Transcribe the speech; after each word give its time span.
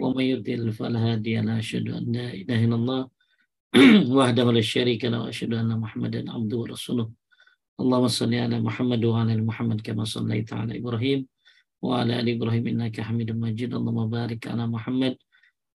ومن 0.00 0.24
يضلل 0.24 0.72
فلا 0.72 0.98
هادي 1.12 1.40
له 1.40 1.58
أشهد 1.58 1.88
أن 1.90 2.12
لا 2.12 2.34
إله 2.34 2.64
إلا 2.64 2.74
الله 2.74 3.00
وحده 4.18 4.52
لا 4.52 4.60
شريك 4.60 5.04
له 5.04 5.20
وأشهد 5.22 5.54
أن 5.54 5.80
محمدا 5.80 6.32
عبده 6.32 6.56
ورسوله. 6.56 7.10
اللهم 7.80 8.08
صل 8.08 8.34
على 8.34 8.60
محمد 8.60 9.04
وعلى 9.04 9.34
آل 9.34 9.46
محمد 9.46 9.80
كما 9.80 10.04
صليت 10.04 10.52
على 10.52 10.78
إبراهيم 10.78 11.26
وعلى 11.82 12.20
آل 12.20 12.28
إبراهيم 12.28 12.66
إنك 12.66 13.00
حميد 13.00 13.30
مجيد. 13.30 13.74
اللهم 13.74 14.10
بارك 14.10 14.46
على 14.46 14.66
محمد 14.66 15.14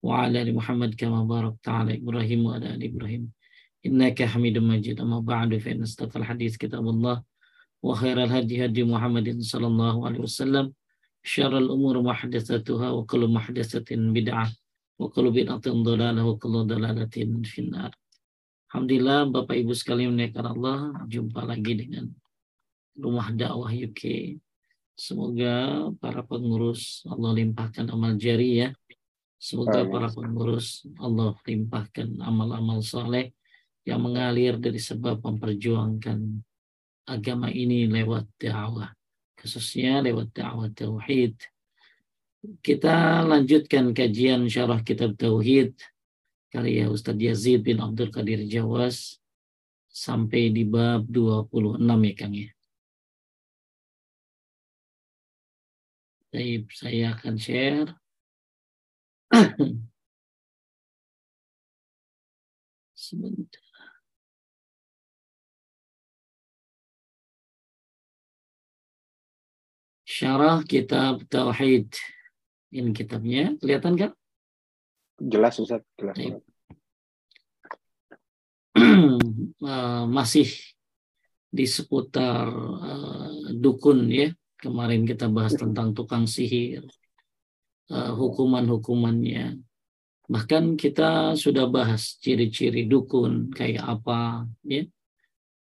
وعلى 0.02 0.42
آل 0.42 0.54
محمد 0.54 0.94
كما 0.94 1.24
باركت 1.24 1.68
على 1.68 1.96
إبراهيم 2.00 2.40
وعلى 2.46 2.66
آل 2.74 2.80
إبراهيم 2.84 3.22
إنك 3.86 4.22
حميد 4.22 4.58
مجيد. 4.58 5.00
أما 5.00 5.20
بعد 5.20 5.56
فإن 5.58 5.82
أصدق 5.82 6.16
الحديث 6.16 6.56
كتاب 6.56 6.88
الله 6.88 7.22
وخير 7.82 8.16
الهدي 8.24 8.64
هدي 8.64 8.84
محمد 8.84 9.40
صلى 9.40 9.66
الله 9.66 10.06
عليه 10.06 10.20
وسلم. 10.20 10.72
syarrul 11.24 11.72
umur 11.72 12.04
muhdatsatuha 12.04 12.92
wa 12.92 13.02
kullu 13.08 13.32
muhdatsatin 13.32 14.12
bid'ah 14.12 14.52
wa 15.00 15.08
kullu 15.08 15.32
bid'atin 15.32 15.80
dhalalah 15.80 16.20
wa 16.20 16.36
kullu 16.36 16.68
dhalalatin 16.68 17.40
finnar. 17.48 17.96
Alhamdulillah 18.68 19.32
Bapak 19.32 19.56
Ibu 19.56 19.72
sekalian 19.72 20.12
menekan 20.12 20.44
Allah 20.44 20.92
jumpa 21.08 21.46
lagi 21.48 21.72
dengan 21.80 22.12
Rumah 22.94 23.32
Dakwah 23.32 23.72
UK. 23.72 24.34
Semoga 24.94 25.90
para 25.98 26.22
pengurus 26.22 27.02
Allah 27.10 27.34
limpahkan 27.34 27.90
amal 27.90 28.14
jari 28.14 28.62
ya. 28.62 28.68
Semoga 29.40 29.82
Amin. 29.82 29.90
para 29.90 30.08
pengurus 30.12 30.86
Allah 31.00 31.34
limpahkan 31.42 32.18
amal-amal 32.22 32.78
soleh 32.84 33.34
yang 33.82 34.00
mengalir 34.02 34.56
dari 34.56 34.78
sebab 34.78 35.20
memperjuangkan 35.20 36.18
agama 37.10 37.50
ini 37.50 37.90
lewat 37.90 38.30
dakwah 38.38 38.94
khususnya 39.44 40.00
lewat 40.00 40.32
dakwah 40.32 40.72
tauhid 40.72 41.36
kita 42.64 43.20
lanjutkan 43.28 43.92
kajian 43.92 44.48
syarah 44.48 44.80
kitab 44.80 45.20
tauhid 45.20 45.76
karya 46.48 46.88
Ustadz 46.88 47.20
Yazid 47.20 47.60
bin 47.60 47.76
Abdul 47.76 48.08
Qadir 48.08 48.40
Jawas 48.48 49.20
sampai 49.92 50.48
di 50.48 50.64
bab 50.64 51.04
26 51.12 51.84
ya 51.84 52.14
Kang 52.16 52.34
ya. 52.34 52.48
Saya 56.74 57.14
akan 57.14 57.34
share. 57.38 57.94
Sebentar. 63.04 63.63
Syarah 70.14 70.62
Kitab 70.62 71.26
Tauhid. 71.26 71.90
Ini 72.70 72.94
kitabnya, 72.94 73.58
kelihatan 73.58 73.98
kan? 73.98 74.10
Jelas 75.18 75.58
Ustaz, 75.58 75.82
jelas. 75.98 76.14
uh, 78.78 80.06
masih 80.16 80.46
di 81.50 81.66
seputar 81.66 82.46
uh, 82.54 83.50
dukun 83.58 84.06
ya. 84.06 84.30
Kemarin 84.54 85.02
kita 85.02 85.26
bahas 85.26 85.58
tentang 85.58 85.90
tukang 85.90 86.30
sihir, 86.30 86.86
uh, 87.90 88.14
hukuman-hukumannya. 88.14 89.58
Bahkan 90.30 90.78
kita 90.78 91.34
sudah 91.34 91.66
bahas 91.66 92.22
ciri-ciri 92.22 92.86
dukun 92.86 93.50
kayak 93.50 93.82
apa 93.82 94.46
ya 94.62 94.86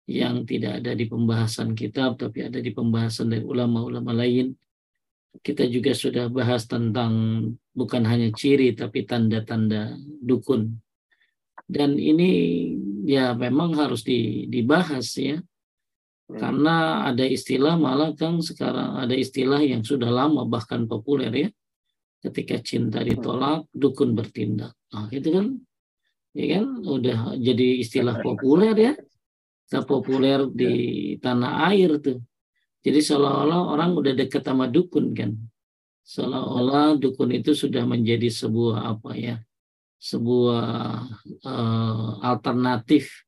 yang 0.09 0.43
tidak 0.43 0.83
ada 0.83 0.91
di 0.91 1.07
pembahasan 1.07 1.71
kitab 1.71 2.19
tapi 2.19 2.43
ada 2.43 2.59
di 2.59 2.75
pembahasan 2.75 3.31
dari 3.31 3.43
ulama-ulama 3.43 4.11
lain. 4.11 4.51
Kita 5.33 5.65
juga 5.65 5.97
sudah 5.97 6.29
bahas 6.29 6.69
tentang 6.69 7.41
bukan 7.73 8.03
hanya 8.05 8.29
ciri 8.35 8.75
tapi 8.77 9.07
tanda-tanda 9.07 9.97
dukun. 10.21 10.77
Dan 11.63 11.95
ini 11.97 12.29
ya 13.07 13.33
memang 13.33 13.73
harus 13.79 14.03
dibahas 14.05 15.07
ya. 15.17 15.39
Hmm. 15.39 16.37
Karena 16.37 16.75
ada 17.09 17.25
istilah 17.25 17.79
malah 17.79 18.13
kan 18.13 18.43
sekarang 18.43 18.99
ada 18.99 19.15
istilah 19.15 19.63
yang 19.63 19.81
sudah 19.81 20.11
lama 20.11 20.45
bahkan 20.45 20.85
populer 20.85 21.31
ya. 21.31 21.49
Ketika 22.23 22.55
cinta 22.63 23.03
ditolak, 23.03 23.67
dukun 23.75 24.15
bertindak. 24.15 24.71
Nah, 24.95 25.11
itu 25.11 25.27
kan 25.27 25.59
ya 26.31 26.45
kan 26.59 26.65
udah 26.87 27.35
jadi 27.35 27.83
istilah 27.83 28.23
populer 28.23 28.75
ya 28.77 28.93
kita 29.73 29.89
populer 29.89 30.45
di 30.53 30.73
tanah 31.17 31.73
air 31.73 31.97
tuh. 31.97 32.21
Jadi 32.85 33.01
seolah-olah 33.01 33.73
orang 33.73 33.97
udah 33.97 34.13
dekat 34.13 34.45
sama 34.45 34.69
dukun 34.69 35.17
kan. 35.17 35.33
Seolah-olah 36.05 37.01
dukun 37.01 37.33
itu 37.33 37.57
sudah 37.57 37.81
menjadi 37.81 38.29
sebuah 38.29 38.93
apa 38.93 39.17
ya, 39.17 39.41
sebuah 39.97 40.69
uh, 41.41 42.21
alternatif 42.21 43.25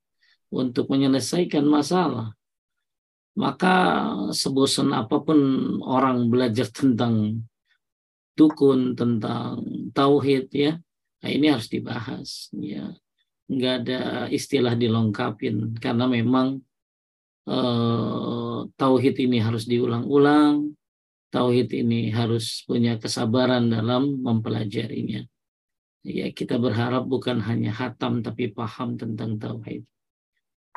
untuk 0.54 0.86
menyelesaikan 0.86 1.66
masalah. 1.66 2.30
Maka 3.34 3.74
sebosan 4.30 4.94
apa 4.94 5.18
pun 5.18 5.42
orang 5.82 6.30
belajar 6.30 6.70
tentang 6.70 7.42
dukun, 8.38 8.94
tentang 8.94 9.66
tauhid 9.90 10.46
ya, 10.54 10.78
nah 11.26 11.30
ini 11.34 11.50
harus 11.50 11.66
dibahas 11.66 12.54
ya 12.54 12.94
nggak 13.46 13.74
ada 13.86 14.00
istilah 14.26 14.74
dilengkapin 14.74 15.78
karena 15.78 16.10
memang 16.10 16.58
uh, 17.46 18.66
tauhid 18.74 19.16
ini 19.22 19.38
harus 19.38 19.64
diulang-ulang, 19.70 20.74
tauhid 21.30 21.70
ini 21.72 22.10
harus 22.10 22.66
punya 22.66 22.98
kesabaran 22.98 23.70
dalam 23.70 24.18
mempelajarinya. 24.18 25.22
Ya 26.06 26.30
kita 26.30 26.58
berharap 26.58 27.06
bukan 27.06 27.42
hanya 27.42 27.74
hatam 27.74 28.22
tapi 28.22 28.50
paham 28.54 28.94
tentang 28.94 29.38
tauhid. 29.38 29.82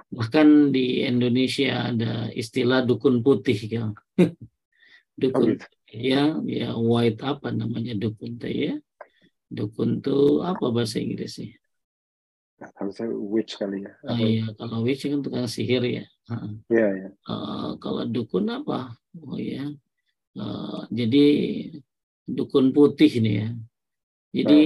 Bahkan 0.09 0.73
di 0.73 1.05
Indonesia 1.05 1.93
ada 1.93 2.33
istilah 2.33 2.81
dukun 2.81 3.21
putih 3.21 3.59
ya. 3.69 3.93
dukun 5.21 5.59
ya 5.91 6.39
ya 6.47 6.69
white 6.77 7.21
apa 7.21 7.53
namanya 7.53 7.93
dukun 7.93 8.41
ya. 8.41 8.77
Dukun 9.49 10.01
tuh 10.01 10.45
apa 10.45 10.69
bahasa 10.69 11.01
Inggrisnya? 11.01 11.58
Harusnya 12.59 13.07
witch 13.11 13.55
kali 13.55 13.87
ya. 13.87 13.93
Oh, 14.03 14.19
iya, 14.19 14.45
kalau 14.59 14.83
witch 14.83 15.07
kan 15.07 15.23
tukang 15.23 15.47
sihir 15.47 15.83
ya. 15.83 16.05
Iya, 16.67 16.87
iya. 16.95 17.09
Uh, 17.25 17.79
kalau 17.79 18.03
dukun 18.05 18.51
apa? 18.51 18.93
Oh 19.23 19.39
iya. 19.39 19.71
Uh, 20.35 20.83
jadi 20.91 21.25
dukun 22.27 22.75
putih 22.75 23.11
nih 23.23 23.35
ya. 23.43 23.49
Jadi 24.29 24.59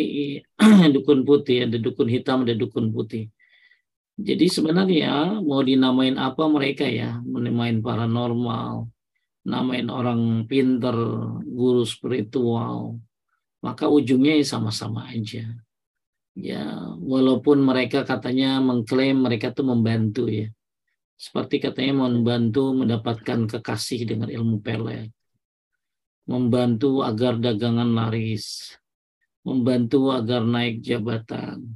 uh. 0.59 0.89
dukun 0.95 1.23
putih, 1.23 1.69
ada 1.69 1.77
dukun 1.77 2.09
hitam, 2.09 2.43
ada 2.43 2.57
dukun 2.57 2.89
putih. 2.91 3.29
Jadi 4.13 4.45
sebenarnya 4.45 5.41
mau 5.41 5.61
dinamain 5.65 6.17
apa 6.17 6.45
mereka 6.45 6.85
ya? 6.85 7.17
Menamain 7.25 7.81
paranormal, 7.81 8.89
namain 9.45 9.87
orang 9.89 10.45
pinter, 10.45 10.93
guru 11.45 11.81
spiritual, 11.81 13.01
maka 13.63 13.89
ujungnya 13.89 14.37
ya 14.37 14.45
sama-sama 14.45 15.09
aja 15.09 15.47
ya 16.33 16.93
walaupun 16.97 17.61
mereka 17.61 18.01
katanya 18.03 18.57
mengklaim 18.59 19.21
mereka 19.21 19.53
tuh 19.53 19.65
membantu 19.65 20.29
ya. 20.29 20.49
Seperti 21.13 21.63
katanya 21.63 22.09
membantu 22.09 22.73
mendapatkan 22.75 23.47
kekasih 23.47 24.03
dengan 24.03 24.27
ilmu 24.27 24.59
pelet 24.59 25.13
membantu 26.27 27.03
agar 27.03 27.39
dagangan 27.39 27.89
laris. 27.91 28.75
Membantu 29.43 30.15
agar 30.15 30.41
naik 30.47 30.79
jabatan. 30.79 31.75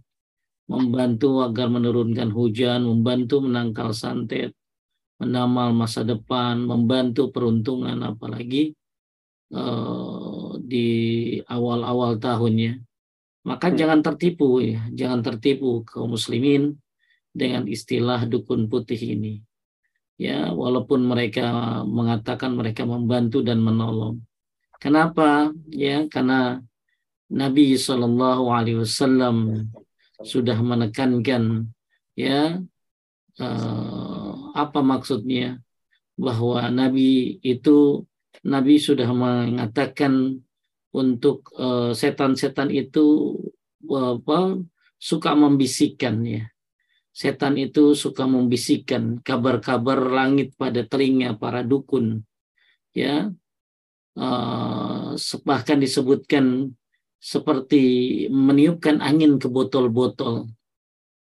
Membantu 0.72 1.44
agar 1.44 1.68
menurunkan 1.68 2.31
hujan. 2.31 2.88
Membantu 2.88 3.44
menangkal 3.44 3.91
santet. 3.91 4.56
Menamal 5.19 5.75
masa 5.75 6.07
depan. 6.07 6.63
Membantu 6.63 7.28
peruntungan. 7.35 8.00
Apalagi 8.07 8.72
uh, 9.51 10.56
di 10.63 10.88
awal-awal 11.44 12.16
tahunnya 12.24 12.86
maka 13.47 13.71
hmm. 13.71 13.77
jangan 13.79 13.99
tertipu 14.03 14.59
ya, 14.59 14.83
jangan 14.91 15.23
tertipu 15.23 15.88
kaum 15.88 16.11
muslimin 16.19 16.75
dengan 17.31 17.63
istilah 17.63 18.27
dukun 18.27 18.67
putih 18.67 18.99
ini. 18.99 19.39
Ya, 20.19 20.51
walaupun 20.51 21.07
mereka 21.07 21.79
mengatakan 21.88 22.57
mereka 22.57 22.83
membantu 22.83 23.39
dan 23.45 23.63
menolong. 23.63 24.19
Kenapa? 24.81 25.53
Ya, 25.71 26.03
karena 26.11 26.59
Nabi 27.31 27.79
Shallallahu 27.79 28.51
Alaihi 28.51 28.81
Wasallam 28.83 29.69
sudah 30.25 30.57
menekankan 30.57 31.69
ya 32.17 32.57
uh, 33.38 34.31
apa 34.57 34.79
maksudnya 34.81 35.61
bahwa 36.17 36.65
Nabi 36.73 37.38
itu 37.45 38.01
Nabi 38.41 38.81
sudah 38.81 39.05
mengatakan 39.13 40.41
untuk 40.95 41.51
eh, 41.56 41.92
setan-setan 41.92 42.72
uh, 42.72 42.75
itu 42.75 43.06
apa 43.88 44.62
suka 44.98 45.31
membisikkan 45.38 46.24
ya. 46.25 46.44
Setan 47.12 47.57
itu 47.57 47.98
suka 47.98 48.30
membisikkan 48.30 49.18
kabar-kabar 49.25 49.98
langit 50.06 50.54
pada 50.54 50.86
telinga 50.86 51.34
para 51.34 51.66
dukun. 51.66 52.22
Ya. 52.94 53.34
Uh, 54.18 55.13
bahkan 55.45 55.78
disebutkan 55.78 56.74
seperti 57.22 58.25
meniupkan 58.34 58.98
angin 59.01 59.38
ke 59.38 59.45
botol-botol. 59.45 60.50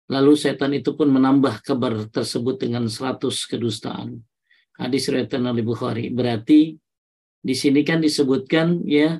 Lalu 0.09 0.33
setan 0.39 0.73
itu 0.73 0.97
pun 0.97 1.13
menambah 1.13 1.61
kabar 1.61 2.09
tersebut 2.09 2.57
dengan 2.63 2.89
100 2.89 3.27
kedustaan. 3.51 4.23
Hadis 4.77 5.09
riwayat 5.09 5.33
Bukhari. 5.65 6.13
Berarti 6.13 6.77
di 7.41 7.55
sini 7.57 7.83
kan 7.83 7.99
disebutkan 8.05 8.85
ya 8.87 9.19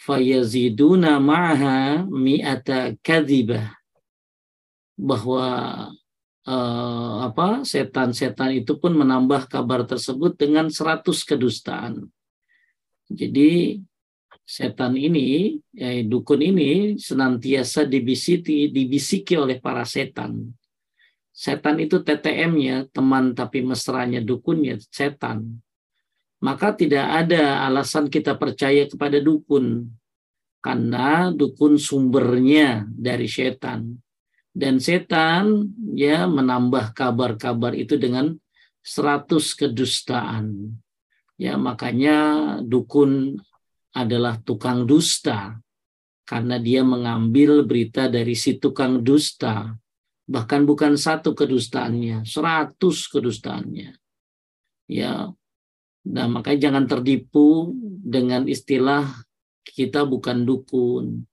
fayaziduna 0.00 1.20
ma'aha 1.20 2.08
mi'ata 2.08 2.96
kadzibah 3.04 3.76
bahwa 4.96 5.46
uh, 6.48 7.16
apa 7.28 7.64
setan-setan 7.68 8.64
itu 8.64 8.80
pun 8.80 8.96
menambah 8.96 9.48
kabar 9.48 9.84
tersebut 9.84 10.40
dengan 10.40 10.72
100 10.72 11.04
kedustaan. 11.04 12.08
Jadi 13.10 13.80
setan 14.46 14.94
ini, 14.96 15.58
ya, 15.74 16.00
dukun 16.06 16.40
ini 16.40 16.96
senantiasa 16.96 17.84
dibisiki, 17.84 18.70
dibisiki 18.70 19.36
oleh 19.36 19.58
para 19.58 19.82
setan. 19.84 20.54
Setan 21.30 21.80
itu 21.80 22.00
TTM-nya, 22.00 22.90
teman 22.92 23.32
tapi 23.32 23.64
mesranya 23.64 24.20
dukunnya 24.20 24.78
setan. 24.92 25.60
Maka 26.40 26.72
tidak 26.72 27.04
ada 27.04 27.68
alasan 27.68 28.08
kita 28.08 28.36
percaya 28.36 28.88
kepada 28.88 29.20
dukun. 29.20 29.88
Karena 30.60 31.32
dukun 31.32 31.76
sumbernya 31.76 32.84
dari 32.88 33.28
setan. 33.28 33.96
Dan 34.50 34.80
setan 34.80 35.72
ya 35.94 36.24
menambah 36.26 36.92
kabar-kabar 36.96 37.76
itu 37.76 37.96
dengan 38.00 38.36
100 38.80 39.28
kedustaan. 39.56 40.74
Ya 41.40 41.56
makanya 41.56 42.18
dukun 42.60 43.40
adalah 43.96 44.38
tukang 44.40 44.84
dusta 44.84 45.58
karena 46.30 46.62
dia 46.62 46.86
mengambil 46.86 47.66
berita 47.66 48.06
dari 48.06 48.38
si 48.38 48.54
tukang 48.62 49.02
dusta 49.02 49.74
bahkan 50.30 50.62
bukan 50.62 50.94
satu 50.94 51.34
kedustaannya 51.34 52.22
seratus 52.22 53.10
kedustaannya 53.10 53.98
ya 54.86 55.34
nah 56.06 56.24
makanya 56.30 56.70
jangan 56.70 56.84
tertipu 56.88 57.76
dengan 58.00 58.48
istilah 58.48 59.04
kita 59.64 60.08
bukan 60.08 60.44
dukun. 60.48 61.24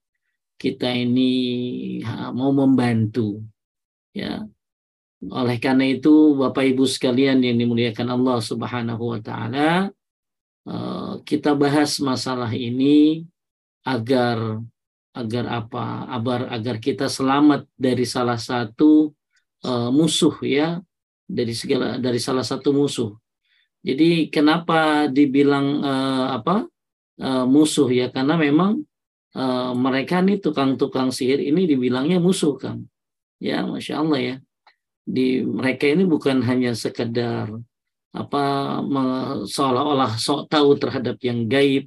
Kita 0.58 0.90
ini 0.90 2.02
mau 2.34 2.50
membantu 2.50 3.46
ya. 4.10 4.42
Oleh 5.22 5.58
karena 5.62 5.86
itu 5.86 6.34
Bapak 6.34 6.66
Ibu 6.66 6.90
sekalian 6.90 7.46
yang 7.46 7.62
dimuliakan 7.62 8.10
Allah 8.10 8.42
Subhanahu 8.42 9.14
wa 9.14 9.19
taala 9.22 9.94
Eh, 10.68 11.13
kita 11.24 11.56
bahas 11.56 11.96
masalah 12.04 12.52
ini 12.52 13.24
agar 13.88 14.60
agar 15.16 15.46
apa? 15.63 16.12
Agar 16.12 16.52
agar 16.52 16.75
kita 16.84 17.08
selamat 17.08 17.63
dari 17.80 18.04
salah 18.04 18.36
satu 18.36 19.16
uh, 19.63 19.90
musuh 19.96 20.36
ya. 20.44 20.84
Dari 21.24 21.56
segala 21.56 21.96
dari 21.96 22.20
salah 22.20 22.44
satu 22.44 22.75
musuh 22.75 23.16
jadi 23.85 24.33
kenapa 24.33 25.07
dibilang 25.07 25.68
uh, 25.85 26.27
apa 26.38 26.65
uh, 27.21 27.45
musuh 27.45 27.88
ya? 27.94 28.09
Karena 28.09 28.35
memang 28.35 28.81
uh, 29.38 29.71
mereka 29.77 30.19
nih 30.19 30.41
tukang-tukang 30.41 31.13
sihir 31.13 31.39
ini 31.39 31.69
dibilangnya 31.69 32.18
musuh 32.18 32.57
kan 32.57 32.81
ya 33.38 33.63
masya 33.65 34.01
Allah 34.01 34.19
ya. 34.19 34.35
Di 35.07 35.39
mereka 35.39 35.88
ini 35.88 36.03
bukan 36.03 36.44
hanya 36.44 36.75
sekedar 36.75 37.47
apa 38.12 38.44
seolah-olah 39.45 40.18
sok 40.18 40.50
tahu 40.50 40.74
terhadap 40.79 41.21
yang 41.21 41.45
gaib 41.45 41.85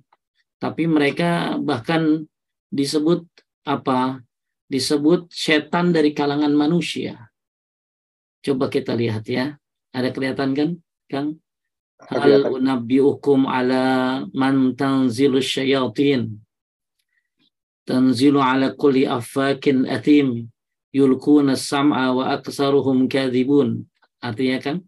tapi 0.62 0.86
mereka 0.86 1.58
bahkan 1.58 2.22
disebut 2.70 3.26
apa 3.66 4.22
disebut 4.70 5.26
setan 5.28 5.90
dari 5.90 6.14
kalangan 6.14 6.54
manusia. 6.54 7.28
Coba 8.40 8.70
kita 8.70 8.94
lihat 8.94 9.26
ya. 9.26 9.58
Ada 9.90 10.14
kelihatan 10.14 10.54
kan 10.54 10.70
Kang 11.10 11.42
hal 12.08 12.48
unabbiukum 12.48 13.44
ala 13.44 14.24
man 14.32 14.72
tanzilu 14.72 15.44
syayatin 15.44 16.40
tanzilu 17.84 18.40
ala 18.40 18.72
kulli 18.72 19.04
afakin 19.04 19.84
athim 19.84 20.48
yulkuna 20.94 21.54
sam'a 21.58 22.16
wa 22.16 22.32
aksaruhum 22.32 23.10
kadhibun 23.10 23.84
artinya 24.24 24.58
kan 24.62 24.78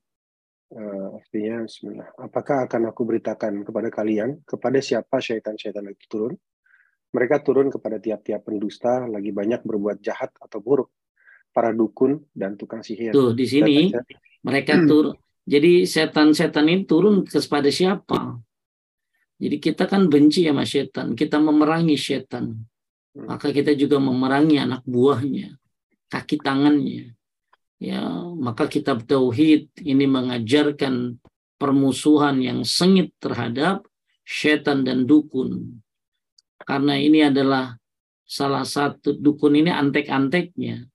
Uh, 0.72 1.20
artinya 1.20 1.68
Bismillah. 1.68 2.16
Apakah 2.16 2.64
akan 2.64 2.88
aku 2.88 3.04
beritakan 3.04 3.60
kepada 3.60 3.92
kalian 3.92 4.40
kepada 4.40 4.80
siapa 4.80 5.20
syaitan-syaitan 5.20 5.84
itu 5.84 6.08
turun? 6.08 6.32
Mereka 7.12 7.44
turun 7.44 7.68
kepada 7.68 8.00
tiap-tiap 8.00 8.40
pendusta 8.40 9.04
lagi 9.04 9.36
banyak 9.36 9.60
berbuat 9.68 10.00
jahat 10.00 10.32
atau 10.40 10.64
buruk, 10.64 10.88
para 11.52 11.76
dukun 11.76 12.24
dan 12.32 12.56
tukang 12.56 12.80
sihir. 12.80 13.12
Tuh 13.12 13.36
di 13.36 13.44
sini 13.44 13.92
mereka 14.40 14.80
turun. 14.80 15.12
Jadi 15.42 15.86
setan-setan 15.88 16.70
ini 16.70 16.86
turun 16.86 17.26
kepada 17.26 17.66
siapa? 17.66 18.38
Jadi 19.42 19.56
kita 19.58 19.90
kan 19.90 20.06
benci 20.06 20.46
sama 20.46 20.62
setan, 20.62 21.18
kita 21.18 21.42
memerangi 21.42 21.98
setan. 21.98 22.62
Hmm. 23.12 23.26
Maka 23.26 23.50
kita 23.50 23.74
juga 23.74 23.98
memerangi 23.98 24.62
anak 24.62 24.86
buahnya, 24.86 25.58
kaki 26.06 26.38
tangannya 26.38 27.18
ya 27.82 28.06
maka 28.38 28.70
kitab 28.70 29.02
tauhid 29.02 29.74
ini 29.82 30.06
mengajarkan 30.06 31.18
permusuhan 31.58 32.38
yang 32.38 32.62
sengit 32.62 33.10
terhadap 33.18 33.82
setan 34.22 34.86
dan 34.86 35.02
dukun 35.02 35.82
karena 36.62 36.94
ini 36.94 37.26
adalah 37.26 37.74
salah 38.22 38.62
satu 38.62 39.18
dukun 39.18 39.58
ini 39.58 39.74
antek-anteknya 39.74 40.86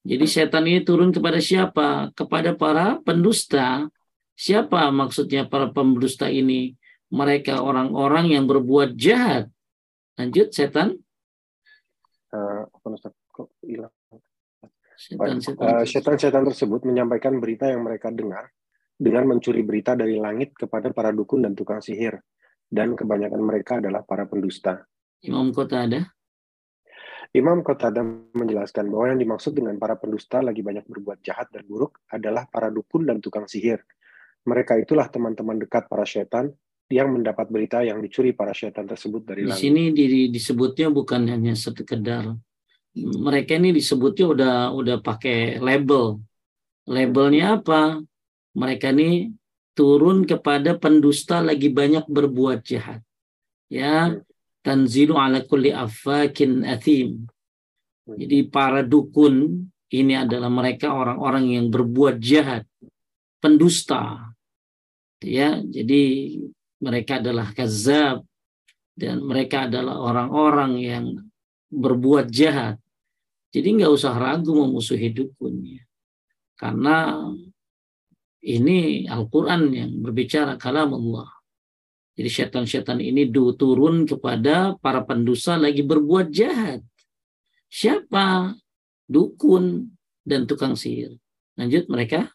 jadi 0.00 0.24
setan 0.24 0.64
ini 0.64 0.80
turun 0.80 1.12
kepada 1.12 1.36
siapa? 1.44 2.08
Kepada 2.16 2.56
para 2.56 2.96
pendusta. 3.04 3.84
Siapa 4.32 4.88
maksudnya 4.88 5.44
para 5.44 5.68
pendusta 5.68 6.32
ini? 6.32 6.72
Mereka 7.12 7.60
orang-orang 7.60 8.32
yang 8.32 8.48
berbuat 8.48 8.96
jahat. 8.96 9.52
Lanjut 10.16 10.56
setan. 10.56 10.96
Uh, 12.32 12.64
kok 13.34 13.50
hilang? 13.60 13.92
Eh, 15.00 15.84
setan-setan 15.88 16.44
tersebut 16.44 16.84
menyampaikan 16.84 17.40
berita 17.40 17.64
yang 17.68 17.80
mereka 17.84 18.12
dengar 18.12 18.52
dengan 19.00 19.32
mencuri 19.32 19.64
berita 19.64 19.96
dari 19.96 20.20
langit 20.20 20.52
kepada 20.52 20.92
para 20.92 21.08
dukun 21.08 21.44
dan 21.44 21.52
tukang 21.56 21.80
sihir. 21.80 22.20
Dan 22.70 22.94
kebanyakan 22.94 23.42
mereka 23.42 23.82
adalah 23.82 24.06
para 24.06 24.28
pendusta. 24.28 24.86
Imam 25.24 25.50
Kota 25.50 25.84
ada? 25.84 26.06
Imam 27.30 27.62
Kota 27.62 27.94
ada 27.94 28.02
menjelaskan 28.34 28.90
bahwa 28.90 29.14
yang 29.14 29.20
dimaksud 29.22 29.54
dengan 29.54 29.78
para 29.78 29.94
pendusta 29.94 30.42
lagi 30.42 30.66
banyak 30.66 30.82
berbuat 30.82 31.22
jahat 31.22 31.46
dan 31.54 31.62
buruk 31.62 32.02
adalah 32.10 32.50
para 32.50 32.74
dukun 32.74 33.06
dan 33.06 33.22
tukang 33.22 33.46
sihir. 33.46 33.78
Mereka 34.46 34.82
itulah 34.82 35.06
teman-teman 35.06 35.62
dekat 35.62 35.86
para 35.86 36.02
setan 36.02 36.50
yang 36.90 37.14
mendapat 37.14 37.46
berita 37.46 37.86
yang 37.86 38.02
dicuri 38.02 38.34
para 38.34 38.50
setan 38.50 38.90
tersebut 38.90 39.22
dari 39.22 39.46
langit. 39.46 39.62
Di 39.62 39.62
sini 39.62 39.82
disebutnya 40.26 40.90
bukan 40.90 41.30
hanya 41.30 41.54
sekedar 41.54 42.34
mereka 42.96 43.54
ini 43.54 43.70
disebutnya 43.70 44.26
udah 44.26 44.54
udah 44.74 44.96
pakai 44.98 45.62
label. 45.62 46.18
Labelnya 46.90 47.62
apa? 47.62 48.02
Mereka 48.58 48.90
ini 48.90 49.30
turun 49.78 50.26
kepada 50.26 50.74
pendusta 50.74 51.38
lagi 51.38 51.70
banyak 51.70 52.10
berbuat 52.10 52.66
jahat. 52.66 53.00
Ya, 53.70 54.18
tanzilu 54.64 55.16
ala 55.16 55.44
kulli 55.44 55.72
afakin 55.72 56.64
athim. 56.64 57.26
Jadi 58.10 58.48
para 58.50 58.82
dukun 58.82 59.66
ini 59.90 60.14
adalah 60.14 60.50
mereka 60.50 60.94
orang-orang 60.94 61.58
yang 61.58 61.66
berbuat 61.70 62.18
jahat, 62.22 62.66
pendusta. 63.42 64.30
Ya, 65.20 65.60
jadi 65.60 66.34
mereka 66.80 67.20
adalah 67.20 67.52
kazab 67.52 68.24
dan 68.96 69.20
mereka 69.20 69.68
adalah 69.68 70.00
orang-orang 70.00 70.72
yang 70.80 71.04
berbuat 71.70 72.32
jahat. 72.32 72.80
Jadi 73.50 73.82
nggak 73.82 73.92
usah 73.92 74.14
ragu 74.16 74.54
memusuhi 74.54 75.10
dukunnya. 75.10 75.82
Karena 76.54 77.18
ini 78.44 79.04
Al-Quran 79.08 79.62
yang 79.74 79.90
berbicara 80.00 80.54
kalam 80.56 80.94
Allah. 80.96 81.39
Jadi 82.20 82.28
setan-setan 82.28 83.00
ini 83.00 83.32
turun 83.32 84.04
kepada 84.04 84.76
para 84.76 85.00
pendosa 85.08 85.56
lagi 85.56 85.80
berbuat 85.80 86.28
jahat. 86.28 86.84
Siapa? 87.72 88.52
Dukun 89.08 89.88
dan 90.20 90.44
tukang 90.44 90.76
sihir. 90.76 91.16
Lanjut 91.56 91.88
mereka. 91.88 92.28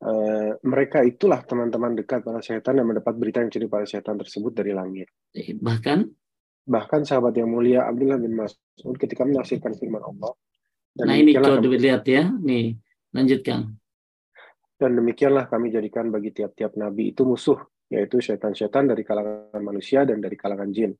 Uh, 0.00 0.56
mereka 0.64 1.04
itulah 1.04 1.44
teman-teman 1.44 1.92
dekat 1.92 2.24
para 2.24 2.40
setan 2.40 2.80
yang 2.80 2.88
mendapat 2.88 3.12
berita 3.18 3.44
yang 3.44 3.52
ciri 3.52 3.68
para 3.68 3.84
setan 3.84 4.16
tersebut 4.16 4.56
dari 4.56 4.72
langit. 4.72 5.12
Eh, 5.36 5.52
bahkan 5.58 6.08
Bahkan 6.68 7.08
sahabat 7.08 7.32
yang 7.32 7.48
mulia 7.48 7.88
Abdullah 7.88 8.20
bin 8.20 8.36
Mas'ud 8.36 8.96
ketika 9.00 9.24
menafsirkan 9.24 9.72
firman 9.72 10.04
Allah. 10.04 10.36
Dan 10.92 11.08
nah 11.08 11.16
ini 11.16 11.32
coba 11.32 11.64
dilihat 11.64 12.04
ya, 12.04 12.28
nih 12.28 12.76
lanjutkan. 13.16 13.72
Dan 14.76 14.90
demikianlah 15.00 15.48
kami 15.48 15.72
jadikan 15.72 16.12
bagi 16.12 16.28
tiap-tiap 16.36 16.76
nabi 16.76 17.16
itu 17.16 17.24
musuh, 17.24 17.56
yaitu 17.88 18.20
setan-setan 18.20 18.88
dari 18.88 19.02
kalangan 19.02 19.60
manusia 19.64 20.04
dan 20.04 20.20
dari 20.20 20.36
kalangan 20.36 20.68
jin. 20.72 20.92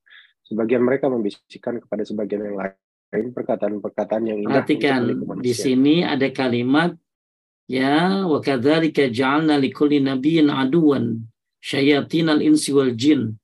Sebagian 0.45 0.81
mereka 0.81 1.05
membisikkan 1.09 1.77
kepada 1.77 2.01
sebagian 2.01 2.41
yang 2.49 2.57
lain 2.57 3.27
perkataan-perkataan 3.33 4.23
yang 4.25 4.37
indah. 4.41 4.65
Perhatikan 4.65 5.01
di 5.41 5.53
sini 5.53 6.01
ada 6.01 6.25
kalimat 6.33 6.97
ya 7.69 8.25
wa 8.25 8.41
kadzalika 8.41 9.05
ja'alna 9.09 9.61
likulli 9.61 10.01
nabiyyin 10.01 10.49
aduwan 10.49 11.21
syayatinal 11.61 12.41
insi 12.41 12.73
wal 12.73 12.97
jin. 12.97 13.37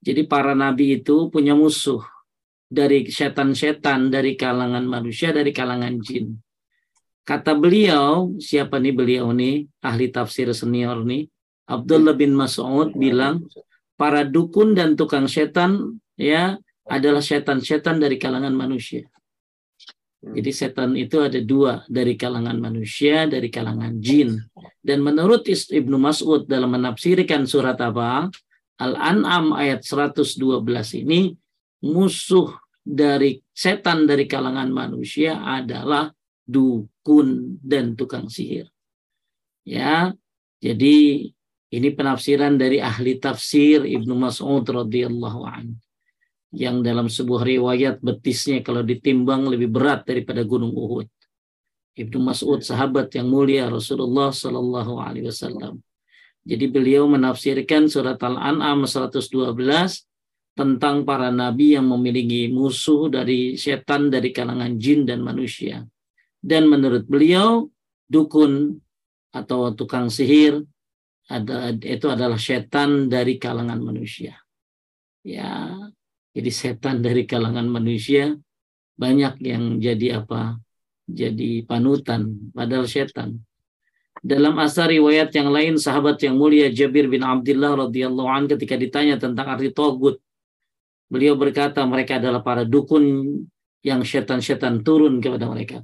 Jadi 0.00 0.24
para 0.24 0.56
nabi 0.56 1.02
itu 1.02 1.28
punya 1.28 1.52
musuh 1.52 2.00
dari 2.66 3.06
setan-setan 3.06 4.08
dari 4.08 4.34
kalangan 4.34 4.82
manusia 4.86 5.30
dari 5.30 5.52
kalangan 5.52 6.00
jin. 6.00 6.34
Kata 7.26 7.58
beliau, 7.58 8.38
siapa 8.38 8.78
nih 8.78 8.94
beliau 8.94 9.34
nih 9.34 9.66
ahli 9.82 10.14
tafsir 10.14 10.46
senior 10.54 11.02
nih? 11.02 11.26
Abdullah 11.66 12.14
bin 12.14 12.32
Mas'ud 12.34 12.94
bilang 12.94 13.42
para 13.98 14.22
dukun 14.22 14.78
dan 14.78 14.94
tukang 14.94 15.26
setan 15.26 15.98
ya 16.14 16.54
adalah 16.86 17.18
setan-setan 17.18 17.98
dari 17.98 18.16
kalangan 18.16 18.54
manusia. 18.54 19.02
Hmm. 20.22 20.34
Jadi 20.38 20.50
setan 20.54 20.94
itu 20.94 21.18
ada 21.18 21.42
dua 21.42 21.82
dari 21.90 22.14
kalangan 22.14 22.56
manusia, 22.58 23.26
dari 23.26 23.50
kalangan 23.50 23.98
jin. 23.98 24.38
Dan 24.78 25.02
menurut 25.02 25.42
Ibnu 25.50 25.98
Mas'ud 25.98 26.46
dalam 26.46 26.70
menafsirkan 26.70 27.44
surat 27.44 27.76
apa? 27.82 28.30
Al-An'am 28.76 29.56
ayat 29.56 29.82
112 29.82 30.36
ini 31.02 31.32
musuh 31.82 32.52
dari 32.86 33.40
setan 33.50 34.06
dari 34.06 34.28
kalangan 34.30 34.68
manusia 34.70 35.42
adalah 35.42 36.12
dukun 36.46 37.58
dan 37.58 37.98
tukang 37.98 38.30
sihir. 38.30 38.70
Ya, 39.66 40.14
jadi 40.62 41.34
ini 41.76 41.92
penafsiran 41.92 42.56
dari 42.56 42.80
ahli 42.80 43.20
tafsir 43.20 43.84
Ibnu 43.84 44.16
Mas'ud 44.16 44.64
radhiyallahu 44.64 45.40
anhu 45.44 45.76
yang 46.56 46.80
dalam 46.80 47.12
sebuah 47.12 47.44
riwayat 47.44 48.00
betisnya 48.00 48.64
kalau 48.64 48.80
ditimbang 48.80 49.44
lebih 49.44 49.68
berat 49.68 50.08
daripada 50.08 50.40
gunung 50.40 50.72
Uhud. 50.72 51.04
Ibnu 51.96 52.16
Mas'ud 52.16 52.64
sahabat 52.64 53.12
yang 53.12 53.28
mulia 53.28 53.68
Rasulullah 53.68 54.32
Shallallahu 54.32 54.96
alaihi 54.96 55.28
wasallam. 55.28 55.84
Jadi 56.46 56.64
beliau 56.70 57.04
menafsirkan 57.10 57.92
surat 57.92 58.16
Al-An'am 58.24 58.88
112 58.88 59.20
tentang 60.56 61.04
para 61.04 61.28
nabi 61.28 61.76
yang 61.76 61.84
memiliki 61.84 62.48
musuh 62.48 63.12
dari 63.12 63.60
setan 63.60 64.08
dari 64.08 64.32
kalangan 64.32 64.80
jin 64.80 65.04
dan 65.04 65.20
manusia. 65.20 65.84
Dan 66.40 66.72
menurut 66.72 67.04
beliau 67.04 67.68
dukun 68.08 68.80
atau 69.34 69.74
tukang 69.76 70.08
sihir 70.08 70.64
ada 71.26 71.74
itu 71.74 72.06
adalah 72.06 72.38
setan 72.38 73.10
dari 73.10 73.38
kalangan 73.38 73.82
manusia. 73.82 74.38
Ya, 75.26 75.74
jadi 76.30 76.50
setan 76.54 77.02
dari 77.02 77.26
kalangan 77.26 77.66
manusia 77.66 78.38
banyak 78.94 79.42
yang 79.42 79.82
jadi 79.82 80.22
apa? 80.22 80.62
Jadi 81.06 81.66
panutan 81.66 82.50
padahal 82.54 82.86
setan. 82.86 83.42
Dalam 84.22 84.56
asar 84.58 84.90
riwayat 84.90 85.30
yang 85.34 85.52
lain 85.52 85.74
sahabat 85.76 86.18
yang 86.24 86.40
mulia 86.40 86.72
Jabir 86.72 87.06
bin 87.06 87.22
Abdullah 87.22 87.86
radhiyallahu 87.86 88.30
anhu 88.30 88.48
ketika 88.56 88.74
ditanya 88.74 89.20
tentang 89.20 89.46
arti 89.46 89.70
togut 89.70 90.18
beliau 91.06 91.38
berkata 91.38 91.82
mereka 91.86 92.18
adalah 92.18 92.42
para 92.42 92.66
dukun 92.66 93.04
yang 93.86 94.02
setan-setan 94.02 94.82
turun 94.82 95.22
kepada 95.22 95.46
mereka. 95.46 95.78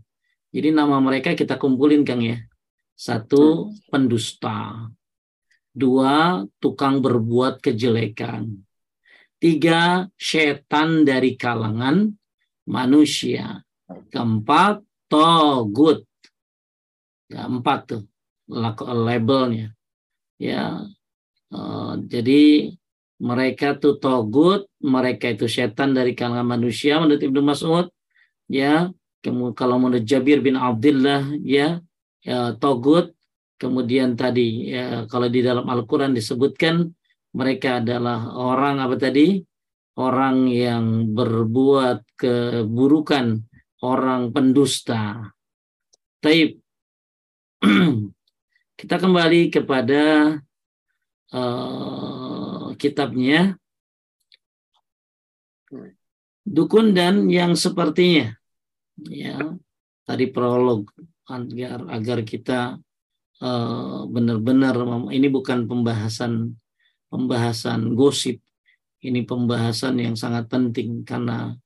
Jadi 0.51 0.75
nama 0.75 0.99
mereka 0.99 1.33
kita 1.39 1.57
kumpulin 1.57 2.03
Kang 2.03 2.21
ya. 2.21 2.43
Satu 2.93 3.73
pendusta, 3.89 4.91
Dua, 5.73 6.45
tukang 6.61 7.01
berbuat 7.01 7.65
kejelekan. 7.65 8.61
Tiga, 9.41 10.07
setan 10.21 11.09
dari 11.09 11.35
kalangan 11.35 12.13
manusia. 12.69 13.65
Keempat, 14.13 14.85
togut. 15.09 16.05
Ya, 17.33 17.49
empat 17.49 17.81
tuh 17.89 18.03
labelnya. 18.93 19.73
Ya, 20.37 20.85
uh, 21.49 21.95
jadi 22.05 22.73
mereka 23.23 23.79
tuh 23.79 23.97
togut, 23.97 24.69
mereka 24.83 25.33
itu 25.33 25.49
setan 25.49 25.97
dari 25.97 26.13
kalangan 26.13 26.59
manusia 26.59 27.01
menurut 27.01 27.23
Ibnu 27.23 27.41
Mas'ud. 27.41 27.87
Ya, 28.51 28.93
kalau 29.57 29.79
menurut 29.79 30.05
Jabir 30.05 30.43
bin 30.43 30.59
Abdullah, 30.59 31.31
ya, 31.41 31.79
ya 32.21 32.53
togut 32.59 33.15
Kemudian 33.63 34.19
tadi 34.19 34.75
ya, 34.75 35.07
kalau 35.07 35.31
di 35.31 35.39
dalam 35.39 35.63
Al-Quran 35.71 36.11
disebutkan 36.11 36.83
mereka 37.31 37.79
adalah 37.79 38.35
orang 38.35 38.83
apa 38.83 38.99
tadi? 38.99 39.39
Orang 40.03 40.51
yang 40.51 41.15
berbuat 41.15 42.19
keburukan, 42.19 43.39
orang 43.87 44.35
pendusta. 44.35 45.31
Taib. 46.19 46.59
Kita 48.83 48.99
kembali 48.99 49.55
kepada 49.55 50.35
uh, 51.31 52.75
kitabnya. 52.75 53.55
Dukun 56.43 56.99
dan 56.99 57.31
yang 57.31 57.55
sepertinya. 57.55 58.35
Ya, 59.07 59.39
tadi 60.03 60.27
prolog 60.35 60.91
agar 61.31 61.87
agar 61.95 62.19
kita 62.27 62.83
benar-benar 64.07 64.79
ini 65.11 65.27
bukan 65.27 65.67
pembahasan 65.67 66.55
pembahasan 67.11 67.93
gosip. 67.99 68.39
Ini 69.03 69.27
pembahasan 69.27 69.99
yang 69.99 70.15
sangat 70.15 70.47
penting 70.47 71.03
karena 71.03 71.59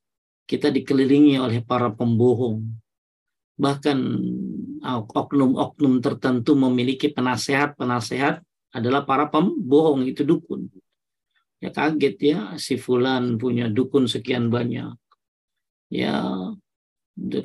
kita 0.48 0.72
dikelilingi 0.72 1.36
oleh 1.36 1.60
para 1.60 1.92
pembohong. 1.92 2.64
Bahkan 3.60 3.98
oknum-oknum 5.12 6.00
tertentu 6.00 6.56
memiliki 6.56 7.12
penasehat-penasehat 7.12 8.40
adalah 8.72 9.04
para 9.04 9.28
pembohong 9.28 10.08
itu 10.08 10.24
dukun. 10.24 10.72
Ya 11.60 11.68
kaget 11.68 12.16
ya 12.20 12.40
si 12.56 12.80
fulan 12.80 13.36
punya 13.36 13.68
dukun 13.68 14.08
sekian 14.08 14.48
banyak. 14.48 14.96
Ya 15.92 16.24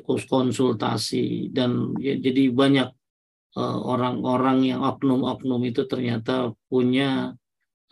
konsultasi 0.08 1.52
dan 1.52 1.96
ya, 2.00 2.16
jadi 2.16 2.48
banyak 2.48 2.88
Eh, 2.92 3.01
orang-orang 3.60 4.72
yang 4.72 4.80
oknum-oknum 4.80 5.60
itu 5.68 5.84
ternyata 5.84 6.56
punya 6.72 7.36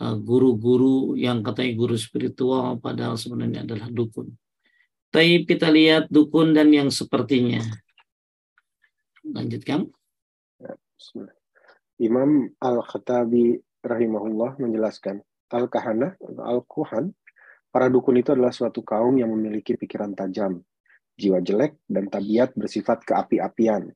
eh, 0.00 0.16
guru-guru 0.16 1.18
yang 1.20 1.44
katanya 1.44 1.72
guru 1.76 1.96
spiritual 2.00 2.80
padahal 2.80 3.20
sebenarnya 3.20 3.68
adalah 3.68 3.88
dukun. 3.92 4.32
Tapi 5.10 5.42
kita 5.42 5.68
lihat 5.68 6.06
dukun 6.06 6.54
dan 6.54 6.70
yang 6.70 6.88
sepertinya. 6.88 7.60
Lanjutkan. 9.26 9.90
Ya, 10.62 10.72
Imam 11.98 12.54
Al-Khattabi 12.62 13.58
rahimahullah 13.82 14.56
menjelaskan, 14.62 15.20
Al-Kahana, 15.50 16.14
Al-Kuhan, 16.22 17.10
para 17.74 17.90
dukun 17.90 18.22
itu 18.22 18.30
adalah 18.30 18.54
suatu 18.54 18.86
kaum 18.86 19.18
yang 19.18 19.34
memiliki 19.34 19.74
pikiran 19.74 20.14
tajam, 20.14 20.62
jiwa 21.18 21.42
jelek, 21.42 21.76
dan 21.90 22.06
tabiat 22.06 22.54
bersifat 22.54 23.02
keapi-apian, 23.02 23.90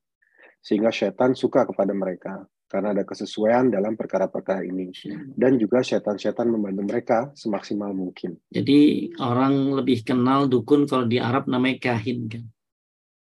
sehingga 0.65 0.89
setan 0.89 1.37
suka 1.37 1.69
kepada 1.69 1.93
mereka 1.93 2.49
karena 2.65 2.97
ada 2.97 3.05
kesesuaian 3.05 3.69
dalam 3.69 3.95
perkara-perkara 3.95 4.65
ini 4.65 4.91
dan 5.37 5.61
juga 5.61 5.85
setan-setan 5.85 6.49
membantu 6.49 6.83
mereka 6.89 7.19
semaksimal 7.37 7.93
mungkin. 7.93 8.41
Jadi 8.49 9.13
orang 9.21 9.77
lebih 9.77 10.03
kenal 10.03 10.49
dukun 10.49 10.89
kalau 10.89 11.05
di 11.05 11.21
Arab 11.21 11.47
namanya 11.47 11.93
kahin 11.93 12.27
kan. 12.27 12.45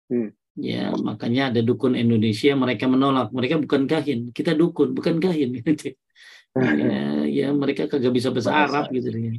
Hmm. 0.08 0.30
Ya 0.56 0.94
makanya 0.94 1.50
ada 1.50 1.60
dukun 1.66 1.98
Indonesia 1.98 2.54
mereka 2.54 2.86
menolak 2.86 3.34
mereka 3.34 3.58
bukan 3.58 3.90
kahin 3.90 4.30
kita 4.32 4.54
dukun 4.54 4.94
bukan 4.94 5.18
kahin. 5.18 5.58
ya, 6.56 7.26
ya 7.26 7.48
mereka 7.52 7.90
kagak 7.90 8.14
bisa 8.14 8.30
bahasa 8.30 8.54
Arab 8.54 8.92
gitu 8.92 9.10
ya. 9.12 9.36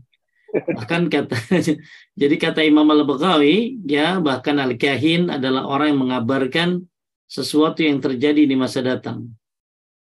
bahkan 0.53 1.09
kata 1.09 1.37
jadi 2.21 2.35
kata 2.37 2.61
Imam 2.61 2.85
Al 2.93 3.09
Baghawi 3.09 3.81
ya 3.89 4.21
bahkan 4.21 4.61
al 4.61 4.77
kahin 4.77 5.33
adalah 5.33 5.65
orang 5.65 5.97
yang 5.97 6.01
mengabarkan 6.05 6.92
sesuatu 7.33 7.81
yang 7.81 7.97
terjadi 7.97 8.45
di 8.45 8.53
masa 8.53 8.85
datang. 8.85 9.33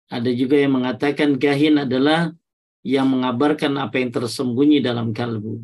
Ada 0.10 0.34
juga 0.34 0.58
yang 0.58 0.82
mengatakan 0.82 1.38
kahin 1.38 1.86
adalah 1.86 2.34
yang 2.82 3.06
mengabarkan 3.06 3.78
apa 3.78 4.02
yang 4.02 4.10
tersembunyi 4.10 4.82
dalam 4.82 5.14
kalbu. 5.14 5.62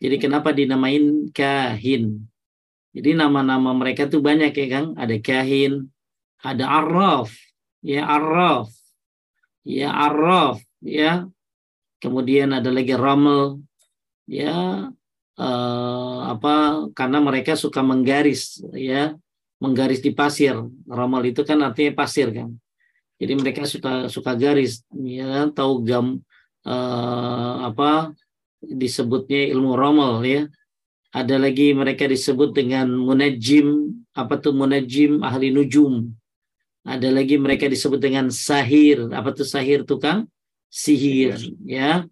Jadi 0.00 0.16
kenapa 0.16 0.56
dinamain 0.56 1.28
kahin? 1.36 2.24
Jadi 2.96 3.12
nama-nama 3.12 3.76
mereka 3.76 4.08
tuh 4.08 4.24
banyak 4.24 4.56
ya 4.56 4.66
Kang. 4.72 4.88
Ada 4.96 5.20
kahin, 5.20 5.84
ada 6.40 6.64
arraf, 6.64 7.28
ya 7.84 8.08
arraf, 8.08 8.72
ya 9.68 9.92
arraf, 9.92 10.64
ya. 10.80 11.28
Kemudian 12.00 12.56
ada 12.56 12.72
lagi 12.72 12.96
ramel, 12.96 13.60
ya 14.24 14.88
uh, 15.36 16.18
apa 16.32 16.88
karena 16.96 17.20
mereka 17.20 17.52
suka 17.52 17.84
menggaris 17.84 18.64
ya 18.72 19.16
menggaris 19.62 20.00
di 20.04 20.12
pasir. 20.12 20.56
Ramal 20.88 21.22
itu 21.24 21.42
kan 21.42 21.60
artinya 21.64 21.92
pasir 21.96 22.32
kan. 22.32 22.52
Jadi 23.16 23.32
mereka 23.32 23.64
suka 23.64 24.12
suka 24.12 24.36
garis, 24.36 24.84
ya 24.92 25.48
tahu 25.48 25.80
gam 25.88 26.20
uh, 26.68 27.54
apa 27.64 28.12
disebutnya 28.60 29.48
ilmu 29.56 29.72
ramal 29.72 30.20
ya. 30.26 30.48
ada 31.16 31.40
lagi 31.40 31.72
mereka 31.72 32.04
disebut 32.04 32.52
dengan 32.52 32.92
munajim 32.92 33.88
apa 34.12 34.36
tuh 34.36 34.52
munajim 34.52 35.24
ahli 35.24 35.48
nujum. 35.48 36.12
Ada 36.84 37.08
lagi 37.08 37.40
mereka 37.40 37.72
disebut 37.72 37.96
dengan 37.96 38.28
sahir. 38.28 39.08
Apa 39.16 39.32
tuh 39.32 39.48
sahir 39.48 39.88
tukang 39.88 40.28
sihir 40.68 41.40
ya. 41.64 42.04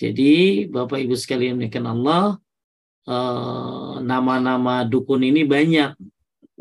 Jadi 0.00 0.64
bapak 0.72 1.04
ibu 1.04 1.12
sekalian 1.12 1.60
kan 1.68 1.84
Allah 1.84 2.40
eh, 3.04 3.94
nama-nama 4.00 4.88
dukun 4.88 5.20
ini 5.20 5.44
banyak 5.44 5.92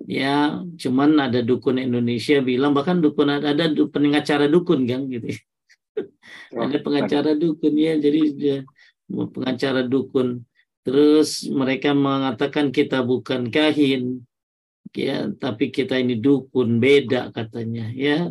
ya 0.03 0.59
cuman 0.75 1.15
ada 1.31 1.39
dukun 1.39 1.79
Indonesia 1.79 2.43
bilang 2.43 2.75
bahkan 2.75 2.99
dukun 2.99 3.31
ada, 3.31 3.55
ada 3.55 3.71
pengacara 3.87 4.51
dukun 4.51 4.83
kan 4.83 5.07
gitu. 5.07 5.31
Oh, 6.55 6.63
ada 6.67 6.77
pengacara 6.83 7.31
dukun 7.31 7.73
ya. 7.79 7.95
Jadi 7.95 8.19
pengacara 9.07 9.87
dukun. 9.87 10.43
Terus 10.85 11.49
mereka 11.49 11.97
mengatakan 11.97 12.69
kita 12.69 13.01
bukan 13.01 13.49
kahin, 13.49 14.21
ya, 14.93 15.33
tapi 15.33 15.73
kita 15.73 15.97
ini 15.97 16.13
dukun 16.21 16.77
beda 16.77 17.33
katanya, 17.33 17.89
ya. 17.89 18.29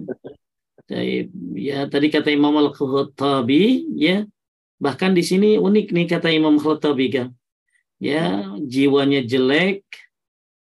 Ya, 0.86 1.88
tadi 1.90 2.14
kata 2.14 2.30
Imam 2.30 2.54
Al-Khattabi, 2.54 3.90
ya, 3.98 4.22
bahkan 4.78 5.16
di 5.16 5.26
sini 5.26 5.58
unik 5.58 5.90
nih 5.90 6.06
kata 6.06 6.30
Imam 6.30 6.54
Al-Khattabi 6.54 7.06
kan, 7.10 7.28
ya, 7.98 8.54
jiwanya 8.62 9.26
jelek, 9.26 9.82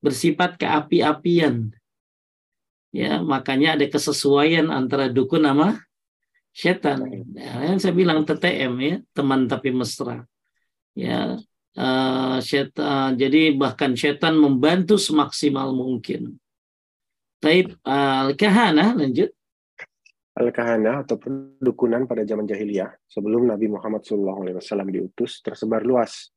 bersifat 0.03 0.59
keapi-apian, 0.59 1.71
ya, 2.91 3.23
makanya 3.23 3.79
ada 3.79 3.87
kesesuaian 3.87 4.69
antara 4.69 5.09
dukun 5.09 5.47
sama 5.47 5.81
setan. 6.53 7.25
Ya, 7.33 7.79
saya 7.81 7.95
bilang 7.95 8.27
TTM 8.27 8.75
ya, 8.83 8.97
teman 9.17 9.49
tapi 9.49 9.73
mesra. 9.73 10.27
Ya, 10.93 11.41
uh, 11.79 12.37
setan, 12.45 13.17
jadi 13.17 13.57
bahkan 13.57 13.97
setan 13.97 14.37
membantu 14.37 15.01
semaksimal 15.01 15.73
mungkin. 15.73 16.37
Taib 17.43 17.75
al-kahana 17.83 18.95
lanjut. 18.95 19.33
Al-kahana 20.33 21.05
atau 21.05 21.21
perdukunan 21.21 22.09
pada 22.09 22.25
zaman 22.25 22.49
jahiliyah 22.49 22.89
sebelum 23.05 23.51
Nabi 23.51 23.69
Muhammad 23.69 24.01
SAW 24.01 24.65
diutus 24.89 25.45
tersebar 25.45 25.85
luas, 25.85 26.33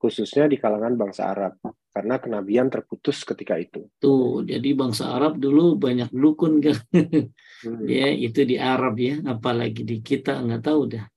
khususnya 0.00 0.50
di 0.50 0.58
kalangan 0.58 0.98
bangsa 0.98 1.30
Arab 1.30 1.54
karena 1.96 2.20
kenabian 2.20 2.68
terputus 2.68 3.24
ketika 3.24 3.56
itu. 3.56 3.88
Tuh, 3.96 4.44
jadi 4.44 4.76
bangsa 4.76 5.16
Arab 5.16 5.40
dulu 5.40 5.80
banyak 5.80 6.12
dukun 6.12 6.60
kan. 6.60 6.76
hmm. 6.92 7.88
ya, 7.88 8.12
itu 8.12 8.44
di 8.44 8.60
Arab 8.60 9.00
ya, 9.00 9.24
apalagi 9.24 9.80
di 9.80 10.04
kita 10.04 10.44
nggak 10.44 10.60
tahu 10.60 10.92
dah. 10.92 11.08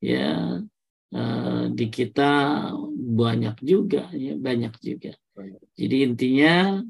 Ya, 0.00 0.64
uh, 1.12 1.64
di 1.68 1.86
kita 1.92 2.32
banyak 2.96 3.60
juga 3.60 4.08
ya 4.16 4.34
banyak 4.34 4.74
juga 4.80 5.12
jadi 5.74 5.96
intinya 6.06 6.82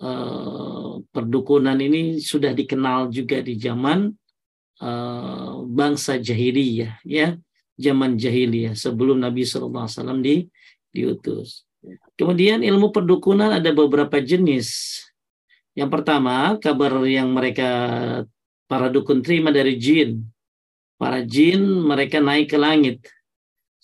eh, 0.00 0.92
perdukunan 1.08 1.76
ini 1.80 2.20
sudah 2.20 2.52
dikenal 2.52 3.08
juga 3.08 3.40
di 3.40 3.56
zaman 3.56 4.12
eh, 4.80 5.54
bangsa 5.64 6.20
jahiliyah 6.20 7.00
ya 7.04 7.36
zaman 7.76 8.16
jahiliyah 8.16 8.76
sebelum 8.76 9.20
Nabi 9.20 9.44
SAW 9.44 10.20
di 10.20 10.48
diutus 10.92 11.68
kemudian 12.18 12.62
ilmu 12.64 12.90
perdukunan 12.90 13.52
ada 13.54 13.70
beberapa 13.70 14.18
jenis. 14.18 15.00
Yang 15.76 15.90
pertama 15.92 16.56
kabar 16.56 17.04
yang 17.04 17.30
mereka 17.36 17.68
para 18.64 18.88
dukun 18.88 19.20
terima 19.20 19.52
dari 19.52 19.76
jin. 19.76 20.24
Para 20.96 21.20
jin 21.20 21.60
mereka 21.84 22.18
naik 22.18 22.56
ke 22.56 22.58
langit. 22.58 23.04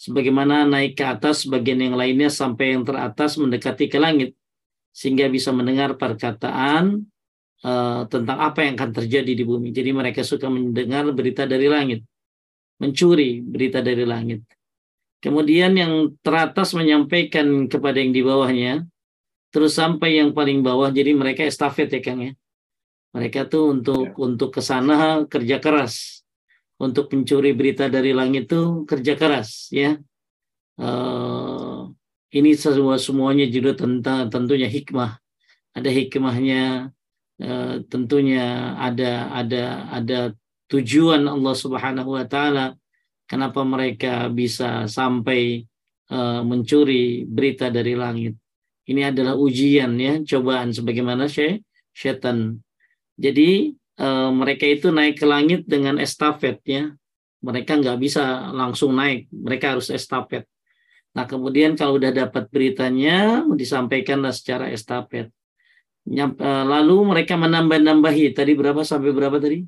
Sebagaimana 0.00 0.64
naik 0.64 0.98
ke 0.98 1.04
atas 1.04 1.44
bagian 1.44 1.78
yang 1.78 1.94
lainnya 1.94 2.32
sampai 2.32 2.74
yang 2.74 2.82
teratas 2.82 3.36
mendekati 3.36 3.86
ke 3.92 4.00
langit. 4.00 4.32
Sehingga 4.90 5.28
bisa 5.28 5.52
mendengar 5.52 5.94
perkataan 6.00 7.04
uh, 7.62 8.02
tentang 8.08 8.38
apa 8.40 8.66
yang 8.66 8.74
akan 8.76 8.90
terjadi 8.92 9.32
di 9.32 9.44
bumi. 9.44 9.70
Jadi 9.70 9.90
mereka 9.92 10.24
suka 10.24 10.50
mendengar 10.50 11.06
berita 11.12 11.44
dari 11.44 11.68
langit, 11.70 12.00
mencuri 12.80 13.40
berita 13.40 13.80
dari 13.80 14.04
langit. 14.04 14.42
Kemudian 15.22 15.78
yang 15.78 16.18
teratas 16.20 16.74
menyampaikan 16.74 17.70
kepada 17.70 18.02
yang 18.02 18.10
di 18.10 18.26
bawahnya, 18.26 18.82
terus 19.54 19.78
sampai 19.78 20.18
yang 20.18 20.34
paling 20.34 20.66
bawah. 20.66 20.90
Jadi 20.90 21.14
mereka 21.14 21.46
estafet 21.46 21.88
ya 21.94 22.00
Kang 22.02 22.20
ya. 22.26 22.32
Mereka 23.14 23.46
tuh 23.46 23.70
untuk 23.70 24.10
ya. 24.10 24.18
untuk 24.18 24.50
ke 24.50 24.60
sana 24.64 25.22
kerja 25.30 25.62
keras 25.62 26.22
untuk 26.82 27.06
mencuri 27.14 27.54
berita 27.54 27.86
dari 27.86 28.10
langit 28.10 28.50
itu 28.50 28.82
kerja 28.82 29.14
keras 29.14 29.70
ya 29.70 29.94
uh, 30.82 31.86
ini 32.34 32.58
semua 32.58 32.98
semuanya 32.98 33.46
juga 33.46 33.78
tentang 33.78 34.26
tentunya 34.26 34.66
hikmah 34.66 35.22
ada 35.78 35.90
hikmahnya 35.94 36.90
uh, 37.38 37.74
tentunya 37.86 38.74
ada 38.82 39.30
ada 39.30 39.64
ada 39.94 40.18
tujuan 40.66 41.22
Allah 41.22 41.54
Subhanahu 41.54 42.18
Wa 42.18 42.26
Taala 42.26 42.74
kenapa 43.32 43.64
mereka 43.64 44.28
bisa 44.28 44.84
sampai 44.84 45.64
uh, 46.12 46.44
mencuri 46.44 47.24
berita 47.24 47.72
dari 47.72 47.96
langit 47.96 48.36
ini 48.84 49.08
adalah 49.08 49.32
ujian 49.40 49.96
ya 49.96 50.20
cobaan 50.20 50.76
sebagaimana 50.76 51.24
syaitan 51.32 51.64
setan 51.96 52.38
jadi 53.16 53.72
Eh, 54.02 54.30
mereka 54.32 54.64
itu 54.64 54.88
naik 54.88 55.20
ke 55.20 55.26
langit 55.28 55.68
dengan 55.68 56.00
estafet 56.00 56.58
ya. 56.64 56.90
Mereka 57.44 57.78
nggak 57.78 57.98
bisa 58.00 58.50
langsung 58.54 58.96
naik, 58.96 59.28
mereka 59.28 59.76
harus 59.76 59.92
estafet. 59.92 60.48
Nah 61.12 61.28
kemudian 61.28 61.76
kalau 61.76 62.00
udah 62.00 62.08
dapat 62.08 62.48
beritanya 62.48 63.44
disampaikanlah 63.52 64.32
secara 64.32 64.72
estafet. 64.72 65.28
Eh, 66.08 66.64
lalu 66.66 66.96
mereka 67.04 67.36
menambah-nambahi 67.36 68.32
tadi 68.32 68.52
berapa 68.56 68.80
sampai 68.80 69.12
berapa 69.12 69.36
tadi? 69.36 69.60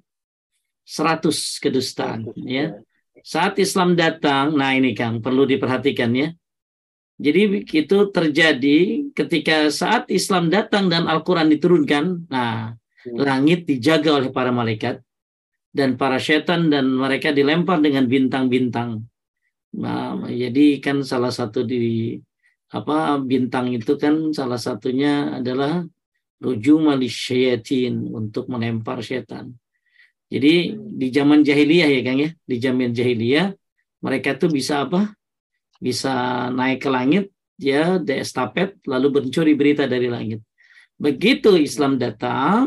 100 0.83 1.61
kedustaan 1.61 2.33
ya. 2.43 2.75
Saat 3.25 3.57
Islam 3.57 3.97
datang, 3.97 4.53
nah 4.53 4.77
ini 4.77 4.93
Kang 4.93 5.25
perlu 5.25 5.49
diperhatikan 5.49 6.13
ya. 6.13 6.29
Jadi 7.17 7.65
itu 7.65 7.99
terjadi 8.13 8.79
ketika 9.17 9.73
saat 9.73 10.13
Islam 10.13 10.53
datang 10.53 10.93
dan 10.93 11.09
Al-Quran 11.09 11.49
diturunkan. 11.49 12.29
Nah, 12.29 12.77
Hmm. 13.05 13.21
langit 13.21 13.69
dijaga 13.69 14.17
oleh 14.17 14.33
para 14.33 14.49
malaikat 14.49 15.05
dan 15.69 16.01
para 16.01 16.17
setan 16.17 16.73
dan 16.73 16.89
mereka 16.89 17.37
dilempar 17.37 17.85
dengan 17.85 18.09
bintang-bintang. 18.09 19.05
Nah, 19.77 20.25
jadi 20.25 20.81
kan 20.81 21.05
salah 21.05 21.29
satu 21.29 21.69
di 21.69 22.17
apa 22.73 23.21
bintang 23.21 23.77
itu 23.77 24.01
kan 24.01 24.33
salah 24.33 24.57
satunya 24.57 25.37
adalah 25.37 25.85
rujum 26.41 26.89
syayatin 27.05 28.09
untuk 28.09 28.49
melempar 28.49 29.05
setan. 29.05 29.53
Jadi 30.35 30.75
di 30.75 31.15
zaman 31.15 31.47
jahiliyah 31.47 31.89
ya 31.95 32.01
Kang 32.03 32.19
ya, 32.19 32.31
di 32.43 32.57
zaman 32.59 32.91
jahiliyah 32.91 33.55
mereka 34.03 34.35
tuh 34.35 34.51
bisa 34.51 34.83
apa? 34.83 35.15
Bisa 35.79 36.11
naik 36.51 36.83
ke 36.83 36.91
langit 36.91 37.31
ya, 37.55 38.03
de 38.03 38.19
estafet 38.19 38.75
lalu 38.83 39.23
mencuri 39.23 39.55
berita 39.55 39.87
dari 39.87 40.11
langit. 40.11 40.43
Begitu 40.99 41.55
Islam 41.55 42.03
datang, 42.03 42.67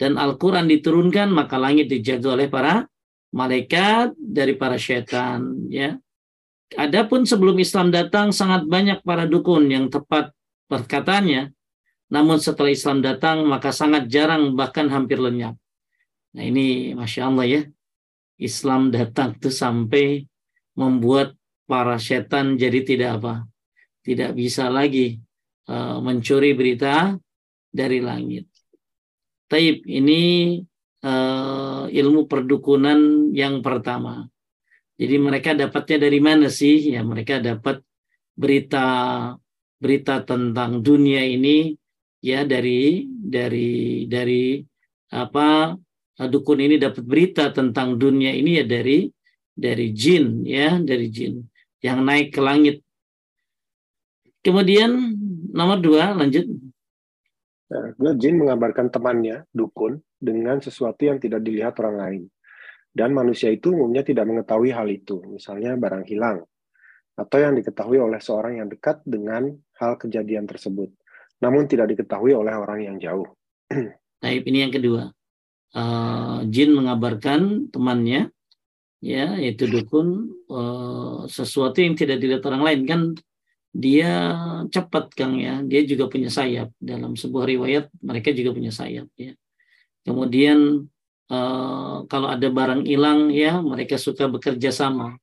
dan 0.00 0.16
Al-Quran 0.16 0.64
diturunkan 0.64 1.28
maka 1.28 1.60
langit 1.60 1.92
dijaga 1.92 2.40
oleh 2.40 2.48
para 2.48 2.88
malaikat 3.36 4.16
dari 4.16 4.56
para 4.56 4.80
syaitan 4.80 5.44
ya. 5.68 5.92
Adapun 6.72 7.28
sebelum 7.28 7.60
Islam 7.60 7.92
datang 7.92 8.32
sangat 8.32 8.64
banyak 8.64 9.04
para 9.04 9.28
dukun 9.28 9.68
yang 9.68 9.92
tepat 9.92 10.32
perkataannya. 10.72 11.52
Namun 12.08 12.40
setelah 12.40 12.72
Islam 12.72 13.04
datang 13.04 13.44
maka 13.44 13.76
sangat 13.76 14.08
jarang 14.08 14.56
bahkan 14.56 14.88
hampir 14.88 15.20
lenyap 15.20 15.52
nah 16.38 16.44
ini 16.46 16.94
masya 16.94 17.26
Allah 17.26 17.46
ya 17.50 17.62
Islam 18.38 18.94
datang 18.94 19.34
tuh 19.42 19.50
sampai 19.50 20.22
membuat 20.78 21.34
para 21.66 21.98
setan 21.98 22.54
jadi 22.54 22.86
tidak 22.86 23.10
apa 23.18 23.34
tidak 24.06 24.38
bisa 24.38 24.70
lagi 24.70 25.18
uh, 25.66 25.98
mencuri 25.98 26.54
berita 26.54 27.18
dari 27.74 27.98
langit 27.98 28.46
Taib 29.48 29.80
ini 29.88 30.60
uh, 31.00 31.88
ilmu 31.88 32.28
perdukunan 32.28 33.32
yang 33.32 33.64
pertama. 33.64 34.28
Jadi 35.00 35.16
mereka 35.16 35.56
dapatnya 35.56 36.04
dari 36.04 36.20
mana 36.20 36.52
sih? 36.52 36.92
Ya 36.92 37.00
mereka 37.00 37.40
dapat 37.40 37.80
berita 38.36 38.86
berita 39.80 40.20
tentang 40.26 40.84
dunia 40.84 41.24
ini 41.24 41.72
ya 42.20 42.44
dari 42.44 43.08
dari 43.08 44.04
dari 44.04 44.60
apa 45.14 45.72
dukun 46.26 46.58
ini 46.58 46.82
dapat 46.82 47.06
berita 47.06 47.54
tentang 47.54 47.94
dunia 47.94 48.34
ini 48.34 48.58
ya 48.58 48.64
dari 48.66 49.06
dari 49.54 49.94
jin 49.94 50.42
ya 50.42 50.82
dari 50.82 51.06
jin 51.06 51.38
yang 51.78 52.02
naik 52.02 52.34
ke 52.34 52.40
langit. 52.42 52.82
Kemudian 54.42 54.90
nomor 55.54 55.78
dua 55.78 56.16
lanjut 56.16 56.46
Nah, 57.68 58.16
jin 58.16 58.40
mengabarkan 58.40 58.88
temannya, 58.88 59.44
dukun, 59.52 60.00
dengan 60.16 60.56
sesuatu 60.56 61.04
yang 61.04 61.20
tidak 61.20 61.44
dilihat 61.44 61.76
orang 61.84 61.96
lain. 62.00 62.22
Dan 62.88 63.12
manusia 63.12 63.52
itu 63.52 63.76
umumnya 63.76 64.00
tidak 64.00 64.24
mengetahui 64.24 64.72
hal 64.72 64.88
itu, 64.88 65.20
misalnya 65.28 65.76
barang 65.76 66.08
hilang. 66.08 66.48
atau 67.18 67.42
yang 67.42 67.58
diketahui 67.58 67.98
oleh 67.98 68.22
seorang 68.22 68.62
yang 68.62 68.70
dekat 68.70 69.02
dengan 69.02 69.50
hal 69.82 69.98
kejadian 69.98 70.46
tersebut, 70.46 70.86
namun 71.42 71.66
tidak 71.66 71.90
diketahui 71.90 72.30
oleh 72.30 72.54
orang 72.54 72.78
yang 72.86 72.94
jauh. 73.02 73.26
Taib 74.22 74.46
ini 74.54 74.62
yang 74.62 74.70
kedua. 74.70 75.10
Uh, 75.68 76.48
jin 76.48 76.72
mengabarkan 76.72 77.68
temannya, 77.68 78.32
ya, 79.04 79.36
yaitu 79.36 79.68
dukun 79.68 80.32
uh, 80.48 81.28
sesuatu 81.28 81.84
yang 81.84 81.92
tidak 81.92 82.18
dilihat 82.18 82.42
orang 82.48 82.62
lain 82.64 82.80
kan 82.88 83.00
dia 83.68 84.32
cepat 84.72 85.12
Kang 85.12 85.36
ya, 85.36 85.60
dia 85.62 85.84
juga 85.84 86.08
punya 86.08 86.32
sayap. 86.32 86.72
Dalam 86.80 87.14
sebuah 87.14 87.44
riwayat 87.46 87.92
mereka 88.00 88.32
juga 88.32 88.56
punya 88.56 88.72
sayap 88.72 89.06
ya. 89.14 89.36
Kemudian 90.02 90.88
uh, 91.28 91.96
kalau 92.08 92.28
ada 92.32 92.48
barang 92.48 92.88
hilang 92.88 93.28
ya 93.28 93.60
mereka 93.60 94.00
suka 94.00 94.24
bekerja 94.24 94.72
sama 94.72 95.20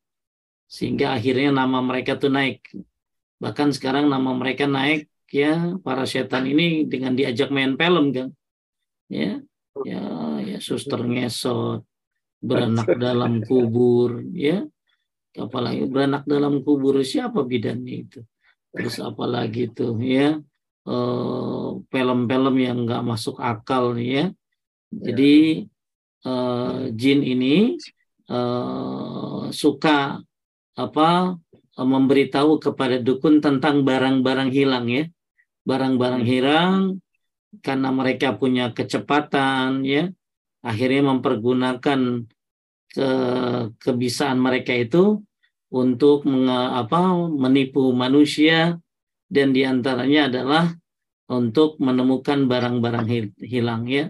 sehingga 0.70 1.18
akhirnya 1.18 1.50
nama 1.50 1.82
mereka 1.82 2.22
tuh 2.22 2.30
naik. 2.30 2.62
Bahkan 3.42 3.74
sekarang 3.74 4.08
nama 4.14 4.32
mereka 4.38 4.70
naik 4.70 5.10
ya 5.34 5.76
para 5.82 6.06
setan 6.06 6.46
ini 6.46 6.86
dengan 6.86 7.18
diajak 7.18 7.50
main 7.50 7.74
film 7.76 8.14
kan. 8.14 8.30
Ya, 9.10 9.42
ya, 9.84 10.04
ya 10.40 10.58
suster 10.64 11.04
ngesot, 11.04 11.84
beranak 12.40 12.88
dalam 12.96 13.44
kubur, 13.44 14.24
ya. 14.32 14.64
Apalagi 15.36 15.84
beranak 15.92 16.24
dalam 16.24 16.64
kubur 16.64 17.04
siapa 17.04 17.44
bidannya 17.44 18.08
itu? 18.08 18.24
Terus 18.72 19.04
apalagi 19.04 19.68
tuh 19.72 20.00
ya 20.00 20.40
eh, 20.88 21.70
film-film 21.92 22.56
yang 22.56 22.88
nggak 22.88 23.04
masuk 23.04 23.36
akal 23.44 23.92
nih 23.92 24.10
ya. 24.16 24.26
Jadi 24.96 25.68
uh, 26.26 26.90
jin 26.92 27.22
ini 27.22 27.78
uh, 28.32 29.48
suka 29.54 30.20
apa 30.76 31.10
memberitahu 31.76 32.60
kepada 32.60 33.00
dukun 33.00 33.40
tentang 33.40 33.84
barang-barang 33.84 34.52
hilang 34.52 34.88
ya 34.88 35.06
barang-barang 35.68 36.24
hmm. 36.24 36.32
hilang 36.32 36.76
karena 37.62 37.90
mereka 37.92 38.36
punya 38.36 38.72
kecepatan 38.72 39.86
ya 39.86 40.10
akhirnya 40.66 41.14
mempergunakan 41.14 42.26
ke 42.90 43.10
kebisaan 43.78 44.40
mereka 44.40 44.72
itu 44.72 45.22
untuk 45.70 46.24
apa 46.28 47.00
menipu 47.28 47.92
manusia 47.92 48.80
dan 49.28 49.52
di 49.52 49.68
antaranya 49.68 50.32
adalah 50.32 50.64
untuk 51.28 51.82
menemukan 51.82 52.48
barang-barang 52.48 53.08
hilang 53.44 53.86
ya 53.86 54.10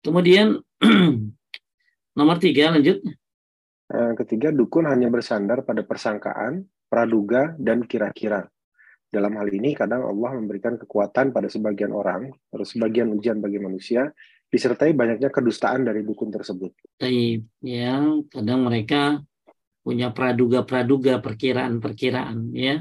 kemudian 0.00 0.58
nomor 2.18 2.36
tiga 2.40 2.72
lanjut 2.72 3.02
Eh, 3.92 4.12
ketiga, 4.16 4.48
dukun 4.48 4.88
hanya 4.88 5.12
bersandar 5.12 5.68
pada 5.68 5.84
persangkaan, 5.84 6.64
praduga, 6.88 7.52
dan 7.60 7.84
kira-kira. 7.84 8.48
Dalam 9.12 9.36
hal 9.36 9.52
ini, 9.52 9.76
kadang 9.76 10.08
Allah 10.08 10.40
memberikan 10.40 10.80
kekuatan 10.80 11.36
pada 11.36 11.44
sebagian 11.44 11.92
orang, 11.92 12.32
terus 12.48 12.72
sebagian 12.72 13.12
ujian 13.12 13.44
bagi 13.44 13.60
manusia, 13.60 14.08
disertai 14.48 14.96
banyaknya 14.96 15.28
kedustaan 15.28 15.84
dari 15.84 16.00
dukun 16.00 16.32
tersebut. 16.32 16.72
Taib, 16.96 17.44
ya, 17.60 18.00
kadang 18.32 18.64
mereka 18.64 19.20
punya 19.84 20.16
praduga-praduga, 20.16 21.20
perkiraan-perkiraan, 21.20 22.56
ya. 22.56 22.80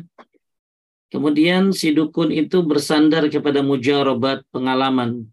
Kemudian 1.11 1.75
si 1.75 1.91
dukun 1.91 2.31
itu 2.31 2.63
bersandar 2.63 3.27
kepada 3.27 3.59
mujarobat 3.59 4.47
pengalaman, 4.55 5.27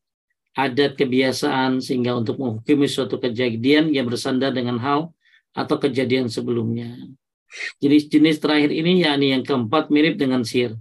adat 0.59 0.99
kebiasaan, 0.99 1.79
sehingga 1.79 2.19
untuk 2.19 2.43
menghukumi 2.43 2.91
suatu 2.91 3.23
kejadian, 3.23 3.95
ia 3.95 4.03
bersandar 4.03 4.51
dengan 4.51 4.83
hal 4.83 5.15
atau 5.55 5.79
kejadian 5.79 6.27
sebelumnya. 6.27 6.99
Jenis-jenis 7.79 8.43
terakhir 8.43 8.75
ini 8.75 9.07
yakni 9.07 9.31
yang 9.31 9.47
keempat 9.47 9.95
mirip 9.95 10.19
dengan 10.19 10.43
sihir. 10.43 10.75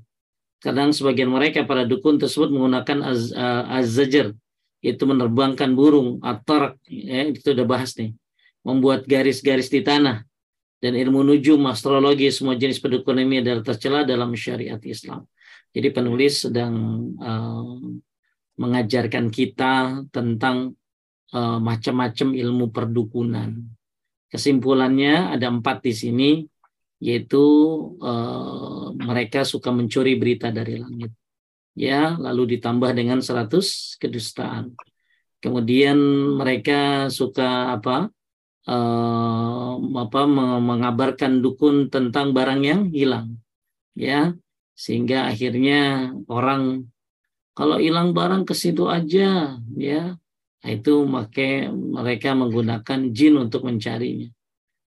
Kadang 0.58 0.90
sebagian 0.90 1.30
mereka 1.30 1.62
pada 1.64 1.86
dukun 1.86 2.18
tersebut 2.18 2.50
menggunakan 2.50 3.00
az, 3.06 3.30
uh, 3.30 4.34
itu 4.82 5.04
menerbangkan 5.06 5.74
burung 5.74 6.22
atau 6.22 6.74
ya, 6.90 7.30
itu 7.30 7.54
udah 7.54 7.66
bahas 7.66 7.94
nih. 7.98 8.14
Membuat 8.66 9.06
garis-garis 9.06 9.70
di 9.70 9.86
tanah 9.86 10.26
dan 10.82 10.94
ilmu 10.98 11.24
nujum, 11.24 11.62
astrologi, 11.70 12.30
semua 12.34 12.58
jenis 12.58 12.82
pendukun 12.82 13.22
ini 13.22 13.42
adalah 13.42 13.64
tercela 13.64 14.02
dalam 14.04 14.34
syariat 14.34 14.82
Islam. 14.82 15.26
Jadi 15.72 15.88
penulis 15.94 16.46
sedang 16.50 16.74
uh, 17.22 17.78
mengajarkan 18.58 19.30
kita 19.30 20.04
tentang 20.10 20.74
uh, 21.38 21.60
macam-macam 21.62 22.34
ilmu 22.34 22.74
perdukunan 22.74 23.78
Kesimpulannya 24.28 25.40
ada 25.40 25.48
empat 25.48 25.88
di 25.88 25.94
sini, 25.96 26.30
yaitu 26.98 27.44
uh, 28.02 28.90
mereka 28.98 29.46
suka 29.46 29.70
mencuri 29.70 30.18
berita 30.18 30.50
dari 30.50 30.82
langit. 30.82 31.12
Ya, 31.78 32.18
lalu 32.18 32.58
ditambah 32.58 32.90
dengan 32.98 33.22
100 33.22 34.02
kedustaan. 34.02 34.74
Kemudian 35.38 35.98
mereka 36.34 37.10
suka 37.14 37.78
apa? 37.78 38.10
Uh, 38.68 39.80
apa 39.96 40.28
mengabarkan 40.60 41.40
dukun 41.40 41.88
tentang 41.94 42.34
barang 42.34 42.62
yang 42.66 42.82
hilang. 42.90 43.38
Ya, 43.94 44.34
sehingga 44.74 45.30
akhirnya 45.30 46.12
orang 46.28 46.90
kalau 47.58 47.82
hilang 47.82 48.14
barang 48.14 48.46
ke 48.46 48.54
situ 48.54 48.86
aja, 48.86 49.58
ya 49.74 50.02
itu 50.62 50.94
make 51.10 51.70
mereka 51.74 52.38
menggunakan 52.38 53.00
jin 53.14 53.34
untuk 53.42 53.66
mencarinya. 53.66 54.30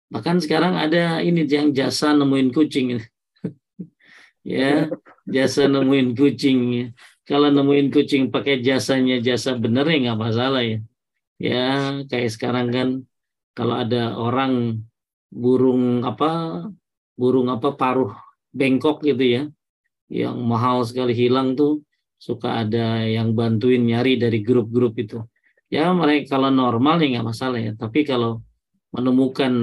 Bahkan 0.09 0.41
sekarang 0.41 0.73
ada 0.73 1.21
ini 1.21 1.45
yang 1.45 1.69
jasa 1.73 2.17
nemuin 2.17 2.49
kucing. 2.49 2.97
ya, 4.45 4.89
jasa 5.29 5.69
nemuin 5.69 6.17
kucing. 6.17 6.89
Kalau 7.25 7.53
nemuin 7.53 7.93
kucing 7.93 8.33
pakai 8.33 8.65
jasanya 8.65 9.21
jasa 9.21 9.53
bener 9.53 9.85
ya 9.85 10.09
nggak 10.09 10.19
masalah 10.19 10.65
ya. 10.65 10.81
Ya, 11.39 11.67
kayak 12.09 12.33
sekarang 12.35 12.67
kan 12.73 12.89
kalau 13.53 13.75
ada 13.77 14.17
orang 14.17 14.83
burung 15.29 16.01
apa 16.01 16.65
burung 17.13 17.53
apa 17.53 17.77
paruh 17.77 18.15
bengkok 18.49 19.05
gitu 19.05 19.21
ya 19.21 19.43
yang 20.09 20.41
mahal 20.41 20.81
sekali 20.81 21.13
hilang 21.13 21.53
tuh 21.53 21.85
suka 22.17 22.65
ada 22.65 23.05
yang 23.05 23.37
bantuin 23.37 23.85
nyari 23.85 24.17
dari 24.17 24.41
grup-grup 24.41 24.97
itu 24.97 25.21
ya 25.69 25.93
mereka 25.93 26.35
kalau 26.35 26.49
normal 26.49 26.97
ya 26.97 27.19
nggak 27.19 27.27
masalah 27.29 27.61
ya 27.61 27.77
tapi 27.77 28.01
kalau 28.03 28.41
menemukan 28.89 29.53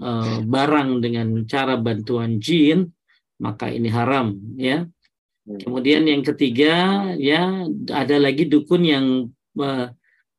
uh, 0.00 0.38
barang 0.44 1.04
dengan 1.04 1.44
cara 1.44 1.76
bantuan 1.76 2.40
jin 2.40 2.88
maka 3.40 3.68
ini 3.72 3.88
haram 3.88 4.36
ya. 4.56 4.84
Hmm. 5.48 5.56
kemudian 5.56 6.04
yang 6.04 6.20
ketiga 6.20 7.08
ya 7.16 7.64
ada 7.88 8.16
lagi 8.20 8.44
dukun 8.44 8.84
yang 8.84 9.06
uh, 9.56 9.88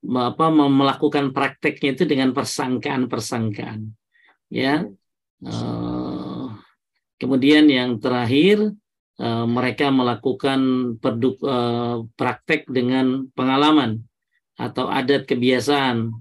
apa 0.02 0.46
melakukan 0.50 1.34
prakteknya 1.34 1.94
itu 1.94 2.04
dengan 2.10 2.34
persangkaan-persangkaan 2.34 3.94
ya. 4.50 4.86
Uh, 5.42 6.54
kemudian 7.18 7.66
yang 7.66 7.98
terakhir 7.98 8.74
uh, 9.18 9.46
mereka 9.50 9.90
melakukan 9.90 10.94
perduk, 11.02 11.42
uh, 11.42 12.06
praktek 12.14 12.70
dengan 12.70 13.26
pengalaman 13.34 14.06
atau 14.58 14.86
adat 14.90 15.26
kebiasaan 15.26 16.14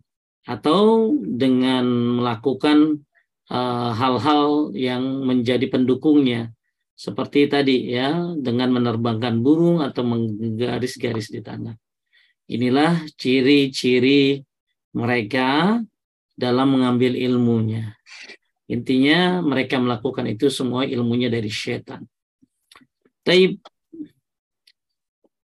atau 0.49 1.15
dengan 1.21 1.85
melakukan 2.21 3.01
eh, 3.51 3.91
hal-hal 3.93 4.73
uh, 4.73 4.77
yang 4.77 5.25
menjadi 5.27 5.69
pendukungnya 5.69 6.53
seperti 7.01 7.49
tadi 7.49 7.97
ya 7.97 8.37
dengan 8.37 8.77
menerbangkan 8.77 9.41
burung 9.41 9.81
atau 9.81 10.05
menggaris-garis 10.05 11.33
di 11.33 11.41
tanah. 11.41 11.73
Inilah 12.51 13.09
ciri-ciri 13.17 14.45
mereka 14.93 15.81
dalam 16.37 16.77
mengambil 16.77 17.17
ilmunya. 17.17 17.97
Intinya 18.69 19.41
mereka 19.41 19.81
melakukan 19.81 20.29
itu 20.29 20.53
semua 20.53 20.85
ilmunya 20.85 21.33
dari 21.33 21.49
setan. 21.49 22.05
Tapi 23.25 23.57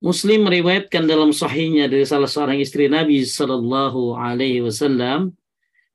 Muslim 0.02 0.50
meriwayatkan 0.50 1.06
dalam 1.06 1.30
sahihnya 1.30 1.86
dari 1.86 2.02
salah 2.02 2.26
seorang 2.26 2.58
istri 2.58 2.90
Nabi 2.90 3.22
Sallallahu 3.22 4.18
Alaihi 4.18 4.66
Wasallam. 4.66 5.38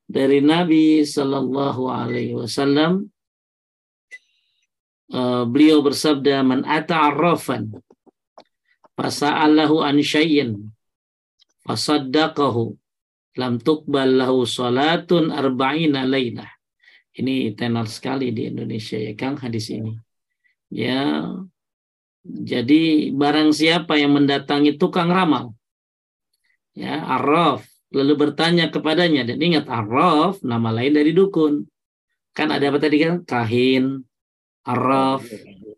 Dari 0.08 0.40
Nabi 0.40 1.04
Sallallahu 1.04 1.92
Alaihi 1.92 2.32
Wasallam 2.32 3.12
uh, 5.12 5.44
beliau 5.44 5.84
bersabda 5.84 6.48
man 6.48 6.64
ata'arrafan 6.64 7.76
fasa'alahu 8.96 9.84
an 9.84 10.00
syai'in 10.00 10.72
fasaddaqahu 11.68 12.80
lam 13.36 13.60
tuqbal 13.60 14.24
lahu 14.24 14.48
salatun 14.48 15.36
arba'ina 15.36 16.08
lailah 16.08 16.48
ini 17.18 17.52
tenar 17.58 17.90
sekali 17.90 18.30
di 18.30 18.46
Indonesia 18.46 18.94
ya 18.94 19.18
Kang 19.18 19.42
hadis 19.42 19.74
ini. 19.74 19.98
Ya 20.70 21.26
jadi 22.28 23.16
barang 23.16 23.56
siapa 23.56 23.96
yang 23.96 24.12
mendatangi 24.20 24.76
tukang 24.76 25.08
ramal, 25.08 25.56
ya 26.76 27.00
arraf, 27.08 27.64
lalu 27.96 28.28
bertanya 28.28 28.68
kepadanya 28.68 29.24
dan 29.24 29.40
ingat 29.40 29.66
arraf 29.72 30.44
nama 30.44 30.76
lain 30.76 31.00
dari 31.00 31.16
dukun. 31.16 31.64
Kan 32.36 32.52
ada 32.52 32.68
apa 32.68 32.78
tadi 32.84 33.00
kan? 33.02 33.24
Kahin, 33.24 34.04
araf, 34.68 35.24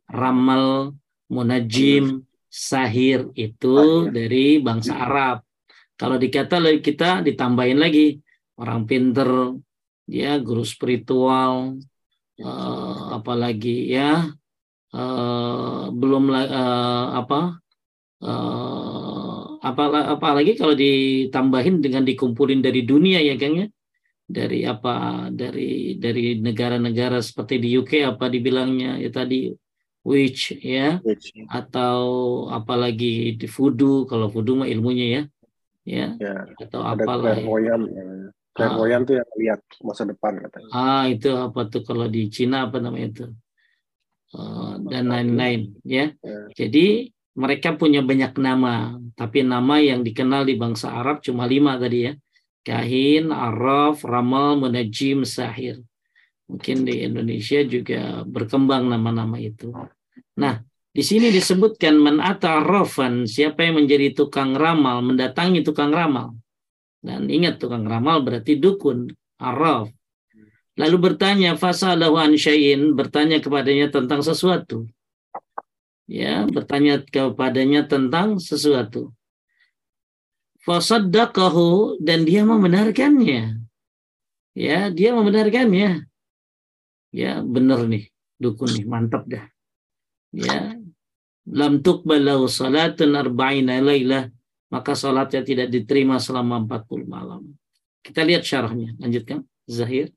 ramal, 0.10 0.98
munajim, 1.30 2.26
sahir 2.50 3.30
itu 3.38 4.10
dari 4.10 4.58
bangsa 4.58 4.98
Arab. 4.98 5.46
Kalau 5.94 6.18
dikata 6.18 6.58
kita 6.82 7.22
ditambahin 7.22 7.78
lagi 7.78 8.18
orang 8.58 8.90
pinter, 8.90 9.56
ya 10.10 10.42
guru 10.42 10.66
spiritual, 10.66 11.78
uh, 12.42 13.04
apalagi 13.14 13.94
ya 13.94 14.34
uh, 14.94 15.92
belum 15.94 16.24
uh, 16.34 17.08
apa 17.20 17.40
uh, 18.24 19.60
apalagi 20.16 20.56
kalau 20.56 20.74
ditambahin 20.74 21.84
dengan 21.84 22.08
dikumpulin 22.08 22.64
dari 22.64 22.88
dunia 22.88 23.20
ya 23.20 23.36
Kang 23.36 23.60
ya 23.60 23.68
dari 24.30 24.62
apa 24.62 25.28
dari 25.34 25.98
dari 25.98 26.38
negara-negara 26.38 27.18
seperti 27.18 27.58
di 27.58 27.70
UK 27.82 28.06
apa 28.06 28.30
dibilangnya 28.30 29.02
ya 29.02 29.10
tadi 29.10 29.50
witch 30.06 30.62
ya 30.62 31.02
witch. 31.02 31.34
atau 31.50 32.00
apalagi 32.54 33.36
di 33.36 33.48
voodoo 33.50 34.06
kalau 34.06 34.30
voodoo 34.30 34.64
mah 34.64 34.70
ilmunya 34.70 35.06
ya 35.10 35.22
ya, 35.90 36.08
ya 36.22 36.34
atau 36.62 36.86
apa 36.86 37.10
clairvoyant 37.10 37.84
ya. 37.90 38.04
clairvoyant 38.54 39.04
ah. 39.04 39.08
tuh 39.10 39.16
yang 39.18 39.30
lihat 39.42 39.62
masa 39.82 40.04
depan 40.06 40.34
katanya 40.46 40.70
ah 40.78 41.04
itu 41.10 41.30
apa 41.34 41.62
tuh 41.66 41.82
kalau 41.82 42.06
di 42.06 42.30
Cina 42.30 42.70
apa 42.70 42.78
namanya 42.78 43.08
itu 43.10 43.26
dan 44.86 45.10
lain-lain 45.10 45.74
ya. 45.82 46.14
ya 46.22 46.48
jadi 46.54 47.10
mereka 47.34 47.74
punya 47.74 48.06
banyak 48.06 48.38
nama 48.38 48.98
tapi 49.18 49.42
nama 49.42 49.82
yang 49.82 50.06
dikenal 50.06 50.46
di 50.46 50.54
bangsa 50.54 50.94
Arab 50.94 51.26
cuma 51.26 51.50
lima 51.50 51.78
tadi 51.82 52.10
ya 52.10 52.14
kahin, 52.70 53.32
araf, 53.32 54.04
ramal, 54.04 54.60
munajim, 54.60 55.24
sahir. 55.24 55.82
Mungkin 56.50 56.86
di 56.86 57.06
Indonesia 57.06 57.62
juga 57.62 58.26
berkembang 58.26 58.90
nama-nama 58.90 59.38
itu. 59.38 59.70
Nah, 60.38 60.62
di 60.90 61.04
sini 61.06 61.30
disebutkan 61.30 61.98
man 61.98 62.18
rafan, 62.42 63.30
siapa 63.30 63.66
yang 63.66 63.86
menjadi 63.86 64.18
tukang 64.18 64.58
ramal, 64.58 65.06
mendatangi 65.06 65.62
tukang 65.62 65.94
ramal. 65.94 66.38
Dan 67.00 67.30
ingat 67.30 67.62
tukang 67.62 67.86
ramal 67.86 68.26
berarti 68.26 68.58
dukun, 68.58 69.10
araf. 69.42 69.94
Lalu 70.80 70.98
bertanya 71.12 71.60
fasalahu 71.60 72.16
an 72.16 72.40
syai'in, 72.40 72.96
bertanya 72.96 73.44
kepadanya 73.44 73.92
tentang 73.92 74.24
sesuatu. 74.24 74.88
Ya, 76.08 76.48
bertanya 76.48 77.04
kepadanya 77.04 77.86
tentang 77.86 78.40
sesuatu 78.40 79.12
fasaddaqahu 80.70 81.98
dan 82.04 82.28
dia 82.28 82.44
membenarkannya. 82.44 83.58
Ya, 84.54 84.92
dia 84.92 85.10
membenarkannya. 85.16 86.06
Ya, 87.10 87.42
benar 87.42 87.90
nih, 87.90 88.12
dukun 88.38 88.70
nih, 88.76 88.86
mantap 88.86 89.26
dah. 89.26 89.50
Ya, 90.30 90.78
lam 91.50 91.82
tuqbalahu 91.82 92.46
salatun 92.46 93.18
arba'ina 93.18 93.82
lailah, 93.82 94.30
maka 94.70 94.94
salatnya 94.94 95.42
tidak 95.42 95.74
diterima 95.74 96.22
selama 96.22 96.62
40 96.70 97.10
malam. 97.10 97.42
Kita 98.06 98.22
lihat 98.22 98.46
syarahnya. 98.46 98.94
Lanjutkan, 99.02 99.42
Zahir. 99.66 100.14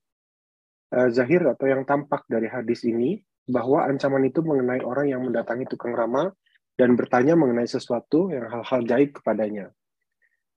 Uh, 0.92 1.08
Zahir 1.08 1.40
atau 1.48 1.64
yang 1.64 1.88
tampak 1.88 2.28
dari 2.28 2.52
hadis 2.52 2.84
ini 2.84 3.16
bahwa 3.48 3.88
ancaman 3.88 4.28
itu 4.28 4.44
mengenai 4.44 4.84
orang 4.84 5.08
yang 5.08 5.24
mendatangi 5.24 5.64
tukang 5.64 5.96
ramal 5.96 6.36
dan 6.76 7.00
bertanya 7.00 7.32
mengenai 7.32 7.64
sesuatu 7.64 8.28
yang 8.28 8.44
hal-hal 8.52 8.84
gaib 8.84 9.16
kepadanya 9.16 9.72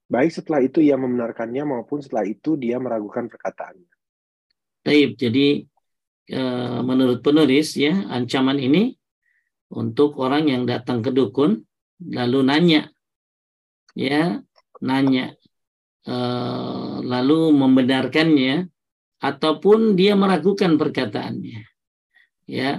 baik 0.05 0.31
setelah 0.31 0.61
itu 0.61 0.81
ia 0.85 0.95
membenarkannya 0.97 1.63
maupun 1.65 2.01
setelah 2.01 2.25
itu 2.29 2.57
dia 2.57 2.77
meragukan 2.77 3.25
perkataannya. 3.25 3.89
Baik, 4.85 5.17
jadi 5.17 5.65
e, 6.29 6.41
menurut 6.85 7.25
penulis 7.25 7.73
ya 7.73 8.05
ancaman 8.13 8.61
ini 8.61 8.93
untuk 9.73 10.21
orang 10.21 10.45
yang 10.45 10.63
datang 10.69 11.01
ke 11.01 11.09
dukun 11.09 11.65
lalu 12.05 12.45
nanya 12.45 12.93
ya 13.97 14.37
nanya 14.85 15.33
e, 16.05 16.15
lalu 17.01 17.49
membenarkannya 17.49 18.69
ataupun 19.25 19.97
dia 19.97 20.13
meragukan 20.13 20.77
perkataannya 20.77 21.65
ya 22.45 22.77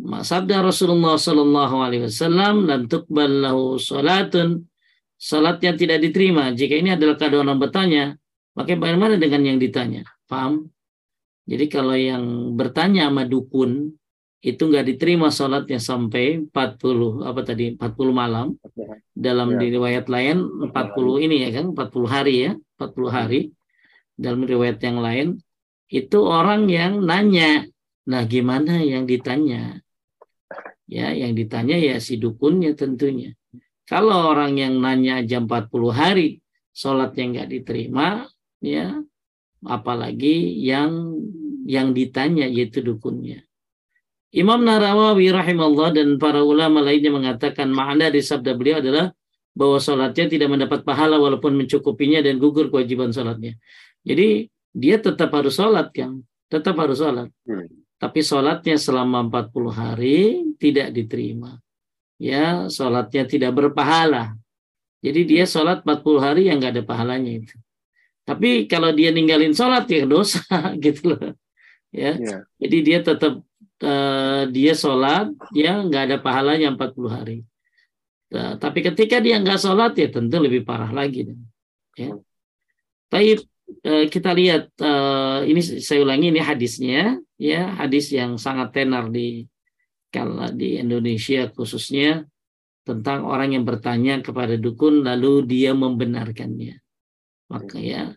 sabda 0.00 0.64
Rasulullah 0.64 1.20
Shallallahu 1.20 1.76
Alaihi 1.84 2.08
Wasallam 2.08 2.64
dan 2.64 2.88
tukbal 2.88 3.44
lahu 3.44 3.76
salatun 3.76 4.72
salat 5.22 5.62
yang 5.62 5.78
tidak 5.78 6.02
diterima. 6.02 6.50
Jika 6.50 6.74
ini 6.74 6.98
adalah 6.98 7.14
keadaan 7.14 7.46
orang 7.46 7.62
bertanya, 7.62 8.04
maka 8.58 8.74
bagaimana 8.74 9.14
dengan 9.14 9.46
yang 9.46 9.58
ditanya? 9.62 10.02
Paham? 10.26 10.66
Jadi 11.46 11.70
kalau 11.70 11.94
yang 11.94 12.54
bertanya 12.58 13.06
sama 13.06 13.22
dukun 13.22 13.94
itu 14.42 14.62
nggak 14.66 14.86
diterima 14.94 15.30
sholatnya 15.30 15.78
sampai 15.78 16.50
40 16.50 17.22
apa 17.22 17.40
tadi 17.46 17.78
40 17.78 18.10
malam 18.10 18.58
dalam 19.14 19.54
ya. 19.54 19.70
riwayat 19.70 20.10
lain 20.10 20.42
40 20.66 21.24
ini 21.30 21.46
ya 21.46 21.50
kan 21.62 21.70
40 21.70 22.10
hari 22.10 22.34
ya 22.50 22.52
40 22.74 23.06
hari 23.06 23.40
dalam 24.18 24.42
riwayat 24.42 24.82
yang 24.82 24.98
lain 24.98 25.26
itu 25.92 26.18
orang 26.24 26.72
yang 26.72 27.04
nanya 27.04 27.68
nah 28.08 28.24
gimana 28.24 28.80
yang 28.80 29.04
ditanya 29.04 29.84
ya 30.88 31.12
yang 31.12 31.36
ditanya 31.36 31.76
ya 31.76 32.00
si 32.00 32.16
dukunnya 32.16 32.72
tentunya 32.72 33.36
kalau 33.92 34.32
orang 34.32 34.56
yang 34.56 34.80
nanya 34.80 35.20
jam 35.20 35.44
40 35.44 35.92
hari 35.92 36.42
sholatnya 36.72 37.24
nggak 37.28 37.48
diterima, 37.52 38.24
ya 38.64 38.96
apalagi 39.62 40.58
yang 40.58 41.20
yang 41.68 41.94
ditanya 41.94 42.48
yaitu 42.48 42.82
dukunnya. 42.82 43.44
Imam 44.32 44.64
Narawawi 44.64 45.28
rahimahullah 45.28 45.92
dan 45.92 46.16
para 46.16 46.40
ulama 46.40 46.80
lainnya 46.80 47.12
mengatakan 47.12 47.68
makna 47.68 48.08
di 48.08 48.24
sabda 48.24 48.56
beliau 48.56 48.80
adalah 48.80 49.12
bahwa 49.52 49.76
sholatnya 49.76 50.32
tidak 50.32 50.48
mendapat 50.48 50.80
pahala 50.88 51.20
walaupun 51.20 51.52
mencukupinya 51.52 52.24
dan 52.24 52.40
gugur 52.40 52.72
kewajiban 52.72 53.12
sholatnya. 53.12 53.60
Jadi 54.00 54.48
dia 54.72 54.96
tetap 54.98 55.30
harus 55.36 55.54
sholat 55.54 55.92
kan, 55.92 56.20
tetap 56.48 56.74
harus 56.80 56.98
sholat. 56.98 57.28
Hmm. 57.44 57.68
Tapi 57.96 58.20
sholatnya 58.24 58.76
selama 58.80 59.28
40 59.30 59.70
hari 59.70 60.42
tidak 60.58 60.90
diterima 60.90 61.62
ya 62.22 62.70
sholatnya 62.70 63.26
tidak 63.26 63.50
berpahala. 63.50 64.38
Jadi 65.02 65.26
dia 65.26 65.42
sholat 65.42 65.82
40 65.82 66.22
hari 66.22 66.42
yang 66.46 66.62
nggak 66.62 66.78
ada 66.78 66.84
pahalanya 66.86 67.42
itu. 67.42 67.58
Tapi 68.22 68.70
kalau 68.70 68.94
dia 68.94 69.10
ninggalin 69.10 69.50
sholat 69.50 69.90
ya 69.90 70.06
dosa 70.06 70.46
gitu 70.84 71.18
loh. 71.18 71.34
Ya. 71.90 72.14
Yeah. 72.14 72.40
Jadi 72.62 72.76
dia 72.86 72.98
tetap 73.02 73.42
uh, 73.82 74.42
dia 74.46 74.72
sholat 74.78 75.34
ya 75.50 75.82
nggak 75.82 76.02
ada 76.06 76.16
pahalanya 76.22 76.70
40 76.78 77.10
hari. 77.10 77.42
Uh, 78.30 78.54
tapi 78.62 78.86
ketika 78.86 79.18
dia 79.18 79.42
nggak 79.42 79.58
sholat 79.58 79.98
ya 79.98 80.06
tentu 80.06 80.38
lebih 80.38 80.62
parah 80.62 80.94
lagi. 80.94 81.34
Ya. 81.98 82.14
Tapi 83.10 83.42
uh, 83.42 83.42
kita 83.80 84.36
lihat 84.36 84.68
uh, 84.84 85.40
ini 85.48 85.60
saya 85.60 86.04
ulangi 86.04 86.28
ini 86.28 86.40
hadisnya 86.44 87.16
ya 87.40 87.72
hadis 87.78 88.12
yang 88.12 88.36
sangat 88.36 88.74
tenar 88.76 89.08
di 89.08 89.48
kalau 90.12 90.52
di 90.52 90.76
Indonesia 90.76 91.48
khususnya 91.48 92.28
tentang 92.82 93.24
orang 93.24 93.54
yang 93.56 93.64
bertanya 93.64 94.20
kepada 94.20 94.58
dukun 94.58 95.06
lalu 95.06 95.46
dia 95.46 95.72
membenarkannya. 95.72 96.82
Maka 97.48 97.78
ya. 97.78 98.12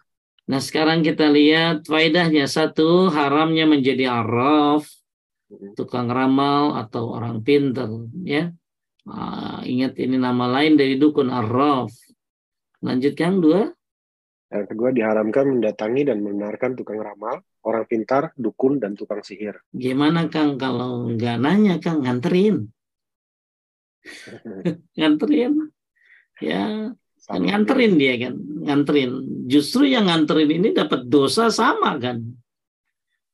Nah 0.46 0.62
sekarang 0.62 1.02
kita 1.02 1.30
lihat 1.30 1.86
faedahnya 1.86 2.46
satu 2.46 3.10
haramnya 3.10 3.66
menjadi 3.66 4.10
araf, 4.12 4.86
tukang 5.78 6.10
ramal 6.10 6.78
atau 6.78 7.14
orang 7.14 7.42
pintar 7.46 7.90
ya. 8.26 8.50
Nah, 9.06 9.62
ingat 9.62 10.02
ini 10.02 10.18
nama 10.18 10.50
lain 10.50 10.82
dari 10.82 10.98
dukun 10.98 11.30
araf. 11.30 11.94
Lanjutkan 12.82 13.38
dua. 13.38 13.70
Yang 14.56 14.72
kedua 14.72 14.90
diharamkan 14.96 15.60
mendatangi 15.60 16.08
dan 16.08 16.24
membenarkan 16.24 16.80
tukang 16.80 17.04
ramal, 17.04 17.44
orang 17.68 17.84
pintar, 17.92 18.32
dukun, 18.40 18.80
dan 18.80 18.96
tukang 18.96 19.20
sihir. 19.20 19.60
Gimana 19.76 20.32
Kang 20.32 20.56
kalau 20.56 21.12
nggak 21.12 21.38
nanya 21.44 21.76
Kang 21.84 22.08
nganterin? 22.08 22.72
nganterin. 24.98 25.54
Ya, 26.40 26.96
kan 27.28 27.42
nganterin 27.44 27.94
dia 28.00 28.16
kan, 28.16 28.36
nganterin. 28.40 29.12
Justru 29.52 29.92
yang 29.92 30.08
nganterin 30.08 30.52
ini 30.56 30.72
dapat 30.72 31.04
dosa 31.12 31.52
sama 31.52 32.00
kan. 32.00 32.24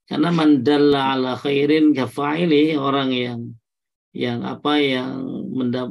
Karena 0.10 0.34
mandalla 0.34 1.14
ala 1.14 1.34
khairin 1.38 1.94
kafaili 1.94 2.74
orang 2.76 3.10
yang 3.14 3.40
yang 4.12 4.44
apa 4.44 4.76
yang 4.76 5.24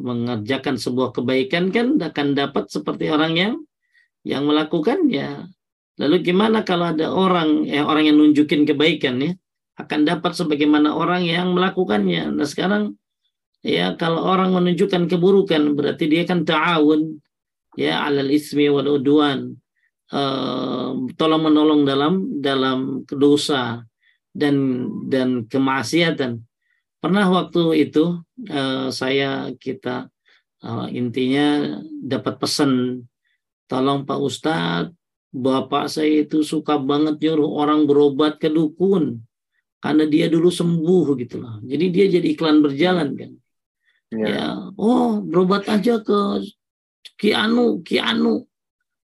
mengerjakan 0.04 0.76
sebuah 0.76 1.16
kebaikan 1.16 1.72
kan 1.72 1.96
akan 1.96 2.36
dapat 2.36 2.68
seperti 2.68 3.08
orang 3.08 3.32
yang 3.38 3.54
yang 4.26 4.44
melakukannya. 4.44 5.48
Lalu 6.00 6.16
gimana 6.24 6.64
kalau 6.64 6.92
ada 6.92 7.12
orang 7.12 7.68
yang 7.68 7.84
orang 7.84 8.08
yang 8.08 8.16
nunjukin 8.16 8.64
kebaikan 8.64 9.20
ya 9.20 9.32
akan 9.80 10.00
dapat 10.04 10.32
sebagaimana 10.36 10.92
orang 10.96 11.24
yang 11.24 11.52
melakukannya. 11.52 12.32
Nah 12.32 12.46
sekarang 12.48 12.96
ya 13.60 13.96
kalau 13.96 14.24
orang 14.24 14.56
menunjukkan 14.56 15.08
keburukan 15.08 15.76
berarti 15.76 16.08
dia 16.08 16.24
kan 16.24 16.44
ta'awun 16.44 17.20
ya 17.76 18.04
alal 18.08 18.32
ismi 18.32 18.72
wal 18.72 19.00
udwan 19.00 19.60
uh, 20.12 20.90
tolong 21.14 21.42
menolong 21.44 21.84
dalam 21.84 22.12
dalam 22.40 23.04
dosa 23.08 23.84
dan 24.32 24.86
dan 25.10 25.44
kemaksiatan 25.46 26.40
pernah 27.00 27.26
waktu 27.28 27.88
itu 27.88 28.20
uh, 28.48 28.88
saya 28.88 29.52
kita 29.56 30.08
uh, 30.64 30.86
intinya 30.88 31.80
dapat 32.00 32.40
pesan 32.40 33.04
tolong 33.70 34.02
Pak 34.02 34.18
Ustadz 34.18 34.90
bapak 35.30 35.86
saya 35.86 36.26
itu 36.26 36.42
suka 36.42 36.74
banget 36.82 37.22
nyuruh 37.22 37.46
orang 37.54 37.86
berobat 37.86 38.42
ke 38.42 38.50
dukun 38.50 39.22
karena 39.78 40.04
dia 40.10 40.26
dulu 40.26 40.50
sembuh 40.50 41.06
gitu 41.16 41.40
loh. 41.40 41.62
Jadi 41.62 41.84
dia 41.88 42.06
jadi 42.10 42.26
iklan 42.34 42.60
berjalan 42.60 43.08
kan. 43.14 43.32
Ya, 44.10 44.26
ya 44.26 44.46
oh 44.74 45.22
berobat 45.22 45.70
aja 45.70 46.02
ke 46.02 46.42
Ki 47.16 47.30
Anu, 47.30 47.80
Ki 47.86 48.02
Anu. 48.02 48.44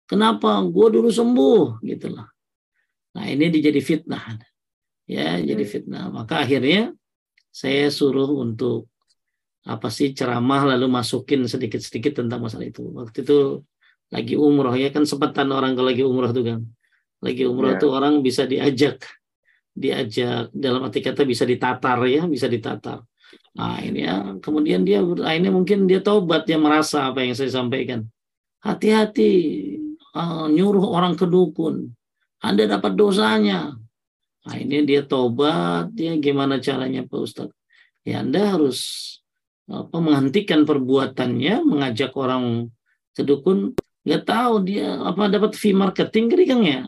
Kenapa? 0.07 0.63
Gue 0.63 0.87
dulu 0.89 1.11
sembuh 1.11 1.83
gitu 1.83 2.07
loh. 2.15 2.27
Nah 3.13 3.25
ini 3.27 3.51
dijadi 3.51 3.83
fitnah. 3.83 4.39
Ya, 5.05 5.37
jadi 5.37 5.63
hmm. 5.67 5.71
fitnah. 5.71 6.05
Maka 6.09 6.47
akhirnya 6.47 6.95
saya 7.51 7.91
suruh 7.91 8.31
untuk 8.39 8.89
apa 9.63 9.87
sih 9.87 10.11
ceramah 10.11 10.75
lalu 10.75 10.87
masukin 10.91 11.45
sedikit-sedikit 11.45 12.23
tentang 12.23 12.41
masalah 12.41 12.67
itu. 12.67 12.83
Waktu 12.89 13.23
itu 13.23 13.39
lagi 14.13 14.37
umroh 14.37 14.77
ya 14.77 14.93
kan 14.93 15.09
sempatan 15.09 15.49
orang 15.49 15.73
kalau 15.73 15.89
lagi 15.89 16.05
umroh 16.05 16.29
tuh 16.29 16.45
kan 16.45 16.59
lagi 17.25 17.43
umroh 17.49 17.73
yeah. 17.73 17.81
tuh 17.81 17.89
orang 17.89 18.21
bisa 18.21 18.45
diajak 18.45 19.01
diajak 19.73 20.53
dalam 20.53 20.85
arti 20.85 21.01
kata 21.01 21.25
bisa 21.25 21.43
ditatar 21.49 21.97
ya 22.05 22.29
bisa 22.29 22.45
ditatar. 22.45 23.01
Nah 23.57 23.81
ini 23.81 24.05
ya 24.05 24.37
kemudian 24.37 24.85
dia 24.85 25.01
ini 25.33 25.49
mungkin 25.49 25.89
dia 25.89 26.01
taubat 26.01 26.45
dia 26.45 26.61
merasa 26.61 27.09
apa 27.09 27.25
yang 27.25 27.33
saya 27.33 27.49
sampaikan. 27.49 28.05
Hati-hati 28.61 29.31
uh, 30.13 30.45
nyuruh 30.47 30.85
orang 30.93 31.17
ke 31.17 31.25
dukun. 31.25 31.89
Anda 32.39 32.69
dapat 32.69 32.93
dosanya. 32.93 33.73
Nah 34.45 34.55
ini 34.61 34.85
dia 34.85 35.01
taubat 35.03 35.89
dia 35.97 36.13
gimana 36.21 36.61
caranya 36.61 37.01
Pak 37.09 37.19
Ustadz? 37.19 37.57
Ya 38.05 38.21
Anda 38.21 38.53
harus 38.53 39.09
apa 39.65 39.95
menghentikan 39.97 40.67
perbuatannya 40.67 41.65
mengajak 41.65 42.13
orang 42.19 42.67
ke 43.15 43.23
dukun 43.23 43.73
nggak 44.03 44.23
tahu 44.27 44.53
dia 44.67 44.99
apa 44.99 45.31
dapat 45.31 45.55
fee 45.55 45.75
marketing 45.75 46.25
kan 46.27 46.59
ya? 46.61 46.81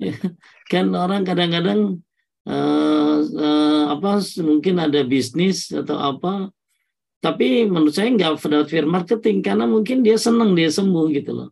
Kan 0.72 0.96
orang 0.96 1.28
kadang-kadang 1.28 2.00
uh, 2.48 3.18
uh, 3.20 3.84
apa 3.92 4.24
mungkin 4.40 4.80
ada 4.80 5.04
bisnis 5.04 5.68
atau 5.68 6.00
apa 6.00 6.48
tapi 7.20 7.68
menurut 7.68 7.92
saya 7.92 8.08
nggak 8.16 8.40
dapat 8.40 8.68
fee 8.72 8.88
marketing 8.88 9.44
karena 9.44 9.68
mungkin 9.68 10.00
dia 10.00 10.16
senang 10.16 10.56
dia 10.56 10.72
sembuh 10.72 11.06
gitu 11.12 11.36
loh. 11.36 11.50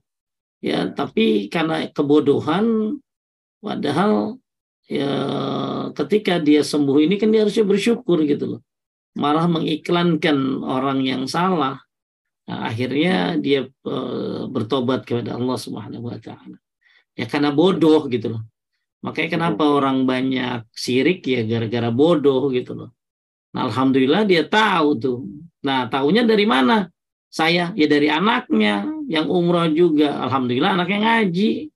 Ya 0.65 0.89
tapi 0.89 1.53
karena 1.53 1.93
kebodohan 1.93 2.97
padahal 3.61 4.41
ya 4.89 5.13
ketika 5.93 6.41
dia 6.41 6.65
sembuh 6.65 7.05
ini 7.05 7.21
kan 7.21 7.29
dia 7.29 7.45
harusnya 7.45 7.69
bersyukur 7.69 8.25
gitu 8.25 8.57
loh. 8.57 8.61
Malah 9.13 9.45
mengiklankan 9.45 10.65
orang 10.65 11.05
yang 11.05 11.29
salah 11.29 11.77
Nah, 12.49 12.73
akhirnya 12.73 13.37
dia 13.37 13.69
uh, 13.69 14.49
bertobat 14.49 15.05
kepada 15.05 15.37
Allah 15.37 15.59
Subhanahu 15.61 16.09
wa 16.09 16.17
taala. 16.17 16.57
Ya 17.13 17.29
karena 17.29 17.53
bodoh 17.53 18.09
gitu 18.09 18.33
loh. 18.33 18.43
Makanya 19.05 19.29
kenapa 19.37 19.69
orang 19.69 20.09
banyak 20.09 20.65
sirik 20.73 21.29
ya 21.29 21.45
gara-gara 21.45 21.93
bodoh 21.93 22.49
gitu 22.49 22.73
loh. 22.73 22.91
Nah, 23.53 23.69
alhamdulillah 23.69 24.25
dia 24.25 24.49
tahu 24.49 24.89
tuh. 24.97 25.19
Nah, 25.61 25.93
tahunya 25.93 26.25
dari 26.25 26.49
mana? 26.49 26.89
Saya 27.29 27.77
ya 27.77 27.85
dari 27.85 28.09
anaknya 28.09 28.89
yang 29.13 29.29
umroh 29.29 29.69
juga. 29.69 30.17
Alhamdulillah 30.25 30.81
anaknya 30.81 30.99
ngaji. 31.05 31.69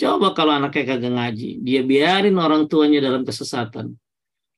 Coba 0.00 0.32
kalau 0.32 0.56
anaknya 0.56 0.88
kagak 0.88 1.12
ngaji, 1.12 1.60
dia 1.60 1.84
biarin 1.84 2.38
orang 2.38 2.64
tuanya 2.64 3.02
dalam 3.02 3.28
kesesatan. 3.28 3.92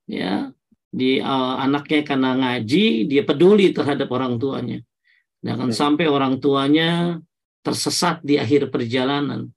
Ya, 0.06 0.52
di 0.92 1.18
uh, 1.18 1.58
anaknya 1.58 2.06
karena 2.06 2.38
ngaji, 2.38 3.08
dia 3.10 3.22
peduli 3.24 3.72
terhadap 3.74 4.06
orang 4.14 4.36
tuanya 4.38 4.84
Jangan 5.40 5.72
sampai 5.72 6.06
orang 6.08 6.36
tuanya 6.36 7.16
tersesat 7.64 8.20
di 8.20 8.36
akhir 8.36 8.68
perjalanan. 8.68 9.48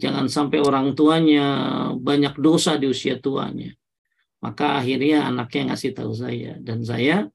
Jangan 0.00 0.26
sampai 0.26 0.58
orang 0.58 0.96
tuanya 0.96 1.46
banyak 1.94 2.34
dosa 2.40 2.80
di 2.80 2.90
usia 2.90 3.20
tuanya. 3.20 3.70
Maka 4.40 4.80
akhirnya 4.80 5.28
anaknya 5.28 5.70
ngasih 5.74 5.92
tahu 5.92 6.12
saya. 6.16 6.56
Dan 6.58 6.82
saya 6.82 7.28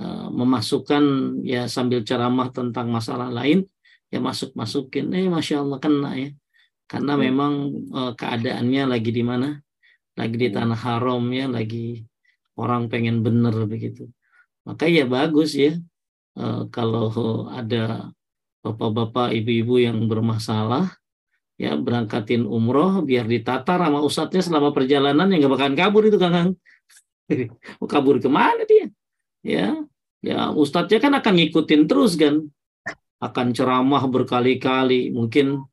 uh, 0.00 0.28
memasukkan 0.32 1.36
ya 1.44 1.68
sambil 1.68 2.02
ceramah 2.02 2.50
tentang 2.50 2.88
masalah 2.90 3.28
lain 3.28 3.68
ya 4.08 4.22
masuk 4.22 4.54
masukin 4.54 5.10
eh 5.12 5.28
masya 5.28 5.62
Allah 5.62 5.78
kena 5.78 6.10
ya. 6.16 6.30
Karena 6.86 7.14
hmm. 7.14 7.22
memang 7.22 7.52
uh, 7.92 8.12
keadaannya 8.16 8.82
lagi 8.90 9.10
di 9.12 9.22
mana? 9.22 9.58
Lagi 10.16 10.36
di 10.40 10.48
tanah 10.48 10.78
haram 10.78 11.22
ya 11.30 11.46
lagi 11.46 12.00
orang 12.56 12.88
pengen 12.88 13.20
bener 13.20 13.52
begitu. 13.68 14.08
Maka 14.64 14.88
ya 14.88 15.04
bagus 15.04 15.52
ya 15.52 15.76
kalau 16.68 17.48
ada 17.48 18.12
bapak-bapak, 18.60 19.32
ibu-ibu 19.32 19.80
yang 19.80 20.04
bermasalah, 20.04 20.92
ya 21.56 21.72
berangkatin 21.76 22.44
umroh 22.44 23.00
biar 23.00 23.24
ditatar 23.24 23.80
sama 23.80 24.04
ustadznya 24.04 24.42
selama 24.44 24.76
perjalanan 24.76 25.32
yang 25.32 25.48
gak 25.48 25.54
bakalan 25.56 25.76
kabur 25.76 26.04
itu 26.04 26.20
kang 26.20 26.52
mau 27.80 27.88
kabur 27.88 28.20
ke 28.20 28.28
mana 28.28 28.62
dia? 28.68 28.92
Ya 29.40 29.80
ya 30.20 30.52
ustadznya 30.52 30.98
kan 31.00 31.12
akan 31.16 31.34
ngikutin 31.40 31.82
terus 31.88 32.18
kan 32.18 32.44
akan 33.22 33.46
ceramah 33.56 34.04
berkali-kali 34.04 35.08
mungkin 35.14 35.64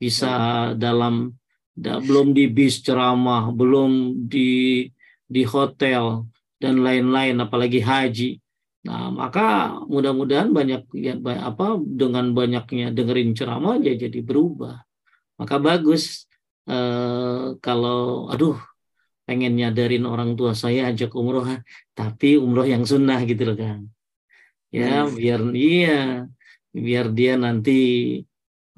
bisa 0.00 0.72
dalam 0.76 1.36
da, 1.76 2.00
belum 2.00 2.32
di 2.32 2.48
bis 2.48 2.80
ceramah 2.80 3.52
belum 3.52 4.24
di 4.30 4.84
di 5.26 5.42
hotel 5.44 6.24
dan 6.56 6.80
lain-lain 6.80 7.36
apalagi 7.42 7.82
haji 7.82 8.40
Nah, 8.86 9.10
maka 9.10 9.74
mudah-mudahan 9.90 10.54
banyak 10.54 10.86
ya, 10.94 11.18
apa 11.42 11.74
dengan 11.82 12.30
banyaknya 12.30 12.94
dengerin 12.94 13.34
ceramah 13.34 13.82
aja 13.82 13.90
jadi 13.98 14.18
berubah. 14.22 14.78
Maka 15.42 15.58
bagus 15.58 16.30
eh, 16.70 17.58
kalau 17.58 18.30
aduh 18.30 18.54
pengen 19.26 19.58
nyadarin 19.58 20.06
orang 20.06 20.38
tua 20.38 20.54
saya 20.54 20.94
ajak 20.94 21.10
umroh 21.18 21.42
tapi 21.98 22.38
umroh 22.38 22.62
yang 22.62 22.86
sunnah 22.86 23.26
gitu 23.26 23.42
loh 23.42 23.58
kan. 23.58 23.90
Ya, 24.70 25.02
hmm. 25.02 25.18
biar 25.18 25.40
iya 25.50 26.00
biar 26.70 27.06
dia 27.10 27.34
nanti 27.34 27.80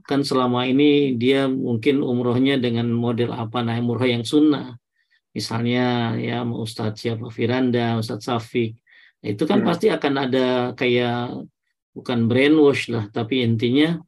kan 0.09 0.25
selama 0.25 0.64
ini 0.64 1.21
dia 1.21 1.53
mungkin 1.53 2.01
umrohnya 2.01 2.57
dengan 2.57 2.88
model 2.88 3.37
apa 3.37 3.61
nah 3.61 3.77
umroh 3.77 4.09
yang 4.09 4.25
sunnah. 4.25 4.81
Misalnya 5.37 6.16
ya 6.16 6.49
Ustadz 6.49 7.05
siapa 7.05 7.29
Firanda, 7.29 8.01
Ustadz 8.01 8.25
Safik, 9.18 9.35
itu 9.35 9.42
kan 9.50 9.59
hmm. 9.62 9.66
pasti 9.66 9.87
akan 9.90 10.14
ada 10.14 10.46
kayak 10.78 11.42
bukan 11.94 12.31
brainwash 12.31 12.87
lah, 12.90 13.11
tapi 13.11 13.42
intinya 13.42 13.98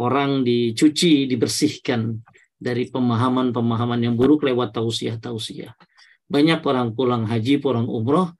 orang 0.00 0.42
dicuci, 0.42 1.28
dibersihkan 1.28 2.24
dari 2.56 2.88
pemahaman-pemahaman 2.88 4.00
yang 4.00 4.14
buruk 4.16 4.48
lewat 4.48 4.72
tausiah-tausiah. 4.72 5.76
Banyak 6.24 6.64
orang 6.64 6.96
pulang 6.96 7.28
haji, 7.28 7.60
pulang 7.60 7.84
umroh, 7.84 8.32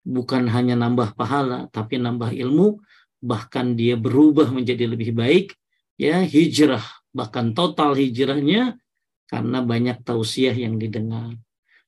bukan 0.00 0.48
hanya 0.48 0.74
nambah 0.80 1.12
pahala, 1.12 1.68
tapi 1.68 2.00
nambah 2.00 2.32
ilmu, 2.32 2.80
bahkan 3.20 3.76
dia 3.76 4.00
berubah 4.00 4.48
menjadi 4.48 4.88
lebih 4.88 5.12
baik, 5.12 5.52
ya 6.00 6.24
hijrah, 6.24 6.84
bahkan 7.12 7.52
total 7.52 7.92
hijrahnya 7.92 8.80
karena 9.28 9.60
banyak 9.60 10.00
tausiah 10.00 10.56
yang 10.56 10.80
didengar. 10.80 11.36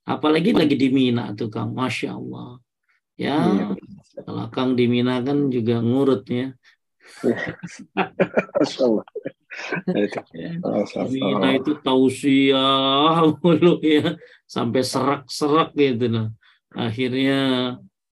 Apalagi 0.05 0.53
lagi 0.53 0.77
di 0.77 0.89
Mina 0.93 1.33
tuh 1.33 1.49
Kang, 1.49 1.73
Masya 1.73 2.17
Allah. 2.17 2.61
Ya, 3.19 3.51
iya. 3.51 3.75
kalau 4.23 4.47
Kang 4.55 4.79
di 4.79 4.87
Mina 4.87 5.19
kan 5.27 5.51
juga 5.51 5.83
ngurut 5.83 6.23
ya. 6.31 6.55
Mina 11.11 11.59
itu 11.59 11.75
tausiah 11.83 13.19
mulu 13.43 13.83
ya 13.83 14.15
sampai 14.47 14.87
serak-serak 14.87 15.75
gitu 15.75 16.15
nah. 16.15 16.31
Akhirnya 16.79 17.41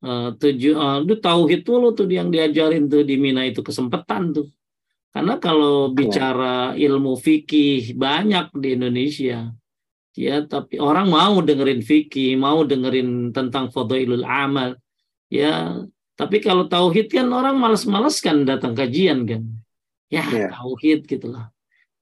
uh, 0.06 0.30
tujuh 0.40 0.78
uh, 0.78 1.04
itu 1.04 1.20
tauhid 1.20 1.68
lo 1.68 1.92
tuh 1.92 2.08
yang 2.08 2.32
diajarin 2.32 2.88
tuh 2.88 3.04
di 3.04 3.20
Mina 3.20 3.44
itu 3.44 3.60
kesempatan 3.60 4.32
tuh. 4.32 4.48
Karena 5.12 5.36
kalau 5.38 5.92
iya. 5.92 5.94
bicara 5.94 6.56
ilmu 6.80 7.20
fikih 7.20 8.00
banyak 8.00 8.56
di 8.56 8.80
Indonesia. 8.80 9.52
Ya, 10.14 10.46
tapi 10.46 10.78
orang 10.78 11.10
mau 11.10 11.42
dengerin 11.42 11.82
fikih, 11.82 12.38
mau 12.38 12.62
dengerin 12.62 13.34
tentang 13.34 13.74
fadhailul 13.74 14.22
amal 14.22 14.78
ya 15.34 15.82
tapi 16.14 16.38
kalau 16.38 16.70
tauhid 16.70 17.10
kan 17.10 17.26
orang 17.34 17.58
malas-malas 17.58 18.22
kan 18.22 18.46
datang 18.46 18.78
kajian 18.78 19.26
kan. 19.26 19.42
Ya 20.14 20.22
yeah. 20.30 20.54
tauhid 20.54 21.10
gitulah 21.10 21.50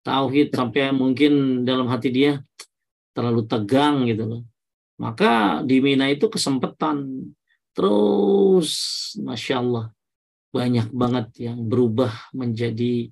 tauhid 0.04 0.52
sampai 0.52 0.92
mungkin 0.92 1.64
dalam 1.64 1.88
hati 1.88 2.12
dia 2.12 2.44
terlalu 3.16 3.48
tegang 3.48 4.04
gitu 4.04 4.28
loh. 4.28 4.42
Maka 5.00 5.64
di 5.66 5.82
Mina 5.82 6.12
itu 6.12 6.28
kesempatan 6.28 7.32
terus 7.72 8.70
masya 9.18 9.64
Allah 9.64 9.86
banyak 10.52 10.92
banget 10.92 11.28
yang 11.48 11.64
berubah 11.64 12.12
menjadi 12.36 13.10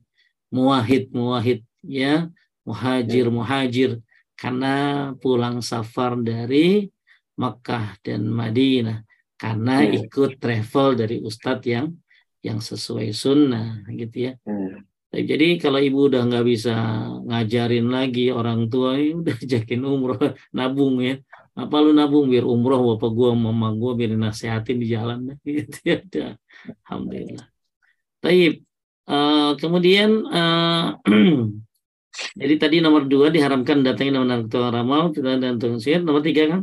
muahid 0.51 1.15
muahid 1.15 1.63
ya. 1.82 2.28
Muhajir 2.67 3.26
ya. 3.26 3.34
muhajir. 3.34 3.91
Karena 4.36 5.09
pulang 5.17 5.63
safar 5.63 6.20
dari 6.20 6.91
Makkah 7.39 7.97
dan 8.03 8.28
Madinah 8.28 9.09
karena 9.40 9.88
hmm. 9.88 9.96
ikut 10.04 10.32
travel 10.36 11.00
dari 11.00 11.24
ustadz 11.24 11.64
yang 11.64 11.96
yang 12.44 12.60
sesuai 12.60 13.16
sunnah 13.16 13.88
gitu 13.88 14.32
ya. 14.32 14.34
Hmm. 14.44 14.84
Jadi 15.10 15.58
kalau 15.58 15.82
ibu 15.82 16.06
udah 16.06 16.22
nggak 16.22 16.46
bisa 16.46 16.76
ngajarin 17.26 17.90
lagi 17.90 18.30
orang 18.30 18.70
tua, 18.70 18.94
ya 19.00 19.18
udah 19.18 19.38
jakin 19.58 19.82
umroh, 19.82 20.38
nabung 20.54 21.02
ya. 21.02 21.18
Apa 21.58 21.82
lu 21.82 21.92
nabung 21.98 22.30
biar 22.30 22.46
umroh 22.46 22.94
bapak 22.96 23.12
gua, 23.12 23.34
mama 23.34 23.74
gua 23.74 23.98
biar 23.98 24.14
nasehatin 24.14 24.78
di 24.78 24.88
jalan 24.94 25.34
gitu 25.48 25.98
ya. 26.14 26.38
Alhamdulillah. 26.86 27.48
Taib. 28.22 28.62
Uh, 29.10 29.58
kemudian 29.58 30.22
uh, 30.30 30.94
jadi 32.40 32.54
tadi 32.62 32.78
nomor 32.78 33.10
dua 33.10 33.34
diharamkan 33.34 33.82
datangnya 33.82 34.22
nama 34.22 34.46
ketua 34.46 34.70
ramal, 34.70 35.10
dan 35.18 35.58
tukang 35.58 35.82
Nomor 36.06 36.22
tiga 36.22 36.46
kan? 36.46 36.62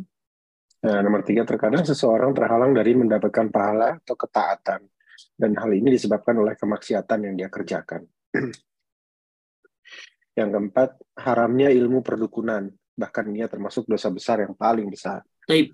Nah, 0.84 1.00
nomor 1.00 1.24
tiga, 1.24 1.48
terkadang 1.48 1.86
seseorang 1.86 2.36
terhalang 2.36 2.76
dari 2.76 2.92
mendapatkan 2.92 3.48
pahala 3.48 3.96
atau 3.96 4.12
ketaatan. 4.12 4.84
Dan 5.32 5.56
hal 5.56 5.72
ini 5.72 5.96
disebabkan 5.96 6.36
oleh 6.36 6.52
kemaksiatan 6.56 7.24
yang 7.24 7.34
dia 7.36 7.48
kerjakan. 7.48 8.04
yang 10.38 10.52
keempat, 10.52 11.00
haramnya 11.16 11.72
ilmu 11.72 12.04
perdukunan. 12.04 12.68
Bahkan 12.96 13.24
ia 13.32 13.48
termasuk 13.48 13.88
dosa 13.88 14.12
besar 14.12 14.44
yang 14.44 14.52
paling 14.52 14.92
besar. 14.92 15.24
Baik. 15.48 15.72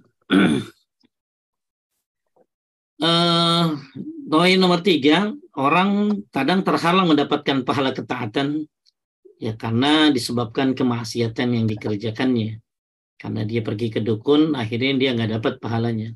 uh, 3.02 3.74
nomor 4.62 4.86
tiga, 4.86 5.34
orang 5.58 6.22
kadang 6.30 6.62
terhalang 6.62 7.10
mendapatkan 7.10 7.66
pahala 7.66 7.90
ketaatan 7.90 8.62
ya 9.42 9.58
karena 9.58 10.14
disebabkan 10.14 10.70
kemaksiatan 10.70 11.50
yang 11.50 11.66
dikerjakannya 11.66 12.62
karena 13.22 13.46
dia 13.46 13.62
pergi 13.62 13.86
ke 13.94 14.02
dukun 14.02 14.58
akhirnya 14.58 14.98
dia 14.98 15.10
nggak 15.14 15.30
dapat 15.38 15.52
pahalanya. 15.62 16.10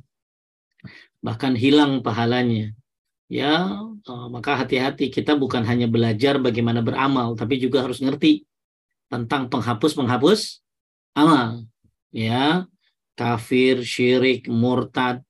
Bahkan 1.22 1.54
hilang 1.54 2.02
pahalanya. 2.02 2.74
Ya 3.30 3.78
uh, 3.78 4.26
maka 4.26 4.58
hati-hati. 4.58 5.14
Kita 5.14 5.38
bukan 5.38 5.62
hanya 5.70 5.86
belajar 5.86 6.42
bagaimana 6.42 6.82
beramal 6.82 7.38
tapi 7.38 7.62
juga 7.62 7.86
harus 7.86 8.02
ngerti 8.02 8.42
tentang 9.06 9.46
penghapus-penghapus 9.46 10.66
amal. 11.14 11.62
Ya 12.10 12.66
kafir 13.14 13.86
syirik 13.86 14.50
murtad 14.50 15.22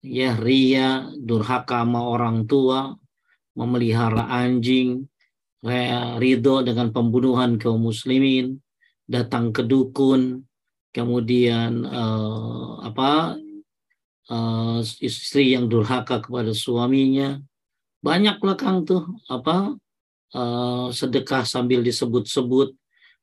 ya 0.00 0.40
ria 0.40 1.04
durhaka 1.20 1.84
sama 1.84 2.00
orang 2.00 2.48
tua 2.48 2.96
memelihara 3.52 4.24
anjing 4.24 5.04
ridho 6.16 6.64
dengan 6.64 6.88
pembunuhan 6.96 7.60
kaum 7.60 7.84
muslimin 7.84 8.56
datang 9.04 9.52
ke 9.52 9.60
dukun 9.60 10.48
kemudian 10.90 11.86
uh, 11.86 12.82
apa 12.82 13.38
uh, 14.30 14.78
istri 15.02 15.54
yang 15.54 15.66
durhaka 15.70 16.22
kepada 16.22 16.54
suaminya. 16.54 17.38
Banyak 18.00 18.40
belakang 18.40 18.88
tuh 18.88 19.04
apa 19.28 19.76
uh, 20.32 20.88
sedekah 20.90 21.44
sambil 21.44 21.84
disebut-sebut. 21.84 22.72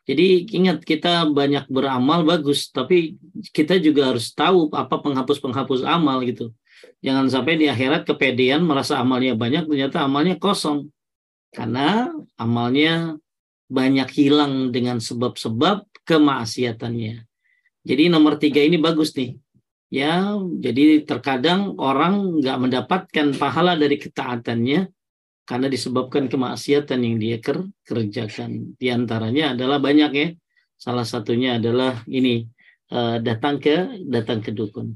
Jadi 0.07 0.47
ingat 0.55 0.87
kita 0.87 1.27
banyak 1.27 1.67
beramal 1.67 2.23
bagus 2.23 2.71
tapi 2.71 3.19
kita 3.51 3.75
juga 3.75 4.15
harus 4.15 4.31
tahu 4.31 4.71
apa 4.71 5.03
penghapus-penghapus 5.03 5.83
amal 5.83 6.23
gitu. 6.23 6.55
Jangan 7.01 7.27
sampai 7.27 7.57
di 7.59 7.65
akhirat 7.67 8.05
kepedean 8.05 8.63
merasa 8.63 9.01
amalnya 9.01 9.35
banyak 9.35 9.67
ternyata 9.67 10.05
amalnya 10.05 10.39
kosong. 10.39 10.87
Karena 11.51 12.07
amalnya 12.39 13.17
banyak 13.67 14.07
hilang 14.15 14.71
dengan 14.71 15.01
sebab-sebab 15.03 15.83
kemaksiatannya 16.07 17.26
jadi 17.87 18.11
nomor 18.11 18.35
tiga 18.35 18.59
ini 18.59 18.75
bagus 18.75 19.15
nih. 19.15 19.39
Ya, 19.87 20.35
jadi 20.59 21.07
terkadang 21.07 21.79
orang 21.79 22.43
nggak 22.43 22.57
mendapatkan 22.59 23.27
pahala 23.39 23.79
dari 23.79 23.95
ketaatannya 23.95 24.91
karena 25.47 25.67
disebabkan 25.71 26.27
kemaksiatan 26.27 26.99
yang 26.99 27.15
dia 27.15 27.39
ker 27.39 27.63
kerjakan. 27.87 28.75
Di 28.75 28.91
antaranya 28.91 29.55
adalah 29.55 29.79
banyak 29.79 30.11
ya. 30.11 30.27
Salah 30.75 31.07
satunya 31.07 31.55
adalah 31.55 32.03
ini 32.11 32.43
uh, 32.91 33.23
datang 33.23 33.63
ke 33.63 34.03
datang 34.03 34.43
ke 34.43 34.51
dukun. 34.51 34.91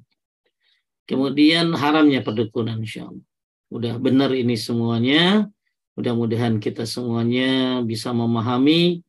Kemudian 1.08 1.72
haramnya 1.72 2.20
perdukunan 2.20 2.76
insya 2.84 3.08
Allah. 3.08 3.26
Udah 3.72 3.96
benar 3.96 4.36
ini 4.36 4.60
semuanya. 4.60 5.48
Mudah-mudahan 5.96 6.60
kita 6.60 6.84
semuanya 6.84 7.80
bisa 7.88 8.12
memahami 8.12 9.00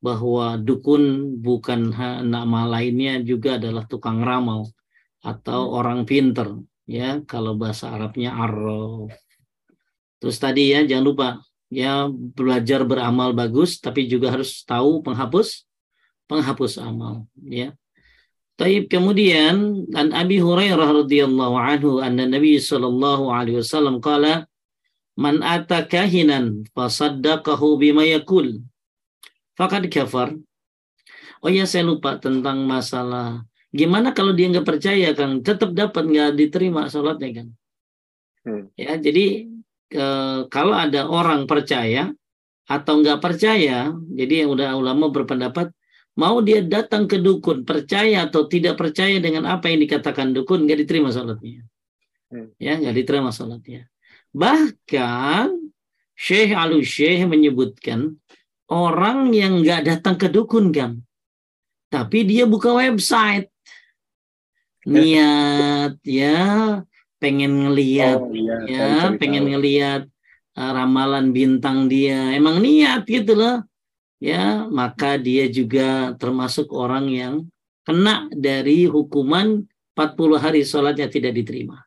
bahwa 0.00 0.56
dukun 0.56 1.36
bukan 1.44 1.92
nama 2.24 2.60
lainnya 2.64 3.20
juga 3.20 3.60
adalah 3.60 3.84
tukang 3.84 4.24
ramal 4.24 4.72
atau 5.20 5.68
hmm. 5.68 5.76
orang 5.76 6.00
pinter 6.08 6.48
ya 6.88 7.20
kalau 7.28 7.54
bahasa 7.54 7.92
Arabnya 7.92 8.32
arrof. 8.32 9.12
Terus 10.20 10.36
tadi 10.40 10.72
ya 10.72 10.84
jangan 10.84 11.04
lupa 11.04 11.28
ya 11.68 12.08
belajar 12.10 12.82
beramal 12.82 13.36
bagus 13.36 13.78
tapi 13.78 14.08
juga 14.08 14.32
harus 14.32 14.64
tahu 14.64 15.04
penghapus 15.04 15.68
penghapus 16.26 16.80
amal 16.80 17.28
ya. 17.44 17.76
Taib 18.56 18.92
kemudian 18.92 19.88
an 19.96 20.12
Abi 20.12 20.36
Hurairah 20.36 21.04
radhiyallahu 21.04 21.56
anhu 21.56 22.04
anna 22.04 22.28
Nabi 22.28 22.60
sallallahu 22.60 23.32
alaihi 23.32 23.64
wasallam 23.64 24.04
qala 24.04 24.44
man 25.16 25.40
ata 25.40 25.88
kahinan 25.88 26.68
fasaddaqahu 26.76 27.80
bima 27.80 28.04
yakul 28.04 28.60
Fakat 29.60 29.92
kafar. 29.92 30.32
Oh 31.44 31.52
ya 31.52 31.68
saya 31.68 31.84
lupa 31.84 32.16
tentang 32.16 32.64
masalah 32.64 33.44
gimana 33.68 34.16
kalau 34.16 34.32
dia 34.32 34.48
nggak 34.48 34.64
percaya 34.64 35.12
Kang 35.12 35.44
tetap 35.44 35.76
dapat 35.76 36.08
nggak 36.08 36.32
diterima 36.32 36.88
sholatnya 36.88 37.44
kan. 37.44 37.48
Hmm. 38.48 38.64
Ya 38.72 38.96
jadi 38.96 39.52
e, 39.92 40.06
kalau 40.48 40.72
ada 40.72 41.04
orang 41.12 41.44
percaya 41.44 42.08
atau 42.64 43.04
nggak 43.04 43.20
percaya, 43.20 43.92
jadi 43.92 44.46
yang 44.46 44.56
udah 44.56 44.80
ulama 44.80 45.12
berpendapat 45.12 45.68
mau 46.16 46.40
dia 46.40 46.64
datang 46.64 47.04
ke 47.04 47.20
dukun 47.20 47.68
percaya 47.68 48.24
atau 48.32 48.48
tidak 48.48 48.80
percaya 48.80 49.20
dengan 49.20 49.44
apa 49.44 49.68
yang 49.68 49.84
dikatakan 49.84 50.32
dukun 50.32 50.64
nggak 50.64 50.88
diterima 50.88 51.12
sholatnya. 51.12 51.68
Hmm. 52.32 52.48
Ya 52.56 52.80
nggak 52.80 52.96
diterima 52.96 53.28
sholatnya. 53.28 53.92
Bahkan 54.32 55.52
Syekh 56.16 56.56
Alu 56.56 56.80
Syekh 56.80 57.28
menyebutkan 57.28 58.16
orang 58.70 59.34
yang 59.34 59.60
nggak 59.60 59.86
datang 59.86 60.16
ke 60.16 60.30
dukun 60.30 60.70
kan 60.70 61.02
tapi 61.90 62.22
dia 62.22 62.46
buka 62.46 62.70
website. 62.70 63.50
Niat 64.86 65.98
ya. 66.06 66.38
Pengen 67.20 67.68
ngeliat 67.68 68.16
oh, 68.16 68.32
iya, 68.32 68.56
ya. 68.64 69.12
pengen 69.20 69.52
ngeliat 69.52 70.08
uh, 70.56 70.72
ramalan 70.72 71.36
bintang 71.36 71.84
dia. 71.84 72.32
Emang 72.32 72.64
niat 72.64 73.04
gitu 73.04 73.36
loh 73.36 73.60
ya. 74.22 74.64
Maka 74.70 75.20
dia 75.20 75.50
juga 75.52 76.16
termasuk 76.16 76.72
orang 76.72 77.12
yang 77.12 77.34
kena 77.84 78.30
dari 78.32 78.88
hukuman 78.88 79.68
40 79.92 80.40
hari 80.40 80.64
sholatnya 80.64 81.12
tidak 81.12 81.36
diterima. 81.36 81.84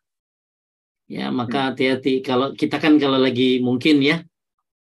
Ya 1.10 1.34
maka 1.34 1.66
hmm. 1.66 1.68
hati-hati. 1.74 2.22
Kalau 2.22 2.54
kita 2.54 2.78
kan 2.78 3.02
kalau 3.02 3.18
lagi 3.18 3.58
mungkin 3.58 4.06
ya 4.06 4.22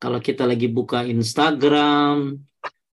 kalau 0.03 0.19
kita 0.19 0.43
lagi 0.43 0.67
buka 0.67 1.07
Instagram, 1.07 2.35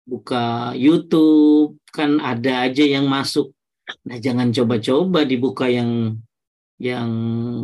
buka 0.09 0.73
YouTube, 0.73 1.77
kan 1.93 2.17
ada 2.17 2.65
aja 2.65 2.81
yang 2.81 3.05
masuk. 3.05 3.53
Nah, 4.09 4.17
jangan 4.17 4.49
coba-coba 4.49 5.21
dibuka 5.21 5.69
yang 5.69 6.17
yang 6.81 7.09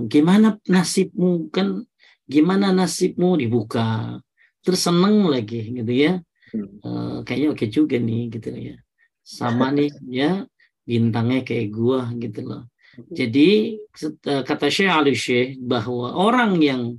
gimana 0.07 0.61
nasibmu 0.69 1.51
kan 1.51 1.83
gimana 2.29 2.71
nasibmu 2.71 3.35
dibuka 3.35 4.15
terus 4.63 4.87
seneng 4.87 5.27
lagi 5.27 5.75
gitu 5.75 5.91
ya 5.91 6.23
hmm. 6.55 6.79
uh, 6.79 7.17
kayaknya 7.27 7.47
oke 7.51 7.65
juga 7.67 7.99
nih 7.99 8.31
gitu 8.31 8.55
ya 8.55 8.75
sama 9.19 9.75
nih 9.75 9.91
ya 10.23 10.31
bintangnya 10.87 11.43
kayak 11.43 11.75
gua 11.75 12.07
gitu 12.15 12.39
loh 12.47 12.63
hmm. 12.95 13.11
jadi 13.11 13.49
eh, 14.07 14.43
kata 14.47 14.71
Syekh 14.71 14.91
Ali 14.95 15.11
Syekh 15.11 15.59
bahwa 15.59 16.15
orang 16.15 16.55
yang 16.63 16.95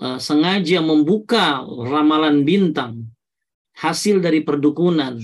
uh, 0.00 0.18
sengaja 0.20 0.80
membuka 0.84 1.64
ramalan 1.64 2.44
bintang 2.44 3.08
hasil 3.76 4.20
dari 4.20 4.40
perdukunan 4.40 5.20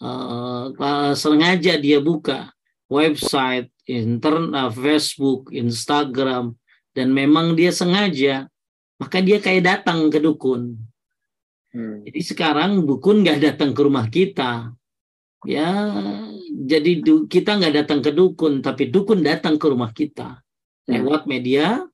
uh, 0.00 0.72
uh, 0.72 1.12
sengaja 1.12 1.76
dia 1.76 2.00
buka 2.00 2.52
website 2.88 3.68
internet 3.86 4.72
Facebook 4.74 5.52
Instagram 5.52 6.54
dan 6.96 7.12
memang 7.12 7.52
dia 7.54 7.70
sengaja 7.70 8.48
maka 8.96 9.20
dia 9.20 9.36
kayak 9.36 9.64
datang 9.64 10.08
ke 10.08 10.18
dukun 10.18 10.76
hmm. 11.76 12.08
jadi 12.08 12.20
sekarang 12.24 12.84
dukun 12.88 13.20
nggak 13.20 13.40
datang 13.52 13.76
ke 13.76 13.80
rumah 13.84 14.06
kita 14.08 14.72
ya 15.44 15.68
jadi 16.66 17.04
kita 17.28 17.60
nggak 17.60 17.74
datang 17.84 18.00
ke 18.00 18.10
dukun 18.10 18.64
tapi 18.64 18.88
dukun 18.88 19.20
datang 19.20 19.60
ke 19.60 19.66
rumah 19.68 19.92
kita 19.92 20.40
hmm. 20.88 20.90
lewat 20.96 21.28
media 21.28 21.84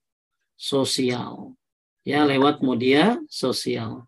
sosial 0.55 1.59
ya 2.03 2.27
lewat 2.27 2.63
media 2.63 3.19
sosial. 3.31 4.07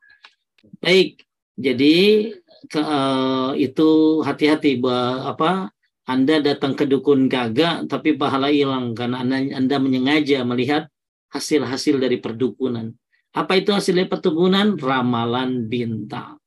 Baik, 0.83 1.23
jadi 1.55 2.31
ke, 2.67 2.81
uh, 2.81 3.53
itu 3.55 4.21
hati-hati 4.25 4.81
apa 5.25 5.71
Anda 6.05 6.45
datang 6.45 6.77
ke 6.77 6.85
dukun 6.85 7.33
kagak, 7.33 7.89
tapi 7.89 8.19
pahala 8.19 8.53
hilang 8.53 8.93
karena 8.93 9.25
Anda, 9.25 9.41
anda 9.57 9.77
menyengaja 9.81 10.45
melihat 10.45 10.93
hasil-hasil 11.33 11.97
dari 11.97 12.21
perdukunan. 12.21 12.93
Apa 13.35 13.59
itu 13.59 13.75
hasil 13.75 13.99
dari 13.99 14.07
perdukunan? 14.07 14.77
Ramalan 14.79 15.67
bintang. 15.67 16.39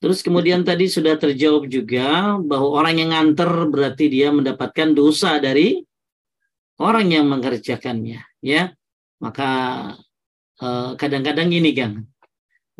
Terus 0.00 0.24
kemudian 0.24 0.64
tadi 0.64 0.88
sudah 0.88 1.20
terjawab 1.20 1.68
juga 1.68 2.40
bahwa 2.40 2.80
orang 2.80 3.04
yang 3.04 3.10
nganter 3.12 3.68
berarti 3.68 4.08
dia 4.08 4.32
mendapatkan 4.32 4.96
dosa 4.96 5.36
dari 5.36 5.76
orang 6.80 7.12
yang 7.12 7.28
mengerjakannya, 7.28 8.24
ya. 8.40 8.72
Maka 9.20 9.50
kadang-kadang 11.00 11.48
ini 11.48 11.72
kan, 11.72 12.04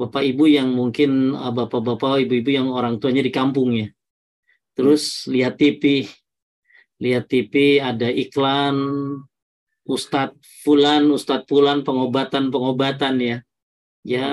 bapak 0.00 0.24
ibu 0.24 0.48
yang 0.48 0.72
mungkin 0.72 1.36
eh, 1.36 1.52
bapak-bapak 1.52 2.24
ibu-ibu 2.24 2.50
yang 2.52 2.68
orang 2.72 2.96
tuanya 2.96 3.20
di 3.20 3.32
kampung 3.32 3.76
ya, 3.76 3.88
terus 4.72 5.28
lihat 5.28 5.60
TV, 5.60 6.08
lihat 7.00 7.28
TV 7.28 7.80
ada 7.80 8.08
iklan 8.08 8.76
Ustadz 9.84 10.64
Fulan, 10.64 11.08
Ustadz 11.12 11.48
Fulan 11.48 11.84
pengobatan-pengobatan 11.84 13.14
ya, 13.20 13.36
ya 14.06 14.28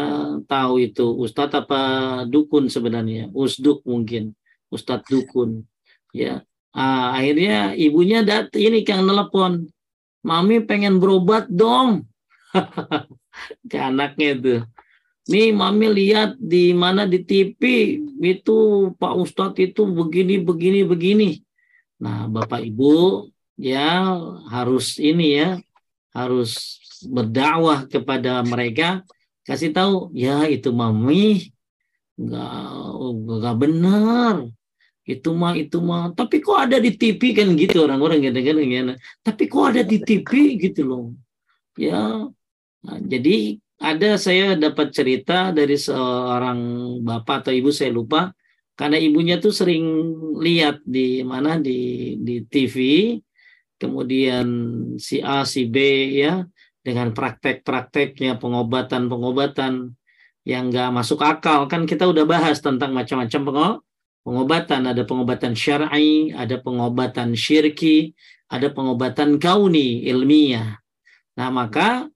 tahu 0.45 0.85
itu. 0.85 1.07
Ustadz 1.17 1.65
apa 1.65 1.81
dukun 2.27 2.71
sebenarnya, 2.71 3.31
usduk 3.35 3.83
mungkin, 3.83 4.35
Ustadz 4.71 5.07
dukun, 5.07 5.67
ya. 6.15 6.43
Ah, 6.77 7.17
akhirnya 7.17 7.73
ibunya 7.73 8.21
dat 8.21 8.53
ini 8.53 8.85
kang 8.85 9.09
telepon, 9.09 9.65
mami 10.21 10.61
pengen 10.61 11.01
berobat 11.01 11.49
dong, 11.49 12.05
ke 13.69 13.77
anaknya 13.77 14.27
itu. 14.37 14.55
Nih 15.27 15.51
mami 15.51 15.91
lihat 15.91 16.39
di 16.39 16.71
mana 16.71 17.03
di 17.03 17.19
TV 17.19 17.61
itu 18.23 18.57
Pak 18.95 19.13
Ustadz 19.19 19.59
itu 19.59 19.83
begini 19.83 20.39
begini 20.39 20.87
begini. 20.87 21.29
Nah 21.99 22.31
Bapak 22.31 22.63
Ibu 22.63 23.27
ya 23.59 24.15
harus 24.47 24.95
ini 24.95 25.35
ya 25.35 25.59
harus 26.15 26.79
berdakwah 27.11 27.83
kepada 27.91 28.39
mereka. 28.47 29.03
Kasih 29.43 29.75
tahu 29.75 30.15
ya 30.15 30.47
itu 30.47 30.71
mami 30.71 31.51
nggak 32.15 32.63
nggak 33.27 33.55
benar. 33.59 34.47
Itu 35.03 35.35
mah 35.35 35.59
itu 35.59 35.83
mah. 35.83 36.15
Tapi 36.15 36.39
kok 36.39 36.71
ada 36.71 36.79
di 36.79 36.95
TV 36.95 37.35
kan 37.35 37.51
gitu 37.59 37.83
orang-orang 37.83 38.23
gitu 38.23 38.39
kan 38.39 38.95
tapi 39.27 39.43
kok 39.51 39.75
ada 39.75 39.83
di 39.83 39.99
TV 39.99 40.55
gitu 40.55 40.87
loh. 40.87 41.05
Ya 41.75 42.31
nah, 42.85 42.99
jadi 43.01 43.57
ada 43.77 44.17
saya 44.17 44.57
dapat 44.57 44.89
cerita 44.89 45.53
dari 45.53 45.77
seorang 45.77 46.59
bapak 47.05 47.45
atau 47.45 47.53
ibu 47.53 47.69
saya 47.69 47.93
lupa. 47.93 48.33
Karena 48.77 49.01
ibunya 49.01 49.41
tuh 49.41 49.49
sering 49.49 49.85
lihat 50.37 50.85
di 50.85 51.25
mana 51.25 51.57
di 51.57 52.13
di 52.21 52.45
TV 52.45 53.17
kemudian 53.81 54.45
si 55.01 55.17
A 55.21 55.45
si 55.45 55.65
B 55.65 55.77
ya 56.13 56.45
dengan 56.85 57.09
praktek-prakteknya 57.13 58.37
pengobatan-pengobatan 58.37 59.97
yang 60.45 60.69
nggak 60.69 60.93
masuk 60.93 61.25
akal. 61.25 61.65
Kan 61.65 61.89
kita 61.89 62.05
udah 62.05 62.25
bahas 62.29 62.61
tentang 62.61 62.93
macam-macam 62.93 63.41
pengobatan. 64.21 64.81
Ada 64.93 65.03
pengobatan 65.09 65.53
syar'i 65.57 66.33
ada 66.37 66.61
pengobatan 66.61 67.33
syirki 67.33 68.13
ada 68.47 68.71
pengobatan 68.71 69.37
kauni 69.37 70.07
ilmiah. 70.07 70.79
Nah 71.35 71.49
maka 71.51 72.07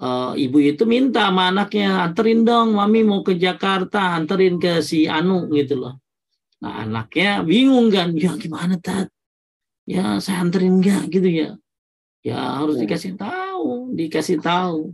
uh, 0.00 0.32
ibu 0.36 0.58
itu 0.60 0.84
minta 0.84 1.28
sama 1.28 1.52
anaknya 1.52 2.08
anterin 2.08 2.44
dong 2.44 2.76
mami 2.76 3.04
mau 3.04 3.24
ke 3.24 3.36
Jakarta 3.36 4.16
anterin 4.16 4.60
ke 4.60 4.84
si 4.84 5.08
Anu 5.08 5.48
gitu 5.52 5.80
loh. 5.80 5.94
Nah 6.60 6.84
anaknya 6.84 7.44
bingung 7.44 7.88
kan 7.92 8.12
ya 8.16 8.32
gimana 8.36 8.76
tat? 8.80 9.08
Ya 9.86 10.18
saya 10.18 10.42
anterin 10.42 10.82
enggak 10.82 11.08
gitu 11.12 11.28
ya. 11.28 11.50
Ya 12.26 12.58
harus 12.58 12.80
ya. 12.80 12.88
dikasih 12.88 13.14
tahu 13.16 13.94
dikasih 13.94 14.38
tahu. 14.42 14.92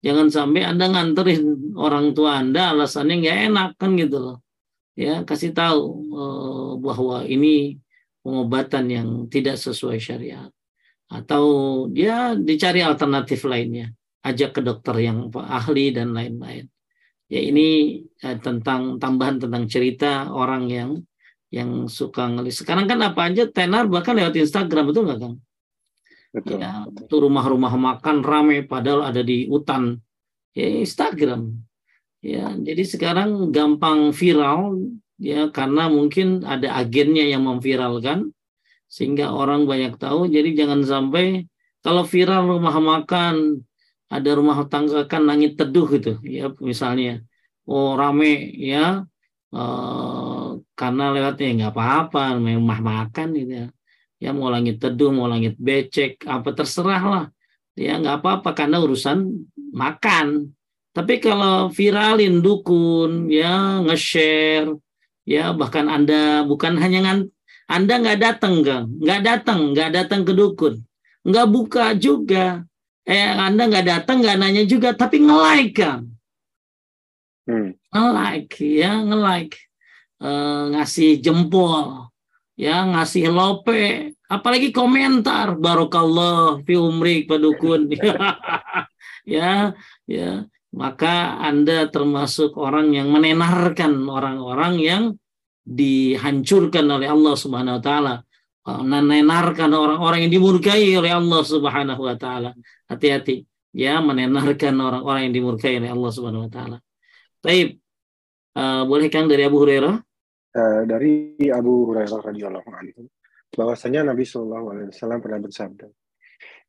Jangan 0.00 0.32
sampai 0.32 0.64
anda 0.64 0.88
nganterin 0.88 1.76
orang 1.76 2.16
tua 2.16 2.40
anda 2.40 2.72
alasannya 2.72 3.20
nggak 3.20 3.38
enak 3.52 3.70
kan 3.76 3.90
gitu 4.00 4.16
loh. 4.16 4.36
Ya 4.96 5.22
kasih 5.28 5.52
tahu 5.52 5.82
uh, 6.12 6.70
bahwa 6.80 7.24
ini 7.28 7.76
pengobatan 8.24 8.84
yang 8.88 9.08
tidak 9.28 9.60
sesuai 9.60 10.00
syariat. 10.00 10.48
Atau 11.10 11.44
dia 11.90 12.38
dicari 12.38 12.80
alternatif 12.86 13.42
lainnya 13.42 13.90
ajak 14.20 14.56
ke 14.56 14.60
dokter 14.60 14.96
yang 15.00 15.32
ahli 15.32 15.92
dan 15.94 16.12
lain-lain. 16.12 16.68
Ya 17.30 17.40
ini 17.40 18.00
eh, 18.04 18.38
tentang 18.42 18.98
tambahan 18.98 19.38
tentang 19.38 19.64
cerita 19.70 20.28
orang 20.34 20.66
yang 20.66 20.90
yang 21.50 21.90
suka 21.90 22.26
ngelis. 22.30 22.62
Sekarang 22.62 22.86
kan 22.86 22.98
apa 23.02 23.30
aja 23.30 23.46
tenar 23.50 23.86
bahkan 23.86 24.14
lewat 24.18 24.34
Instagram 24.38 24.90
betul 24.90 25.06
nggak 25.06 25.18
kang? 25.18 25.36
Betul. 26.30 26.62
Ya, 26.62 26.86
itu 26.86 27.16
rumah-rumah 27.18 27.74
makan 27.74 28.22
rame 28.22 28.62
padahal 28.62 29.10
ada 29.10 29.22
di 29.22 29.50
hutan. 29.50 29.98
Ya 30.54 30.66
Instagram. 30.66 31.58
Ya, 32.20 32.52
jadi 32.54 32.82
sekarang 32.84 33.50
gampang 33.50 34.12
viral 34.12 34.76
ya 35.16 35.48
karena 35.50 35.88
mungkin 35.88 36.44
ada 36.44 36.76
agennya 36.76 37.24
yang 37.26 37.48
memviralkan 37.48 38.30
sehingga 38.86 39.30
orang 39.34 39.66
banyak 39.66 39.98
tahu. 39.98 40.30
Jadi 40.30 40.54
jangan 40.54 40.82
sampai 40.82 41.46
kalau 41.82 42.06
viral 42.06 42.46
rumah 42.46 42.76
makan 42.78 43.64
ada 44.10 44.30
rumah 44.34 44.66
tangga 44.66 45.06
kan 45.06 45.22
langit 45.22 45.54
teduh 45.54 45.86
gitu 45.94 46.18
ya 46.26 46.50
misalnya. 46.58 47.22
Oh 47.64 47.94
rame 47.94 48.50
ya. 48.58 49.06
Uh, 49.50 50.62
karena 50.78 51.10
lewatnya 51.10 51.48
nggak 51.58 51.72
apa-apa 51.74 52.38
rumah 52.38 52.80
makan 52.82 53.28
gitu 53.38 53.52
ya. 53.62 53.66
Ya 54.20 54.30
mau 54.36 54.50
langit 54.50 54.82
teduh 54.82 55.14
mau 55.14 55.30
langit 55.30 55.54
becek 55.56 56.26
apa 56.26 56.50
terserah 56.50 57.02
lah. 57.06 57.24
Ya 57.78 58.02
nggak 58.02 58.20
apa-apa 58.20 58.50
karena 58.58 58.82
urusan 58.82 59.46
makan. 59.70 60.50
Tapi 60.90 61.22
kalau 61.22 61.70
viralin 61.70 62.42
dukun 62.42 63.30
ya 63.30 63.78
nge-share 63.86 64.74
ya 65.22 65.54
bahkan 65.54 65.86
anda 65.86 66.42
bukan 66.42 66.74
hanya 66.82 66.98
ngan, 67.06 67.18
anda 67.70 67.94
nggak 68.02 68.18
datang 68.18 68.66
kan 68.66 68.90
nggak 68.90 69.20
datang 69.22 69.58
nggak 69.70 69.90
datang 69.94 70.20
ke 70.26 70.34
dukun. 70.34 70.82
Nggak 71.22 71.46
buka 71.46 71.84
juga 71.94 72.66
eh 73.10 73.26
Anda 73.34 73.66
nggak 73.66 73.86
datang 73.86 74.22
nggak 74.22 74.38
nanya 74.38 74.62
juga 74.62 74.94
tapi 74.94 75.18
nge-like 75.26 75.74
kan? 75.74 76.06
Hmm. 77.50 77.74
nge-like 77.90 78.54
ya 78.62 79.02
nge-like. 79.02 79.58
Uh, 80.20 80.68
ngasih 80.76 81.16
jempol 81.24 82.12
ya 82.52 82.84
ngasih 82.86 83.32
lope 83.34 84.14
apalagi 84.30 84.70
komentar. 84.70 85.58
Barokallah 85.58 86.62
fi 86.62 86.78
umrik 86.78 87.26
padukun 87.26 87.90
ya 89.26 89.74
ya. 90.06 90.46
Maka 90.70 91.42
Anda 91.42 91.90
termasuk 91.90 92.54
orang 92.54 92.94
yang 92.94 93.10
menenarkan 93.10 94.06
orang-orang 94.06 94.78
yang 94.78 95.04
dihancurkan 95.66 96.86
oleh 96.86 97.10
Allah 97.10 97.34
Subhanahu 97.34 97.78
wa 97.78 97.82
taala 97.82 98.14
menenarkan 98.78 99.70
orang-orang 99.74 100.26
yang 100.26 100.32
dimurkai 100.38 100.94
oleh 100.94 101.10
Allah 101.10 101.42
Subhanahu 101.42 102.02
wa 102.06 102.14
taala. 102.14 102.54
Hati-hati 102.86 103.42
ya 103.74 103.98
menenarkan 103.98 104.74
orang-orang 104.78 105.30
yang 105.30 105.34
dimurkai 105.42 105.82
oleh 105.82 105.90
Allah 105.90 106.10
Subhanahu 106.14 106.46
wa 106.46 106.52
taala. 106.52 106.76
Baik. 107.42 107.82
Uh, 108.50 108.82
boleh 108.86 109.06
Kang 109.10 109.30
dari 109.30 109.46
Abu 109.46 109.62
Hurairah? 109.62 109.94
Uh, 110.50 110.82
dari 110.86 111.34
Abu 111.50 111.86
Hurairah 111.90 112.18
radhiyallahu 112.18 112.70
anhu 112.74 113.06
bahwasanya 113.54 114.06
Nabi 114.06 114.26
Shallallahu 114.26 114.66
alaihi 114.74 114.88
wasallam 114.94 115.18
pernah 115.22 115.40
bersabda, 115.42 115.86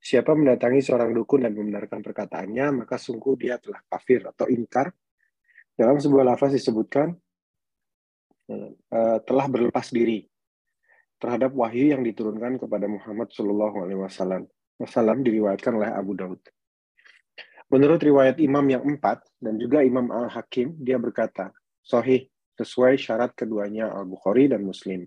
Siapa 0.01 0.33
mendatangi 0.33 0.81
seorang 0.81 1.13
dukun 1.13 1.45
dan 1.45 1.53
membenarkan 1.53 2.01
perkataannya, 2.01 2.85
maka 2.85 2.97
sungguh 2.97 3.37
dia 3.37 3.61
telah 3.61 3.85
kafir 3.85 4.25
atau 4.25 4.49
ingkar. 4.49 4.89
Dalam 5.77 6.01
sebuah 6.01 6.25
lafaz 6.25 6.57
disebutkan, 6.57 7.13
telah 9.21 9.45
berlepas 9.45 9.93
diri 9.93 10.25
terhadap 11.21 11.53
wahyu 11.53 11.93
yang 11.93 12.01
diturunkan 12.01 12.57
kepada 12.57 12.89
Muhammad 12.89 13.29
Shallallahu 13.29 13.85
Alaihi 13.85 14.01
Wasallam. 14.01 14.49
Wasallam 14.81 15.21
diriwayatkan 15.21 15.77
oleh 15.77 15.93
Abu 15.93 16.17
Daud. 16.17 16.41
Menurut 17.69 18.01
riwayat 18.01 18.41
Imam 18.41 18.65
yang 18.65 18.83
empat 18.83 19.21
dan 19.37 19.55
juga 19.61 19.85
Imam 19.85 20.09
Al 20.09 20.33
Hakim, 20.33 20.73
dia 20.81 20.97
berkata, 20.97 21.53
Sahih 21.85 22.25
sesuai 22.57 22.97
syarat 22.97 23.37
keduanya 23.37 23.93
Al 23.93 24.09
Bukhari 24.09 24.49
dan 24.49 24.65
Muslim. 24.65 25.05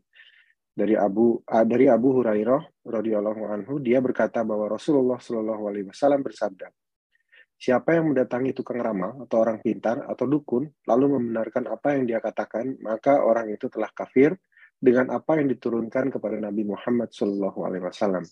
Dari 0.74 0.94
Abu 0.98 1.38
uh, 1.38 1.66
dari 1.66 1.86
Abu 1.86 2.18
Hurairah 2.18 2.86
radhiyallahu 2.86 3.42
anhu, 3.46 3.78
dia 3.82 3.98
berkata 3.98 4.42
bahwa 4.46 4.70
Rasulullah 4.70 5.18
Shallallahu 5.18 5.62
Alaihi 5.70 5.86
Wasallam 5.90 6.22
bersabda, 6.22 6.70
Siapa 7.54 7.94
yang 7.94 8.10
mendatangi 8.10 8.50
tukang 8.50 8.82
ramal 8.82 9.24
atau 9.24 9.38
orang 9.38 9.62
pintar 9.62 10.02
atau 10.10 10.26
dukun 10.26 10.66
lalu 10.90 11.16
membenarkan 11.18 11.70
apa 11.70 11.94
yang 11.94 12.04
dia 12.04 12.18
katakan, 12.18 12.74
maka 12.82 13.22
orang 13.22 13.54
itu 13.54 13.70
telah 13.70 13.88
kafir 13.94 14.34
dengan 14.78 15.12
apa 15.14 15.40
yang 15.40 15.48
diturunkan 15.52 16.12
kepada 16.12 16.36
Nabi 16.38 16.68
Muhammad 16.68 17.10
Shallallahu 17.12 17.58
Alaihi 17.64 17.84
Wasallam. 17.84 18.24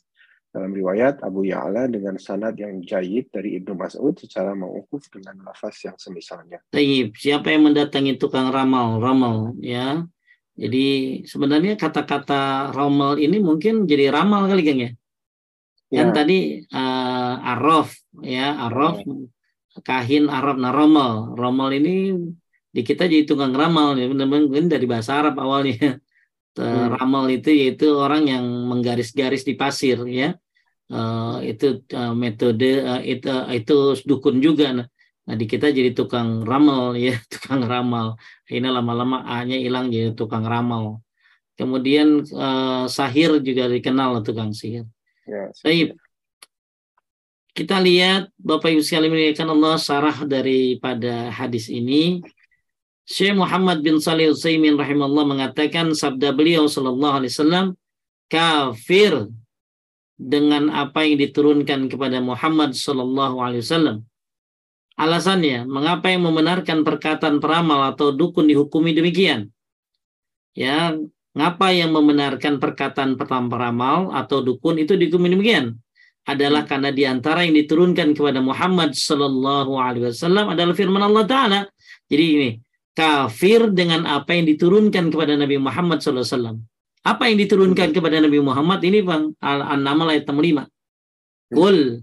Dalam 0.53 0.69
riwayat 0.69 1.25
Abu 1.25 1.49
Ya'la 1.49 1.89
dengan 1.89 2.21
sanad 2.21 2.53
yang 2.61 2.85
jayid 2.85 3.33
dari 3.33 3.57
Ibnu 3.57 3.73
Mas'ud 3.73 4.13
secara 4.21 4.53
mengukuf 4.53 5.09
dengan 5.09 5.41
lafaz 5.49 5.81
yang 5.89 5.97
semisalnya. 5.97 6.61
Taib, 6.69 7.17
siapa 7.17 7.49
yang 7.49 7.73
mendatangi 7.73 8.21
tukang 8.21 8.53
ramal, 8.53 9.01
ramal 9.01 9.57
ya, 9.65 10.05
Jadi 10.53 11.21
sebenarnya 11.25 11.81
kata-kata 11.81 12.77
romal 12.77 13.17
ini 13.17 13.41
mungkin 13.41 13.89
jadi 13.89 14.13
ramal 14.13 14.45
kali 14.53 14.63
Kang 14.69 14.81
ya. 14.85 14.91
Kan 15.89 16.09
ya. 16.13 16.13
tadi 16.13 16.39
uh, 16.69 17.35
arof 17.57 17.97
ya, 18.21 18.61
arof 18.69 19.01
ya. 19.01 19.81
kahin 19.81 20.29
arab 20.29 20.61
nah 20.61 20.73
romal. 20.73 21.33
Romal 21.33 21.73
ini 21.73 22.13
di 22.73 22.81
kita 22.85 23.09
jadi 23.09 23.25
tukang 23.25 23.57
ramal 23.57 23.97
ya 23.97 24.09
mungkin 24.09 24.69
dari 24.69 24.85
bahasa 24.85 25.25
Arab 25.25 25.41
awalnya. 25.41 25.97
Hmm. 26.59 26.93
Ramal 26.93 27.33
itu 27.33 27.49
yaitu 27.49 27.97
orang 27.97 28.29
yang 28.29 28.45
menggaris-garis 28.45 29.43
di 29.47 29.55
pasir 29.57 30.03
ya. 30.09 30.37
Uh, 30.93 31.41
itu 31.41 31.81
uh, 31.97 32.13
metode 32.13 32.85
uh, 32.85 33.01
itu 33.01 33.25
uh, 33.25 33.49
itu 33.49 33.97
dukun 34.05 34.45
juga. 34.45 34.77
Nah, 34.77 34.87
Nah 35.23 35.39
di 35.39 35.47
kita 35.47 35.71
jadi 35.71 35.95
tukang 35.95 36.43
ramal 36.43 36.95
ya, 36.99 37.15
tukang 37.31 37.63
ramal. 37.63 38.19
Ini 38.51 38.67
lama-lama 38.67 39.23
A-nya 39.23 39.59
hilang 39.59 39.91
jadi 39.91 40.15
tukang 40.15 40.43
ramal. 40.43 41.03
Kemudian 41.55 42.27
uh, 42.33 42.89
sahir 42.89 43.39
juga 43.39 43.71
dikenal 43.71 44.25
tukang 44.27 44.51
sihir. 44.51 44.89
Ya, 45.29 45.53
Baik. 45.63 45.95
Kita 47.53 47.77
lihat 47.85 48.33
Bapak 48.41 48.73
Ibu 48.73 48.81
sekalian 48.81 49.37
kan 49.37 49.53
Allah 49.53 49.77
sarah 49.77 50.25
daripada 50.25 51.29
hadis 51.29 51.69
ini. 51.69 52.25
Syekh 53.13 53.37
Muhammad 53.37 53.85
bin 53.85 54.01
Salih 54.01 54.33
Utsaimin 54.33 54.81
rahimahullah 54.81 55.29
mengatakan 55.29 55.93
sabda 55.93 56.33
beliau 56.33 56.65
sallallahu 56.65 57.21
alaihi 57.21 57.33
wasallam 57.37 57.67
kafir 58.33 59.29
dengan 60.17 60.73
apa 60.73 61.05
yang 61.05 61.21
diturunkan 61.21 61.93
kepada 61.93 62.25
Muhammad 62.25 62.73
sallallahu 62.73 63.37
alaihi 63.45 63.61
wasallam 63.61 64.09
Alasannya, 64.93 65.65
mengapa 65.65 66.13
yang 66.13 66.29
membenarkan 66.29 66.85
perkataan 66.85 67.41
peramal 67.41 67.81
atau 67.97 68.13
dukun 68.13 68.45
dihukumi 68.45 68.93
demikian? 68.93 69.49
Ya, 70.53 70.93
ngapa 71.33 71.73
yang 71.73 71.97
membenarkan 71.97 72.61
perkataan 72.61 73.17
peramal 73.17 74.13
atau 74.13 74.45
dukun 74.45 74.85
itu 74.85 74.93
dihukumi 74.93 75.33
demikian? 75.33 75.81
Adalah 76.29 76.69
karena 76.69 76.93
di 76.93 77.09
antara 77.09 77.41
yang 77.43 77.57
diturunkan 77.57 78.13
kepada 78.15 78.39
Muhammad 78.45 78.95
Sallallahu 78.95 79.75
Alaihi 79.81 80.13
Wasallam 80.13 80.55
adalah 80.55 80.71
firman 80.77 81.03
Allah 81.03 81.25
Taala. 81.27 81.61
Jadi 82.07 82.25
ini 82.37 82.51
kafir 82.93 83.73
dengan 83.73 84.05
apa 84.05 84.37
yang 84.37 84.45
diturunkan 84.49 85.09
kepada 85.09 85.37
Nabi 85.37 85.57
Muhammad 85.57 86.05
Wasallam. 86.05 86.61
Apa 87.03 87.27
yang 87.27 87.41
diturunkan 87.43 87.91
kepada 87.91 88.23
Nabi 88.23 88.39
Muhammad 88.39 88.79
ini 88.87 89.03
bang 89.03 89.35
Al-An'am 89.43 90.07
ayat 90.07 90.29
5. 90.29 91.51
Kul 91.51 91.99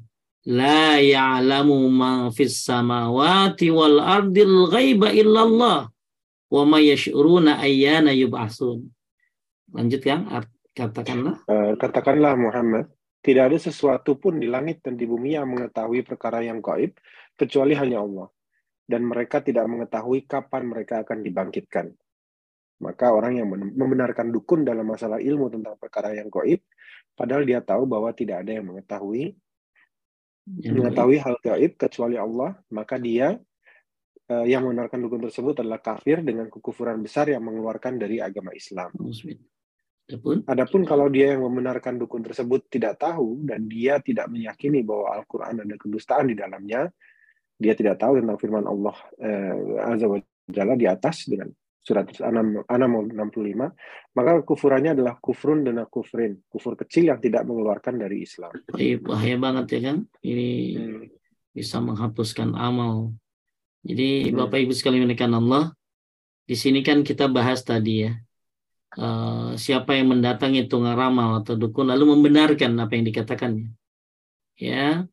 la 0.50 1.00
ya'lamu 1.00 1.88
ma 1.88 2.28
fis 2.36 2.66
samawati 2.68 3.72
wal 3.72 4.02
ardil 4.04 4.68
ghaiba 4.68 5.14
illallah 5.14 5.88
wa 6.50 6.64
ma 6.68 6.80
yash'uruna 6.84 7.64
ayyana 7.64 8.12
yub'atsun. 8.12 8.90
Lanjut 9.72 10.02
yang 10.04 10.28
katakanlah. 10.74 11.46
Uh, 11.46 11.78
katakanlah 11.78 12.34
Muhammad, 12.34 12.90
tidak 13.22 13.54
ada 13.54 13.58
sesuatu 13.62 14.18
pun 14.18 14.42
di 14.42 14.50
langit 14.50 14.82
dan 14.82 14.98
di 14.98 15.06
bumi 15.06 15.38
yang 15.38 15.48
mengetahui 15.48 16.02
perkara 16.02 16.42
yang 16.42 16.60
gaib 16.60 16.98
kecuali 17.38 17.78
hanya 17.78 18.02
Allah. 18.02 18.28
Dan 18.90 19.06
mereka 19.06 19.46
tidak 19.46 19.70
mengetahui 19.70 20.26
kapan 20.26 20.66
mereka 20.66 21.06
akan 21.06 21.22
dibangkitkan. 21.22 21.94
Maka 22.82 23.14
orang 23.14 23.38
yang 23.38 23.48
membenarkan 23.54 24.34
dukun 24.34 24.66
dalam 24.66 24.88
masalah 24.88 25.22
ilmu 25.22 25.52
tentang 25.52 25.76
perkara 25.78 26.16
yang 26.16 26.32
gaib, 26.32 26.64
padahal 27.14 27.44
dia 27.46 27.62
tahu 27.62 27.86
bahwa 27.86 28.10
tidak 28.16 28.42
ada 28.42 28.58
yang 28.58 28.66
mengetahui 28.72 29.36
mengetahui 30.58 31.18
hal 31.22 31.36
gaib 31.44 31.78
kecuali 31.78 32.18
Allah, 32.18 32.58
maka 32.74 32.98
dia 32.98 33.38
uh, 34.30 34.46
yang 34.46 34.66
membenarkan 34.66 35.06
dukun 35.06 35.22
tersebut 35.30 35.62
adalah 35.62 35.78
kafir 35.78 36.26
dengan 36.26 36.50
kekufuran 36.50 37.02
besar 37.06 37.30
yang 37.30 37.46
mengeluarkan 37.46 38.02
dari 38.02 38.18
agama 38.18 38.54
Islam. 38.58 38.90
Adapun, 40.10 40.42
Adapun 40.50 40.82
kalau 40.90 41.06
dia 41.06 41.38
yang 41.38 41.46
membenarkan 41.46 42.02
dukun 42.02 42.26
tersebut 42.26 42.66
tidak 42.66 42.98
tahu 42.98 43.46
dan 43.46 43.70
dia 43.70 44.02
tidak 44.02 44.26
meyakini 44.26 44.82
bahwa 44.82 45.22
Al-Quran 45.22 45.62
ada 45.62 45.76
kedustaan 45.78 46.34
di 46.34 46.36
dalamnya, 46.40 46.90
dia 47.60 47.76
tidak 47.76 47.99
tahu 47.99 48.24
tentang 48.24 48.39
firman 48.39 48.66
Allah 48.66 48.95
uh, 49.20 49.91
Azza 49.91 50.07
wa 50.07 50.18
Jalla 50.49 50.74
di 50.80 50.88
atas 50.89 51.30
dengan 51.30 51.51
surat 51.89 52.05
Anam, 52.22 52.62
Anam 52.70 53.10
65, 53.10 54.14
maka 54.14 54.32
kufurannya 54.45 54.93
adalah 54.93 55.18
kufrun 55.18 55.66
dan 55.66 55.82
kufrin, 55.89 56.38
kufur 56.45 56.78
kecil 56.78 57.10
yang 57.10 57.18
tidak 57.18 57.47
mengeluarkan 57.49 57.97
dari 57.97 58.22
Islam. 58.22 58.53
Bahaya 59.01 59.36
banget 59.41 59.66
ya 59.74 59.80
kan? 59.89 59.97
Ini 60.22 60.49
hmm. 60.78 61.03
bisa 61.55 61.82
menghapuskan 61.82 62.53
amal. 62.53 63.16
Jadi 63.82 64.30
hmm. 64.30 64.38
Bapak 64.38 64.60
Ibu 64.62 64.74
sekalian 64.76 65.10
menekan 65.10 65.34
Allah, 65.34 65.74
di 66.45 66.53
sini 66.53 66.86
kan 66.86 67.01
kita 67.01 67.26
bahas 67.32 67.66
tadi 67.66 68.05
ya, 68.05 68.14
uh, 68.99 69.57
siapa 69.57 69.97
yang 69.97 70.14
mendatangi 70.14 70.70
tunggal 70.70 70.93
ramal 70.93 71.41
atau 71.41 71.57
dukun 71.57 71.89
lalu 71.89 72.14
membenarkan 72.14 72.76
apa 72.78 72.91
yang 72.93 73.05
dikatakannya. 73.07 73.70
Ya, 74.60 75.07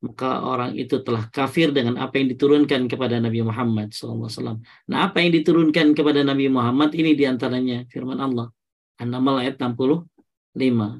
maka 0.00 0.40
orang 0.40 0.72
itu 0.80 0.96
telah 1.04 1.28
kafir 1.28 1.76
dengan 1.76 2.00
apa 2.00 2.16
yang 2.16 2.32
diturunkan 2.32 2.88
kepada 2.88 3.20
Nabi 3.20 3.44
Muhammad 3.44 3.92
SAW. 3.92 4.56
Nah, 4.88 4.98
apa 5.04 5.20
yang 5.20 5.36
diturunkan 5.36 5.92
kepada 5.92 6.24
Nabi 6.24 6.48
Muhammad 6.48 6.96
ini 6.96 7.12
di 7.12 7.28
antaranya 7.28 7.84
firman 7.92 8.16
Allah. 8.16 8.48
An-Naml 8.96 9.44
ayat 9.44 9.60
65. 9.60 10.00
Ya. 10.56 10.96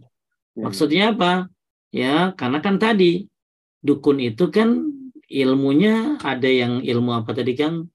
Maksudnya 0.60 1.04
apa? 1.16 1.32
Ya, 1.88 2.36
karena 2.36 2.60
kan 2.60 2.76
tadi 2.76 3.24
dukun 3.80 4.20
itu 4.20 4.52
kan 4.52 4.92
ilmunya 5.32 6.20
ada 6.20 6.48
yang 6.48 6.84
ilmu 6.84 7.24
apa 7.24 7.32
tadi 7.32 7.56
kan 7.56 7.88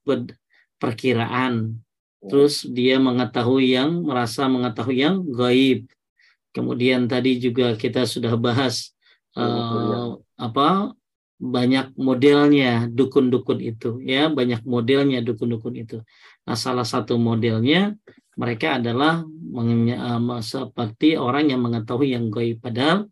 perkiraan. 0.81 1.53
Ya. 1.77 2.29
Terus 2.33 2.65
dia 2.65 2.97
mengetahui 2.97 3.77
yang 3.77 4.01
merasa 4.01 4.49
mengetahui 4.49 5.05
yang 5.05 5.21
gaib. 5.21 5.85
Kemudian 6.49 7.05
tadi 7.05 7.37
juga 7.37 7.77
kita 7.77 8.09
sudah 8.09 8.33
bahas 8.41 8.94
uh, 9.35 10.19
apa 10.39 10.95
banyak 11.35 11.93
modelnya 11.99 12.87
dukun-dukun 12.87 13.59
itu 13.59 13.99
ya 14.01 14.31
banyak 14.31 14.63
modelnya 14.63 15.19
dukun-dukun 15.19 15.75
itu 15.75 15.97
nah 16.47 16.55
salah 16.55 16.87
satu 16.87 17.19
modelnya 17.19 17.95
mereka 18.35 18.79
adalah 18.79 19.23
uh, 19.23 20.41
seperti 20.43 21.19
orang 21.19 21.51
yang 21.51 21.61
mengetahui 21.63 22.15
yang 22.15 22.31
gaib 22.31 22.63
padahal 22.63 23.07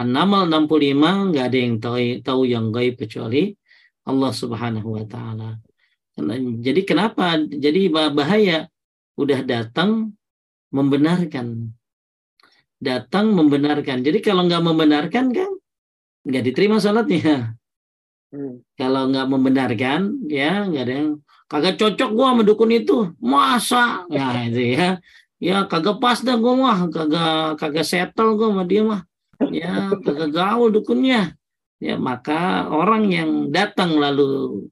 An-Naml 0.00 0.48
65 0.48 1.32
nggak 1.32 1.44
ada 1.48 1.58
yang 1.58 1.74
tahu 1.78 1.96
tahu 2.20 2.42
yang 2.48 2.66
gaib 2.74 2.98
kecuali 2.98 3.54
Allah 4.02 4.32
Subhanahu 4.34 4.98
wa 4.98 5.04
taala. 5.06 5.62
Jadi 6.60 6.82
kenapa? 6.82 7.38
Jadi 7.38 7.88
bahaya 7.88 8.66
udah 9.16 9.40
datang 9.46 10.12
membenarkan. 10.74 11.70
Datang 12.82 13.30
membenarkan. 13.30 14.02
Jadi 14.02 14.18
kalau 14.18 14.44
nggak 14.50 14.64
membenarkan 14.66 15.30
kan 15.30 15.50
nggak 16.26 16.44
diterima 16.46 16.78
sholatnya. 16.78 17.54
Hmm. 18.32 18.64
Kalau 18.80 19.12
nggak 19.12 19.28
membenarkan, 19.28 20.24
ya 20.24 20.64
nggak 20.64 20.84
ada 20.88 20.94
yang 21.04 21.10
kagak 21.52 21.76
cocok 21.76 22.10
gua 22.16 22.32
mendukun 22.32 22.72
itu, 22.72 23.12
masa? 23.20 24.08
Ya 24.08 24.48
itu 24.48 24.72
ya, 24.72 24.88
ya 25.36 25.68
kagak 25.68 26.00
pas 26.00 26.16
dah 26.24 26.40
gua 26.40 26.54
mah, 26.56 26.78
kagak 26.88 27.60
kagak 27.60 27.84
settle 27.84 28.40
gua 28.40 28.48
sama 28.56 28.64
dia 28.64 28.82
mah, 28.88 29.04
ya 29.52 29.92
kagak 30.00 30.32
gaul 30.32 30.72
dukunnya. 30.72 31.36
Ya 31.82 31.98
maka 31.98 32.70
orang 32.70 33.10
yang 33.10 33.30
datang 33.52 33.98
lalu 34.00 34.64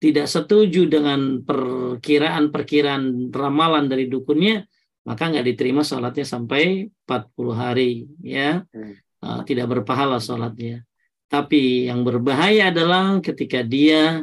tidak 0.00 0.26
setuju 0.30 0.88
dengan 0.88 1.44
perkiraan-perkiraan 1.44 3.28
ramalan 3.28 3.92
dari 3.92 4.08
dukunnya, 4.08 4.64
maka 5.04 5.28
nggak 5.28 5.46
diterima 5.52 5.84
sholatnya 5.84 6.24
sampai 6.24 6.88
40 7.04 7.52
hari, 7.52 8.08
ya. 8.24 8.64
Hmm. 8.72 8.96
Uh, 9.22 9.40
tidak 9.46 9.70
berpahala 9.70 10.18
sholatnya. 10.18 10.82
Tapi 11.32 11.88
yang 11.88 12.04
berbahaya 12.04 12.68
adalah 12.68 13.16
ketika 13.24 13.64
dia 13.64 14.20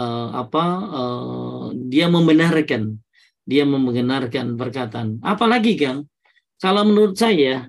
uh, 0.00 0.28
apa 0.32 0.64
uh, 0.88 1.64
dia 1.76 2.08
membenarkan 2.08 2.96
dia 3.44 3.68
membenarkan 3.68 4.56
perkataan. 4.56 5.20
Apalagi 5.20 5.76
Kang, 5.76 6.08
kalau 6.56 6.88
menurut 6.88 7.20
saya 7.20 7.68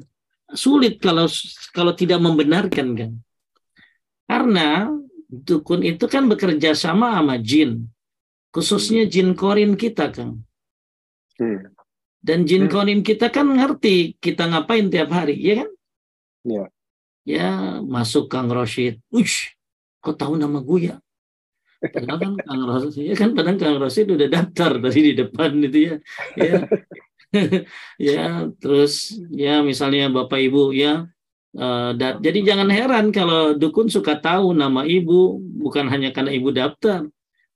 sulit 0.55 1.03
kalau 1.03 1.27
kalau 1.75 1.91
tidak 1.91 2.23
membenarkan 2.23 2.87
kan. 2.95 3.11
Karena 4.23 4.87
dukun 5.27 5.83
itu 5.83 6.07
kan 6.07 6.31
bekerja 6.31 6.71
sama 6.71 7.19
sama 7.19 7.35
jin. 7.35 7.83
Khususnya 8.55 9.11
jin 9.11 9.35
korin 9.35 9.75
kita, 9.75 10.07
Kang. 10.15 10.39
Hmm. 11.35 11.67
Dan 12.23 12.47
jin 12.47 12.67
hmm. 12.67 12.71
korin 12.71 13.01
kita 13.03 13.27
kan 13.27 13.47
ngerti 13.47 14.15
kita 14.23 14.47
ngapain 14.47 14.87
tiap 14.87 15.11
hari, 15.11 15.35
ya 15.35 15.63
kan? 15.63 15.69
Iya 16.47 16.65
ya 17.23 17.79
masuk 17.83 18.27
Kang 18.31 18.51
Rosid, 18.51 18.99
Ush, 19.11 19.55
kok 19.99 20.19
tahu 20.19 20.39
nama 20.39 20.59
gue 20.59 20.93
ya? 20.93 20.97
Padahal 21.79 22.17
kan 22.19 22.33
Kang 22.43 22.63
Rosid, 22.67 23.03
ya 23.07 23.15
kan 23.15 23.29
padahal 23.31 23.57
Kang 23.57 23.77
Rosid 23.79 24.07
udah 24.11 24.27
daftar 24.27 24.71
tadi 24.83 24.99
di 24.99 25.13
depan 25.15 25.51
itu 25.63 25.79
ya. 25.79 25.95
Ya, 26.35 26.59
ya 28.11 28.23
terus 28.57 29.15
ya 29.31 29.61
misalnya 29.63 30.11
Bapak 30.11 30.39
Ibu 30.39 30.75
ya 30.75 31.07
Uh, 31.49 31.97
dat 31.97 32.21
jadi 32.21 32.53
jangan 32.53 32.69
heran 32.69 33.09
kalau 33.09 33.57
dukun 33.57 33.89
suka 33.89 34.21
tahu 34.21 34.53
nama 34.53 34.85
ibu 34.85 35.41
bukan 35.41 35.89
hanya 35.89 36.13
karena 36.13 36.29
ibu 36.29 36.53
daftar 36.53 37.09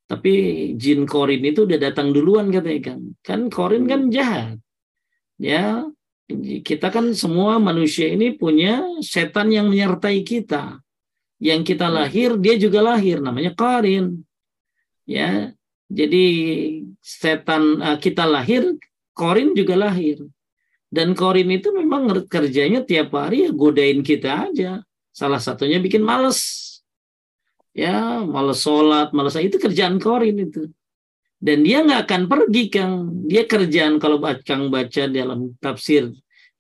tapi 0.10 0.34
jin 0.82 1.06
korin 1.06 1.46
itu 1.46 1.70
udah 1.70 1.78
datang 1.78 2.10
duluan 2.10 2.50
katanya 2.50 2.90
kan 2.90 3.00
kan 3.22 3.40
korin 3.54 3.86
kan 3.86 4.10
jahat 4.10 4.58
ya 5.38 5.86
kita 6.64 6.88
kan 6.88 7.12
semua 7.12 7.60
manusia 7.60 8.08
ini 8.08 8.34
punya 8.34 8.82
setan 9.04 9.52
yang 9.52 9.68
menyertai 9.70 10.24
kita. 10.24 10.80
Yang 11.44 11.76
kita 11.76 11.92
hmm. 11.92 11.96
lahir, 11.96 12.30
dia 12.40 12.56
juga 12.56 12.80
lahir, 12.80 13.20
namanya 13.20 13.52
Karin. 13.52 14.24
Ya, 15.04 15.52
jadi 15.92 16.26
setan 17.04 17.84
eh, 17.84 17.98
kita 18.00 18.24
lahir, 18.24 18.80
Korin 19.12 19.52
juga 19.52 19.76
lahir. 19.76 20.24
Dan 20.88 21.18
Korin 21.18 21.52
itu 21.52 21.74
memang 21.76 22.08
kerjanya 22.30 22.86
tiap 22.86 23.12
hari 23.12 23.50
ya 23.50 23.52
godain 23.52 24.00
kita 24.06 24.48
aja. 24.50 24.80
Salah 25.12 25.42
satunya 25.44 25.78
bikin 25.84 26.02
males. 26.02 26.62
Ya, 27.74 28.22
males 28.22 28.62
sholat, 28.62 29.12
males 29.12 29.36
itu 29.36 29.58
kerjaan 29.60 30.00
Korin 30.00 30.40
itu 30.40 30.70
dan 31.44 31.60
dia 31.60 31.84
nggak 31.84 32.08
akan 32.08 32.22
pergi 32.32 32.64
kang. 32.72 33.12
Dia 33.28 33.44
kerjaan 33.44 34.00
kalau 34.00 34.24
kang 34.48 34.72
baca 34.72 35.04
dalam 35.12 35.52
tafsir 35.60 36.08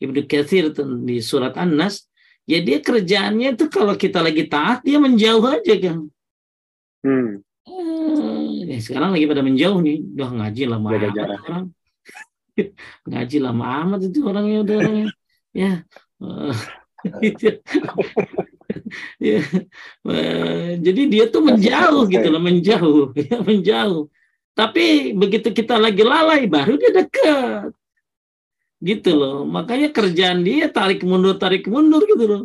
Ibnu 0.04 0.28
Katsir 0.28 0.76
di 1.08 1.24
surat 1.24 1.56
An-Nas 1.56 2.04
ya 2.44 2.60
dia 2.60 2.84
kerjaannya 2.84 3.56
itu 3.56 3.72
kalau 3.72 3.96
kita 3.96 4.20
lagi 4.20 4.44
taat 4.52 4.84
dia 4.84 5.00
menjauh 5.00 5.40
aja 5.48 5.74
kang. 5.80 6.12
Hmm. 7.00 7.40
eh, 8.68 8.80
sekarang 8.84 9.16
lagi 9.16 9.24
pada 9.24 9.40
menjauh 9.40 9.80
nih. 9.80 10.04
Udah 10.20 10.30
ngaji 10.36 10.62
lama 10.68 10.88
amat 10.92 11.16
orang. 11.16 11.66
Ngaji 13.10 13.38
lama 13.40 13.66
amat 13.82 14.00
itu 14.12 14.20
orangnya 14.28 14.58
udah 14.68 14.76
orangnya. 14.84 15.08
Ya. 15.56 15.74
Ya, 19.20 19.44
jadi 20.80 21.02
dia 21.12 21.26
tuh 21.28 21.44
menjauh 21.44 22.08
gitu 22.08 22.28
loh 22.32 22.40
menjauh. 22.40 23.12
Ya 23.28 23.38
menjauh 23.40 24.08
tapi 24.54 25.18
begitu 25.18 25.50
kita 25.50 25.82
lagi 25.82 26.06
lalai 26.06 26.46
baru 26.46 26.78
dia 26.78 26.94
dekat. 26.94 27.74
Gitu 28.78 29.12
loh. 29.18 29.42
Makanya 29.50 29.90
kerjaan 29.90 30.46
dia 30.46 30.70
tarik 30.70 31.02
mundur 31.02 31.42
tarik 31.42 31.66
mundur 31.66 32.06
gitu 32.06 32.26
loh. 32.30 32.44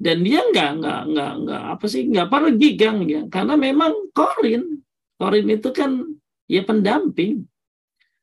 Dan 0.00 0.24
dia 0.24 0.44
nggak 0.44 0.70
nggak 0.80 1.00
nggak 1.12 1.32
nggak 1.44 1.62
apa 1.76 1.84
sih 1.88 2.04
nggak 2.08 2.28
pergi 2.28 2.68
gang 2.76 2.98
ya 3.08 3.24
karena 3.32 3.56
memang 3.56 4.12
korin 4.12 4.84
korin 5.16 5.48
itu 5.52 5.68
kan 5.72 6.04
ya 6.48 6.64
pendamping. 6.64 7.44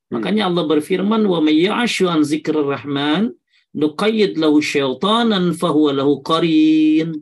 Makanya 0.10 0.50
Allah 0.50 0.66
berfirman 0.70 1.26
wa 1.26 1.42
may 1.42 1.66
ya'shu 1.66 2.06
an 2.06 2.22
zikrir 2.22 2.66
rahman 2.66 3.34
nuqayyid 3.74 4.38
lahu 4.38 4.62
syaitanan 4.62 5.54
fahuwa 5.58 6.02
lahu 6.02 6.22
qarin. 6.22 7.18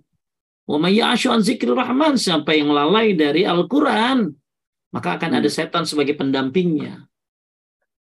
Wa 0.68 0.76
may 0.80 1.00
ya'shu 1.00 1.32
an 1.32 1.44
zikrir 1.44 1.76
rahman 1.76 2.20
siapa 2.20 2.52
yang 2.52 2.72
lalai 2.76 3.16
dari 3.16 3.48
Al-Qur'an 3.48 4.41
maka 4.92 5.18
akan 5.18 5.40
ada 5.40 5.50
setan 5.50 5.88
sebagai 5.88 6.16
pendampingnya. 6.16 7.08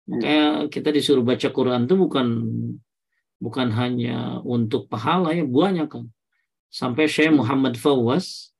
Makanya 0.07 0.71
kita 0.71 0.95
disuruh 0.95 1.27
baca 1.27 1.51
Quran 1.51 1.85
itu 1.85 1.95
bukan 1.99 2.27
bukan 3.43 3.69
hanya 3.75 4.39
untuk 4.47 4.87
pahala 4.87 5.35
ya 5.35 5.43
banyak 5.43 5.91
kan. 5.91 6.07
Sampai 6.71 7.11
Syekh. 7.11 7.35
Muhammad 7.35 7.75
Fawaz 7.75 8.55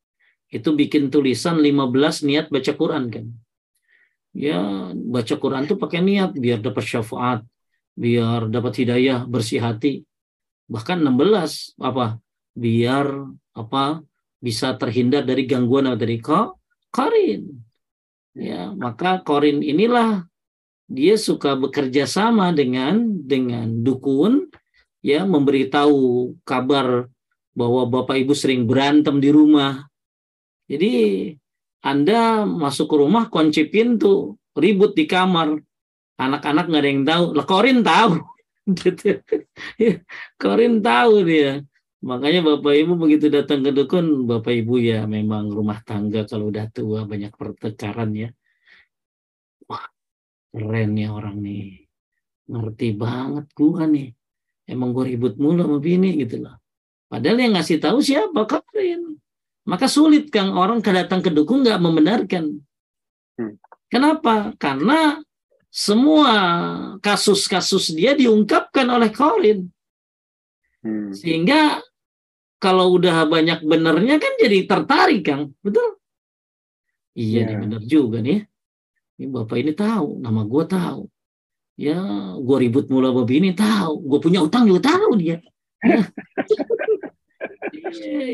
itu 0.51 0.75
bikin 0.75 1.11
tulisan 1.11 1.59
15 1.63 2.27
niat 2.27 2.47
baca 2.51 2.73
Quran 2.75 3.05
kan. 3.11 3.27
Ya, 4.37 4.93
baca 4.93 5.35
Quran 5.39 5.65
tuh 5.65 5.81
pakai 5.81 6.05
niat 6.05 6.37
biar 6.37 6.61
dapat 6.61 6.85
syafaat, 6.85 7.41
biar 7.97 8.53
dapat 8.53 8.85
hidayah, 8.85 9.25
bersih 9.25 9.65
hati. 9.65 10.05
Bahkan 10.69 11.01
16 11.01 11.79
apa? 11.81 12.21
Biar 12.53 13.07
apa? 13.57 14.05
bisa 14.37 14.77
terhindar 14.77 15.25
dari 15.25 15.49
gangguan 15.49 15.89
dari 15.97 16.21
karin 16.93 17.66
ya 18.37 18.71
maka 18.77 19.25
korin 19.25 19.65
inilah 19.65 20.29
dia 20.87 21.17
suka 21.19 21.57
bekerja 21.59 22.07
sama 22.07 22.53
dengan 22.53 23.03
dengan 23.25 23.67
dukun 23.83 24.47
ya 25.03 25.27
memberitahu 25.27 26.35
kabar 26.47 27.11
bahwa 27.57 27.89
bapak 27.89 28.21
ibu 28.21 28.37
sering 28.37 28.69
berantem 28.69 29.17
di 29.17 29.33
rumah. 29.33 29.89
Jadi 30.69 30.93
anda 31.81 32.45
masuk 32.45 32.93
ke 32.93 32.97
rumah 33.01 33.33
kunci 33.33 33.65
pintu 33.67 34.37
ribut 34.53 34.93
di 34.93 35.09
kamar. 35.09 35.57
Anak-anak 36.21 36.69
nggak 36.69 36.83
ada 36.85 36.91
yang 36.91 37.05
tahu. 37.09 37.25
Lah 37.33 37.47
korin 37.49 37.81
tahu. 37.81 38.21
Gitu. 38.67 39.23
Korin 40.43 40.83
tahu 40.83 41.23
dia 41.23 41.63
Makanya 42.05 42.45
Bapak 42.45 42.75
Ibu 42.77 42.93
begitu 43.01 43.33
datang 43.33 43.65
ke 43.65 43.73
dukun, 43.73 44.29
Bapak 44.29 44.53
Ibu 44.53 44.77
ya 44.83 45.09
memang 45.09 45.49
rumah 45.49 45.81
tangga 45.81 46.29
kalau 46.29 46.53
udah 46.53 46.69
tua 46.69 47.09
banyak 47.09 47.33
pertengkaran 47.33 48.13
ya. 48.13 48.29
Wah, 49.65 49.87
keren 50.53 50.93
ya 51.01 51.17
orang 51.17 51.41
nih. 51.41 51.89
Ngerti 52.47 52.89
banget 52.95 53.47
gua 53.57 53.89
nih. 53.89 54.13
Emang 54.69 54.93
gua 54.93 55.09
ribut 55.09 55.41
mulu 55.41 55.65
sama 55.65 55.79
bini 55.81 56.21
gitu 56.21 56.45
loh. 56.45 56.61
Padahal 57.09 57.39
yang 57.41 57.57
ngasih 57.57 57.81
tahu 57.81 57.99
siapa? 58.05 58.45
Keren. 58.45 59.17
Maka 59.67 59.91
sulit 59.91 60.31
Kang 60.31 60.55
orang 60.55 60.79
kedatang 60.79 61.25
ke 61.25 61.33
dukun 61.33 61.67
nggak 61.67 61.83
membenarkan. 61.83 62.61
Hmm. 63.35 63.59
Kenapa? 63.91 64.55
Karena 64.61 65.19
semua 65.77 66.33
kasus-kasus 67.03 67.93
dia 67.93 68.15
diungkapkan 68.17 68.87
oleh 68.89 69.11
Korin. 69.13 69.69
Hmm. 70.87 71.11
Sehingga 71.11 71.83
kalau 72.63 72.95
udah 72.95 73.27
banyak 73.27 73.67
benernya 73.67 74.23
kan 74.23 74.33
jadi 74.39 74.59
tertarik 74.71 75.27
Kang, 75.27 75.51
betul? 75.61 75.99
Iya 77.19 77.43
yeah. 77.43 77.47
nih 77.51 77.57
bener 77.59 77.83
juga 77.83 78.19
nih. 78.23 78.47
Ini 79.17 79.33
bapak 79.33 79.57
ini 79.59 79.73
tahu, 79.73 80.21
nama 80.21 80.45
gue 80.45 80.65
tahu. 80.69 81.03
Ya, 81.77 82.01
gue 82.37 82.57
ribut 82.61 82.89
mula 82.89 83.13
babi 83.13 83.41
ini 83.41 83.53
tahu. 83.53 84.01
Gue 84.05 84.21
punya 84.21 84.45
utang 84.45 84.69
juga 84.69 84.93
tahu 84.93 85.17
dia. 85.21 85.41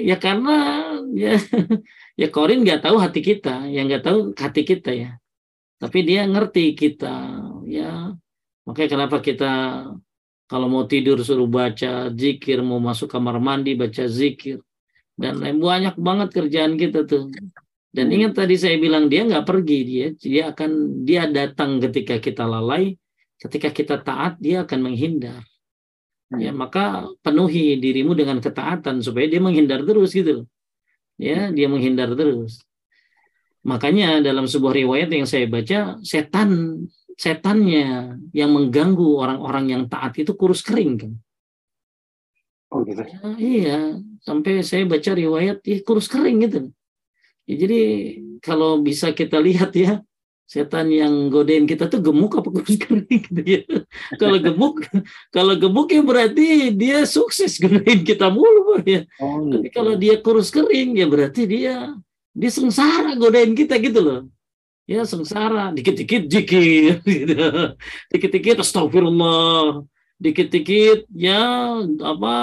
ya 0.09 0.17
karena 0.19 0.57
ya 1.15 1.39
ya 2.21 2.29
Korin 2.31 2.63
nggak 2.63 2.87
tahu 2.87 2.97
hati 2.99 3.21
kita, 3.23 3.67
yang 3.71 3.91
nggak 3.91 4.05
tahu 4.07 4.19
hati 4.35 4.63
kita 4.63 4.91
ya. 4.95 5.11
Tapi 5.79 5.99
dia 6.07 6.27
ngerti 6.27 6.79
kita, 6.79 7.43
ya. 7.67 8.15
Makanya 8.63 8.89
kenapa 8.95 9.19
kita 9.19 9.51
kalau 10.53 10.69
mau 10.69 10.85
tidur 10.85 11.17
suruh 11.25 11.49
baca 11.49 12.13
zikir, 12.13 12.61
mau 12.61 12.77
masuk 12.77 13.09
kamar 13.09 13.41
mandi 13.41 13.73
baca 13.73 14.05
zikir. 14.05 14.61
Dan 15.17 15.41
lain 15.41 15.57
banyak 15.57 15.97
banget 15.97 16.29
kerjaan 16.29 16.77
kita 16.77 17.09
tuh. 17.09 17.33
Dan 17.89 18.13
hmm. 18.13 18.17
ingat 18.21 18.33
tadi 18.45 18.61
saya 18.61 18.77
bilang 18.77 19.09
dia 19.09 19.25
nggak 19.25 19.49
pergi 19.49 19.79
dia, 19.81 20.07
dia 20.13 20.53
akan 20.53 21.05
dia 21.09 21.25
datang 21.25 21.81
ketika 21.81 22.21
kita 22.21 22.45
lalai, 22.45 23.01
ketika 23.41 23.73
kita 23.73 23.97
taat 24.05 24.37
dia 24.45 24.69
akan 24.69 24.93
menghindar. 24.93 25.41
Ya, 26.37 26.53
hmm. 26.53 26.61
maka 26.61 27.09
penuhi 27.25 27.81
dirimu 27.81 28.13
dengan 28.13 28.37
ketaatan 28.37 29.01
supaya 29.01 29.25
dia 29.33 29.41
menghindar 29.41 29.89
terus 29.89 30.13
gitu. 30.13 30.45
Ya, 31.17 31.49
dia 31.49 31.65
menghindar 31.65 32.13
terus. 32.13 32.61
Makanya 33.65 34.21
dalam 34.21 34.45
sebuah 34.45 34.77
riwayat 34.77 35.09
yang 35.09 35.25
saya 35.25 35.49
baca, 35.49 35.97
setan 36.05 36.77
setannya 37.23 38.19
yang 38.35 38.51
mengganggu 38.51 39.23
orang-orang 39.23 39.65
yang 39.71 39.83
taat 39.87 40.19
itu 40.19 40.35
kurus 40.35 40.67
kering 40.67 40.93
kan. 40.99 41.13
Oh 42.75 42.83
gitu. 42.83 42.99
Ya, 43.07 43.21
iya, 43.39 43.79
sampai 44.27 44.67
saya 44.67 44.83
baca 44.91 45.15
riwayat 45.15 45.63
ya 45.63 45.79
kurus 45.87 46.11
kering 46.11 46.43
gitu. 46.43 46.61
Ya, 47.47 47.55
jadi 47.63 47.81
kalau 48.43 48.83
bisa 48.83 49.15
kita 49.15 49.39
lihat 49.39 49.71
ya, 49.77 50.03
setan 50.51 50.91
yang 50.91 51.31
godain 51.31 51.63
kita 51.63 51.87
tuh 51.87 52.03
gemuk 52.03 52.43
apa 52.43 52.49
kurus 52.51 52.75
kering 52.83 53.07
gitu 53.07 53.43
ya. 53.47 53.63
kalau 54.19 54.43
gemuk, 54.43 54.83
kalau 55.31 55.55
gemuk 55.55 55.95
ya 55.95 56.03
berarti 56.03 56.75
dia 56.75 57.07
sukses 57.07 57.55
godain 57.63 58.03
kita 58.03 58.35
mulu 58.35 58.83
ya. 58.83 59.07
Oh, 59.23 59.47
gitu. 59.47 59.63
Tapi 59.63 59.69
kalau 59.71 59.95
dia 59.95 60.19
kurus 60.19 60.51
kering 60.51 60.99
ya 60.99 61.07
berarti 61.07 61.47
dia 61.47 61.95
dia 62.35 62.51
sengsara 62.51 63.15
godain 63.15 63.55
kita 63.55 63.79
gitu 63.79 64.01
loh 64.03 64.21
ya 64.87 65.03
sengsara. 65.07 65.71
Dikit-dikit 65.75 66.27
jikir 66.27 67.01
gitu. 67.07 67.77
dikit-dikit 68.11 68.63
astagfirullah. 68.63 69.87
Dikit-dikit 70.23 71.11
ya 71.11 71.83
apa 71.83 72.35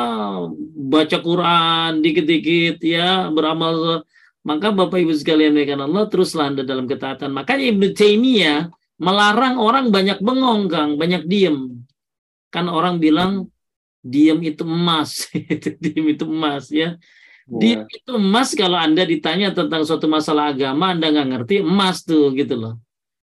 baca 0.75 1.17
Quran. 1.19 2.03
Dikit-dikit 2.03 2.83
ya 2.83 3.31
beramal. 3.31 4.03
Maka 4.43 4.71
Bapak 4.71 5.03
Ibu 5.03 5.13
sekalian 5.15 5.55
dengan 5.55 5.85
Allah 5.87 6.07
teruslah 6.07 6.51
Anda 6.51 6.63
dalam 6.63 6.87
ketaatan. 6.87 7.31
Makanya 7.35 7.65
Ibnu 7.75 7.87
Taimiyah 7.91 8.71
melarang 8.99 9.59
orang 9.59 9.91
banyak 9.91 10.19
bengong 10.23 10.71
Kang. 10.71 10.95
Banyak 10.95 11.27
diem. 11.27 11.87
Kan 12.49 12.71
orang 12.71 12.97
bilang 12.97 13.51
diem 13.99 14.39
itu 14.41 14.63
emas. 14.63 15.27
Diem 15.83 16.15
itu 16.15 16.23
emas 16.23 16.71
ya 16.71 16.95
dia 17.49 17.81
iya. 17.81 17.89
itu 17.89 18.13
emas 18.13 18.53
kalau 18.53 18.77
Anda 18.77 19.01
ditanya 19.09 19.49
tentang 19.49 19.81
suatu 19.81 20.05
masalah 20.05 20.53
agama 20.53 20.93
Anda 20.93 21.09
nggak 21.09 21.27
ngerti 21.33 21.55
emas 21.65 22.05
tuh 22.05 22.29
gitu 22.37 22.53
loh. 22.53 22.75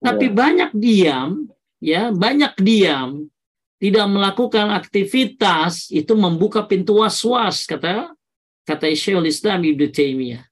Tapi 0.01 0.31
yeah. 0.31 0.35
banyak 0.35 0.71
diam, 0.73 1.29
ya 1.77 2.01
banyak 2.09 2.53
diam, 2.57 3.29
tidak 3.77 4.07
melakukan 4.09 4.73
aktivitas 4.73 5.93
itu 5.93 6.17
membuka 6.17 6.65
pintu 6.65 7.05
was-was 7.05 7.69
kata 7.69 8.09
kata 8.65 8.85
Syekhul 8.97 9.29
Islam 9.29 9.61
Ibnu 9.61 9.85
Taimiyah. 9.93 10.43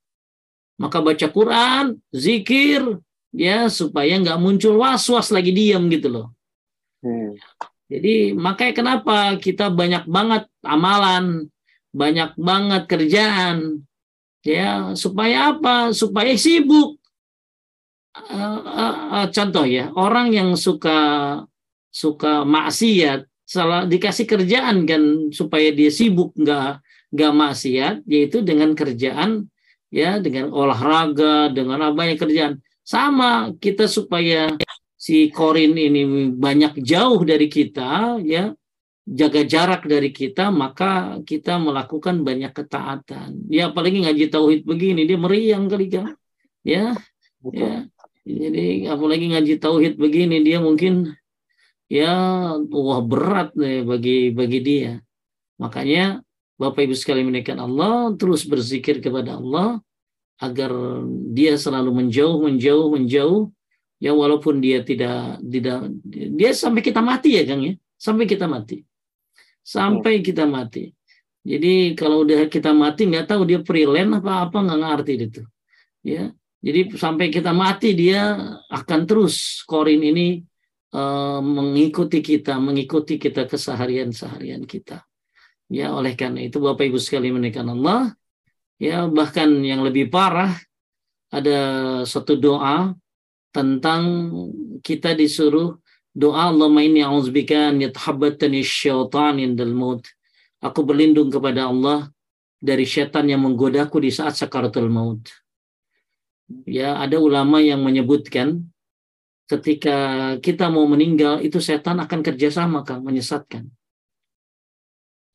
Maka 0.77 1.01
baca 1.01 1.27
Quran, 1.33 1.97
zikir, 2.13 3.01
ya 3.33 3.65
supaya 3.73 4.21
nggak 4.21 4.37
muncul 4.37 4.77
was-was 4.77 5.33
lagi 5.33 5.49
diam 5.49 5.89
gitu 5.89 6.13
loh. 6.13 6.27
Hmm. 7.01 7.33
Jadi 7.87 8.35
makanya 8.35 8.73
kenapa 8.75 9.39
kita 9.39 9.71
banyak 9.71 10.05
banget 10.05 10.43
amalan, 10.61 11.47
banyak 11.93 12.35
banget 12.37 12.83
kerjaan, 12.89 13.83
ya 14.43 14.93
supaya 14.93 15.55
apa? 15.55 15.91
Supaya 15.91 16.33
sibuk. 16.35 16.99
Uh, 18.17 18.61
uh, 18.65 18.95
uh, 19.13 19.25
contoh 19.29 19.65
ya, 19.69 19.93
orang 19.93 20.33
yang 20.33 20.49
suka 20.57 20.97
suka 21.93 22.41
maksiat, 22.45 23.29
salah 23.45 23.85
dikasih 23.85 24.25
kerjaan 24.25 24.89
kan 24.89 25.29
supaya 25.29 25.69
dia 25.69 25.93
sibuk 25.93 26.33
nggak 26.33 26.81
nggak 27.13 27.33
maksiat, 27.33 27.95
yaitu 28.09 28.41
dengan 28.41 28.73
kerjaan 28.73 29.45
ya 29.93 30.17
dengan 30.17 30.49
olahraga, 30.51 31.53
dengan 31.53 31.93
apa 31.93 32.09
yang 32.09 32.17
kerjaan 32.17 32.53
sama 32.87 33.51
kita 33.59 33.85
supaya 33.85 34.55
si 34.97 35.29
Korin 35.29 35.77
ini 35.77 36.31
banyak 36.33 36.79
jauh 36.81 37.21
dari 37.21 37.51
kita 37.51 38.17
ya 38.23 38.55
jaga 39.07 39.47
jarak 39.47 39.87
dari 39.87 40.11
kita 40.11 40.51
maka 40.51 41.23
kita 41.23 41.55
melakukan 41.55 42.27
banyak 42.27 42.51
ketaatan. 42.51 43.47
Ya 43.47 43.71
apalagi 43.71 44.03
ngaji 44.03 44.27
tauhid 44.27 44.61
begini 44.67 45.07
dia 45.07 45.15
meriang 45.15 45.71
kali 45.71 45.87
kan 45.87 46.19
ya 46.67 46.91
ya. 47.55 47.87
Jadi 48.27 48.91
apalagi 48.91 49.31
ngaji 49.31 49.53
tauhid 49.63 49.95
begini 49.95 50.43
dia 50.43 50.59
mungkin 50.59 51.15
ya 51.87 52.11
wah 52.59 52.99
berat 52.99 53.55
nih 53.55 53.87
bagi 53.87 54.17
bagi 54.35 54.59
dia. 54.59 54.93
Makanya 55.55 56.19
Bapak 56.59 56.83
Ibu 56.83 56.95
sekali 56.97 57.23
menaikkan 57.23 57.63
Allah 57.63 58.11
terus 58.19 58.43
berzikir 58.43 58.99
kepada 58.99 59.39
Allah 59.39 59.79
agar 60.41 60.73
dia 61.31 61.55
selalu 61.55 62.03
menjauh 62.03 62.43
menjauh 62.43 62.91
menjauh. 62.91 63.43
Ya 63.97 64.13
walaupun 64.13 64.61
dia 64.61 64.85
tidak 64.85 65.41
tidak 65.41 65.89
dia 66.05 66.53
sampai 66.53 66.85
kita 66.85 67.01
mati 67.01 67.39
ya 67.39 67.47
Kang 67.47 67.63
ya. 67.63 67.73
Sampai 67.97 68.29
kita 68.29 68.45
mati 68.45 68.86
sampai 69.67 70.23
kita 70.23 70.47
mati. 70.47 70.95
Jadi 71.43 71.91
kalau 71.95 72.23
udah 72.23 72.47
kita 72.47 72.71
mati 72.71 73.07
nggak 73.07 73.27
tahu 73.27 73.43
dia 73.43 73.59
freelance 73.63 74.23
apa 74.23 74.47
apa 74.47 74.57
nggak 74.63 74.79
ngerti 74.79 75.13
itu 75.19 75.43
ya. 76.07 76.31
Jadi 76.63 76.95
sampai 76.95 77.27
kita 77.27 77.51
mati 77.51 77.91
dia 77.95 78.35
akan 78.71 79.01
terus 79.03 79.63
korin 79.67 80.03
ini 80.03 80.43
uh, 80.95 81.39
mengikuti 81.43 82.23
kita 82.23 82.57
mengikuti 82.59 83.19
kita 83.19 83.47
keseharian 83.47 84.15
seharian 84.15 84.63
kita. 84.63 85.03
Ya 85.67 85.91
oleh 85.91 86.15
karena 86.15 86.47
itu 86.47 86.63
Bapak 86.63 86.87
Ibu 86.87 86.99
sekali 86.99 87.31
menekan 87.31 87.67
Allah. 87.67 88.15
Ya 88.79 89.03
bahkan 89.07 89.47
yang 89.63 89.83
lebih 89.83 90.07
parah 90.07 90.55
ada 91.27 91.59
satu 92.07 92.39
doa 92.39 92.95
tentang 93.51 94.31
kita 94.79 95.15
disuruh 95.15 95.75
doa 96.17 96.49
Allahumma 96.49 96.81
inni 96.81 97.05
a'udzubika 97.05 97.69
an 97.69 97.77
yatahabbatani 97.77 98.65
syaitan 98.65 99.37
indal 99.37 99.69
maut. 99.77 100.01
Aku 100.57 100.81
berlindung 100.81 101.29
kepada 101.29 101.69
Allah 101.69 102.09
dari 102.57 102.89
setan 102.89 103.29
yang 103.29 103.45
menggodaku 103.45 104.01
di 104.01 104.09
saat 104.09 104.33
sakaratul 104.33 104.89
maut. 104.89 105.21
Ya, 106.65 106.97
ada 106.97 107.21
ulama 107.21 107.61
yang 107.61 107.85
menyebutkan 107.85 108.65
ketika 109.45 109.97
kita 110.41 110.73
mau 110.73 110.89
meninggal 110.89 111.39
itu 111.45 111.61
setan 111.61 112.01
akan 112.01 112.19
kerjasama 112.25 112.81
Kang 112.81 113.05
menyesatkan. 113.05 113.69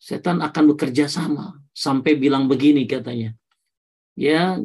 Setan 0.02 0.42
akan 0.42 0.74
bekerja 0.74 1.06
sama 1.06 1.62
sampai 1.70 2.18
bilang 2.18 2.50
begini 2.50 2.90
katanya. 2.90 3.38
Ya, 4.18 4.58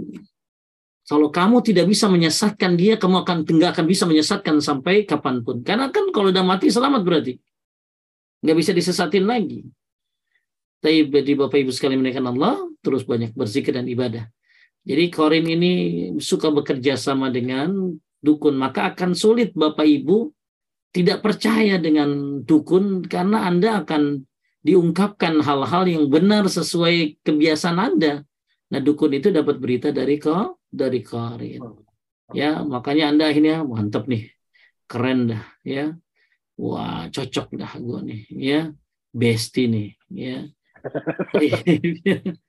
kalau 1.08 1.32
kamu 1.32 1.64
tidak 1.64 1.88
bisa 1.88 2.12
menyesatkan 2.12 2.76
dia, 2.76 3.00
kamu 3.00 3.24
akan 3.24 3.48
tidak 3.48 3.72
akan 3.72 3.86
bisa 3.88 4.04
menyesatkan 4.04 4.60
sampai 4.60 5.08
kapan 5.08 5.40
pun. 5.40 5.64
Karena 5.64 5.88
kan 5.88 6.12
kalau 6.12 6.36
udah 6.36 6.44
mati 6.44 6.68
selamat 6.68 7.02
berarti. 7.08 7.40
Nggak 8.44 8.58
bisa 8.60 8.72
disesatin 8.76 9.24
lagi. 9.24 9.64
Tapi 10.84 11.08
di 11.08 11.34
Bapak 11.34 11.58
Ibu 11.64 11.72
sekali 11.72 11.96
menaikkan 11.96 12.28
Allah, 12.28 12.60
terus 12.84 13.08
banyak 13.08 13.32
berzikir 13.34 13.72
dan 13.72 13.88
ibadah. 13.88 14.28
Jadi 14.84 15.04
Korin 15.08 15.48
ini 15.48 15.74
suka 16.20 16.52
bekerja 16.52 17.00
sama 17.00 17.32
dengan 17.32 17.96
dukun. 18.20 18.60
Maka 18.60 18.92
akan 18.92 19.16
sulit 19.16 19.56
Bapak 19.56 19.88
Ibu 19.88 20.36
tidak 20.92 21.24
percaya 21.24 21.80
dengan 21.80 22.44
dukun 22.44 23.08
karena 23.08 23.48
Anda 23.48 23.80
akan 23.80 24.28
diungkapkan 24.60 25.40
hal-hal 25.40 25.88
yang 25.88 26.12
benar 26.12 26.52
sesuai 26.52 27.24
kebiasaan 27.24 27.80
Anda. 27.80 28.28
Nah 28.76 28.80
dukun 28.84 29.16
itu 29.16 29.32
dapat 29.32 29.56
berita 29.64 29.96
dari 29.96 30.20
kau 30.20 30.57
dari 30.72 31.00
Karin. 31.04 31.64
Oh. 31.64 31.88
Ya, 32.36 32.60
makanya 32.64 33.12
Anda 33.12 33.32
akhirnya 33.32 33.64
mantap 33.64 34.06
nih. 34.12 34.28
Keren 34.88 35.32
dah, 35.32 35.44
ya. 35.64 35.96
Wah, 36.60 37.08
cocok 37.12 37.48
dah 37.56 37.72
gue 37.80 38.00
nih, 38.04 38.22
ya. 38.36 38.62
Besti 39.16 39.64
nih, 39.72 39.90
ya. 40.12 40.38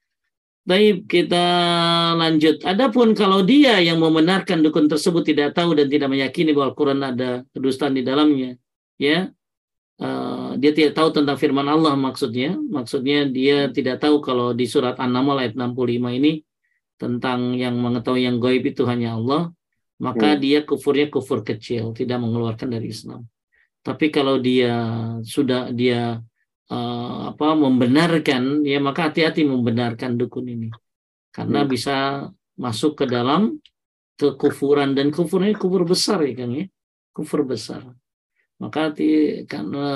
Baik, 0.69 1.09
kita 1.09 1.45
lanjut. 2.19 2.61
Adapun 2.61 3.17
kalau 3.17 3.41
dia 3.41 3.81
yang 3.81 4.03
membenarkan 4.03 4.61
dukun 4.61 4.85
tersebut 4.85 5.25
tidak 5.25 5.57
tahu 5.57 5.73
dan 5.73 5.89
tidak 5.89 6.13
meyakini 6.13 6.53
bahwa 6.53 6.75
Al-Quran 6.75 7.01
ada 7.01 7.31
kedustaan 7.57 7.97
di 7.97 8.05
dalamnya, 8.05 8.53
ya, 9.01 9.33
uh, 10.03 10.53
dia 10.61 10.73
tidak 10.77 10.93
tahu 10.99 11.09
tentang 11.15 11.39
firman 11.41 11.65
Allah 11.65 11.95
maksudnya. 11.95 12.59
Maksudnya 12.59 13.31
dia 13.31 13.71
tidak 13.73 14.03
tahu 14.03 14.21
kalau 14.21 14.53
di 14.53 14.69
surat 14.69 14.99
An-Naml 15.01 15.41
ayat 15.41 15.55
65 15.57 16.19
ini 16.19 16.45
tentang 16.99 17.55
yang 17.55 17.79
mengetahui 17.79 18.27
yang 18.27 18.43
gaib 18.43 18.67
itu 18.67 18.83
hanya 18.85 19.15
Allah, 19.15 19.55
maka 20.03 20.35
hmm. 20.35 20.41
dia 20.43 20.59
kufurnya 20.67 21.07
kufur 21.09 21.47
kecil, 21.47 21.95
tidak 21.95 22.19
mengeluarkan 22.19 22.75
dari 22.75 22.91
Islam. 22.91 23.25
Tapi 23.87 24.11
kalau 24.11 24.43
dia 24.43 24.75
sudah 25.23 25.71
dia 25.71 26.19
uh, 26.69 27.19
apa 27.31 27.55
membenarkan, 27.55 28.67
ya 28.67 28.83
maka 28.83 29.09
hati-hati 29.09 29.47
membenarkan 29.47 30.19
dukun 30.19 30.51
ini, 30.51 30.69
karena 31.31 31.63
hmm. 31.63 31.71
bisa 31.71 31.97
masuk 32.59 32.99
ke 32.99 33.07
dalam 33.07 33.63
kekufuran 34.19 34.99
dan 34.99 35.15
kufur 35.15 35.47
ini 35.47 35.55
kufur 35.55 35.87
besar 35.87 36.19
ya 36.27 36.35
kan 36.35 36.51
ya, 36.51 36.67
kufur 37.15 37.47
besar. 37.47 37.87
Maka 38.59 38.91
hati 38.91 39.47
karena 39.47 39.87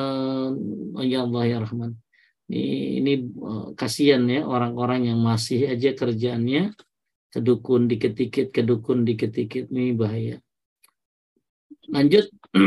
oh 0.94 1.02
ya 1.02 1.26
Allah 1.26 1.42
ya 1.50 1.58
Rahman. 1.66 1.98
Ini, 2.46 3.02
ini 3.02 3.12
uh, 3.42 3.74
kasihan 3.74 4.22
ya 4.30 4.46
orang-orang 4.46 5.10
yang 5.10 5.18
masih 5.18 5.66
aja 5.66 5.90
kerjaannya 5.98 6.70
kedukun 7.32 7.88
dikit-dikit, 7.88 8.52
kedukun 8.52 9.08
dikit-dikit 9.08 9.72
ini 9.72 9.96
bahaya. 9.96 10.36
Lanjut. 11.88 12.28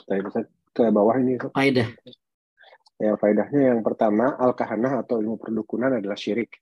Kita 0.00 0.14
bisa 0.24 0.40
ke 0.72 0.88
bawah 0.88 1.20
ini. 1.20 1.36
Faidah. 1.52 1.92
Ya, 3.00 3.16
faedahnya 3.16 3.76
yang 3.76 3.80
pertama, 3.80 4.36
al-kahanah 4.36 5.00
atau 5.04 5.20
ilmu 5.24 5.40
perdukunan 5.40 5.96
adalah 5.96 6.16
syirik. 6.16 6.60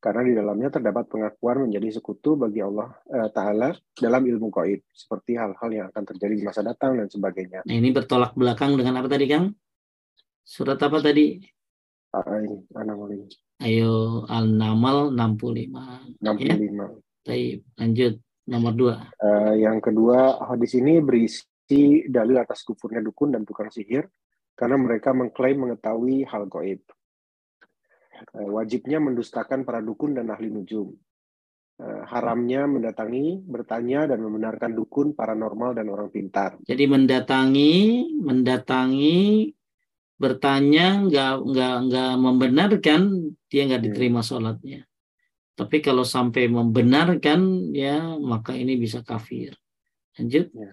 Karena 0.00 0.20
di 0.20 0.36
dalamnya 0.36 0.68
terdapat 0.68 1.08
pengakuan 1.08 1.64
menjadi 1.64 1.96
sekutu 1.96 2.36
bagi 2.36 2.60
Allah 2.60 2.92
eh, 3.08 3.28
Ta'ala 3.32 3.72
dalam 3.96 4.22
ilmu 4.24 4.52
gaib. 4.52 4.84
Seperti 4.92 5.36
hal-hal 5.40 5.70
yang 5.72 5.86
akan 5.88 6.04
terjadi 6.12 6.34
di 6.40 6.44
masa 6.44 6.60
datang 6.60 7.00
dan 7.00 7.08
sebagainya. 7.08 7.64
Nah, 7.64 7.76
ini 7.76 7.88
bertolak 7.88 8.36
belakang 8.36 8.76
dengan 8.76 9.00
apa 9.00 9.08
tadi, 9.08 9.24
Kang? 9.28 9.52
Surat 10.44 10.76
apa 10.76 11.00
tadi? 11.00 11.40
Ah, 12.12 12.36
ini, 12.36 12.64
ini. 12.68 13.24
Ayo 13.64 14.28
Al-Namal 14.28 15.16
65. 15.16 16.20
65. 16.20 16.20
Ya? 16.20 16.88
Baik, 17.24 17.56
lanjut 17.80 18.14
nomor 18.44 18.72
dua. 18.76 18.94
Uh, 19.16 19.56
yang 19.56 19.80
kedua, 19.80 20.36
hadis 20.44 20.76
ini 20.76 21.00
berisi 21.00 22.04
dalil 22.04 22.36
atas 22.44 22.60
kufurnya 22.60 23.00
dukun 23.00 23.32
dan 23.32 23.48
tukang 23.48 23.72
sihir 23.72 24.04
karena 24.52 24.76
mereka 24.76 25.16
mengklaim 25.16 25.64
mengetahui 25.64 26.28
hal 26.28 26.44
goib. 26.44 26.84
Uh, 28.36 28.52
wajibnya 28.52 29.00
mendustakan 29.00 29.64
para 29.64 29.80
dukun 29.80 30.12
dan 30.12 30.28
ahli 30.28 30.52
nujum. 30.52 30.92
Uh, 31.80 32.04
haramnya 32.04 32.68
mendatangi, 32.68 33.48
bertanya, 33.48 34.06
dan 34.12 34.20
membenarkan 34.20 34.76
dukun, 34.76 35.16
paranormal, 35.16 35.72
dan 35.72 35.88
orang 35.88 36.12
pintar. 36.12 36.60
Jadi 36.68 36.84
mendatangi, 36.86 37.74
mendatangi, 38.20 39.50
bertanya 40.14 41.02
nggak 41.04 41.32
nggak 41.42 41.76
nggak 41.90 42.12
membenarkan 42.18 43.00
dia 43.50 43.62
nggak 43.66 43.82
iya. 43.82 43.86
diterima 43.90 44.20
sholatnya. 44.22 44.80
Tapi 45.54 45.78
kalau 45.78 46.02
sampai 46.02 46.50
membenarkan 46.50 47.70
ya 47.74 48.18
maka 48.18 48.54
ini 48.54 48.78
bisa 48.78 49.02
kafir. 49.02 49.54
Lanjut. 50.18 50.50
Ya. 50.54 50.72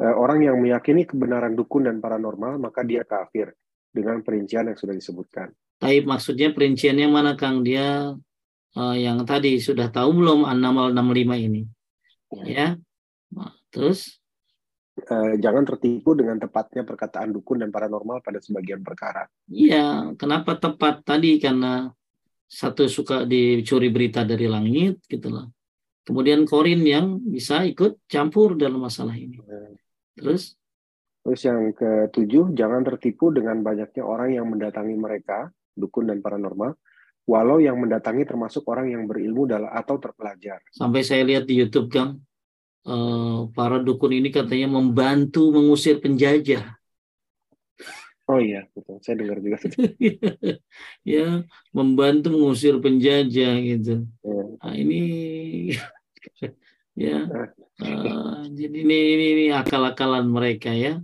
orang 0.00 0.40
yang 0.40 0.56
meyakini 0.56 1.04
kebenaran 1.04 1.52
dukun 1.52 1.84
dan 1.84 2.00
paranormal 2.00 2.56
maka 2.56 2.80
dia 2.80 3.04
kafir 3.04 3.52
dengan 3.92 4.22
perincian 4.24 4.70
yang 4.70 4.78
sudah 4.78 4.96
disebutkan. 4.96 5.52
Tapi 5.80 6.04
maksudnya 6.04 6.52
perinciannya 6.52 7.08
mana 7.10 7.36
Kang? 7.36 7.60
Dia 7.64 8.12
uh, 8.76 8.96
yang 8.96 9.24
tadi 9.24 9.58
sudah 9.58 9.88
tahu 9.88 10.24
belum 10.24 10.46
an-namal 10.46 10.92
65 10.92 11.46
ini? 11.48 11.62
Ya, 12.30 12.44
ya? 12.46 12.68
Nah, 13.34 13.52
terus 13.72 14.19
eh, 15.00 15.34
jangan 15.40 15.64
tertipu 15.64 16.12
dengan 16.12 16.36
tepatnya 16.36 16.84
perkataan 16.84 17.32
dukun 17.32 17.64
dan 17.64 17.72
paranormal 17.72 18.20
pada 18.20 18.38
sebagian 18.38 18.84
perkara. 18.84 19.24
Iya, 19.48 20.12
kenapa 20.14 20.56
tepat 20.60 21.02
tadi 21.02 21.40
karena 21.40 21.88
satu 22.50 22.90
suka 22.90 23.22
dicuri 23.24 23.88
berita 23.94 24.26
dari 24.26 24.50
langit 24.50 25.06
gitu 25.06 25.30
loh. 25.30 25.54
Kemudian 26.02 26.42
korin 26.42 26.82
yang 26.82 27.22
bisa 27.22 27.62
ikut 27.62 28.02
campur 28.10 28.58
dalam 28.58 28.82
masalah 28.82 29.14
ini. 29.14 29.38
Terus? 30.18 30.58
Terus 31.20 31.40
yang 31.44 31.70
ketujuh, 31.76 32.56
jangan 32.56 32.82
tertipu 32.82 33.30
dengan 33.30 33.60
banyaknya 33.60 34.02
orang 34.02 34.34
yang 34.34 34.48
mendatangi 34.48 34.96
mereka, 34.96 35.52
dukun 35.76 36.08
dan 36.08 36.24
paranormal, 36.24 36.74
walau 37.28 37.60
yang 37.60 37.78
mendatangi 37.78 38.26
termasuk 38.26 38.64
orang 38.66 38.90
yang 38.90 39.04
berilmu 39.04 39.46
atau 39.70 40.00
terpelajar. 40.00 40.64
Sampai 40.72 41.04
saya 41.04 41.22
lihat 41.22 41.44
di 41.44 41.60
YouTube, 41.60 41.92
Kang, 41.92 42.24
uh, 42.86 43.48
para 43.52 43.82
dukun 43.82 44.16
ini 44.16 44.28
katanya 44.32 44.68
membantu 44.70 45.50
mengusir 45.52 45.98
penjajah. 45.98 46.76
Oh 48.30 48.38
iya, 48.38 48.62
betul. 48.70 49.02
Saya 49.02 49.18
dengar 49.18 49.42
juga. 49.42 49.58
ya, 51.02 51.42
membantu 51.74 52.30
mengusir 52.30 52.78
penjajah 52.78 53.52
gitu. 53.58 54.06
Ya. 54.22 54.42
Nah, 54.62 54.74
ini 54.78 55.00
ya. 57.08 57.26
Uh, 57.80 58.44
jadi 58.54 58.76
ini 58.86 58.96
ini, 59.16 59.26
ini 59.34 59.44
akal-akalan 59.50 60.30
mereka 60.30 60.70
ya. 60.70 61.02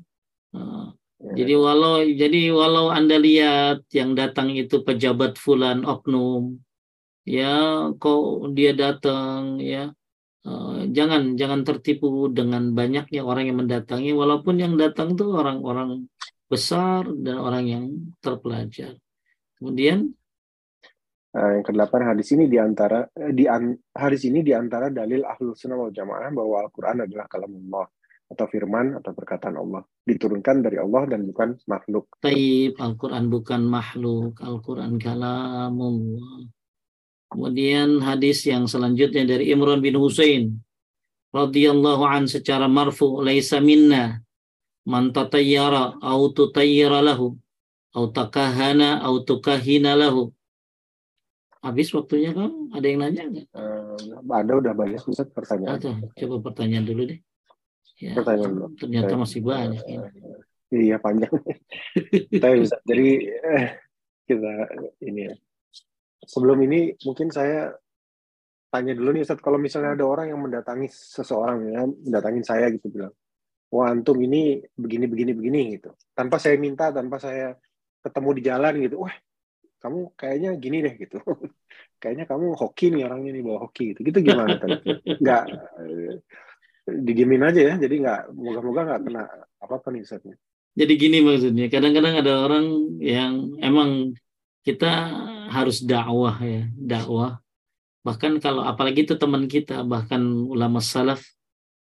Uh, 0.55 0.95
jadi 1.17 1.59
walau 1.59 2.05
jadi 2.05 2.53
walau 2.55 2.93
Anda 2.93 3.19
lihat 3.19 3.89
yang 3.91 4.15
datang 4.15 4.53
itu 4.55 4.85
pejabat 4.85 5.41
fulan 5.41 5.83
oknum 5.83 6.61
ya 7.27 7.91
kok 7.99 8.55
dia 8.55 8.71
datang 8.77 9.59
ya 9.59 9.91
jangan 10.93 11.35
jangan 11.35 11.61
tertipu 11.67 12.31
dengan 12.31 12.71
banyaknya 12.71 13.23
orang 13.27 13.51
yang 13.51 13.59
mendatangi 13.67 14.15
walaupun 14.15 14.63
yang 14.63 14.79
datang 14.79 15.19
itu 15.19 15.27
orang-orang 15.27 16.07
besar 16.47 17.11
dan 17.11 17.43
orang 17.43 17.65
yang 17.67 17.85
terpelajar. 18.23 18.95
Kemudian 19.59 20.07
uh, 21.35 21.51
yang 21.59 21.65
kedelapan 21.67 22.15
hadis 22.15 22.31
ini 22.33 22.47
di 22.47 22.59
antara 22.61 23.11
eh, 23.11 23.33
di 23.35 23.51
an, 23.51 23.75
hadis 23.93 24.23
ini 24.31 24.47
di 24.47 24.55
antara 24.55 24.93
dalil 24.93 25.27
ahlus 25.27 25.59
sunnah 25.59 25.77
wal 25.77 25.91
jamaah 25.91 26.31
bahwa 26.31 26.63
Al-Quran 26.69 27.09
adalah 27.09 27.27
kalamullah 27.27 27.87
atau 28.27 28.47
firman 28.51 28.99
atau 28.99 29.15
perkataan 29.15 29.55
Allah 29.55 29.87
diturunkan 30.03 30.63
dari 30.63 30.79
Allah 30.83 31.07
dan 31.07 31.27
bukan 31.27 31.59
makhluk. 31.71 32.11
Taib 32.23 32.75
Al-Quran 32.79 33.31
bukan 33.31 33.63
makhluk, 33.67 34.39
Al-Quran 34.43 34.99
kalamullah. 34.99 36.56
Kemudian 37.27 38.01
hadis 38.01 38.47
yang 38.47 38.71
selanjutnya 38.71 39.27
dari 39.27 39.51
Imran 39.51 39.83
bin 39.83 39.99
Husain 39.99 40.57
radhiyallahu 41.35 42.07
an 42.07 42.31
secara 42.31 42.71
marfu 42.71 43.19
laisa 43.21 43.59
minna 43.59 44.23
man 44.87 45.11
tatayyara 45.11 45.99
au 45.99 46.31
tutayyara 46.31 47.03
lahu 47.03 47.35
au 47.97 48.05
takahana 48.13 49.01
au 49.03 49.25
tukahina 49.25 49.97
lahu. 49.97 50.31
Habis 51.65 51.91
waktunya 51.91 52.31
kan? 52.31 52.71
Ada 52.71 52.87
yang 52.87 52.99
nanya 53.03 53.23
nggak? 53.27 53.47
Uh, 53.51 53.99
ada 54.31 54.53
udah 54.55 54.73
banyak 54.77 55.03
Ustaz 55.03 55.27
pertanyaan. 55.35 55.83
Ada. 55.83 55.93
Coba 56.15 56.53
pertanyaan 56.53 56.87
dulu 56.87 57.11
deh. 57.11 57.19
Ya, 57.99 58.15
pertanyaan 58.15 58.53
dulu. 58.55 58.67
Ternyata 58.79 59.15
masih 59.19 59.41
banyak. 59.43 59.83
Ya. 59.83 60.01
Iya 60.71 60.97
panjang. 61.03 61.33
Tapi 62.43 62.57
bisa. 62.63 62.77
Jadi 62.87 63.09
eh, 63.33 63.67
kita 64.31 64.53
ini 65.03 65.21
ya. 65.27 65.35
Sebelum 66.27 66.59
ini 66.67 66.93
mungkin 67.07 67.31
saya 67.31 67.71
tanya 68.67 68.93
dulu 68.93 69.15
nih 69.15 69.23
Ustaz, 69.23 69.39
kalau 69.39 69.57
misalnya 69.57 69.95
ada 69.95 70.05
orang 70.05 70.35
yang 70.35 70.41
mendatangi 70.43 70.91
seseorang 70.91 71.59
ya, 71.71 71.87
mendatangin 71.87 72.45
saya 72.45 72.67
gitu 72.75 72.91
bilang, 72.91 73.15
wah 73.71 73.89
antum 73.89 74.19
ini 74.21 74.61
begini 74.75 75.07
begini 75.07 75.33
begini 75.33 75.61
gitu, 75.79 75.95
tanpa 76.13 76.37
saya 76.43 76.59
minta, 76.59 76.91
tanpa 76.91 77.23
saya 77.23 77.55
ketemu 78.03 78.31
di 78.37 78.43
jalan 78.43 78.75
gitu, 78.83 78.97
wah 79.07 79.15
kamu 79.81 80.13
kayaknya 80.19 80.51
gini 80.59 80.83
deh 80.83 80.95
gitu, 80.99 81.23
kayaknya 82.03 82.27
kamu 82.27 82.59
hoki 82.59 82.91
nih 82.91 83.07
orangnya 83.07 83.31
nih 83.33 83.43
bawa 83.47 83.59
hoki 83.65 83.95
gitu, 83.95 84.01
gitu 84.03 84.19
gimana 84.21 84.59
tadi? 84.59 84.77
Nggak 85.23 85.45
didimin 86.87 87.43
aja 87.43 87.61
ya 87.67 87.75
jadi 87.83 87.95
nggak 87.99 88.21
moga-moga 88.31 88.81
nggak 88.87 89.01
kena 89.11 89.25
apa-apa 89.59 89.89
nih 89.91 90.03
Ustaz. 90.07 90.23
Jadi 90.77 90.93
gini 91.01 91.19
maksudnya 91.25 91.67
kadang-kadang 91.73 92.15
ada 92.21 92.33
orang 92.45 92.67
yang 93.01 93.57
emang 93.65 94.13
kita 94.67 94.91
harus 95.55 95.79
dakwah 95.87 96.35
ya 96.43 96.67
dakwah 96.75 97.39
bahkan 98.03 98.43
kalau 98.43 98.67
apalagi 98.67 99.07
itu 99.07 99.15
teman 99.15 99.47
kita 99.47 99.87
bahkan 99.87 100.21
ulama 100.27 100.83
salaf 100.83 101.23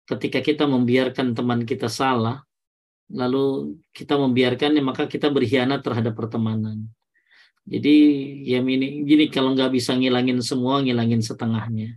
ketika 0.08 0.44
kita 0.44 0.68
membiarkan 0.68 1.32
teman 1.32 1.64
kita 1.64 1.88
salah 1.88 2.44
lalu 3.08 3.76
kita 3.96 4.20
membiarkannya 4.20 4.84
maka 4.84 5.08
kita 5.08 5.32
berkhianat 5.32 5.80
terhadap 5.80 6.12
pertemanan 6.12 6.92
jadi 7.64 7.96
ya 8.44 8.60
ini 8.60 9.08
gini 9.08 9.32
kalau 9.32 9.56
nggak 9.56 9.72
bisa 9.72 9.96
ngilangin 9.96 10.44
semua 10.44 10.84
ngilangin 10.84 11.24
setengahnya 11.24 11.96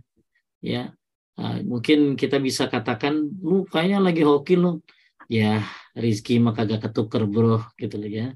ya 0.63 0.95
Nah, 1.41 1.57
mungkin 1.65 2.13
kita 2.13 2.37
bisa 2.37 2.69
katakan, 2.69 3.17
lu 3.41 3.65
kayaknya 3.65 3.97
lagi 3.97 4.21
hoki 4.21 4.53
lu. 4.59 4.77
Ya, 5.25 5.65
Rizky 5.97 6.37
mah 6.37 6.53
kagak 6.53 6.85
ketuker 6.85 7.23
bro, 7.25 7.65
gitu 7.81 7.97
loh 7.97 8.11
ya. 8.11 8.27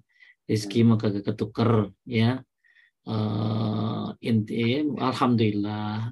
Rizky 0.45 0.85
mah 0.85 0.97
kagak 1.01 1.25
ketuker, 1.25 1.89
ya. 2.05 2.41
Uh, 3.05 4.17
inti, 4.17 4.81
alhamdulillah, 4.97 6.09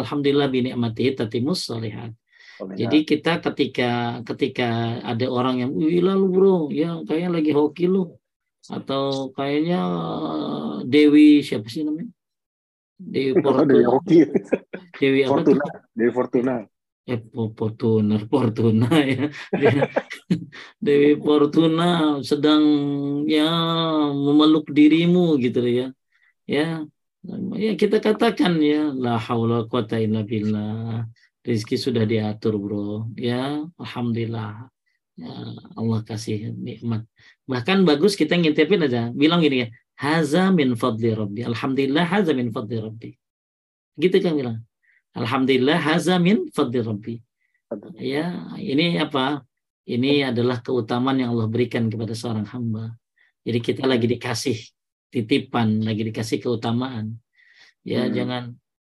alhamdulillah 0.00 0.48
bini 0.48 0.72
amati 0.72 1.12
tatimus 1.12 1.68
solihat. 1.68 2.16
Jadi 2.60 3.08
kita 3.08 3.40
ketika 3.40 4.20
ketika 4.24 5.00
ada 5.00 5.26
orang 5.28 5.64
yang, 5.64 5.70
wih 5.72 6.04
lalu 6.04 6.26
bro, 6.28 6.56
ya 6.68 7.00
kayaknya 7.08 7.30
lagi 7.40 7.52
hoki 7.56 7.88
lu, 7.88 8.20
atau 8.68 9.32
kayaknya 9.32 9.80
Dewi 10.84 11.40
siapa 11.40 11.68
sih 11.72 11.84
namanya? 11.84 12.12
Dewi 13.00 13.32
Fortuna. 13.44 13.64
Dewi 13.64 13.84
Hoki. 13.88 14.18
Dewi 15.00 15.20
apa 15.24 15.30
Fortuna. 15.32 15.64
Tuh? 15.64 15.72
Dewi 15.96 16.10
Fortuna. 16.12 16.54
Eh, 17.10 17.20
Fortuna, 17.58 18.14
Fortuna 18.30 18.86
ya. 19.02 19.26
Dewi 20.84 21.18
Fortuna 21.18 21.84
sedang 22.22 22.62
ya 23.26 23.50
memeluk 24.14 24.70
dirimu 24.70 25.34
gitu 25.42 25.60
ya. 25.66 25.90
Ya, 26.46 26.86
ya 27.58 27.72
kita 27.74 27.98
katakan 27.98 28.58
ya 28.62 28.94
la 28.94 29.18
haula 29.18 29.66
quwata 29.66 29.98
illa 29.98 30.22
billah. 30.22 31.06
Rizki 31.40 31.80
sudah 31.80 32.04
diatur, 32.04 32.54
Bro. 32.60 33.10
Ya, 33.16 33.64
alhamdulillah. 33.80 34.68
Ya, 35.16 35.32
Allah 35.74 36.00
kasih 36.04 36.52
nikmat. 36.52 37.08
Bahkan 37.48 37.88
bagus 37.88 38.12
kita 38.14 38.36
ngintipin 38.36 38.84
aja. 38.86 39.08
Bilang 39.10 39.40
gini 39.40 39.64
ya, 39.64 39.68
Haza 40.00 40.48
min 40.48 40.72
fadli 40.80 41.12
rabbi. 41.12 41.44
Alhamdulillah 41.44 42.08
haza 42.08 42.32
min 42.32 42.48
fadli 42.48 42.80
rabbi. 42.80 43.10
Gitu 44.00 44.16
kan 44.24 44.32
bilang. 44.32 44.64
Alhamdulillah 45.16 45.78
haza 45.78 46.16
min 46.22 46.46
fadli 46.54 46.80
rabbi. 46.82 47.14
Ya, 47.98 48.54
ini 48.58 48.98
apa? 48.98 49.42
Ini 49.86 50.30
adalah 50.30 50.62
keutamaan 50.62 51.18
yang 51.18 51.34
Allah 51.34 51.50
berikan 51.50 51.90
kepada 51.90 52.14
seorang 52.14 52.46
hamba. 52.46 52.94
Jadi 53.42 53.58
kita 53.58 53.82
lagi 53.86 54.06
dikasih 54.06 54.58
titipan, 55.10 55.82
lagi 55.82 56.06
dikasih 56.06 56.38
keutamaan. 56.38 57.18
Ya, 57.82 58.06
hmm. 58.06 58.14
jangan 58.14 58.44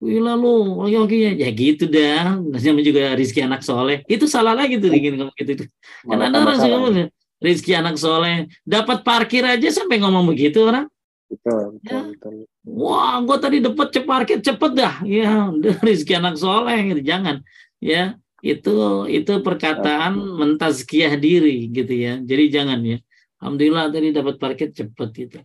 Wih 0.03 0.19
lalu, 0.19 0.83
oke 0.83 0.99
oke 1.07 1.15
ya 1.15 1.49
gitu 1.55 1.87
dah. 1.87 2.35
Namanya 2.35 2.83
juga 2.83 3.15
rizki 3.15 3.39
anak 3.39 3.63
soleh. 3.63 4.03
Itu 4.11 4.27
salah 4.27 4.51
lagi 4.51 4.83
tuh 4.83 4.91
bikin 4.91 5.15
kamu 5.15 5.31
gitu. 5.39 5.71
Kan 6.03 6.19
ada 6.19 6.43
orang 6.43 6.59
sih 6.59 7.07
rizki 7.39 7.71
anak 7.71 7.95
soleh 7.99 8.51
dapat 8.67 9.07
parkir 9.07 9.47
aja 9.47 9.71
sampai 9.71 10.03
ngomong 10.03 10.27
begitu 10.27 10.59
orang. 10.67 10.91
Betul, 11.31 11.79
betul, 11.79 11.87
ya. 11.87 12.03
betul. 12.19 12.35
Wah, 12.63 13.19
gue 13.27 13.37
tadi 13.43 13.59
dapat 13.59 13.91
cepet 13.91 14.07
parkir 14.07 14.39
cepet 14.39 14.73
dah. 14.79 14.95
Ya, 15.03 15.51
rezeki 15.87 16.15
anak 16.23 16.39
soleh 16.39 16.79
gitu. 16.95 17.03
Jangan. 17.03 17.43
Ya, 17.83 18.23
itu 18.39 19.07
itu 19.11 19.33
perkataan 19.43 20.13
ya. 20.15 20.35
mentazkiyah 20.39 21.15
diri 21.19 21.67
gitu 21.75 21.91
ya. 21.91 22.23
Jadi 22.23 22.45
jangan 22.55 22.79
ya. 22.87 22.99
Alhamdulillah 23.43 23.91
tadi 23.91 24.09
dapat 24.15 24.35
parkir 24.39 24.71
cepet 24.71 25.09
gitu. 25.19 25.39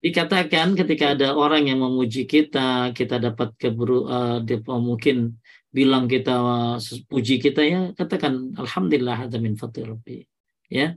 Dikatakan 0.00 0.72
ketika 0.72 1.12
ada 1.12 1.36
orang 1.36 1.68
yang 1.68 1.84
memuji 1.84 2.24
kita, 2.24 2.96
kita 2.96 3.20
dapat 3.20 3.52
keburu 3.60 4.08
uh, 4.08 4.40
mungkin 4.80 5.36
bilang 5.68 6.08
kita 6.08 6.40
uh, 6.40 6.80
puji 7.12 7.36
kita 7.36 7.60
ya, 7.60 7.80
katakan 7.92 8.56
alhamdulillah 8.56 9.28
ada 9.28 9.36
min 9.36 9.60
rabbi. 9.60 10.24
Ya. 10.72 10.96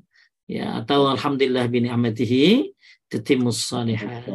Ya, 0.50 0.82
atau 0.82 1.06
alhamdulillah 1.12 1.70
bin 1.70 1.86
amatihi 1.86 2.74
tetimus 3.06 3.70
salihat. 3.70 4.26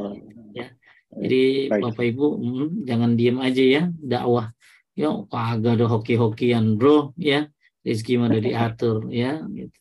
Jadi 1.14 1.70
Baik. 1.70 1.82
Bapak 1.90 2.04
Ibu 2.10 2.26
hmm, 2.38 2.68
jangan 2.86 3.10
diem 3.14 3.38
aja 3.38 3.64
ya 3.64 3.82
dakwah. 3.94 4.50
Ya 4.94 5.10
kagak 5.30 5.78
ada 5.78 5.86
hoki-hokian 5.90 6.78
bro 6.78 7.14
ya. 7.18 7.50
Rezeki 7.84 8.14
mana 8.16 8.40
diatur 8.40 9.08
ya 9.14 9.42
gitu. 9.52 9.78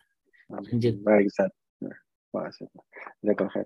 Lanjut. 0.52 0.96
Baik 1.02 1.28
Ustaz. 1.30 1.52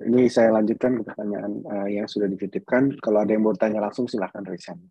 Ini 0.04 0.28
saya 0.28 0.52
lanjutkan 0.52 1.00
ke 1.00 1.04
pertanyaan 1.08 1.64
uh, 1.64 1.88
yang 1.88 2.04
sudah 2.04 2.28
dititipkan. 2.28 3.00
Kalau 3.00 3.24
ada 3.24 3.32
yang 3.32 3.48
mau 3.48 3.56
tanya 3.56 3.80
langsung 3.80 4.12
silahkan 4.12 4.44
resign. 4.44 4.84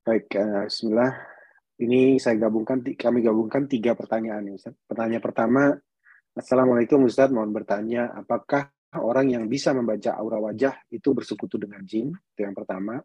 Baik, 0.00 0.32
uh, 0.40 0.64
Bismillah. 0.64 1.12
Ini 1.78 2.16
saya 2.16 2.40
gabungkan, 2.40 2.80
kami 2.80 3.20
gabungkan 3.20 3.68
tiga 3.68 3.92
pertanyaan. 3.92 4.48
Ustaz. 4.56 4.72
Pertanyaan 4.88 5.20
pertama, 5.20 5.76
Assalamualaikum 6.38 7.02
Ustaz, 7.04 7.34
mohon 7.34 7.50
bertanya, 7.50 8.14
apakah 8.14 8.72
orang 8.96 9.36
yang 9.36 9.44
bisa 9.44 9.76
membaca 9.76 10.16
aura 10.16 10.40
wajah 10.40 10.88
itu 10.88 11.12
bersekutu 11.12 11.60
dengan 11.60 11.84
jin, 11.84 12.08
itu 12.08 12.40
yang 12.40 12.56
pertama. 12.56 12.96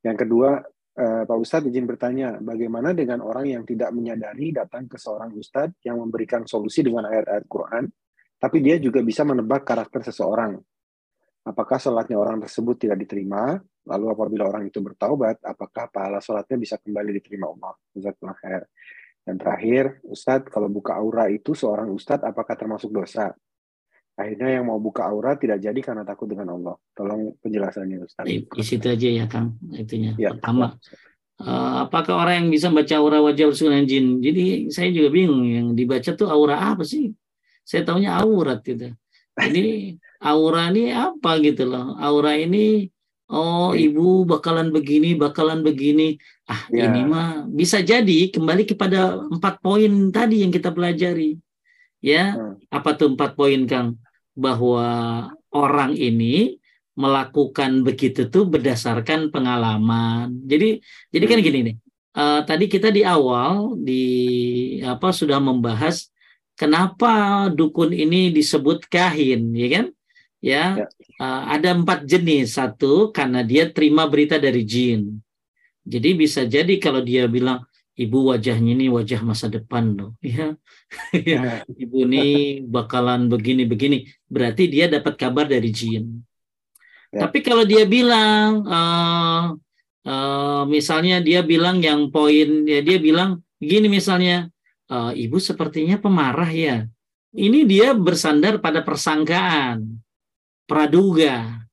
Yang 0.00 0.16
kedua, 0.24 0.50
Uh, 0.96 1.28
Pak 1.28 1.36
Ustadz 1.36 1.68
izin 1.68 1.84
bertanya, 1.84 2.40
bagaimana 2.40 2.96
dengan 2.96 3.20
orang 3.20 3.44
yang 3.44 3.68
tidak 3.68 3.92
menyadari 3.92 4.48
datang 4.48 4.88
ke 4.88 4.96
seorang 4.96 5.28
Ustadz 5.36 5.84
yang 5.84 6.00
memberikan 6.00 6.48
solusi 6.48 6.80
dengan 6.80 7.04
ayat-ayat 7.12 7.44
Quran, 7.44 7.84
tapi 8.40 8.64
dia 8.64 8.80
juga 8.80 9.04
bisa 9.04 9.20
menebak 9.20 9.68
karakter 9.68 10.00
seseorang. 10.08 10.56
Apakah 11.44 11.76
sholatnya 11.76 12.16
orang 12.16 12.40
tersebut 12.40 12.88
tidak 12.88 13.04
diterima? 13.04 13.60
Lalu 13.84 14.06
apabila 14.08 14.48
orang 14.48 14.72
itu 14.72 14.80
bertaubat, 14.80 15.44
apakah 15.44 15.92
pahala 15.92 16.16
sholatnya 16.24 16.56
bisa 16.56 16.80
kembali 16.80 17.12
diterima 17.20 17.52
Allah? 17.52 17.76
Khair. 18.40 18.64
Dan 19.20 19.36
terakhir, 19.36 20.00
Ustadz, 20.08 20.48
kalau 20.48 20.72
buka 20.72 20.96
aura 20.96 21.28
itu 21.28 21.52
seorang 21.52 21.92
Ustadz 21.92 22.24
apakah 22.24 22.56
termasuk 22.56 22.88
dosa? 22.88 23.36
Akhirnya 24.16 24.48
yang 24.48 24.72
mau 24.72 24.80
buka 24.80 25.04
aura 25.04 25.36
tidak 25.36 25.60
jadi 25.60 25.76
karena 25.84 26.00
takut 26.00 26.24
dengan 26.24 26.56
Allah. 26.56 26.80
Tolong 26.96 27.36
penjelasannya 27.44 28.00
Ustaz. 28.00 28.24
Di, 28.24 28.64
situ 28.64 28.88
aja 28.88 29.08
ya 29.12 29.24
Kang, 29.28 29.60
itunya. 29.76 30.16
Ya, 30.16 30.32
Pertama, 30.32 30.72
uh, 31.44 31.84
apakah 31.84 32.24
orang 32.24 32.44
yang 32.44 32.48
bisa 32.48 32.72
baca 32.72 32.96
aura 32.96 33.20
wajah 33.20 33.52
dengan 33.52 33.84
jin? 33.84 34.24
Jadi 34.24 34.72
saya 34.72 34.88
juga 34.88 35.12
bingung 35.12 35.44
yang 35.44 35.66
dibaca 35.76 36.16
tuh 36.16 36.32
aura 36.32 36.56
apa 36.72 36.80
sih? 36.80 37.12
Saya 37.60 37.84
tahunya 37.84 38.16
aurat 38.24 38.64
gitu. 38.64 38.96
Ini 39.36 40.00
aura 40.24 40.72
ini 40.72 40.96
apa 40.96 41.36
gitu 41.44 41.68
loh. 41.68 42.00
Aura 42.00 42.40
ini 42.40 42.88
oh 43.28 43.76
ibu 43.76 44.24
bakalan 44.24 44.72
begini, 44.72 45.12
bakalan 45.12 45.60
begini. 45.60 46.16
Ah 46.48 46.64
ya. 46.72 46.88
ini 46.88 47.04
mah 47.04 47.44
bisa 47.52 47.84
jadi 47.84 48.32
kembali 48.32 48.64
kepada 48.64 49.20
empat 49.28 49.60
poin 49.60 50.08
tadi 50.08 50.40
yang 50.40 50.48
kita 50.48 50.72
pelajari. 50.72 51.36
Ya, 52.00 52.32
hmm. 52.32 52.70
apa 52.72 52.96
tuh 52.96 53.12
empat 53.12 53.36
poin 53.36 53.66
Kang? 53.68 53.98
Bahwa 54.36 54.86
orang 55.48 55.96
ini 55.96 56.60
melakukan 56.96 57.84
begitu 57.84 58.28
tuh 58.28 58.44
berdasarkan 58.48 59.32
pengalaman. 59.32 60.32
Jadi 60.44 60.80
jadi 61.12 61.24
kan 61.24 61.40
gini 61.40 61.60
nih. 61.72 61.76
Uh, 62.16 62.40
tadi 62.48 62.64
kita 62.72 62.88
di 62.88 63.04
awal 63.04 63.76
di 63.76 64.04
apa 64.80 65.12
sudah 65.12 65.36
membahas 65.36 66.08
kenapa 66.56 67.44
dukun 67.52 67.92
ini 67.92 68.32
disebut 68.32 68.88
kahin, 68.88 69.52
ya 69.52 69.68
kan? 69.68 69.86
Ya, 70.40 70.64
ya. 70.80 70.86
Uh, 71.20 71.42
ada 71.52 71.76
empat 71.76 72.08
jenis. 72.08 72.56
Satu 72.56 73.12
karena 73.12 73.44
dia 73.44 73.68
terima 73.68 74.08
berita 74.08 74.40
dari 74.40 74.64
jin. 74.64 75.20
Jadi 75.84 76.10
bisa 76.16 76.48
jadi 76.48 76.80
kalau 76.80 77.04
dia 77.04 77.28
bilang 77.28 77.62
ibu 77.96 78.28
wajahnya 78.28 78.76
ini 78.76 78.92
wajah 78.92 79.24
masa 79.24 79.48
depan 79.48 79.96
loh 79.96 80.12
ya. 80.22 80.52
Ibu 81.82 81.96
ini 82.06 82.26
bakalan 82.62 83.26
begini 83.32 83.64
begini 83.64 84.06
berarti 84.28 84.68
dia 84.68 84.86
dapat 84.86 85.16
kabar 85.16 85.48
dari 85.48 85.72
jin. 85.72 86.22
Ya. 87.14 87.26
tapi 87.26 87.38
kalau 87.40 87.62
dia 87.62 87.86
bilang 87.86 88.66
uh, 88.66 89.54
uh, 90.04 90.62
misalnya 90.68 91.22
dia 91.22 91.40
bilang 91.40 91.80
yang 91.80 92.10
poin 92.12 92.66
ya 92.66 92.82
dia 92.82 92.98
bilang 92.98 93.40
gini 93.62 93.86
misalnya 93.88 94.50
uh, 94.92 95.16
ibu 95.16 95.40
sepertinya 95.40 95.96
pemarah 95.96 96.52
ya. 96.52 96.84
Ini 97.36 97.68
dia 97.68 97.92
bersandar 97.92 98.64
pada 98.64 98.80
persangkaan 98.80 100.00
praduga 100.64 101.64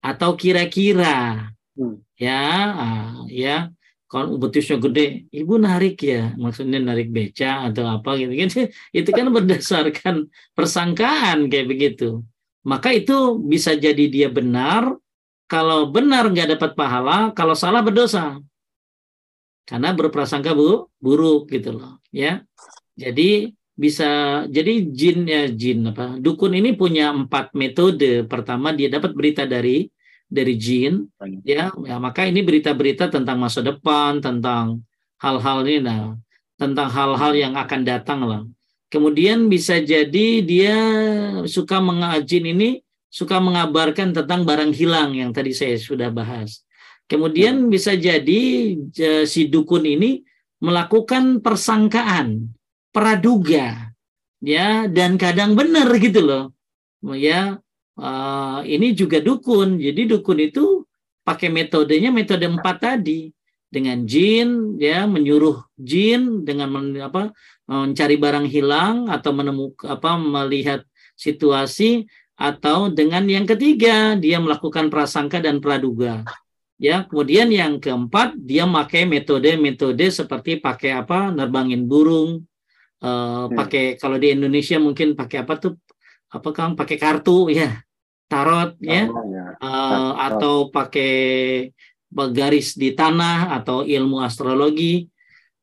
atau 0.00 0.32
kira-kira. 0.36 1.48
Hmm. 1.70 2.02
ya 2.18 2.44
uh, 2.76 3.24
ya 3.30 3.70
kalau 4.10 4.42
betisnya 4.42 4.82
gede, 4.82 5.30
ibu 5.30 5.54
narik 5.54 6.02
ya, 6.02 6.34
maksudnya 6.34 6.82
narik 6.82 7.14
beca 7.14 7.70
atau 7.70 7.86
apa 7.86 8.18
gitu 8.18 8.34
kan? 8.34 8.50
Itu 8.98 9.10
kan 9.14 9.26
berdasarkan 9.30 10.26
persangkaan 10.58 11.46
kayak 11.46 11.66
begitu. 11.70 12.26
Maka 12.66 12.92
itu 12.92 13.40
bisa 13.40 13.72
jadi 13.72 14.04
dia 14.10 14.28
benar, 14.28 14.98
kalau 15.46 15.88
benar 15.88 16.28
nggak 16.28 16.58
dapat 16.58 16.70
pahala, 16.76 17.30
kalau 17.32 17.54
salah 17.54 17.80
berdosa. 17.86 18.36
Karena 19.64 19.94
berprasangka 19.94 20.52
bu, 20.58 20.90
buruk 20.98 21.48
gitu 21.48 21.78
loh, 21.78 22.02
ya. 22.10 22.42
Jadi 22.98 23.54
bisa 23.80 24.44
jadi 24.44 24.84
jin 24.92 25.24
ya 25.24 25.48
jin 25.48 25.88
apa 25.88 26.20
dukun 26.20 26.52
ini 26.52 26.76
punya 26.76 27.14
empat 27.14 27.56
metode. 27.56 28.28
Pertama 28.28 28.76
dia 28.76 28.92
dapat 28.92 29.16
berita 29.16 29.48
dari 29.48 29.88
dari 30.30 30.54
jin 30.54 31.10
ya, 31.42 31.74
ya 31.74 31.96
maka 31.98 32.22
ini 32.22 32.40
berita-berita 32.46 33.10
tentang 33.10 33.42
masa 33.42 33.60
depan 33.66 34.22
tentang 34.22 34.80
hal-hal 35.18 35.66
ini 35.66 35.82
nah 35.82 36.14
tentang 36.54 36.88
hal-hal 36.92 37.32
yang 37.32 37.54
akan 37.56 37.80
datang 37.82 38.20
lah. 38.22 38.44
Kemudian 38.92 39.48
bisa 39.48 39.80
jadi 39.80 40.44
dia 40.44 40.76
suka 41.48 41.80
mengajin 41.80 42.44
ini 42.52 42.84
suka 43.08 43.40
mengabarkan 43.40 44.12
tentang 44.12 44.44
barang 44.44 44.76
hilang 44.76 45.16
yang 45.16 45.32
tadi 45.32 45.56
saya 45.56 45.80
sudah 45.80 46.12
bahas. 46.12 46.62
Kemudian 47.10 47.66
hmm. 47.66 47.70
bisa 47.72 47.96
jadi 47.96 48.76
si 49.26 49.50
dukun 49.50 49.82
ini 49.82 50.22
melakukan 50.60 51.40
persangkaan 51.40 52.52
praduga 52.92 53.90
ya 54.44 54.84
dan 54.86 55.16
kadang 55.16 55.56
benar 55.56 55.88
gitu 55.96 56.20
loh 56.20 56.44
ya 57.16 57.56
uh, 58.00 58.60
ini 58.64 58.96
juga 58.96 59.20
dukun. 59.20 59.76
Jadi 59.76 60.08
dukun 60.08 60.40
itu 60.40 60.88
pakai 61.22 61.52
metodenya 61.52 62.10
metode 62.10 62.48
empat 62.48 62.76
tadi. 62.80 63.30
Dengan 63.70 64.02
jin 64.02 64.74
ya 64.82 65.06
menyuruh 65.06 65.62
jin 65.78 66.42
dengan 66.42 66.74
men, 66.74 66.98
apa 66.98 67.30
mencari 67.70 68.18
barang 68.18 68.50
hilang 68.50 69.06
atau 69.06 69.30
menemukan 69.30 69.94
apa 69.94 70.18
melihat 70.18 70.82
situasi 71.14 72.02
atau 72.34 72.90
dengan 72.90 73.22
yang 73.30 73.46
ketiga 73.46 74.18
dia 74.18 74.42
melakukan 74.42 74.90
prasangka 74.90 75.38
dan 75.38 75.62
praduga. 75.62 76.26
Ya 76.82 77.06
kemudian 77.06 77.46
yang 77.54 77.78
keempat 77.78 78.34
dia 78.42 78.66
pakai 78.66 79.06
metode-metode 79.06 80.10
seperti 80.10 80.58
pakai 80.58 80.98
apa 80.98 81.30
nerbangin 81.30 81.86
burung. 81.86 82.42
Uh, 82.98 83.46
pakai 83.54 83.94
kalau 84.02 84.18
di 84.18 84.34
Indonesia 84.34 84.82
mungkin 84.82 85.14
pakai 85.14 85.46
apa 85.46 85.62
tuh? 85.62 85.78
Apa 86.26 86.50
kang? 86.50 86.74
Pakai 86.74 86.98
kartu 86.98 87.54
ya 87.54 87.78
tarot 88.30 88.78
ya, 88.78 89.10
oh, 89.10 89.26
ya. 89.26 89.58
Uh, 89.58 90.12
atau 90.14 90.54
pakai 90.70 91.12
garis 92.30 92.78
di 92.78 92.94
tanah 92.94 93.58
atau 93.58 93.82
ilmu 93.82 94.22
astrologi. 94.22 95.10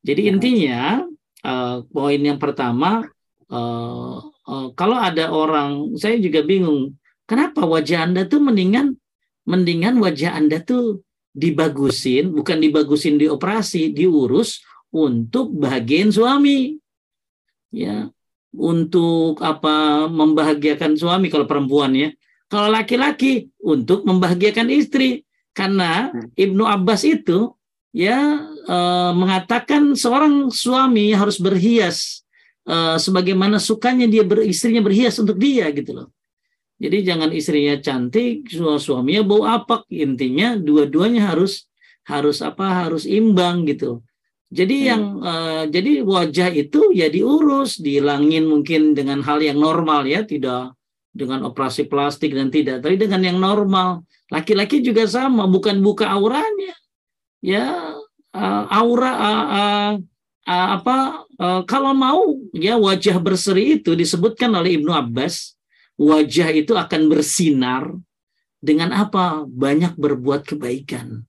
Jadi 0.03 0.21
ya. 0.27 0.29
intinya 0.35 0.81
uh, 1.47 1.87
poin 1.87 2.19
yang 2.19 2.35
pertama 2.35 3.07
uh, 3.47 4.15
uh, 4.23 4.67
kalau 4.75 4.97
ada 4.99 5.31
orang 5.31 5.95
saya 5.95 6.19
juga 6.19 6.43
bingung 6.43 6.95
kenapa 7.23 7.63
wajah 7.63 8.07
Anda 8.07 8.27
tuh 8.27 8.43
mendingan 8.43 8.95
mendingan 9.47 9.99
wajah 10.03 10.35
Anda 10.35 10.63
tuh 10.63 11.03
dibagusin 11.31 12.33
bukan 12.33 12.57
dibagusin 12.59 13.15
di 13.21 13.29
operasi 13.29 13.93
diurus 13.93 14.63
untuk 14.89 15.53
bagian 15.53 16.09
suami 16.09 16.75
ya 17.69 18.09
untuk 18.57 19.37
apa 19.43 20.07
membahagiakan 20.09 20.97
suami 20.97 21.29
kalau 21.29 21.45
perempuan 21.45 21.93
ya 21.93 22.09
kalau 22.47 22.71
laki-laki 22.71 23.51
untuk 23.59 24.07
membahagiakan 24.07 24.71
istri, 24.71 25.27
karena 25.51 26.13
hmm. 26.13 26.37
Ibnu 26.37 26.63
Abbas 26.63 27.03
itu 27.03 27.51
ya 27.89 28.45
e, 28.45 28.77
mengatakan 29.17 29.97
seorang 29.97 30.53
suami 30.53 31.11
harus 31.17 31.41
berhias 31.41 32.21
e, 32.63 33.01
sebagaimana 33.01 33.57
sukanya 33.57 34.05
dia 34.05 34.21
beristrinya 34.21 34.79
berhias 34.79 35.17
untuk 35.17 35.41
dia 35.41 35.67
gitu 35.73 35.97
loh. 35.97 36.07
Jadi 36.77 37.09
jangan 37.09 37.33
istrinya 37.33 37.73
cantik, 37.81 38.53
suaminya 38.53 39.25
bau 39.25 39.49
apak. 39.49 39.89
Intinya 39.89 40.53
dua-duanya 40.53 41.33
harus 41.33 41.65
harus 42.05 42.37
apa? 42.45 42.85
Harus 42.85 43.09
imbang 43.09 43.65
gitu. 43.65 44.05
Jadi 44.53 44.85
hmm. 44.85 44.87
yang 44.87 45.03
uh, 45.25 45.63
jadi 45.67 46.05
wajah 46.05 46.53
itu 46.53 46.93
ya 46.93 47.09
diurus, 47.09 47.81
dihilangin 47.81 48.45
mungkin 48.45 48.93
dengan 48.93 49.25
hal 49.25 49.41
yang 49.41 49.57
normal 49.57 50.05
ya, 50.05 50.21
tidak 50.21 50.76
dengan 51.17 51.49
operasi 51.49 51.89
plastik 51.89 52.37
dan 52.37 52.53
tidak, 52.53 52.85
tapi 52.85 52.95
dengan 52.95 53.25
yang 53.25 53.41
normal. 53.41 54.05
Laki-laki 54.29 54.85
juga 54.85 55.09
sama, 55.09 55.49
bukan 55.49 55.81
buka 55.81 56.05
auranya. 56.05 56.77
Ya, 57.41 57.97
uh, 58.37 58.63
aura 58.69 59.11
uh, 59.17 59.45
uh, 59.49 59.91
uh, 60.45 60.67
apa 60.77 60.97
uh, 61.41 61.61
kalau 61.65 61.97
mau 61.97 62.37
ya 62.53 62.77
wajah 62.77 63.17
berseri 63.17 63.81
itu 63.81 63.97
disebutkan 63.97 64.53
oleh 64.53 64.77
Ibnu 64.77 64.93
Abbas, 64.93 65.57
wajah 65.97 66.53
itu 66.53 66.77
akan 66.77 67.09
bersinar 67.09 67.89
dengan 68.61 68.93
apa? 68.93 69.41
Banyak 69.49 69.97
berbuat 69.97 70.45
kebaikan. 70.45 71.25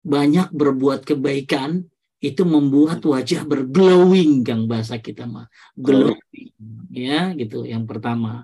Banyak 0.00 0.54
berbuat 0.54 1.04
kebaikan 1.04 1.84
itu 2.18 2.42
membuat 2.42 2.98
wajah 3.06 3.46
berglowing 3.46 4.42
Kang 4.42 4.66
bahasa 4.66 4.98
kita 4.98 5.22
mah 5.30 5.46
glowing 5.78 6.50
ya 6.90 7.30
gitu 7.38 7.62
yang 7.62 7.86
pertama 7.86 8.42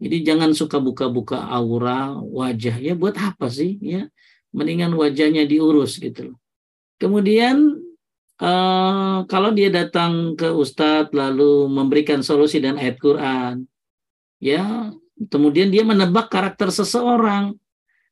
jadi 0.00 0.16
jangan 0.32 0.56
suka 0.56 0.80
buka-buka 0.80 1.44
aura 1.44 2.16
wajah 2.16 2.80
ya 2.80 2.96
buat 2.96 3.14
apa 3.20 3.52
sih 3.52 3.76
ya? 3.84 4.08
Mendingan 4.50 4.96
wajahnya 4.96 5.46
diurus 5.46 6.00
gitu 6.00 6.34
Kemudian 7.00 7.80
uh, 8.36 9.24
kalau 9.24 9.50
dia 9.56 9.72
datang 9.72 10.36
ke 10.36 10.52
ustadz 10.52 11.16
lalu 11.16 11.64
memberikan 11.64 12.20
solusi 12.20 12.60
dan 12.60 12.76
ayat 12.76 13.00
Quran, 13.00 13.64
ya 14.36 14.92
kemudian 15.32 15.72
dia 15.72 15.80
menebak 15.80 16.28
karakter 16.28 16.68
seseorang, 16.68 17.56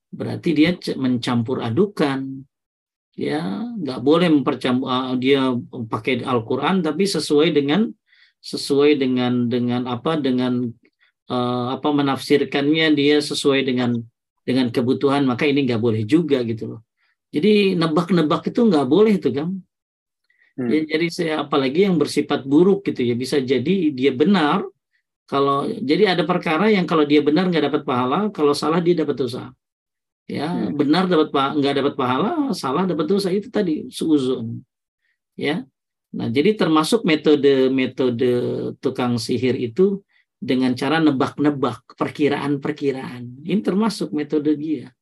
berarti 0.08 0.50
dia 0.56 0.72
mencampur 0.96 1.60
adukan. 1.60 2.44
ya 3.18 3.66
nggak 3.82 3.98
boleh 3.98 4.30
mempercampur 4.30 4.86
uh, 4.86 5.18
dia 5.18 5.50
pakai 5.90 6.22
Al-Qur'an 6.22 6.86
tapi 6.86 7.02
sesuai 7.02 7.50
dengan 7.50 7.90
sesuai 8.38 8.94
dengan 8.94 9.50
dengan 9.50 9.90
apa 9.90 10.14
dengan 10.22 10.70
uh, 11.28 11.76
apa 11.76 11.88
menafsirkannya 11.92 12.92
dia 12.96 13.20
sesuai 13.20 13.64
dengan 13.68 14.00
dengan 14.42 14.72
kebutuhan 14.72 15.28
maka 15.28 15.44
ini 15.44 15.68
nggak 15.68 15.80
boleh 15.80 16.02
juga 16.08 16.40
gitu 16.44 16.76
loh. 16.76 16.80
Jadi 17.28 17.76
nebak-nebak 17.76 18.48
itu 18.48 18.60
nggak 18.64 18.86
boleh 18.88 19.20
itu 19.20 19.28
kan 19.28 19.52
hmm. 20.58 20.68
ya, 20.72 20.80
jadi 20.96 21.06
saya 21.12 21.34
apalagi 21.44 21.84
yang 21.84 22.00
bersifat 22.00 22.48
buruk 22.48 22.88
gitu 22.88 23.04
ya 23.04 23.14
bisa 23.14 23.36
jadi 23.38 23.92
dia 23.92 24.10
benar 24.16 24.64
kalau 25.28 25.68
jadi 25.68 26.16
ada 26.16 26.24
perkara 26.24 26.72
yang 26.72 26.88
kalau 26.88 27.04
dia 27.04 27.20
benar 27.20 27.46
nggak 27.52 27.68
dapat 27.68 27.82
pahala 27.84 28.32
kalau 28.32 28.56
salah 28.56 28.80
dia 28.80 28.96
dapat 28.96 29.16
dosa. 29.20 29.52
Ya 30.24 30.48
hmm. 30.48 30.76
benar 30.76 31.04
dapat 31.04 31.28
nggak 31.32 31.74
dapat 31.84 31.94
pahala 31.96 32.30
salah 32.56 32.88
dapat 32.88 33.04
dosa 33.04 33.28
itu 33.28 33.52
tadi 33.52 33.92
suuzon. 33.92 34.64
Ya. 35.36 35.68
Nah 36.16 36.32
jadi 36.32 36.56
termasuk 36.56 37.04
metode 37.04 37.68
metode 37.68 38.32
tukang 38.80 39.20
sihir 39.20 39.52
itu 39.60 40.00
dengan 40.38 40.72
cara 40.78 41.02
nebak-nebak 41.02 41.98
perkiraan-perkiraan 41.98 43.42
ini 43.42 43.60
termasuk 43.60 44.14
metode 44.14 44.54
dia 44.54 44.94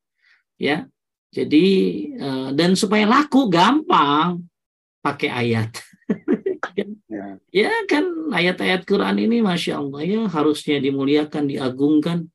ya 0.56 0.88
jadi 1.28 1.66
eh, 2.16 2.48
dan 2.56 2.72
supaya 2.72 3.04
laku 3.04 3.52
gampang 3.52 4.40
pakai 5.04 5.28
ayat 5.28 5.70
ya. 7.12 7.36
ya 7.52 7.72
kan 7.84 8.32
ayat-ayat 8.32 8.88
Quran 8.88 9.20
ini 9.20 9.44
masya 9.44 9.78
Allah 9.84 10.02
ya 10.02 10.20
harusnya 10.32 10.80
dimuliakan 10.80 11.52
diagungkan 11.52 12.26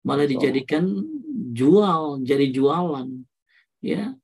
malah 0.00 0.24
dijadikan 0.24 0.88
jual 1.52 2.24
jadi 2.24 2.48
jualan 2.48 3.08
ya 3.84 4.16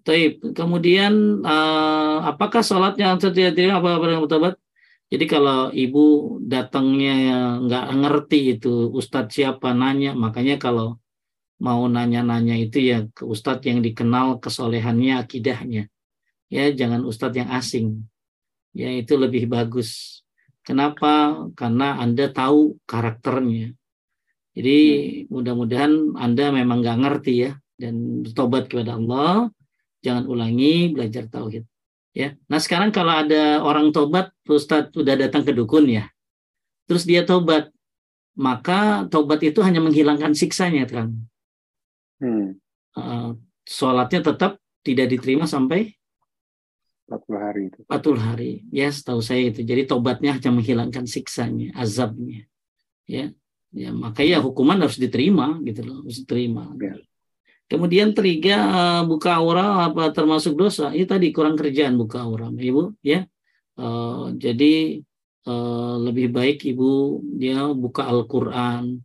Taib. 0.00 0.40
Kemudian 0.56 1.44
uh, 1.44 2.18
apakah 2.24 2.64
sholatnya 2.64 3.20
tidak 3.20 3.52
tidak 3.52 3.76
apa 3.80 4.00
apa 4.00 4.04
yang 4.08 4.22
bertobat? 4.24 4.54
Jadi 5.10 5.24
kalau 5.26 5.74
ibu 5.74 6.38
datangnya 6.38 7.14
nggak 7.66 7.86
ngerti 7.98 8.54
itu 8.54 8.94
ustadz 8.94 9.34
siapa 9.34 9.74
nanya, 9.74 10.14
makanya 10.14 10.56
kalau 10.62 11.02
mau 11.58 11.82
nanya-nanya 11.90 12.54
itu 12.56 12.78
ya 12.78 12.98
ke 13.10 13.26
ustadz 13.26 13.66
yang 13.66 13.82
dikenal 13.82 14.38
kesolehannya, 14.38 15.18
akidahnya. 15.18 15.90
Ya 16.46 16.70
jangan 16.70 17.02
ustadz 17.02 17.42
yang 17.42 17.50
asing. 17.50 18.06
Ya 18.70 18.94
itu 18.94 19.18
lebih 19.18 19.50
bagus. 19.50 20.22
Kenapa? 20.62 21.42
Karena 21.58 21.98
anda 21.98 22.30
tahu 22.30 22.78
karakternya. 22.86 23.74
Jadi 24.54 24.78
hmm. 24.78 25.30
mudah-mudahan 25.30 25.92
Anda 26.18 26.50
memang 26.50 26.82
nggak 26.82 26.98
ngerti 27.00 27.34
ya 27.48 27.52
dan 27.78 28.26
bertobat 28.26 28.68
kepada 28.68 28.98
Allah, 28.98 29.48
jangan 30.04 30.26
ulangi 30.26 30.92
belajar 30.92 31.30
tauhid. 31.30 31.64
Ya. 32.10 32.34
Nah 32.50 32.58
sekarang 32.58 32.90
kalau 32.90 33.14
ada 33.14 33.62
orang 33.62 33.94
tobat, 33.94 34.34
Ustadz 34.46 34.90
sudah 34.90 35.14
datang 35.14 35.46
ke 35.46 35.54
dukun 35.54 35.86
ya, 35.86 36.10
terus 36.90 37.06
dia 37.06 37.22
tobat, 37.22 37.70
maka 38.34 39.06
tobat 39.06 39.38
itu 39.46 39.62
hanya 39.62 39.78
menghilangkan 39.78 40.34
siksanya 40.34 40.90
kan. 40.90 41.14
Hmm. 42.18 42.58
Uh, 42.98 43.38
sholatnya 43.62 44.26
tetap 44.26 44.58
tidak 44.82 45.06
diterima 45.06 45.46
sampai 45.46 45.94
40 47.06 47.38
hari 47.42 47.62
itu. 47.70 47.80
40 47.86 48.18
hari. 48.22 48.50
Ya, 48.70 48.86
setahu 48.90 49.18
saya 49.18 49.50
itu. 49.50 49.66
Jadi 49.66 49.82
tobatnya 49.82 50.34
hanya 50.34 50.50
menghilangkan 50.54 51.10
siksanya, 51.10 51.74
azabnya. 51.74 52.46
Ya 53.06 53.34
ya 53.70 53.94
maka 53.94 54.26
ya 54.26 54.42
hukuman 54.42 54.82
harus 54.82 54.98
diterima 54.98 55.62
gitu 55.62 55.86
loh 55.86 56.02
harus 56.02 56.26
diterima 56.26 56.74
ya. 56.74 56.98
Kemudian 57.70 58.10
tiga 58.10 58.56
uh, 58.66 59.02
buka 59.06 59.38
aura 59.38 59.86
apa 59.86 60.10
termasuk 60.10 60.58
dosa 60.58 60.90
itu 60.90 61.06
tadi 61.06 61.30
kurang 61.30 61.54
kerjaan 61.54 61.94
buka 61.94 62.26
aura 62.26 62.50
ibu 62.50 62.98
ya 63.00 63.22
uh, 63.78 64.34
jadi 64.34 64.98
uh, 65.46 65.94
lebih 66.02 66.34
baik 66.34 66.66
ibu 66.66 67.22
dia 67.38 67.70
buka 67.70 68.10
Al-Quran 68.10 68.98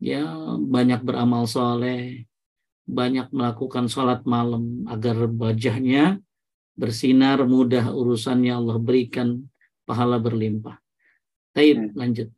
ya 0.00 0.24
banyak 0.56 1.04
beramal 1.04 1.44
soleh 1.44 2.24
banyak 2.86 3.34
melakukan 3.34 3.90
sholat 3.90 4.22
malam 4.24 4.86
agar 4.88 5.26
wajahnya 5.26 6.22
bersinar 6.78 7.42
mudah 7.42 7.90
urusannya 7.90 8.52
Allah 8.54 8.78
berikan 8.78 9.42
pahala 9.82 10.22
berlimpah. 10.22 10.78
Baik, 11.50 11.74
hmm. 11.74 11.90
lanjut. 11.96 12.28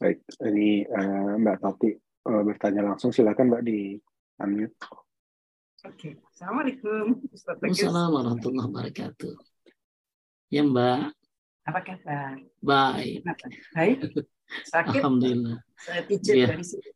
Baik, 0.00 0.18
ini 0.48 0.82
uh, 0.88 1.36
Mbak 1.38 1.56
Tati 1.62 1.90
uh, 2.26 2.42
bertanya 2.42 2.82
langsung. 2.82 3.14
Silakan 3.14 3.52
Mbak 3.52 3.62
di 3.62 4.00
unmute. 4.40 4.76
Oke, 5.82 6.14
Assalamualaikum. 6.30 7.18
Assalamualaikum 7.34 8.14
warahmatullahi 8.14 8.66
wabarakatuh. 8.70 9.34
Ya 10.52 10.62
Mbak. 10.62 11.10
Apa 11.66 11.80
kabar? 11.82 12.38
Baik. 12.62 13.26
Baik. 13.74 13.98
Sakit? 14.68 15.00
Alhamdulillah. 15.02 15.58
Saya 15.80 16.00
pijat 16.06 16.34
ya. 16.38 16.46
dari 16.54 16.64
sini. 16.66 16.90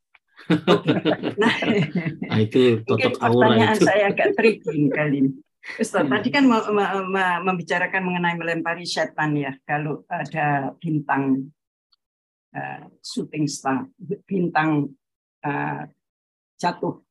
Nah, 1.40 1.56
nah, 2.28 2.38
itu 2.38 2.84
totok 2.84 3.16
aura 3.24 3.56
pertanyaan 3.56 3.74
itu. 3.74 3.86
saya 3.88 4.04
agak 4.12 4.28
tricky 4.36 4.78
kali 4.92 5.16
ini. 5.24 5.30
Ustaz, 5.82 6.06
hmm. 6.06 6.12
tadi 6.14 6.28
kan 6.30 6.44
membicarakan 7.42 8.02
mengenai 8.06 8.38
melempari 8.38 8.86
setan 8.86 9.34
ya, 9.34 9.50
kalau 9.66 10.06
ada 10.06 10.70
bintang 10.78 11.50
uh, 12.54 12.86
shooting 13.02 13.50
star, 13.50 13.90
bintang 14.30 14.94
uh, 15.42 15.82
jatuh 16.54 17.05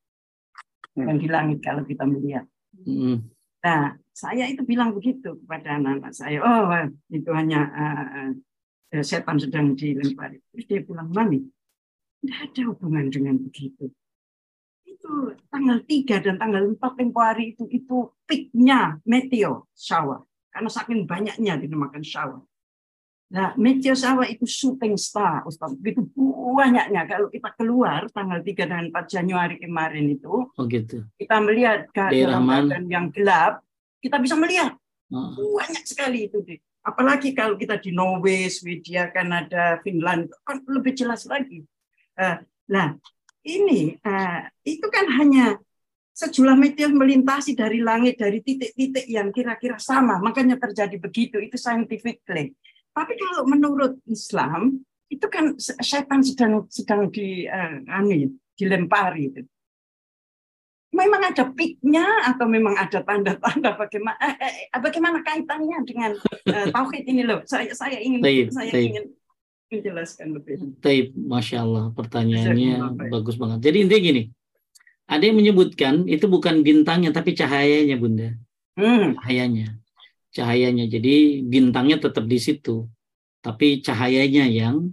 hmm. 0.95 1.05
yang 1.05 1.17
di 1.19 1.27
langit 1.27 1.59
kalau 1.61 1.83
kita 1.83 2.07
melihat. 2.07 2.47
Hmm. 2.75 3.27
Nah, 3.61 3.97
saya 4.15 4.47
itu 4.47 4.63
bilang 4.63 4.95
begitu 4.95 5.35
kepada 5.43 5.75
anak-anak 5.75 6.13
saya, 6.15 6.39
oh 6.39 6.71
itu 7.11 7.29
hanya 7.35 7.61
uh, 7.73 8.31
uh, 8.95 9.03
setan 9.03 9.41
sedang 9.41 9.75
dilempari. 9.75 10.39
Terus 10.53 10.65
dia 10.69 10.79
bilang, 10.85 11.11
mami, 11.11 11.43
tidak 12.23 12.39
ada 12.51 12.61
hubungan 12.71 13.11
dengan 13.11 13.35
begitu. 13.41 13.91
Itu 14.87 15.35
tanggal 15.51 15.83
3 15.83 16.25
dan 16.25 16.35
tanggal 16.39 16.63
4 16.73 16.79
tempo 16.79 17.19
hari 17.19 17.57
itu, 17.57 17.67
itu 17.67 17.97
peaknya 18.23 19.01
meteor 19.03 19.67
shower. 19.75 20.23
Karena 20.53 20.69
saking 20.71 21.03
banyaknya 21.03 21.59
dinamakan 21.59 22.05
shower. 22.05 22.39
Nah, 23.25 23.57
Sawa 23.97 24.29
itu 24.29 24.45
shooting 24.45 24.93
star, 25.01 25.41
Ustaz. 25.49 25.73
Begitu 25.73 26.05
banyaknya. 26.55 27.03
Kalau 27.09 27.27
kita 27.27 27.49
keluar 27.57 28.07
tanggal 28.13 28.39
3 28.39 28.69
dan 28.69 28.83
4 28.93 29.11
Januari 29.11 29.55
kemarin 29.59 30.05
itu, 30.07 30.47
oh, 30.47 30.65
gitu. 30.69 31.03
kita 31.19 31.37
melihat 31.43 31.89
keadaan 31.91 32.85
yang 32.87 33.09
gelap, 33.11 33.65
kita 33.99 34.21
bisa 34.21 34.37
melihat. 34.39 34.77
Oh. 35.09 35.57
Banyak 35.59 35.83
sekali 35.83 36.31
itu. 36.31 36.41
Deh. 36.45 36.61
Apalagi 36.85 37.33
kalau 37.33 37.57
kita 37.57 37.81
di 37.81 37.89
Norway, 37.89 38.45
Swedia, 38.45 39.09
Kanada, 39.09 39.81
Finland, 39.81 40.29
kan 40.45 40.61
lebih 40.69 40.93
jelas 40.93 41.25
lagi. 41.25 41.65
Uh, 42.13 42.37
nah, 42.69 42.93
ini 43.41 43.97
uh, 44.05 44.45
itu 44.61 44.85
kan 44.93 45.09
hanya 45.17 45.57
sejumlah 46.15 46.55
meteor 46.55 46.93
melintasi 46.95 47.57
dari 47.57 47.83
langit 47.83 48.21
dari 48.21 48.39
titik-titik 48.39 49.03
yang 49.09 49.33
kira-kira 49.35 49.75
sama, 49.81 50.21
makanya 50.21 50.55
terjadi 50.61 50.95
begitu. 51.01 51.41
Itu 51.41 51.57
scientifically. 51.57 52.53
Tapi 52.95 53.13
kalau 53.19 53.43
menurut 53.43 53.99
Islam 54.07 54.79
itu 55.11 55.27
kan 55.27 55.59
setan 55.59 56.23
sedang 56.23 56.63
sedang 56.71 57.11
di 57.11 57.43
uh, 57.45 57.83
anu, 57.91 58.31
dilempari 58.55 59.35
itu. 59.35 59.43
Memang 60.95 61.27
ada 61.27 61.51
piknya 61.51 62.07
atau 62.23 62.47
memang 62.47 62.79
ada 62.79 63.03
tanda-tanda 63.03 63.75
bagaimana 63.75 64.15
eh, 64.15 64.71
eh, 64.71 64.79
bagaimana 64.79 65.19
kaitannya 65.27 65.83
dengan 65.83 66.11
uh, 66.23 66.67
tauhid 66.71 67.03
ini 67.03 67.27
loh. 67.27 67.43
Saya 67.43 67.75
saya 67.75 67.99
ingin 67.99 68.23
taib, 68.23 68.47
saya 68.55 68.71
taib. 68.71 68.87
ingin 68.95 69.05
menjelaskan 69.67 70.27
lebih. 70.39 70.55
Taib, 70.79 71.11
masya 71.19 71.67
Allah 71.67 71.91
pertanyaannya 71.91 73.11
bagus 73.11 73.35
banget. 73.35 73.59
Jadi 73.59 73.77
intinya 73.83 74.01
gini, 74.07 74.23
ada 75.03 75.23
yang 75.27 75.35
menyebutkan 75.35 76.07
itu 76.07 76.31
bukan 76.31 76.63
bintangnya 76.63 77.11
tapi 77.11 77.35
cahayanya 77.35 77.99
bunda, 77.99 78.39
hmm. 78.79 79.19
cahayanya 79.19 79.75
cahayanya. 80.35 80.85
Jadi 80.91 81.41
bintangnya 81.47 82.03
tetap 82.03 82.27
di 82.27 82.35
situ, 82.35 82.83
tapi 83.39 83.79
cahayanya 83.79 84.45
yang 84.51 84.91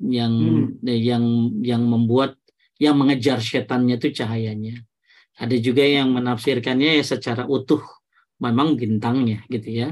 yang 0.00 0.32
hmm. 0.32 0.86
yang 0.88 1.24
yang 1.60 1.82
membuat 1.84 2.40
yang 2.80 2.96
mengejar 2.96 3.44
setannya 3.44 4.00
itu 4.00 4.16
cahayanya. 4.16 4.80
Ada 5.38 5.54
juga 5.60 5.84
yang 5.84 6.10
menafsirkannya 6.16 6.98
ya 6.98 7.04
secara 7.04 7.44
utuh 7.46 7.82
memang 8.40 8.74
bintangnya 8.78 9.44
gitu 9.52 9.68
ya. 9.70 9.88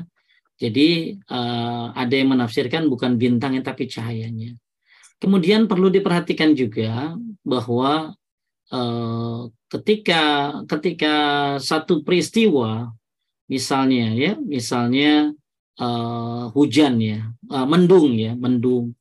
Jadi 0.56 1.20
uh, 1.28 1.92
ada 1.92 2.14
yang 2.16 2.32
menafsirkan 2.32 2.88
bukan 2.88 3.20
bintangnya 3.20 3.60
tapi 3.60 3.90
cahayanya. 3.90 4.56
Kemudian 5.20 5.68
perlu 5.68 5.92
diperhatikan 5.92 6.56
juga 6.56 7.12
bahwa 7.44 8.16
uh, 8.72 9.40
ketika 9.68 10.52
ketika 10.64 11.14
satu 11.60 12.00
peristiwa 12.06 12.94
misalnya 13.46 14.12
ya 14.14 14.32
misalnya 14.38 15.32
uh, 15.78 16.50
hujan 16.52 16.98
ya 16.98 17.30
uh, 17.50 17.66
mendung 17.66 18.14
ya 18.18 18.34
mendung 18.34 18.94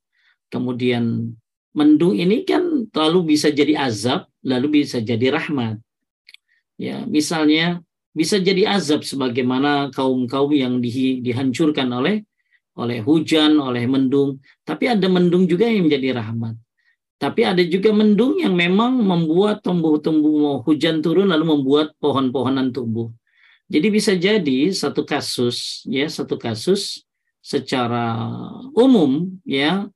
kemudian 0.54 1.34
mendung 1.76 2.16
ini 2.16 2.46
kan 2.48 2.88
lalu 2.94 3.36
bisa 3.36 3.52
jadi 3.52 3.76
azab 3.90 4.30
lalu 4.46 4.86
bisa 4.86 5.02
jadi 5.02 5.34
rahmat 5.34 5.82
ya 6.78 7.04
misalnya 7.10 7.82
bisa 8.16 8.40
jadi 8.40 8.80
azab 8.80 9.04
sebagaimana 9.04 9.92
kaum-kaum 9.92 10.56
yang 10.56 10.80
di, 10.80 11.20
dihancurkan 11.20 11.92
oleh 11.92 12.24
oleh 12.76 13.00
hujan, 13.04 13.56
oleh 13.60 13.88
mendung. 13.88 14.40
Tapi 14.68 14.92
ada 14.92 15.08
mendung 15.08 15.48
juga 15.48 15.68
yang 15.68 15.88
menjadi 15.88 16.20
rahmat. 16.20 16.56
Tapi 17.16 17.48
ada 17.48 17.64
juga 17.64 17.96
mendung 17.96 18.36
yang 18.36 18.52
memang 18.52 19.00
membuat 19.00 19.64
tumbuh-tumbuh 19.64 20.68
hujan 20.68 21.00
turun 21.00 21.32
lalu 21.32 21.56
membuat 21.56 21.96
pohon-pohonan 22.04 22.76
tumbuh. 22.76 23.08
Jadi 23.66 23.88
bisa 23.90 24.14
jadi 24.14 24.70
satu 24.70 25.02
kasus 25.02 25.82
ya 25.90 26.06
satu 26.06 26.38
kasus 26.38 27.02
secara 27.42 28.14
umum 28.78 29.42
ya 29.42 29.90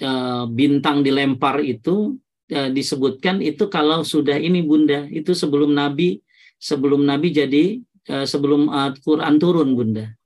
eh, 0.00 0.44
bintang 0.48 1.04
dilempar 1.04 1.60
itu 1.60 2.16
eh, 2.48 2.72
disebutkan 2.72 3.44
itu 3.44 3.68
kalau 3.68 4.00
sudah 4.00 4.40
ini 4.40 4.64
Bunda 4.64 5.04
itu 5.12 5.36
sebelum 5.36 5.76
Nabi 5.76 6.24
sebelum 6.56 7.04
Nabi 7.04 7.36
jadi 7.36 7.64
eh, 7.84 8.26
sebelum 8.26 8.72
Al-Qur'an 8.72 9.36
turun 9.36 9.76
Bunda. 9.76 10.16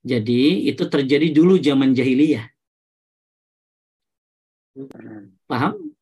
Jadi 0.00 0.66
itu 0.66 0.82
terjadi 0.88 1.30
dulu 1.30 1.60
zaman 1.62 1.94
jahiliyah. 1.94 2.48
Paham? 5.44 5.92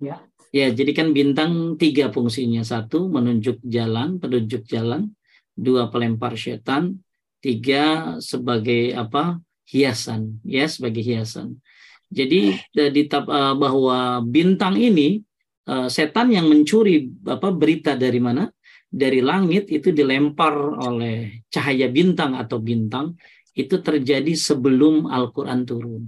Ya. 0.00 0.18
Ya, 0.54 0.70
jadi 0.70 0.94
kan 0.94 1.10
bintang 1.10 1.74
tiga 1.74 2.14
fungsinya. 2.14 2.62
Satu, 2.62 3.10
menunjuk 3.10 3.58
jalan, 3.66 4.22
penunjuk 4.22 4.62
jalan. 4.70 5.10
Dua, 5.50 5.90
pelempar 5.90 6.38
setan. 6.38 7.02
Tiga, 7.42 8.16
sebagai 8.22 8.94
apa? 8.94 9.42
Hiasan. 9.66 10.38
Ya, 10.46 10.70
sebagai 10.70 11.02
hiasan. 11.02 11.58
Jadi 12.06 12.54
di 12.70 13.02
uh, 13.10 13.54
bahwa 13.58 14.22
bintang 14.22 14.78
ini 14.78 15.18
uh, 15.66 15.90
setan 15.90 16.30
yang 16.30 16.46
mencuri 16.46 17.10
apa 17.26 17.50
berita 17.50 17.98
dari 17.98 18.22
mana? 18.22 18.46
Dari 18.86 19.18
langit 19.18 19.74
itu 19.74 19.90
dilempar 19.90 20.54
oleh 20.78 21.42
cahaya 21.50 21.90
bintang 21.90 22.38
atau 22.38 22.62
bintang 22.62 23.18
itu 23.58 23.82
terjadi 23.82 24.30
sebelum 24.38 25.10
Al-Qur'an 25.10 25.66
turun. 25.66 26.06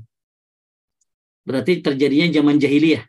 Berarti 1.43 1.83
terjadinya 1.83 2.31
zaman 2.31 2.63
jahiliyah. 2.63 3.03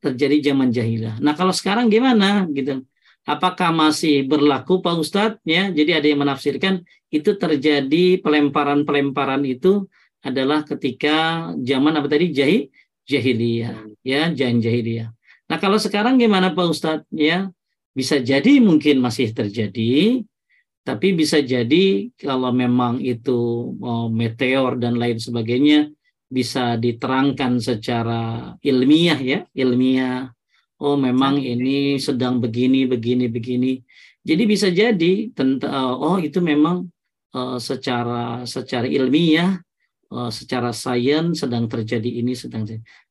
Terjadi 0.00 0.52
zaman 0.52 0.72
jahiliyah. 0.72 1.20
Nah 1.20 1.36
kalau 1.36 1.52
sekarang 1.52 1.92
gimana 1.92 2.48
gitu? 2.56 2.80
Apakah 3.28 3.68
masih 3.68 4.24
berlaku 4.24 4.80
Pak 4.80 4.96
Ustadz? 4.96 5.44
Ya, 5.44 5.68
jadi 5.68 6.00
ada 6.00 6.06
yang 6.08 6.24
menafsirkan 6.24 6.80
itu 7.12 7.36
terjadi 7.36 8.16
pelemparan-pelemparan 8.24 9.44
itu 9.44 9.84
adalah 10.24 10.64
ketika 10.64 11.48
zaman 11.60 12.00
apa 12.00 12.08
tadi 12.08 12.32
jahil 12.32 12.72
jahiliyah, 13.04 13.92
ya 14.00 14.32
jangan 14.32 14.58
jahiliyah. 14.64 15.10
Nah 15.50 15.58
kalau 15.60 15.76
sekarang 15.76 16.16
gimana 16.16 16.56
Pak 16.56 16.66
Ustadz? 16.70 17.10
Ya 17.12 17.52
bisa 17.92 18.22
jadi 18.22 18.62
mungkin 18.62 19.02
masih 19.02 19.34
terjadi, 19.34 20.22
tapi 20.86 21.12
bisa 21.12 21.42
jadi 21.42 22.08
kalau 22.16 22.54
memang 22.54 23.02
itu 23.04 23.74
oh, 23.82 24.08
meteor 24.08 24.80
dan 24.80 24.96
lain 24.96 25.18
sebagainya 25.20 25.92
bisa 26.30 26.78
diterangkan 26.78 27.58
secara 27.58 28.54
ilmiah 28.62 29.18
ya, 29.18 29.40
ilmiah. 29.52 30.30
Oh, 30.80 30.96
memang 30.96 31.36
ini 31.36 32.00
sedang 32.00 32.40
begini, 32.40 32.88
begini, 32.88 33.28
begini. 33.28 33.82
Jadi 34.24 34.42
bisa 34.48 34.72
jadi 34.72 35.28
tentang 35.34 36.00
oh 36.00 36.16
itu 36.16 36.40
memang 36.40 36.88
uh, 37.36 37.58
secara 37.60 38.46
secara 38.48 38.88
ilmiah, 38.88 39.60
uh, 40.14 40.30
secara 40.32 40.72
sains 40.72 41.42
sedang 41.42 41.68
terjadi 41.68 42.08
ini 42.08 42.32
sedang 42.32 42.64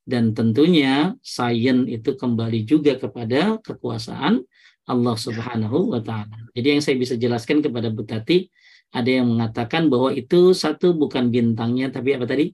dan 0.10 0.34
tentunya 0.34 1.14
sains 1.22 1.86
itu 1.86 2.18
kembali 2.18 2.66
juga 2.66 2.98
kepada 2.98 3.62
kekuasaan 3.62 4.42
Allah 4.90 5.16
Subhanahu 5.18 5.94
wa 5.94 6.02
taala. 6.02 6.50
Jadi 6.58 6.68
yang 6.74 6.82
saya 6.82 6.98
bisa 6.98 7.14
jelaskan 7.14 7.62
kepada 7.62 7.94
Bu 7.94 8.02
Tati 8.02 8.50
ada 8.90 9.06
yang 9.06 9.30
mengatakan 9.30 9.86
bahwa 9.86 10.10
itu 10.10 10.58
satu 10.58 10.98
bukan 10.98 11.30
bintangnya 11.30 11.94
tapi 11.94 12.18
apa 12.18 12.26
tadi? 12.26 12.50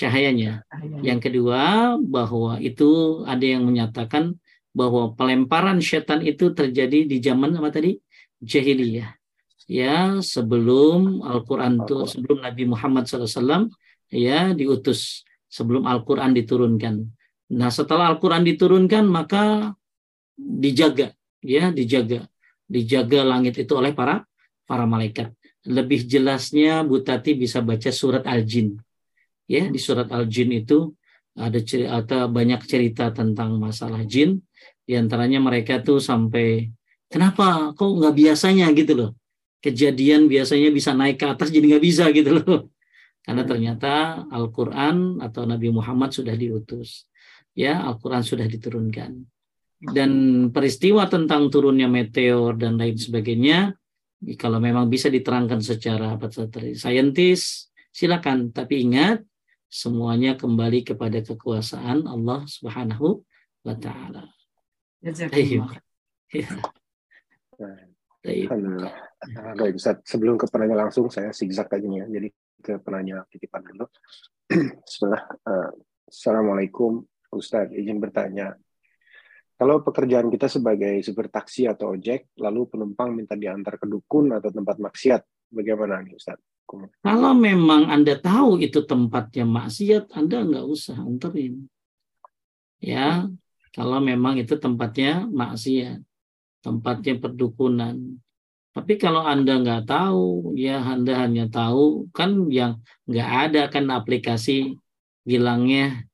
Cahayanya. 0.00 0.64
Yang 1.04 1.28
kedua, 1.28 1.94
bahwa 2.00 2.56
itu 2.56 3.20
ada 3.28 3.44
yang 3.44 3.68
menyatakan 3.68 4.40
bahwa 4.72 5.12
pelemparan 5.12 5.84
setan 5.84 6.24
itu 6.24 6.56
terjadi 6.56 7.04
di 7.04 7.16
zaman 7.20 7.52
apa 7.60 7.68
tadi? 7.68 8.00
Jahiliyah. 8.40 9.12
Ya, 9.70 10.18
sebelum 10.24 11.20
Al-Qur'an 11.22 11.84
itu 11.84 12.02
sebelum 12.08 12.42
Nabi 12.42 12.64
Muhammad 12.66 13.06
SAW 13.06 13.70
ya 14.10 14.50
diutus, 14.56 15.22
sebelum 15.46 15.86
Al-Qur'an 15.86 16.34
diturunkan. 16.34 17.06
Nah, 17.54 17.70
setelah 17.70 18.10
Al-Qur'an 18.10 18.42
diturunkan 18.42 19.04
maka 19.06 19.76
dijaga, 20.34 21.12
ya, 21.44 21.70
dijaga. 21.70 22.26
Dijaga 22.70 23.26
langit 23.26 23.58
itu 23.58 23.74
oleh 23.74 23.94
para 23.94 24.26
para 24.66 24.86
malaikat. 24.86 25.34
Lebih 25.66 26.06
jelasnya 26.06 26.86
Bu 26.86 27.02
Tati 27.02 27.34
bisa 27.34 27.58
baca 27.62 27.90
surat 27.90 28.24
Al-Jin 28.26 28.78
ya 29.50 29.66
di 29.66 29.80
surat 29.82 30.06
Al-Jin 30.14 30.54
itu 30.54 30.94
ada 31.34 31.58
cerita 31.58 32.30
banyak 32.30 32.62
cerita 32.66 33.10
tentang 33.10 33.58
masalah 33.58 34.06
jin. 34.06 34.38
Di 34.86 34.94
antaranya 34.94 35.42
mereka 35.42 35.82
tuh 35.82 35.98
sampai 35.98 36.70
kenapa? 37.10 37.74
Kok 37.74 37.90
nggak 37.98 38.14
biasanya? 38.14 38.70
gitu 38.74 38.92
loh. 38.94 39.10
Kejadian 39.60 40.30
biasanya 40.30 40.70
bisa 40.72 40.96
naik 40.96 41.20
ke 41.20 41.26
atas 41.26 41.52
jadi 41.52 41.76
nggak 41.76 41.84
bisa 41.84 42.04
gitu 42.14 42.38
loh. 42.38 42.70
Karena 43.20 43.44
ternyata 43.44 44.24
Al-Quran 44.32 45.20
atau 45.20 45.44
Nabi 45.44 45.68
Muhammad 45.68 46.10
sudah 46.10 46.32
diutus. 46.32 47.04
Ya 47.52 47.82
Al-Quran 47.84 48.24
sudah 48.24 48.46
diturunkan. 48.48 49.20
Dan 49.80 50.12
peristiwa 50.52 51.08
tentang 51.08 51.48
turunnya 51.48 51.88
meteor 51.88 52.52
dan 52.56 52.76
lain 52.76 53.00
sebagainya 53.00 53.72
kalau 54.36 54.60
memang 54.60 54.92
bisa 54.92 55.08
diterangkan 55.08 55.60
secara 55.64 56.16
saintis 56.76 57.72
silakan. 57.92 58.52
Tapi 58.52 58.74
ingat 58.84 59.29
semuanya 59.70 60.34
kembali 60.34 60.82
kepada 60.82 61.22
kekuasaan 61.22 62.10
Allah 62.10 62.42
Subhanahu 62.50 63.22
wa 63.62 63.74
taala. 63.78 64.26
Ya. 66.34 66.50
Baik, 69.56 69.78
Ustaz. 69.78 70.02
Sebelum 70.04 70.36
ke 70.36 70.44
penanya 70.50 70.84
langsung, 70.86 71.08
saya 71.08 71.30
zigzag 71.30 71.70
aja 71.70 71.86
ya. 71.86 72.04
Jadi 72.04 72.28
ke 72.60 72.76
penanya 72.82 73.24
titipan 73.30 73.64
dulu. 73.64 73.86
Setelah 74.90 75.22
uh, 75.46 75.70
Assalamualaikum, 76.10 77.00
Ustaz. 77.32 77.70
Izin 77.72 78.02
bertanya. 78.02 78.52
Kalau 79.60 79.84
pekerjaan 79.84 80.32
kita 80.32 80.48
sebagai 80.48 81.04
supir 81.04 81.28
taksi 81.28 81.68
atau 81.68 81.92
ojek, 81.92 82.32
lalu 82.40 82.64
penumpang 82.64 83.12
minta 83.12 83.36
diantar 83.36 83.76
ke 83.76 83.86
dukun 83.86 84.32
atau 84.32 84.48
tempat 84.48 84.80
maksiat, 84.80 85.52
bagaimana 85.52 86.00
nih 86.00 86.16
Ustaz? 86.16 86.40
Kalau 87.02 87.32
memang 87.34 87.90
Anda 87.90 88.14
tahu 88.14 88.62
itu 88.62 88.86
tempatnya 88.86 89.42
maksiat, 89.42 90.14
Anda 90.14 90.46
nggak 90.46 90.66
usah 90.70 91.02
anterin. 91.02 91.66
Ya, 92.78 93.26
kalau 93.74 93.98
memang 93.98 94.38
itu 94.38 94.54
tempatnya 94.54 95.26
maksiat, 95.26 95.98
tempatnya 96.62 97.18
perdukunan. 97.18 98.22
Tapi 98.70 98.94
kalau 99.02 99.26
Anda 99.26 99.58
nggak 99.58 99.90
tahu, 99.90 100.54
ya 100.54 100.78
Anda 100.78 101.26
hanya 101.26 101.50
tahu 101.50 102.06
kan 102.14 102.46
yang 102.46 102.78
nggak 103.10 103.30
ada 103.50 103.62
kan 103.66 103.90
aplikasi 103.90 104.78
bilangnya 105.26 106.06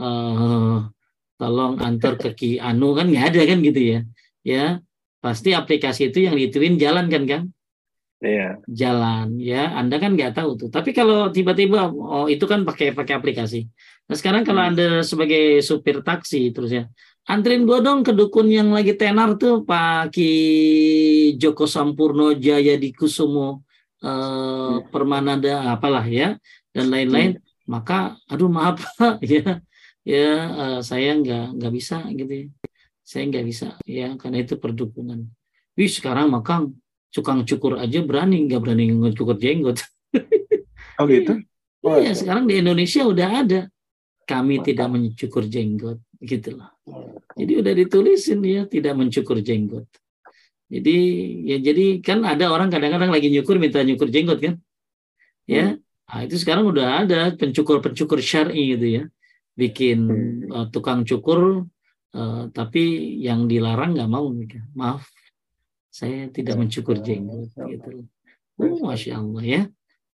uh, 0.00 0.88
tolong 1.36 1.76
antar 1.84 2.16
ke 2.16 2.30
Ki 2.32 2.50
Anu 2.56 2.96
kan 2.96 3.12
nggak 3.12 3.36
ada 3.36 3.40
kan 3.44 3.58
gitu 3.60 3.80
ya. 3.80 4.00
Ya, 4.42 4.64
pasti 5.20 5.52
aplikasi 5.52 6.08
itu 6.10 6.24
yang 6.24 6.34
dituin 6.40 6.80
jalan 6.80 7.12
kan 7.12 7.28
kan 7.28 7.42
yeah. 8.22 8.52
jalan 8.70 9.36
ya 9.36 9.74
anda 9.74 9.98
kan 9.98 10.14
nggak 10.14 10.38
tahu 10.38 10.54
tuh 10.54 10.68
tapi 10.70 10.94
kalau 10.94 11.28
tiba-tiba 11.28 11.90
oh 11.90 12.30
itu 12.30 12.46
kan 12.46 12.62
pakai 12.62 12.94
pakai 12.94 13.18
aplikasi 13.18 13.66
nah 14.06 14.16
sekarang 14.16 14.46
kalau 14.46 14.62
hmm. 14.62 14.70
anda 14.72 14.88
sebagai 15.02 15.60
supir 15.60 16.00
taksi 16.06 16.54
terus 16.54 16.70
ya 16.70 16.84
antrin 17.26 17.66
gua 17.66 17.82
dong 17.82 18.06
ke 18.06 18.14
dukun 18.14 18.48
yang 18.50 18.70
lagi 18.70 18.94
tenar 18.94 19.34
tuh 19.38 19.66
Pak 19.66 20.14
Ki 20.14 20.30
Joko 21.38 21.66
Sampurno 21.66 22.34
Jaya 22.34 22.78
di 22.78 22.94
Kusumo 22.94 23.62
eh, 24.02 24.08
hmm. 24.08 24.90
Permanada 24.90 25.74
apalah 25.74 26.06
ya 26.06 26.38
dan 26.70 26.88
lain-lain 26.88 27.38
hmm. 27.38 27.42
maka 27.66 28.16
aduh 28.30 28.50
maaf 28.50 28.80
ya 29.22 29.60
ya 30.02 30.30
uh, 30.50 30.80
saya 30.82 31.14
nggak 31.14 31.62
nggak 31.62 31.72
bisa 31.72 32.02
gitu 32.10 32.32
ya. 32.34 32.46
saya 33.06 33.22
nggak 33.30 33.46
bisa 33.46 33.68
ya 33.86 34.18
karena 34.18 34.42
itu 34.42 34.58
perdukunan 34.58 35.30
wih 35.78 35.90
sekarang 35.90 36.26
makang 36.26 36.74
Cukang 37.12 37.44
cukur 37.44 37.76
aja 37.76 38.00
berani, 38.00 38.48
nggak 38.48 38.60
berani 38.60 38.84
ngecukur 38.90 39.36
jenggot. 39.36 39.80
Oh 41.00 41.08
gitu? 41.08 41.40
Oh, 41.82 41.96
iya, 41.96 42.12
sekarang 42.12 42.44
di 42.44 42.60
Indonesia 42.60 43.02
udah 43.02 43.28
ada. 43.42 43.60
Kami 44.28 44.60
Mantap. 44.60 44.66
tidak 44.70 44.88
mencukur 44.92 45.44
jenggot, 45.48 45.98
gitu 46.20 46.60
loh. 46.60 46.68
Jadi 47.34 47.52
udah 47.58 47.72
ditulisin 47.72 48.44
ya, 48.44 48.68
tidak 48.68 48.94
mencukur 49.00 49.40
jenggot. 49.40 49.88
Jadi 50.68 50.96
ya 51.48 51.56
jadi 51.64 51.98
kan 52.04 52.22
ada 52.28 52.52
orang 52.52 52.68
kadang-kadang 52.68 53.08
lagi 53.08 53.32
nyukur 53.32 53.56
minta 53.56 53.80
nyukur 53.80 54.12
jenggot 54.12 54.38
kan? 54.38 54.54
Ya, 55.48 55.74
hmm. 55.74 55.80
nah, 55.80 56.20
itu 56.28 56.36
sekarang 56.38 56.70
udah 56.70 57.08
ada 57.08 57.34
pencukur-pencukur 57.34 58.20
syar'i 58.20 58.76
gitu 58.78 58.86
ya, 59.00 59.02
bikin 59.58 59.98
hmm. 60.06 60.54
uh, 60.54 60.66
tukang 60.70 61.02
cukur 61.02 61.66
uh, 62.16 62.44
tapi 62.52 63.16
yang 63.20 63.48
dilarang 63.48 63.96
nggak 63.96 64.10
mau 64.10 64.28
nikah 64.32 64.64
maaf 64.72 65.08
saya 65.92 66.32
tidak 66.32 66.56
mencukur 66.56 66.96
jenggot 67.04 67.52
gitu 67.52 68.08
oh, 68.56 68.80
masya 68.80 69.20
Allah 69.20 69.44
ya. 69.44 69.62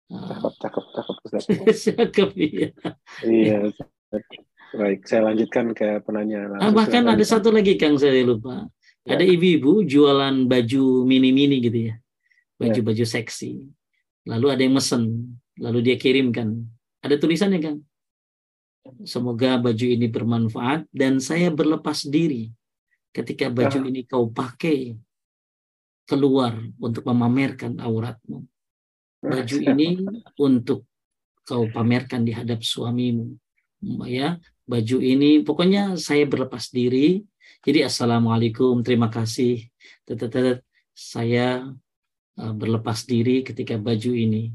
Cakep 0.07 0.53
cakep 0.61 0.85
cakep 0.95 1.15
cakep 1.99 2.29
iya. 2.39 2.69
Iya 3.25 3.57
baik 4.75 5.07
saya 5.07 5.31
lanjutkan 5.31 5.71
ke 5.71 6.03
penanya 6.03 6.51
ah, 6.59 6.71
bahkan 6.71 7.03
ada 7.07 7.23
satu 7.23 7.51
lagi 7.51 7.75
kang 7.75 7.99
saya 7.99 8.23
lupa. 8.23 8.67
Ya. 9.05 9.21
ada 9.21 9.25
ibu-ibu 9.27 9.85
jualan 9.85 10.47
baju 10.49 11.05
mini-mini 11.05 11.61
gitu 11.61 11.91
ya. 11.91 11.95
Baju-baju 12.55 13.03
ya. 13.03 13.11
seksi. 13.19 13.61
Lalu 14.25 14.47
ada 14.49 14.61
yang 14.63 14.75
mesen 14.79 15.03
lalu 15.59 15.91
dia 15.91 15.95
kirimkan. 15.99 16.65
Ada 17.03 17.19
tulisannya 17.21 17.59
kan 17.61 17.75
semoga 19.05 19.57
baju 19.57 19.85
ini 19.85 20.05
bermanfaat 20.09 20.85
dan 20.93 21.17
saya 21.17 21.49
berlepas 21.49 22.05
diri 22.05 22.53
ketika 23.09 23.49
baju 23.49 23.79
ya. 23.81 23.87
ini 23.89 24.05
kau 24.05 24.29
pakai 24.29 24.93
keluar 26.05 26.53
untuk 26.77 27.03
memamerkan 27.09 27.81
auratmu. 27.81 28.45
Baju 29.25 29.57
ini 29.57 30.05
untuk 30.37 30.85
kau 31.45 31.65
pamerkan 31.69 32.21
di 32.25 32.33
hadap 32.33 32.61
suamimu. 32.61 33.33
Ya 34.05 34.37
baju 34.65 34.97
ini 35.01 35.41
pokoknya 35.41 35.97
saya 35.97 36.25
berlepas 36.25 36.69
diri. 36.69 37.25
Jadi 37.65 37.85
assalamualaikum 37.85 38.85
terima 38.85 39.09
kasih. 39.09 39.65
Tetetet, 40.05 40.61
saya 40.93 41.65
uh, 42.37 42.53
berlepas 42.53 43.05
diri 43.09 43.41
ketika 43.41 43.77
baju 43.81 44.11
ini 44.13 44.53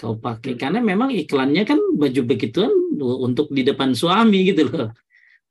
kau 0.00 0.16
pakai. 0.16 0.56
Karena 0.56 0.80
memang 0.80 1.12
iklannya 1.12 1.68
kan 1.68 1.76
baju 1.96 2.20
begituan 2.24 2.72
untuk 3.00 3.52
di 3.52 3.60
depan 3.64 3.92
suami 3.92 4.48
gitu 4.48 4.72
loh. 4.72 4.88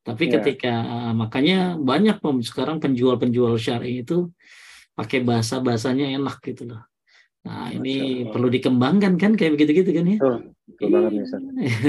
Tapi 0.06 0.30
yeah. 0.30 0.34
ketika 0.42 0.74
uh, 0.74 1.14
makanya 1.14 1.78
banyak 1.78 2.18
sekarang 2.46 2.82
penjual-penjual 2.82 3.58
syari 3.62 4.02
itu 4.02 4.34
pakai 4.96 5.20
bahasa 5.22 5.60
bahasanya 5.60 6.10
enak 6.16 6.40
gitu 6.42 6.72
loh 6.72 6.82
Nah, 7.46 7.70
ini 7.70 8.26
perlu 8.26 8.50
dikembangkan 8.50 9.22
kan 9.22 9.38
kayak 9.38 9.54
begitu-gitu 9.54 9.94
kan 9.94 10.06
ya? 10.10 10.18
Betul, 10.18 10.36
betul 10.66 10.88
banget. 10.90 11.12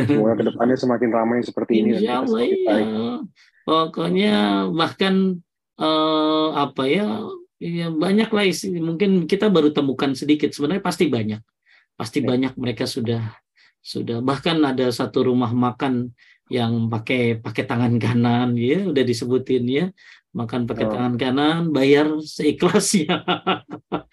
Semoga 0.04 0.32
ke 0.36 0.44
depannya 0.52 0.76
semakin 0.84 1.08
ramai 1.08 1.38
seperti 1.40 1.72
ini. 1.80 1.88
Insya 1.96 2.20
Allah, 2.20 2.40
iya. 2.44 2.76
Pokoknya 3.64 4.34
bahkan 4.68 5.40
eh, 5.80 6.48
apa 6.52 6.82
ya, 6.84 7.24
ya 7.56 7.88
banyak 7.88 8.28
lah 8.28 8.44
mungkin 8.84 9.24
kita 9.24 9.48
baru 9.48 9.72
temukan 9.72 10.12
sedikit. 10.12 10.52
Sebenarnya 10.52 10.84
pasti 10.84 11.08
banyak, 11.08 11.40
pasti 11.96 12.20
ya. 12.20 12.28
banyak 12.28 12.52
mereka 12.60 12.84
sudah 12.84 13.24
sudah 13.80 14.20
bahkan 14.20 14.60
ada 14.60 14.92
satu 14.92 15.24
rumah 15.32 15.56
makan 15.56 16.12
yang 16.52 16.92
pakai 16.92 17.38
pakai 17.42 17.64
tangan 17.66 17.96
kanan 18.02 18.54
ya 18.58 18.86
udah 18.86 19.02
disebutin 19.02 19.64
ya 19.66 19.84
makan 20.36 20.68
pakai 20.68 20.84
oh. 20.84 20.92
tangan 20.92 21.14
kanan, 21.16 21.60
bayar 21.72 22.20
seikhlasnya. 22.20 23.16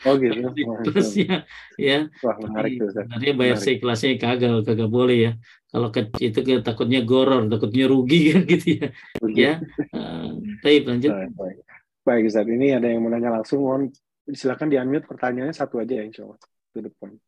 Oh 0.04 0.20
gitu. 0.20 0.36
seikhlasnya, 0.56 1.48
ya. 1.80 2.12
Wah 2.24 2.36
menarik 2.40 2.80
tuh. 2.80 2.92
Sebenarnya 2.92 3.32
bayar 3.36 3.56
menarik. 3.56 3.66
seikhlasnya 3.68 4.12
kagak, 4.20 4.68
kagak 4.68 4.92
boleh 4.92 5.18
ya. 5.20 5.32
Kalau 5.72 5.88
ke, 5.92 6.12
itu 6.20 6.40
ke, 6.44 6.60
takutnya 6.60 7.02
goror, 7.08 7.48
takutnya 7.48 7.88
rugi 7.88 8.22
kan 8.32 8.44
gitu 8.44 8.68
ya. 8.80 8.88
Rugi. 9.20 9.40
Ya. 9.40 9.54
Uh, 9.96 10.44
tapi 10.60 10.84
lanjut. 10.84 11.12
Baik, 11.12 11.60
baik. 12.04 12.24
Ustaz. 12.28 12.48
Ini 12.48 12.80
ada 12.80 12.88
yang 12.92 13.00
mau 13.04 13.12
nanya 13.12 13.32
langsung. 13.32 13.64
Mohon 13.64 13.96
silakan 14.28 14.68
di-unmute 14.72 15.08
pertanyaannya 15.08 15.56
satu 15.56 15.80
aja 15.80 15.94
ya 16.00 16.04
insya 16.04 16.28
Allah. 16.28 16.40
To 16.76 16.80
the 16.84 16.92
point. 16.92 17.20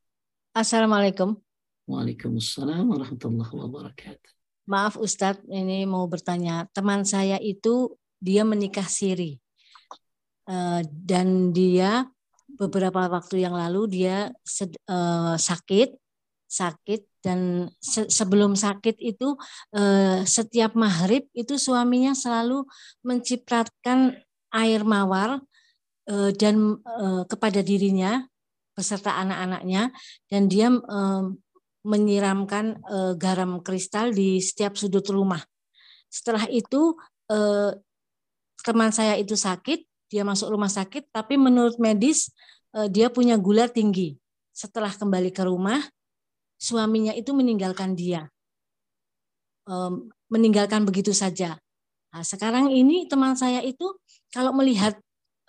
Assalamualaikum. 0.51 1.39
Waalaikumsalam 1.87 2.91
warahmatullahi 2.91 3.53
wabarakatuh. 3.55 4.31
Maaf 4.67 4.99
Ustadz, 4.99 5.47
ini 5.47 5.87
mau 5.87 6.03
bertanya. 6.11 6.67
Teman 6.75 7.07
saya 7.07 7.39
itu 7.39 7.95
dia 8.25 8.41
menikah 8.41 8.89
siri 8.89 9.37
uh, 10.49 10.81
dan 10.89 11.53
dia 11.53 12.09
beberapa 12.57 13.05
waktu 13.05 13.45
yang 13.45 13.53
lalu 13.53 13.85
dia 14.01 14.33
uh, 14.89 15.35
sakit 15.37 15.93
sakit 16.45 17.01
dan 17.25 17.67
se 17.81 18.05
sebelum 18.09 18.53
sakit 18.57 18.97
itu 19.01 19.37
uh, 19.75 20.25
setiap 20.25 20.73
maghrib 20.77 21.29
itu 21.37 21.57
suaminya 21.57 22.17
selalu 22.17 22.65
mencipratkan 23.05 24.17
air 24.53 24.81
mawar 24.81 25.43
dan 26.37 26.77
kepada 27.25 27.65
dirinya 27.65 28.21
beserta 28.77 29.17
anak-anaknya 29.25 29.89
dan 30.29 30.45
dia 30.45 30.69
menyiramkan 31.81 32.77
garam 33.17 33.57
kristal 33.65 34.13
di 34.13 34.37
setiap 34.37 34.77
sudut 34.77 35.01
rumah. 35.09 35.41
Setelah 36.05 36.45
itu 36.53 36.93
teman 38.65 38.89
saya 38.89 39.13
itu 39.21 39.37
sakit, 39.37 39.85
dia 40.09 40.25
masuk 40.25 40.49
rumah 40.49 40.69
sakit, 40.69 41.13
tapi 41.13 41.37
menurut 41.37 41.77
medis 41.77 42.33
eh, 42.73 42.89
dia 42.89 43.13
punya 43.13 43.37
gula 43.37 43.69
tinggi. 43.69 44.17
Setelah 44.55 44.89
kembali 44.89 45.29
ke 45.29 45.45
rumah, 45.45 45.83
suaminya 46.57 47.11
itu 47.11 47.35
meninggalkan 47.35 47.91
dia, 47.91 48.31
meninggalkan 50.31 50.87
begitu 50.87 51.11
saja. 51.11 51.59
Nah, 52.15 52.23
sekarang 52.23 52.71
ini 52.71 53.11
teman 53.11 53.35
saya 53.35 53.59
itu 53.59 53.91
kalau 54.31 54.55
melihat 54.55 54.95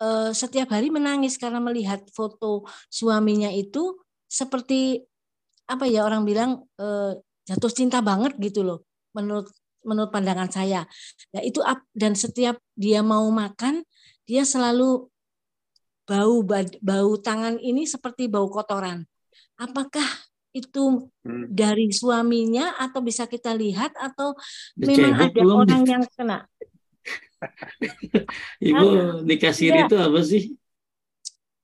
eh, 0.03 0.31
setiap 0.35 0.75
hari 0.75 0.91
menangis 0.91 1.39
karena 1.39 1.63
melihat 1.63 2.03
foto 2.11 2.67
suaminya 2.91 3.49
itu 3.55 3.95
seperti 4.27 5.07
apa 5.71 5.87
ya 5.87 6.03
orang 6.03 6.27
bilang 6.27 6.67
eh, 6.79 7.23
jatuh 7.47 7.71
cinta 7.71 8.03
banget 8.03 8.35
gitu 8.43 8.67
loh 8.67 8.83
menurut 9.15 9.47
menurut 9.87 10.11
pandangan 10.11 10.51
saya. 10.51 10.83
Nah, 11.31 11.43
itu 11.47 11.63
dan 11.95 12.19
setiap 12.19 12.59
dia 12.75 13.01
mau 13.01 13.25
makan, 13.31 13.87
dia 14.27 14.43
selalu 14.43 15.07
bau 16.07 16.37
bau 16.83 17.13
tangan 17.19 17.59
ini 17.63 17.87
seperti 17.87 18.27
bau 18.27 18.51
kotoran. 18.51 19.07
Apakah 19.59 20.07
itu 20.57 21.13
hmm. 21.27 21.53
dari 21.53 21.93
suaminya 21.93 22.81
atau 22.81 23.05
bisa 23.05 23.29
kita 23.29 23.53
lihat 23.53 23.93
atau 23.95 24.33
memang 24.75 25.31
ada 25.31 25.43
orang 25.45 25.83
yang 25.85 26.05
kena? 26.17 26.49
Ibu 28.73 29.21
nikah 29.29 29.53
siri 29.53 29.85
ya. 29.85 29.87
itu 29.87 29.97
apa 30.01 30.21
sih? 30.25 30.43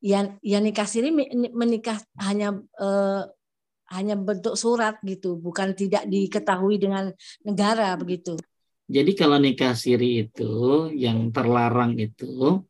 Ya, 0.02 0.34
ya 0.42 0.58
nikah 0.58 0.84
siri 0.84 1.14
menikah 1.54 2.02
hanya 2.20 2.58
eh, 2.58 3.22
hanya 3.92 4.16
bentuk 4.16 4.56
surat 4.56 4.96
gitu, 5.04 5.36
bukan 5.36 5.76
tidak 5.76 6.08
diketahui 6.08 6.80
dengan 6.80 7.12
negara 7.44 7.92
begitu. 8.00 8.40
Jadi 8.88 9.12
kalau 9.16 9.38
nikah 9.38 9.72
siri 9.72 10.26
itu 10.28 10.90
yang 10.92 11.32
terlarang 11.32 11.96
itu 11.96 12.60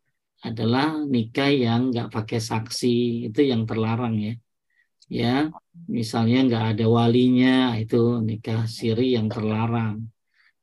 adalah 0.43 0.99
nikah 1.07 1.51
yang 1.51 1.95
nggak 1.95 2.11
pakai 2.11 2.39
saksi 2.43 3.27
itu 3.31 3.41
yang 3.43 3.63
terlarang 3.67 4.19
ya. 4.19 4.35
Ya, 5.13 5.53
misalnya 5.91 6.39
nggak 6.49 6.65
ada 6.73 6.87
walinya 6.89 7.77
itu 7.77 8.23
nikah 8.23 8.65
siri 8.65 9.13
yang 9.17 9.29
terlarang. 9.29 10.09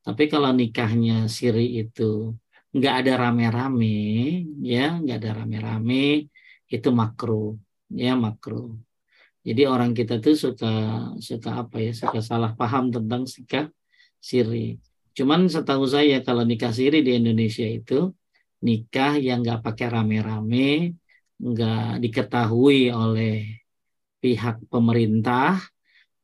Tapi 0.01 0.23
kalau 0.31 0.49
nikahnya 0.55 1.29
siri 1.29 1.85
itu 1.85 2.33
nggak 2.73 2.93
ada 3.05 3.13
rame-rame, 3.29 3.99
ya 4.63 4.97
nggak 4.97 5.17
ada 5.21 5.31
rame-rame 5.43 6.29
itu 6.69 6.89
makruh, 6.89 7.57
ya 7.93 8.13
makruh. 8.17 8.73
Jadi 9.39 9.63
orang 9.63 9.95
kita 9.95 10.19
tuh 10.19 10.35
suka 10.35 10.71
suka 11.17 11.63
apa 11.63 11.79
ya, 11.79 11.91
suka 11.95 12.19
salah 12.19 12.51
paham 12.53 12.91
tentang 12.91 13.23
sikap 13.23 13.71
siri. 14.19 14.77
Cuman 15.15 15.47
setahu 15.47 15.87
saya 15.87 16.19
kalau 16.23 16.43
nikah 16.43 16.75
siri 16.75 16.99
di 17.01 17.15
Indonesia 17.15 17.63
itu 17.65 18.11
nikah 18.63 19.15
yang 19.15 19.43
nggak 19.43 19.63
pakai 19.63 19.87
rame-rame, 19.87 20.95
nggak 21.39 22.03
diketahui 22.03 22.91
oleh 22.91 23.63
pihak 24.19 24.67
pemerintah, 24.67 25.55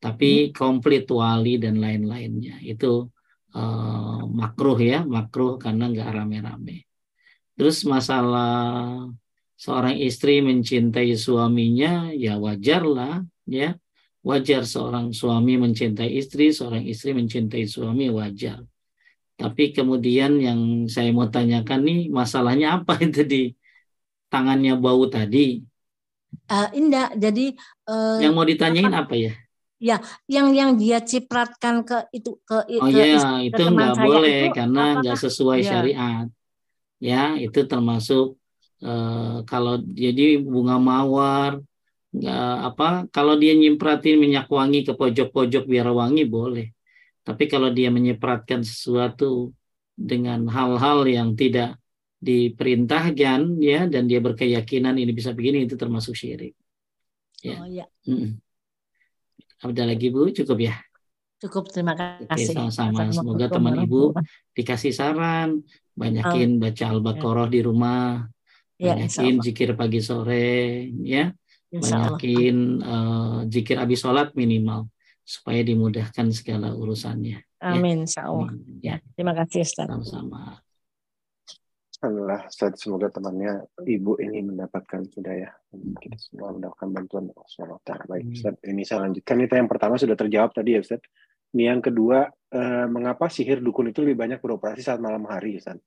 tapi 0.03 0.51
hmm. 0.51 0.51
komplit 0.51 1.07
wali 1.07 1.55
dan 1.55 1.79
lain-lainnya. 1.79 2.59
Itu 2.59 3.09
uh, 3.55 4.21
makruh 4.27 4.79
ya, 4.79 5.07
makruh 5.07 5.55
karena 5.55 5.87
nggak 5.87 6.11
rame-rame. 6.11 6.83
Terus 7.55 7.87
masalah 7.87 9.07
seorang 9.55 9.95
istri 9.99 10.43
mencintai 10.43 11.15
suaminya 11.15 12.11
ya 12.11 12.35
wajarlah 12.39 13.23
ya. 13.47 13.75
Wajar 14.25 14.65
seorang 14.65 15.13
suami 15.13 15.53
mencintai 15.53 16.09
istri 16.17 16.49
seorang 16.49 16.81
istri 16.81 17.13
mencintai 17.13 17.69
suami 17.69 18.09
wajar. 18.09 18.65
Tapi 19.37 19.69
kemudian 19.69 20.41
yang 20.41 20.89
saya 20.89 21.13
mau 21.13 21.29
tanyakan 21.29 21.85
nih 21.85 21.99
masalahnya 22.09 22.81
apa 22.81 22.97
itu 23.05 23.21
di 23.21 23.43
tangannya 24.33 24.81
bau 24.81 25.05
tadi? 25.05 25.61
Uh, 26.49 26.67
indah 26.73 27.13
jadi 27.13 27.53
uh, 27.85 28.17
yang 28.17 28.33
mau 28.33 28.49
ditanyain 28.49 28.89
apa, 28.89 29.13
apa 29.13 29.15
ya? 29.15 29.33
Ya 29.77 29.97
yang 30.25 30.57
yang 30.57 30.71
dia 30.73 31.05
cipratkan 31.05 31.85
ke 31.85 32.09
itu 32.09 32.41
ke 32.49 32.65
oh 32.65 32.89
ke 32.89 32.97
ya 32.97 33.45
itu 33.45 33.61
nggak 33.61 33.93
boleh 33.93 34.49
itu, 34.49 34.55
karena 34.57 35.05
nggak 35.05 35.17
sesuai 35.21 35.59
ya. 35.61 35.67
syariat. 35.69 36.27
Ya 36.97 37.37
itu 37.37 37.61
termasuk 37.69 38.41
Eh, 38.85 39.37
kalau 39.49 39.81
jadi 39.81 40.37
bunga 40.37 40.77
mawar 40.77 41.57
nggak 42.13 42.53
apa 42.69 43.09
kalau 43.09 43.33
dia 43.33 43.57
nyempratin 43.57 44.21
minyak 44.21 44.45
wangi 44.45 44.85
ke 44.85 44.93
pojok-pojok 44.93 45.65
biar 45.65 45.89
wangi 45.89 46.23
boleh 46.29 46.69
tapi 47.25 47.49
kalau 47.49 47.73
dia 47.73 47.89
menyepratkan 47.89 48.61
sesuatu 48.61 49.49
dengan 49.97 50.45
hal-hal 50.53 51.01
yang 51.09 51.33
tidak 51.33 51.81
diperintahkan 52.21 53.57
ya 53.57 53.89
dan 53.89 54.05
dia 54.05 54.21
berkeyakinan 54.21 55.01
ini 55.01 55.11
bisa 55.17 55.33
begini 55.33 55.65
itu 55.65 55.73
termasuk 55.77 56.13
syirik. 56.13 56.53
Ya. 57.41 57.57
Oh, 57.61 57.69
ya. 57.69 57.85
Hmm. 58.05 58.37
Ada 59.65 59.89
lagi 59.89 60.13
Bu? 60.13 60.29
Cukup 60.29 60.57
ya? 60.61 60.77
Cukup, 61.41 61.69
terima 61.69 61.93
kasih. 61.97 62.53
sama-sama. 62.53 63.11
Semoga 63.13 63.45
teman 63.51 63.77
Ibu 63.85 64.15
dikasih 64.55 64.93
saran, 64.95 65.61
banyakin 65.93 66.57
baca 66.57 66.85
Al-Baqarah 66.89 67.47
di 67.51 67.59
rumah, 67.61 68.25
ya, 68.75 68.95
banyakin 68.95 69.35
zikir 69.41 69.69
pagi 69.75 69.99
sore, 70.03 70.89
ya, 71.03 71.31
banyakin 71.71 72.57
uh, 72.81 73.37
zikir 73.49 73.79
habis 73.79 73.99
sholat 74.03 74.31
minimal 74.35 74.87
supaya 75.25 75.65
dimudahkan 75.65 76.29
segala 76.31 76.71
urusannya. 76.71 77.41
Ya. 77.41 77.73
Amin, 77.73 78.05
ya. 78.05 78.21
Ya, 78.83 78.95
terima 79.17 79.33
kasih 79.33 79.65
Ustaz. 79.65 79.89
Sama-sama. 79.89 80.61
Alhamdulillah, 82.05 82.45
semoga 82.77 83.09
temannya 83.09 83.65
ibu 83.81 84.21
ini 84.21 84.45
mendapatkan 84.45 85.09
hidayah. 85.09 85.49
Kita 85.73 86.17
semua 86.21 86.53
mendapatkan 86.53 86.93
bantuan 86.93 87.33
Allah 87.33 87.81
Baik, 88.05 88.25
Ustaz, 88.29 88.55
ini 88.61 88.85
saya 88.85 89.09
lanjutkan. 89.09 89.41
Itu 89.41 89.57
yang 89.57 89.65
pertama 89.65 89.97
sudah 89.97 90.13
terjawab 90.13 90.53
tadi 90.53 90.77
ya 90.77 90.85
Ustaz. 90.85 91.01
Ini 91.55 91.73
yang 91.73 91.81
kedua, 91.81 92.29
eh, 92.29 92.85
mengapa 92.85 93.25
sihir 93.31 93.63
dukun 93.63 93.89
itu 93.89 94.05
lebih 94.05 94.21
banyak 94.21 94.37
beroperasi 94.37 94.85
saat 94.85 95.01
malam 95.01 95.25
hari 95.25 95.57
Ustaz? 95.57 95.81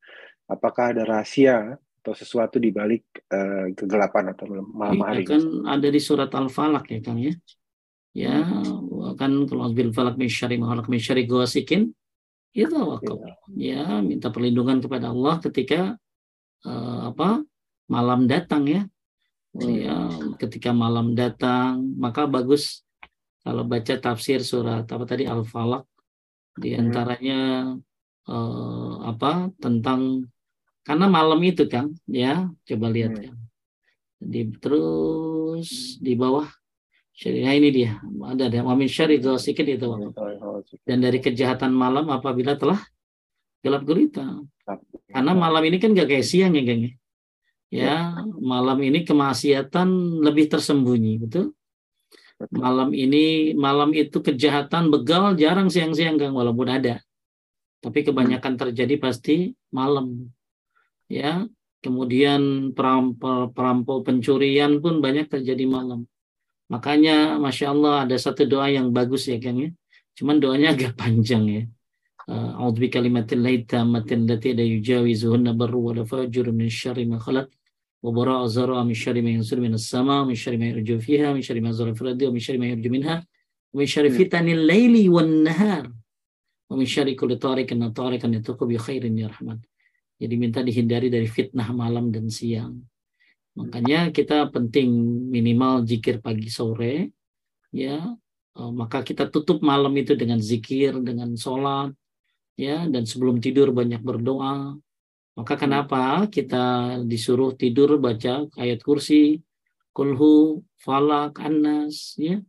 Apakah 0.51 0.97
ada 0.97 1.07
rahasia 1.07 1.79
atau 2.09 2.17
sesuatu 2.17 2.57
di 2.57 2.73
balik 2.73 3.05
eh, 3.29 3.77
kegelapan 3.77 4.33
atau 4.33 4.49
malam 4.65 5.05
hari? 5.05 5.29
Kan 5.29 5.69
ada 5.69 5.85
di 5.93 6.01
surat 6.01 6.33
Al-Falaq 6.33 6.89
ya 6.89 7.01
Kang 7.05 7.21
ya. 7.21 7.37
Ya, 8.17 8.41
kan 9.21 9.31
kalau 9.47 9.71
bil 9.71 9.93
falak 9.93 10.17
min 10.17 10.33
syari 10.33 10.57
mahalak 10.57 10.89
min 10.89 10.99
gawasikin 10.99 11.93
itu 12.57 12.75
wakaf. 12.75 13.21
Ya. 13.53 13.85
ya, 13.85 13.85
minta 14.01 14.33
perlindungan 14.33 14.81
kepada 14.81 15.13
Allah 15.13 15.39
ketika 15.45 15.95
uh, 16.65 17.13
apa 17.13 17.45
malam 17.87 18.27
datang 18.27 18.67
ya 18.67 18.83
oh, 19.55 19.69
ya 19.71 20.09
ketika 20.41 20.75
malam 20.75 21.15
datang 21.15 21.95
maka 21.95 22.27
bagus 22.27 22.83
kalau 23.45 23.63
baca 23.63 23.95
tafsir 24.01 24.43
surat 24.43 24.83
apa 24.89 25.05
tadi 25.07 25.29
al 25.29 25.47
falak 25.47 25.87
di 26.59 26.75
antaranya 26.75 27.71
hmm. 27.71 28.33
uh, 28.33 28.95
apa 29.15 29.53
tentang 29.63 30.27
karena 30.89 31.07
malam 31.13 31.41
itu 31.45 31.69
kan 31.69 31.93
ya 32.09 32.49
coba 32.65 32.87
lihat 32.89 33.13
hmm. 33.13 33.23
kan 33.29 33.37
di 34.19 34.41
terus 34.57 36.01
di 36.01 36.17
bawah 36.17 36.49
syariah 37.13 37.61
ini 37.61 37.69
dia 37.69 37.93
ada 38.25 38.49
ada 38.49 38.65
wamin 38.65 38.89
syari 38.89 39.21
sedikit 39.37 39.69
itu 39.69 39.87
dan 40.89 40.99
dari 41.05 41.21
kejahatan 41.21 41.77
malam 41.77 42.09
apabila 42.09 42.57
telah 42.57 42.81
gelap 43.61 43.85
gulita 43.85 44.25
karena 45.09 45.33
malam 45.33 45.63
ini 45.65 45.77
kan 45.81 45.97
gak 45.97 46.09
kayak 46.09 46.27
siang 46.27 46.53
ya, 46.53 46.63
geng. 46.65 46.83
Ya, 46.85 46.93
ya, 47.69 47.97
malam 48.41 48.81
ini 48.81 49.05
kemaksiatan 49.05 49.89
lebih 50.25 50.49
tersembunyi, 50.53 51.21
betul? 51.21 51.53
Malam 52.49 52.97
ini, 52.97 53.53
malam 53.53 53.93
itu 53.93 54.25
kejahatan 54.25 54.89
begal 54.89 55.37
jarang 55.37 55.69
siang-siang, 55.69 56.17
Kang, 56.17 56.33
walaupun 56.33 56.69
ada. 56.71 57.03
Tapi 57.85 58.05
kebanyakan 58.09 58.57
terjadi 58.57 58.95
pasti 58.97 59.53
malam 59.69 60.33
ya 61.09 61.49
kemudian 61.81 62.73
perampok 62.77 63.55
perampok 63.57 64.05
pencurian 64.07 64.79
pun 64.83 65.01
banyak 65.01 65.27
terjadi 65.31 65.65
malam. 65.65 66.05
Makanya 66.69 67.41
masya 67.41 67.73
Allah 67.73 68.05
ada 68.05 68.17
satu 68.21 68.45
doa 68.45 68.69
yang 68.69 68.93
bagus 68.93 69.25
ya 69.25 69.41
Kang 69.41 69.57
ya. 69.57 69.71
Cuman 70.13 70.37
doanya 70.37 70.73
agak 70.77 70.95
panjang 71.01 71.45
ya. 71.49 71.63
Eh, 72.29 72.51
A'udzu 72.61 72.85
bi 72.85 72.89
kalimatil 72.93 73.41
laitamatin 73.41 74.29
lati 74.29 74.53
ada 74.53 74.61
yujawi 74.61 75.17
zuhunna 75.17 75.57
baru 75.57 75.81
wa 75.81 75.93
lafajur 75.97 76.53
min 76.53 76.69
syari 76.69 77.09
ma 77.09 77.17
khalat 77.17 77.49
wa 78.05 78.11
bara'a 78.13 78.45
zara'a 78.45 78.85
min 78.85 78.93
syarri 78.93 79.25
ma 79.25 79.33
yanzuru 79.33 79.65
min 79.65 79.81
sama' 79.81 80.29
min 80.29 80.37
syari 80.37 80.61
min 80.61 80.77
yurju 80.77 81.01
fiha 81.01 81.33
min 81.33 81.41
syari 81.41 81.65
min 81.65 81.73
zara 81.73 81.97
fil 81.97 82.13
min 82.13 82.21
wa 82.29 82.33
min 82.37 82.43
syarri 82.45 82.61
ma 82.61 82.67
minha 82.77 83.17
min 83.73 83.87
syari 83.89 84.09
hmm. 84.13 84.19
fitanil 84.21 84.61
layli 84.69 85.09
wal 85.09 85.25
nahar 85.25 85.89
wa 86.69 86.77
min 86.77 86.85
syari 86.85 87.17
kulli 87.17 87.41
tariqin 87.41 87.81
tariqan 87.97 88.37
yataqu 88.37 88.69
bi 88.69 88.77
khairin 88.77 89.17
ya 89.17 89.33
rahman 89.33 89.65
jadi 90.19 90.35
minta 90.35 90.61
dihindari 90.61 91.09
dari 91.09 91.31
fitnah 91.31 91.71
malam 91.73 92.11
dan 92.11 92.29
siang 92.29 92.83
makanya 93.55 94.15
kita 94.15 94.51
penting 94.55 94.91
minimal 95.31 95.83
zikir 95.83 96.23
pagi 96.23 96.51
sore 96.51 97.11
ya 97.75 98.03
maka 98.59 99.07
kita 99.07 99.31
tutup 99.31 99.63
malam 99.63 99.95
itu 99.95 100.19
dengan 100.19 100.43
zikir 100.43 100.99
dengan 100.99 101.39
sholat 101.39 101.95
ya 102.59 102.91
dan 102.91 103.07
sebelum 103.07 103.39
tidur 103.39 103.71
banyak 103.71 104.03
berdoa. 104.03 104.75
Maka 105.39 105.55
kenapa 105.55 106.27
kita 106.27 106.99
disuruh 107.07 107.55
tidur 107.55 108.03
baca 108.03 108.51
ayat 108.59 108.83
kursi, 108.83 109.39
kulhu, 109.95 110.67
falak, 110.83 111.39
anas, 111.39 112.19
ya. 112.19 112.43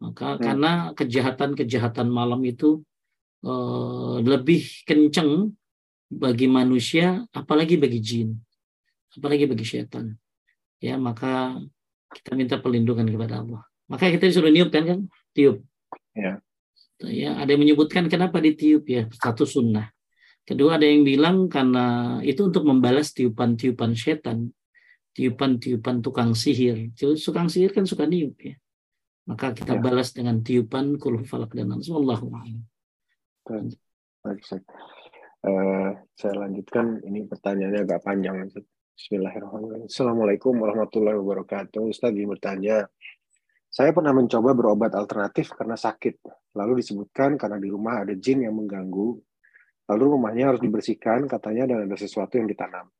Maka 0.00 0.34
hmm. 0.34 0.40
karena 0.40 0.72
kejahatan-kejahatan 0.96 2.08
malam 2.08 2.40
itu 2.48 2.80
uh, 3.44 4.24
lebih 4.24 4.64
kenceng 4.88 5.52
bagi 6.10 6.50
manusia, 6.50 7.22
apalagi 7.30 7.78
bagi 7.78 8.02
jin, 8.02 8.34
apalagi 9.14 9.46
bagi 9.46 9.62
setan. 9.62 10.18
Ya, 10.82 10.98
maka 10.98 11.56
kita 12.10 12.34
minta 12.34 12.58
perlindungan 12.58 13.06
kepada 13.06 13.40
Allah. 13.46 13.62
Maka 13.86 14.10
kita 14.10 14.26
disuruh 14.26 14.50
niup 14.50 14.74
kan 14.74 14.84
kan? 14.84 15.00
Tiup. 15.30 15.62
Ya 16.18 16.42
ya 17.08 17.40
ada 17.40 17.56
yang 17.56 17.64
menyebutkan 17.64 18.12
kenapa 18.12 18.36
ditiup 18.44 18.84
ya 18.84 19.08
satu 19.08 19.48
sunnah 19.48 19.88
kedua 20.44 20.76
ada 20.76 20.84
yang 20.84 21.06
bilang 21.06 21.48
karena 21.48 22.18
itu 22.20 22.44
untuk 22.44 22.68
membalas 22.68 23.16
tiupan-tiupan 23.16 23.96
setan 23.96 24.52
tiupan-tiupan 25.16 26.04
tukang 26.04 26.36
sihir 26.36 26.92
tukang 26.96 27.48
sihir 27.48 27.72
kan 27.72 27.88
suka 27.88 28.04
niup 28.04 28.36
ya 28.44 28.54
maka 29.24 29.56
kita 29.56 29.78
ya. 29.78 29.80
balas 29.80 30.12
dengan 30.12 30.44
tiupan 30.44 31.00
kulhu 31.00 31.24
falak 31.24 31.56
dan 31.56 31.72
Baik, 34.20 34.44
uh, 35.46 35.90
saya 36.16 36.34
lanjutkan 36.36 37.00
ini 37.04 37.24
pertanyaannya 37.24 37.86
agak 37.86 38.00
panjang 38.04 38.48
Bismillahirrahmanirrahim 38.96 39.88
Assalamualaikum 39.88 40.52
warahmatullahi 40.60 41.16
wabarakatuh 41.16 41.88
Ustaz 41.88 42.12
bertanya 42.12 42.84
saya 43.70 43.94
pernah 43.94 44.10
mencoba 44.10 44.50
berobat 44.50 44.98
alternatif 44.98 45.54
karena 45.54 45.78
sakit. 45.78 46.18
Lalu 46.58 46.82
disebutkan 46.82 47.38
karena 47.38 47.54
di 47.62 47.70
rumah 47.70 48.02
ada 48.02 48.10
jin 48.18 48.42
yang 48.42 48.58
mengganggu. 48.58 49.14
Lalu 49.86 50.04
rumahnya 50.18 50.50
harus 50.50 50.58
dibersihkan 50.58 51.30
katanya 51.30 51.70
dan 51.70 51.86
ada 51.86 51.94
sesuatu 51.94 52.34
yang 52.34 52.50
ditanam. 52.50 52.90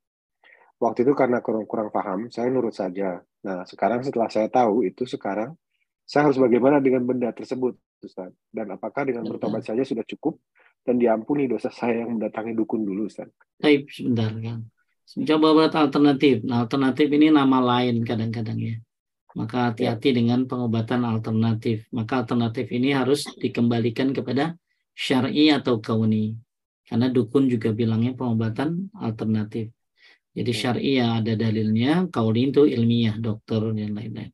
Waktu 0.78 1.02
itu 1.02 1.12
karena 1.18 1.42
kurang, 1.42 1.66
kurang 1.66 1.90
paham, 1.90 2.30
saya 2.30 2.54
nurut 2.54 2.70
saja. 2.70 3.18
Nah, 3.42 3.66
sekarang 3.66 4.06
setelah 4.06 4.30
saya 4.30 4.46
tahu 4.46 4.86
itu 4.86 5.10
sekarang, 5.10 5.58
saya 6.06 6.30
harus 6.30 6.38
bagaimana 6.38 6.78
dengan 6.78 7.02
benda 7.02 7.34
tersebut, 7.34 7.74
Ustaz? 8.06 8.30
Dan 8.54 8.70
apakah 8.70 9.02
dengan 9.02 9.26
bertobat 9.26 9.66
saja 9.66 9.82
sudah 9.82 10.06
cukup 10.06 10.38
dan 10.84 10.96
diampuni 10.96 11.46
dosa 11.46 11.68
saya 11.68 12.04
yang 12.04 12.16
mendatangi 12.16 12.56
dukun 12.56 12.82
dulu, 12.82 13.06
Ustaz? 13.06 13.28
Baik, 13.60 13.90
sebentar, 13.92 14.32
kan. 14.32 14.66
Coba 15.10 15.52
buat 15.52 15.74
alternatif. 15.74 16.46
Nah, 16.46 16.64
alternatif 16.64 17.10
ini 17.10 17.34
nama 17.34 17.58
lain 17.58 18.06
kadang-kadang 18.06 18.58
ya 18.62 18.76
maka 19.34 19.70
hati-hati 19.70 20.10
dengan 20.14 20.46
pengobatan 20.46 21.06
alternatif. 21.06 21.86
Maka 21.94 22.26
alternatif 22.26 22.70
ini 22.74 22.90
harus 22.90 23.26
dikembalikan 23.38 24.10
kepada 24.10 24.58
syar'i 24.94 25.54
atau 25.54 25.78
kauni. 25.78 26.34
Karena 26.86 27.06
dukun 27.06 27.46
juga 27.46 27.70
bilangnya 27.70 28.18
pengobatan 28.18 28.90
alternatif. 28.98 29.70
Jadi 30.34 30.52
syar'i 30.54 30.98
ya 30.98 31.22
ada 31.22 31.34
dalilnya, 31.38 32.10
kauni 32.10 32.50
itu 32.50 32.66
ilmiah, 32.66 33.18
dokter 33.18 33.62
dan 33.74 33.94
lain-lain. 33.94 34.30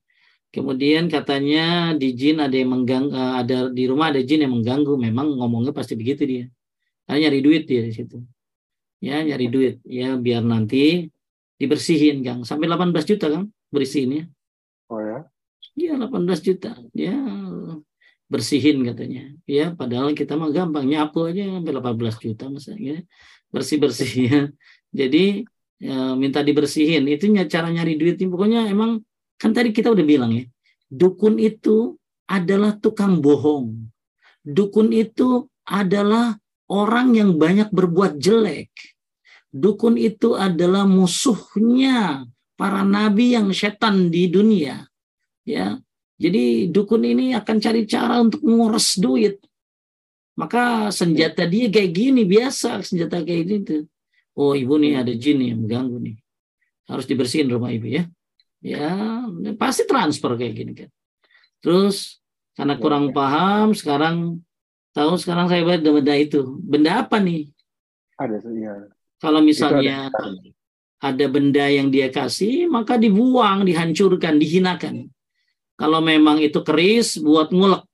Kemudian 0.56 1.12
katanya 1.12 1.92
di 1.92 2.16
jin 2.16 2.40
ada 2.40 2.56
yang 2.56 2.72
mengganggu, 2.72 3.12
eh, 3.12 3.34
ada 3.44 3.56
di 3.68 3.84
rumah 3.84 4.08
ada 4.08 4.24
jin 4.24 4.48
yang 4.48 4.56
mengganggu. 4.56 4.96
Memang 4.96 5.36
ngomongnya 5.36 5.76
pasti 5.76 5.92
begitu 6.00 6.24
dia. 6.24 6.44
Karena 7.04 7.28
nyari 7.28 7.44
duit 7.44 7.62
dia 7.68 7.84
di 7.84 7.92
situ. 7.92 8.24
Ya 9.04 9.20
nyari 9.20 9.52
duit 9.52 9.84
ya 9.84 10.16
biar 10.16 10.40
nanti 10.40 11.12
dibersihin 11.60 12.24
Kang. 12.24 12.40
Sampai 12.48 12.72
18 12.72 12.88
juta 13.04 13.28
Kang 13.28 13.52
bersihinnya. 13.68 14.32
Oh 14.88 14.96
ya? 15.04 15.28
Iya 15.76 16.00
18 16.00 16.40
juta. 16.40 16.72
Ya 16.96 17.12
bersihin 18.32 18.80
katanya. 18.88 19.36
Ya 19.44 19.76
padahal 19.76 20.16
kita 20.16 20.40
mah 20.40 20.48
gampang 20.56 20.88
nyapu 20.88 21.28
aja 21.28 21.44
sampai 21.52 21.72
18 21.76 22.16
juta 22.16 22.44
misalnya. 22.48 23.04
Bersih-bersih 23.52 24.12
ya. 24.32 24.40
Jadi 24.88 25.44
ya, 25.84 26.16
minta 26.16 26.40
dibersihin. 26.40 27.04
Itu 27.12 27.28
cara 27.44 27.68
nyari 27.68 28.00
duitnya 28.00 28.32
pokoknya 28.32 28.72
emang 28.72 29.04
kan 29.36 29.52
tadi 29.52 29.72
kita 29.72 29.92
udah 29.92 30.04
bilang 30.04 30.32
ya. 30.32 30.44
Dukun 30.86 31.40
itu 31.40 31.96
adalah 32.26 32.74
tukang 32.78 33.22
bohong. 33.22 33.90
Dukun 34.42 34.94
itu 34.94 35.46
adalah 35.66 36.38
orang 36.70 37.18
yang 37.18 37.30
banyak 37.34 37.70
berbuat 37.70 38.18
jelek. 38.18 38.70
Dukun 39.50 39.98
itu 39.98 40.34
adalah 40.36 40.84
musuhnya 40.86 42.26
para 42.58 42.82
nabi 42.82 43.34
yang 43.34 43.50
setan 43.50 44.10
di 44.10 44.30
dunia. 44.30 44.86
Ya. 45.46 45.78
Jadi 46.16 46.72
dukun 46.72 47.04
ini 47.04 47.36
akan 47.36 47.56
cari 47.60 47.84
cara 47.84 48.24
untuk 48.24 48.40
nguras 48.40 48.96
duit. 48.96 49.36
Maka 50.36 50.92
senjata 50.92 51.48
dia 51.48 51.68
kayak 51.72 51.92
gini 51.92 52.22
biasa 52.24 52.84
senjata 52.84 53.20
kayak 53.24 53.42
gini 53.44 53.60
tuh. 53.64 53.82
Oh 54.36 54.52
ibu 54.52 54.76
nih 54.76 55.00
ada 55.00 55.12
jin 55.16 55.40
yang 55.40 55.64
mengganggu 55.64 55.96
nih. 55.96 56.16
Harus 56.88 57.08
dibersihin 57.08 57.48
rumah 57.48 57.72
ibu 57.72 57.88
ya. 57.88 58.04
Ya 58.66 59.22
pasti 59.54 59.86
transfer 59.86 60.34
kayak 60.34 60.54
gini 60.58 60.72
kan. 60.74 60.90
Terus 61.62 62.18
karena 62.58 62.74
kurang 62.74 63.14
paham 63.14 63.70
sekarang 63.78 64.42
tahu 64.90 65.14
sekarang 65.22 65.46
saya 65.46 65.62
buat 65.62 65.86
benda 65.86 66.14
itu. 66.18 66.58
Benda 66.58 67.06
apa 67.06 67.22
nih? 67.22 67.46
Ada 68.18 68.42
ya. 68.50 68.74
Kalau 69.22 69.38
misalnya 69.38 70.10
ada. 70.10 70.34
ada 70.98 71.26
benda 71.30 71.70
yang 71.70 71.94
dia 71.94 72.10
kasih, 72.10 72.66
maka 72.66 72.98
dibuang, 72.98 73.62
dihancurkan, 73.62 74.36
dihinakan. 74.42 75.14
Kalau 75.76 76.00
memang 76.00 76.42
itu 76.42 76.58
keris 76.64 77.20
buat 77.20 77.52
ngulek. 77.52 77.84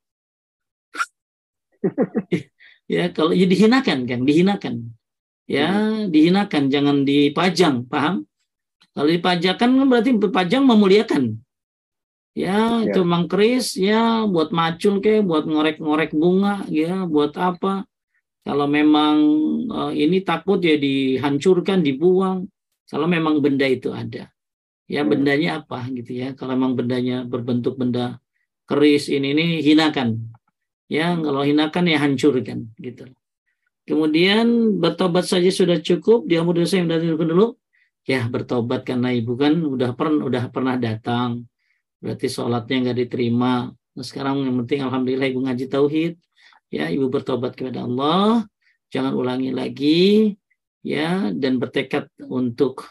ya, 2.94 3.10
kalau 3.10 3.34
ya 3.34 3.44
dihinakan 3.44 4.06
kan, 4.06 4.20
dihinakan. 4.22 4.74
Ya, 5.50 5.68
hmm. 5.68 6.14
dihinakan, 6.14 6.70
jangan 6.70 6.96
dipajang, 7.02 7.84
paham? 7.90 8.24
Kalau 8.92 9.08
dipajakan 9.08 9.70
kan 9.80 9.86
berarti 9.88 10.10
pajang 10.28 10.64
memuliakan. 10.68 11.40
Ya, 12.32 12.80
ya. 12.80 12.88
itu 12.88 13.04
memang 13.04 13.28
keris 13.28 13.76
ya 13.76 14.24
buat 14.24 14.52
macul 14.56 15.04
ke, 15.04 15.20
buat 15.20 15.44
ngorek-ngorek 15.44 16.16
bunga 16.16 16.64
ya, 16.68 17.04
buat 17.04 17.36
apa? 17.36 17.84
Kalau 18.42 18.66
memang 18.66 19.16
uh, 19.68 19.92
ini 19.92 20.24
takut 20.24 20.60
ya 20.60 20.76
dihancurkan, 20.76 21.84
dibuang. 21.84 22.48
Kalau 22.88 23.08
memang 23.08 23.40
benda 23.40 23.64
itu 23.64 23.92
ada 23.92 24.32
ya 24.92 25.00
hmm. 25.00 25.08
bendanya 25.08 25.50
apa 25.64 25.88
gitu 25.88 26.12
ya 26.12 26.36
kalau 26.36 26.52
memang 26.52 26.76
bendanya 26.76 27.24
berbentuk 27.24 27.80
benda 27.80 28.20
keris 28.68 29.08
ini 29.08 29.32
ini 29.32 29.46
hinakan 29.64 30.36
ya 30.92 31.16
kalau 31.16 31.40
hinakan 31.40 31.88
ya 31.88 31.98
hancurkan 32.02 32.68
gitu 32.76 33.08
kemudian 33.88 34.76
bertobat 34.76 35.24
saja 35.24 35.48
sudah 35.48 35.80
cukup 35.80 36.28
dia 36.28 36.44
mudah 36.44 36.68
saya 36.68 36.84
yang 36.84 37.16
dulu 37.16 37.56
ya 38.02 38.26
bertobat 38.26 38.82
karena 38.82 39.14
ibu 39.14 39.38
kan 39.38 39.54
udah 39.62 39.94
pernah 39.94 40.22
udah 40.26 40.44
pernah 40.50 40.74
datang. 40.78 41.46
Berarti 42.02 42.26
sholatnya 42.26 42.90
nggak 42.90 42.98
diterima. 43.06 43.70
Nah, 43.70 44.04
sekarang 44.04 44.42
yang 44.42 44.56
penting 44.64 44.82
alhamdulillah 44.82 45.28
ibu 45.30 45.40
ngaji 45.46 45.64
tauhid. 45.70 46.14
Ya 46.72 46.88
ibu 46.88 47.06
bertobat 47.12 47.54
kepada 47.54 47.84
Allah. 47.86 48.48
Jangan 48.90 49.12
ulangi 49.14 49.54
lagi. 49.54 50.34
Ya 50.82 51.30
dan 51.30 51.62
bertekad 51.62 52.10
untuk 52.26 52.90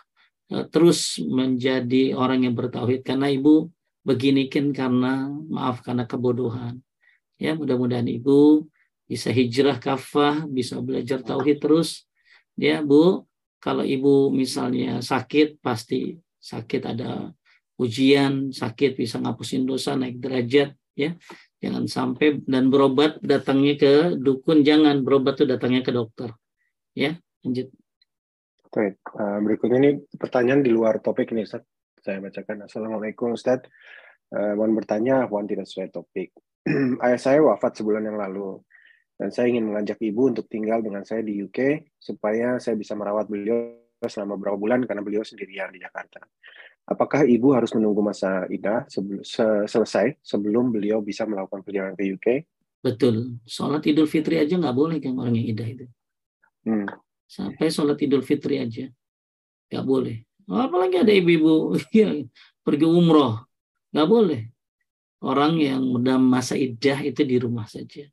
Eh, 0.52 0.68
terus 0.68 1.16
menjadi 1.24 2.12
orang 2.12 2.44
yang 2.44 2.56
bertauhid. 2.60 3.08
Karena 3.08 3.32
ibu 3.32 3.72
beginikan 4.04 4.76
karena 4.76 5.32
maaf 5.48 5.80
karena 5.80 6.04
kebodohan. 6.04 6.84
Ya, 7.40 7.56
mudah-mudahan 7.56 8.06
ibu 8.12 8.68
bisa 9.08 9.32
hijrah 9.32 9.80
kafah, 9.80 10.46
bisa 10.52 10.78
belajar 10.84 11.24
tauhid 11.24 11.64
terus. 11.64 12.04
Ya, 12.60 12.84
Bu, 12.84 13.24
kalau 13.62 13.86
ibu 13.86 14.34
misalnya 14.34 15.06
sakit 15.06 15.62
pasti 15.62 16.18
sakit 16.42 16.82
ada 16.82 17.30
ujian, 17.78 18.50
sakit 18.50 18.98
bisa 18.98 19.22
ngapusin 19.22 19.70
dosa, 19.70 19.94
naik 19.94 20.18
derajat, 20.18 20.74
ya. 20.98 21.14
Jangan 21.62 21.86
sampai 21.86 22.42
dan 22.46 22.74
berobat 22.74 23.22
datangnya 23.22 23.78
ke 23.78 23.94
dukun, 24.18 24.66
jangan 24.66 25.06
berobat 25.06 25.38
tuh 25.38 25.46
datangnya 25.46 25.86
ke 25.86 25.94
dokter. 25.94 26.34
Ya, 26.98 27.22
lanjut. 27.46 27.70
Baik, 28.72 28.98
uh, 29.14 29.38
berikutnya 29.46 29.78
ini 29.78 29.92
pertanyaan 30.18 30.66
di 30.66 30.74
luar 30.74 30.98
topik 30.98 31.30
ini, 31.38 31.46
Ustaz. 31.46 31.62
Saya 32.02 32.18
bacakan. 32.18 32.66
Assalamualaikum, 32.66 33.38
Ustaz. 33.38 33.62
Uh, 34.34 34.58
mohon 34.58 34.74
bertanya, 34.74 35.30
mohon 35.30 35.46
tidak 35.46 35.70
sesuai 35.70 35.94
topik. 35.94 36.34
Ayah 37.06 37.20
saya 37.22 37.40
wafat 37.46 37.78
sebulan 37.78 38.10
yang 38.10 38.18
lalu, 38.18 38.58
dan 39.22 39.30
saya 39.30 39.54
ingin 39.54 39.70
mengajak 39.70 40.02
ibu 40.02 40.34
untuk 40.34 40.50
tinggal 40.50 40.82
dengan 40.82 41.06
saya 41.06 41.22
di 41.22 41.38
UK, 41.46 41.94
supaya 42.02 42.58
saya 42.58 42.74
bisa 42.74 42.98
merawat 42.98 43.30
beliau 43.30 43.78
selama 44.02 44.34
beberapa 44.34 44.58
bulan, 44.58 44.82
karena 44.90 45.06
beliau 45.06 45.22
sendirian 45.22 45.70
di 45.70 45.78
Jakarta. 45.78 46.26
Apakah 46.90 47.30
ibu 47.30 47.54
harus 47.54 47.70
menunggu 47.78 48.02
masa 48.02 48.50
idah 48.50 48.90
sebelum, 48.90 49.22
se 49.22 49.46
selesai 49.70 50.18
sebelum 50.26 50.74
beliau 50.74 51.06
bisa 51.06 51.30
melakukan 51.30 51.62
perjalanan 51.62 51.94
ke 51.94 52.10
UK? 52.18 52.28
Betul. 52.82 53.38
Sholat 53.46 53.86
Idul 53.86 54.10
Fitri 54.10 54.42
aja 54.42 54.58
nggak 54.58 54.74
boleh 54.74 54.98
kan 54.98 55.14
orang 55.22 55.38
yang 55.38 55.54
idah 55.54 55.68
itu. 55.70 55.86
Hmm 56.66 56.90
sampai 57.32 57.72
sholat 57.72 57.96
idul 58.04 58.28
fitri 58.28 58.60
aja 58.60 58.92
nggak 59.72 59.86
boleh 59.88 60.20
apalagi 60.52 61.00
ada 61.00 61.16
ibu-ibu 61.16 61.80
yang 61.96 62.28
pergi 62.60 62.84
umroh 62.84 63.48
nggak 63.96 64.10
boleh 64.12 64.42
orang 65.24 65.56
yang 65.56 65.82
dalam 66.04 66.28
masa 66.28 66.60
idah 66.60 67.00
itu 67.00 67.24
di 67.24 67.40
rumah 67.40 67.72
saja 67.72 68.04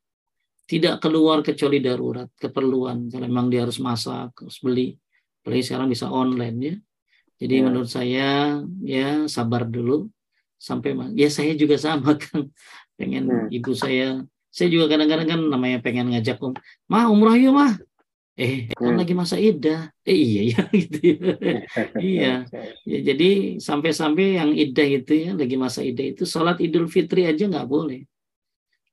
tidak 0.69 1.01
keluar 1.01 1.40
kecuali 1.40 1.81
darurat 1.81 2.28
keperluan. 2.36 3.09
Kalau 3.09 3.24
memang 3.24 3.49
dia 3.49 3.65
harus 3.65 3.81
masak 3.81 4.36
harus 4.36 4.59
beli 4.61 4.95
apalagi 5.40 5.65
sekarang 5.65 5.89
bisa 5.89 6.12
online 6.12 6.57
ya. 6.61 6.74
Jadi 7.40 7.55
ya. 7.57 7.62
menurut 7.65 7.89
saya 7.89 8.28
ya 8.85 9.24
sabar 9.24 9.65
dulu. 9.65 10.12
Sampai 10.61 10.93
ya 11.16 11.32
saya 11.32 11.57
juga 11.57 11.81
sama 11.81 12.19
kan 12.23 12.53
pengen 12.99 13.31
hmm. 13.31 13.49
ibu 13.55 13.73
saya 13.73 14.27
saya 14.51 14.69
juga 14.74 14.90
kadang-kadang 14.90 15.28
kan 15.31 15.40
namanya 15.47 15.78
pengen 15.78 16.11
ngajak 16.11 16.43
om 16.43 16.51
mah 16.90 17.07
umroh 17.07 17.39
yuk 17.39 17.55
mah 17.55 17.78
eh 18.35 18.66
kan 18.74 18.95
hmm. 18.95 18.99
lagi 18.99 19.15
masa 19.15 19.39
idah 19.39 19.86
eh 20.03 20.19
iya 20.19 20.43
ya 20.51 20.62
gitu 20.82 20.99
ya. 20.99 21.15
iya. 22.03 22.32
Ya, 22.90 22.99
jadi 23.15 23.61
sampai-sampai 23.62 24.40
yang 24.40 24.51
idah 24.51 24.89
itu 24.89 25.12
ya 25.15 25.31
lagi 25.39 25.55
masa 25.55 25.86
idah 25.86 26.11
itu 26.11 26.27
sholat 26.27 26.59
idul 26.59 26.90
fitri 26.90 27.23
aja 27.31 27.47
nggak 27.47 27.69
boleh 27.70 28.03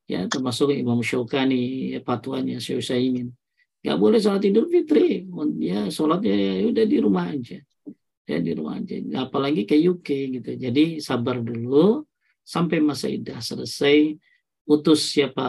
ya 0.06 0.30
termasuk 0.30 0.73
Imam 0.73 1.02
Syukani 1.02 1.94
ya, 1.98 1.99
patuanya 2.02 2.61
Syekh 2.61 2.86
Saimin 2.86 3.34
nggak 3.86 4.02
boleh 4.02 4.18
sholat 4.18 4.41
idul 4.41 4.65
fitri. 4.65 5.30
Ya 5.61 5.86
sholatnya 5.94 6.34
ya 6.34 6.65
udah 6.73 6.86
di 6.90 6.98
rumah 6.98 7.30
aja. 7.30 7.61
Ya 8.26 8.38
di 8.41 8.52
rumah 8.57 8.82
aja. 8.82 8.98
Apalagi 9.22 9.69
ke 9.69 9.77
UK 9.77 10.41
gitu. 10.41 10.57
Jadi 10.57 10.98
sabar 10.98 11.38
dulu. 11.38 12.02
Sampai 12.41 12.82
masa 12.82 13.10
idah 13.10 13.38
selesai 13.38 14.18
utus 14.65 15.14
siapa 15.14 15.45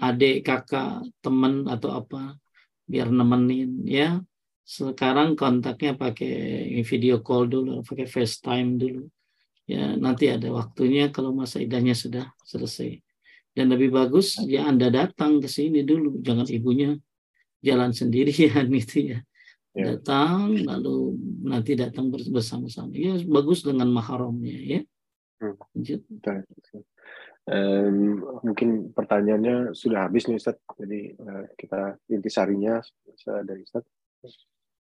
adik 0.00 0.44
kakak 0.44 1.04
teman 1.24 1.64
atau 1.64 1.96
apa 1.96 2.36
biar 2.84 3.08
nemenin 3.08 3.88
ya. 3.88 4.20
Sekarang 4.68 5.32
kontaknya 5.32 5.96
pakai 5.96 6.68
video 6.84 7.24
call 7.24 7.48
dulu 7.48 7.80
pakai 7.80 8.04
FaceTime 8.04 8.76
dulu. 8.76 9.08
Ya 9.64 9.96
nanti 9.96 10.28
ada 10.28 10.48
waktunya 10.52 11.08
kalau 11.08 11.32
masa 11.32 11.56
idahnya 11.56 11.96
sudah 11.96 12.36
selesai 12.44 13.07
dan 13.58 13.74
lebih 13.74 13.90
bagus 13.90 14.38
ya 14.46 14.70
Anda 14.70 14.86
datang 14.86 15.42
ke 15.42 15.50
sini 15.50 15.82
dulu 15.82 16.22
jangan 16.22 16.46
ibunya 16.46 16.94
jalan 17.58 17.90
sendirian 17.90 18.70
gitu 18.78 19.18
ya, 19.18 19.18
ya. 19.74 19.98
datang 19.98 20.54
lalu 20.62 21.18
nanti 21.42 21.74
datang 21.74 22.14
bersama-sama 22.14 22.94
ya 22.94 23.18
bagus 23.26 23.66
dengan 23.66 23.90
maharomnya 23.90 24.54
ya 24.54 24.80
hmm. 25.42 25.58
lanjut 25.74 26.00
Um, 27.48 28.20
mungkin 28.44 28.92
pertanyaannya 28.92 29.72
sudah 29.72 30.04
habis 30.04 30.28
nih 30.28 30.36
Ustaz, 30.36 30.60
jadi 30.76 31.16
uh, 31.16 31.48
kita 31.56 31.96
intisarinya 32.12 32.84
dari 33.24 33.64
Ustaz. 33.64 33.88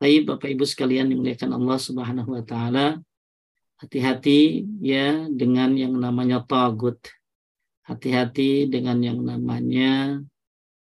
Baik 0.03 0.27
Bapak 0.27 0.51
Ibu 0.51 0.67
sekalian 0.67 1.07
dimuliakan 1.07 1.55
Allah 1.55 1.79
Subhanahu 1.79 2.35
wa 2.35 2.43
taala. 2.43 2.99
Hati-hati 3.79 4.67
ya 4.83 5.31
dengan 5.31 5.79
yang 5.79 5.95
namanya 5.95 6.43
tagut. 6.43 6.99
Hati-hati 7.87 8.67
dengan 8.67 8.99
yang 8.99 9.23
namanya 9.23 10.19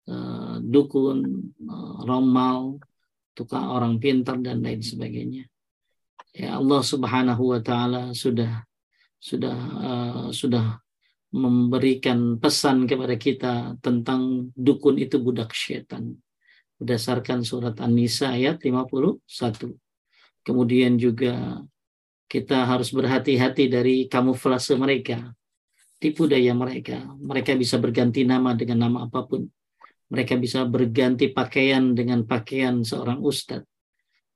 uh, 0.07 0.55
dukun, 0.63 1.51
uh, 1.67 2.07
romal, 2.07 2.79
tukang 3.35 3.67
orang 3.67 3.99
pintar 3.99 4.39
dan 4.39 4.63
lain 4.63 4.79
sebagainya. 4.79 5.43
Ya 6.33 6.57
Allah 6.57 6.81
Subhanahu 6.81 7.53
wa 7.53 7.61
taala 7.61 8.15
sudah 8.15 8.63
sudah 9.19 9.57
uh, 9.83 10.27
sudah 10.31 10.79
memberikan 11.33 12.37
pesan 12.37 12.85
kepada 12.85 13.17
kita 13.17 13.53
tentang 13.81 14.53
dukun 14.53 15.01
itu 15.01 15.17
budak 15.17 15.51
setan 15.51 16.21
berdasarkan 16.83 17.47
surat 17.47 17.79
An-Nisa 17.79 18.35
ayat 18.35 18.59
51. 18.59 19.23
Kemudian 20.43 20.99
juga 20.99 21.63
kita 22.27 22.67
harus 22.67 22.91
berhati-hati 22.91 23.71
dari 23.71 23.95
kamuflase 24.11 24.75
mereka, 24.75 25.31
tipu 26.03 26.27
daya 26.27 26.51
mereka. 26.51 26.99
Mereka 27.23 27.55
bisa 27.55 27.79
berganti 27.79 28.27
nama 28.27 28.51
dengan 28.51 28.91
nama 28.91 29.07
apa 29.07 29.23
pun. 29.23 29.47
Mereka 30.11 30.35
bisa 30.35 30.67
berganti 30.67 31.31
pakaian 31.31 31.95
dengan 31.95 32.27
pakaian 32.27 32.83
seorang 32.83 33.23
ustadz. 33.23 33.63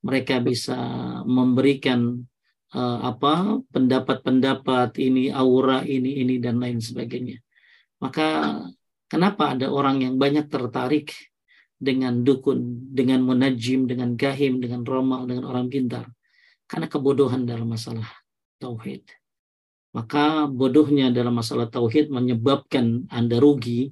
Mereka 0.07 0.39
bisa 0.39 0.79
memberikan 1.27 2.23
uh, 2.73 2.99
apa 3.03 3.61
pendapat-pendapat 3.71 4.97
ini 4.99 5.31
aura 5.31 5.85
ini 5.85 6.23
ini 6.23 6.35
dan 6.41 6.59
lain 6.59 6.81
sebagainya 6.81 7.39
maka 8.03 8.59
kenapa 9.07 9.55
ada 9.55 9.71
orang 9.71 10.03
yang 10.03 10.15
banyak 10.19 10.49
tertarik 10.51 11.13
dengan 11.77 12.25
dukun 12.25 12.89
dengan 12.89 13.21
munajim 13.21 13.85
dengan 13.85 14.17
gahim 14.17 14.57
dengan 14.57 14.81
romal 14.81 15.29
dengan 15.29 15.45
orang 15.45 15.69
pintar 15.69 16.09
karena 16.65 16.89
kebodohan 16.89 17.45
dalam 17.45 17.69
masalah 17.69 18.09
tauhid 18.57 19.05
maka 19.97 20.45
bodohnya 20.45 21.09
dalam 21.09 21.41
masalah 21.41 21.65
tauhid 21.65 22.13
menyebabkan 22.13 23.09
anda 23.09 23.41
rugi 23.41 23.89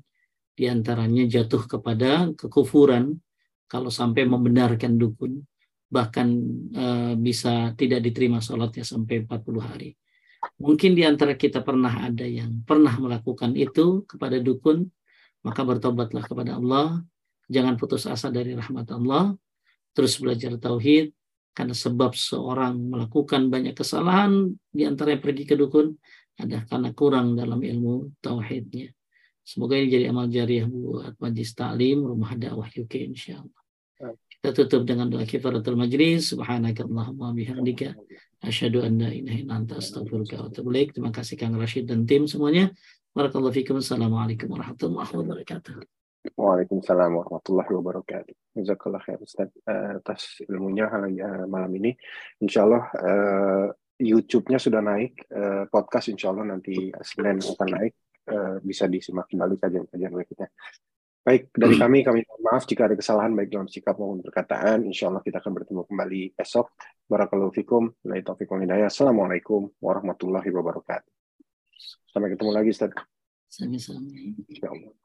Di 0.55 0.71
antaranya 0.71 1.27
jatuh 1.27 1.67
kepada 1.67 2.31
kekufuran 2.37 3.17
kalau 3.67 3.91
sampai 3.91 4.23
membenarkan 4.23 4.95
dukun 4.95 5.43
bahkan 5.95 6.27
e, 6.73 6.85
bisa 7.15 7.71
tidak 7.79 8.03
diterima 8.03 8.43
sholatnya 8.43 8.83
sampai 8.83 9.23
40 9.23 9.63
hari. 9.63 9.95
Mungkin 10.59 10.91
di 10.93 11.07
antara 11.07 11.39
kita 11.39 11.63
pernah 11.63 12.03
ada 12.03 12.27
yang 12.27 12.61
pernah 12.67 12.93
melakukan 12.99 13.55
itu 13.55 14.03
kepada 14.03 14.37
dukun, 14.43 14.85
maka 15.47 15.61
bertobatlah 15.63 16.27
kepada 16.27 16.59
Allah, 16.59 16.99
jangan 17.47 17.79
putus 17.79 18.05
asa 18.05 18.27
dari 18.29 18.53
rahmat 18.53 18.91
Allah, 18.91 19.33
terus 19.95 20.19
belajar 20.19 20.59
tauhid, 20.59 21.14
karena 21.55 21.71
sebab 21.71 22.11
seorang 22.11 22.75
melakukan 22.91 23.47
banyak 23.47 23.73
kesalahan 23.73 24.51
di 24.69 24.83
antara 24.83 25.15
yang 25.15 25.23
pergi 25.23 25.47
ke 25.47 25.55
dukun 25.55 25.95
ada 26.35 26.67
karena 26.67 26.91
kurang 26.91 27.39
dalam 27.39 27.63
ilmu 27.63 28.19
tauhidnya. 28.19 28.91
Semoga 29.45 29.79
ini 29.79 29.87
jadi 29.87 30.11
amal 30.11 30.27
jariah 30.27 30.67
buat 30.67 31.15
majlis 31.21 31.55
taklim 31.55 32.03
rumah 32.03 32.35
dakwah 32.35 32.67
UK 32.67 33.13
insyaallah. 33.15 33.61
Kita 34.27 34.51
tutup 34.51 34.83
dengan 34.83 35.07
doa 35.07 35.23
kifaratul 35.23 35.79
majlis. 35.79 36.35
Subhanakallahumma 36.35 37.31
bihamdika 37.31 37.95
asyhadu 38.43 38.83
an 38.83 38.99
la 38.99 39.09
ilaha 39.15 39.37
illa 39.39 39.53
anta 39.55 39.79
astaghfiruka 39.79 40.43
wa 40.43 40.45
atubu. 40.51 40.75
Terima 40.75 41.13
kasih 41.13 41.39
Kang 41.39 41.55
Rashid 41.55 41.87
dan 41.87 42.03
tim 42.03 42.27
semuanya. 42.27 42.73
Barakallahu 43.15 43.55
fikum. 43.55 43.79
Assalamualaikum 43.79 44.51
warahmatullahi 44.51 45.13
wabarakatuh. 45.13 45.94
Waalaikumsalam 46.33 47.11
warahmatullahi 47.21 47.71
wabarakatuh. 47.77 48.35
Jazakallah 48.57 49.01
khair 49.05 49.21
Ustaz 49.21 49.53
uh, 49.69 50.01
atas 50.01 50.41
ilmunya 50.49 50.89
uh, 50.89 51.45
malam 51.45 51.69
ini. 51.77 51.93
Insya 52.41 52.65
Allah 52.65 52.83
uh, 52.97 53.67
YouTube-nya 54.01 54.57
sudah 54.57 54.81
naik, 54.81 55.29
uh, 55.29 55.69
podcast 55.69 56.09
insya 56.09 56.33
Allah 56.33 56.57
nanti 56.57 56.89
Senin 57.05 57.37
akan 57.39 57.69
naik 57.69 57.93
Eh, 58.25 58.57
bisa 58.65 58.89
disimak 58.89 59.29
kembali 59.29 59.61
kajian-kajian 59.61 60.09
berikutnya. 60.09 60.49
Baik, 61.21 61.53
dari 61.53 61.77
hmm. 61.77 61.81
kami, 61.81 61.97
kami 62.01 62.19
mohon 62.25 62.41
maaf 62.41 62.65
jika 62.65 62.89
ada 62.89 62.97
kesalahan 62.97 63.33
baik 63.37 63.53
dalam 63.53 63.69
sikap 63.69 63.97
maupun 64.01 64.25
perkataan. 64.25 64.81
Insya 64.85 65.13
Allah 65.13 65.21
kita 65.21 65.41
akan 65.41 65.53
bertemu 65.53 65.81
kembali 65.85 66.21
esok. 66.33 66.73
Barakallahu 67.05 67.53
fikum. 67.53 67.93
Assalamualaikum 68.01 69.69
warahmatullahi 69.77 70.49
wabarakatuh. 70.49 71.13
Sampai 72.09 72.33
ketemu 72.33 72.51
lagi, 72.53 72.69
Ustaz. 72.73 72.93
Sampai-sampai. 73.49 74.97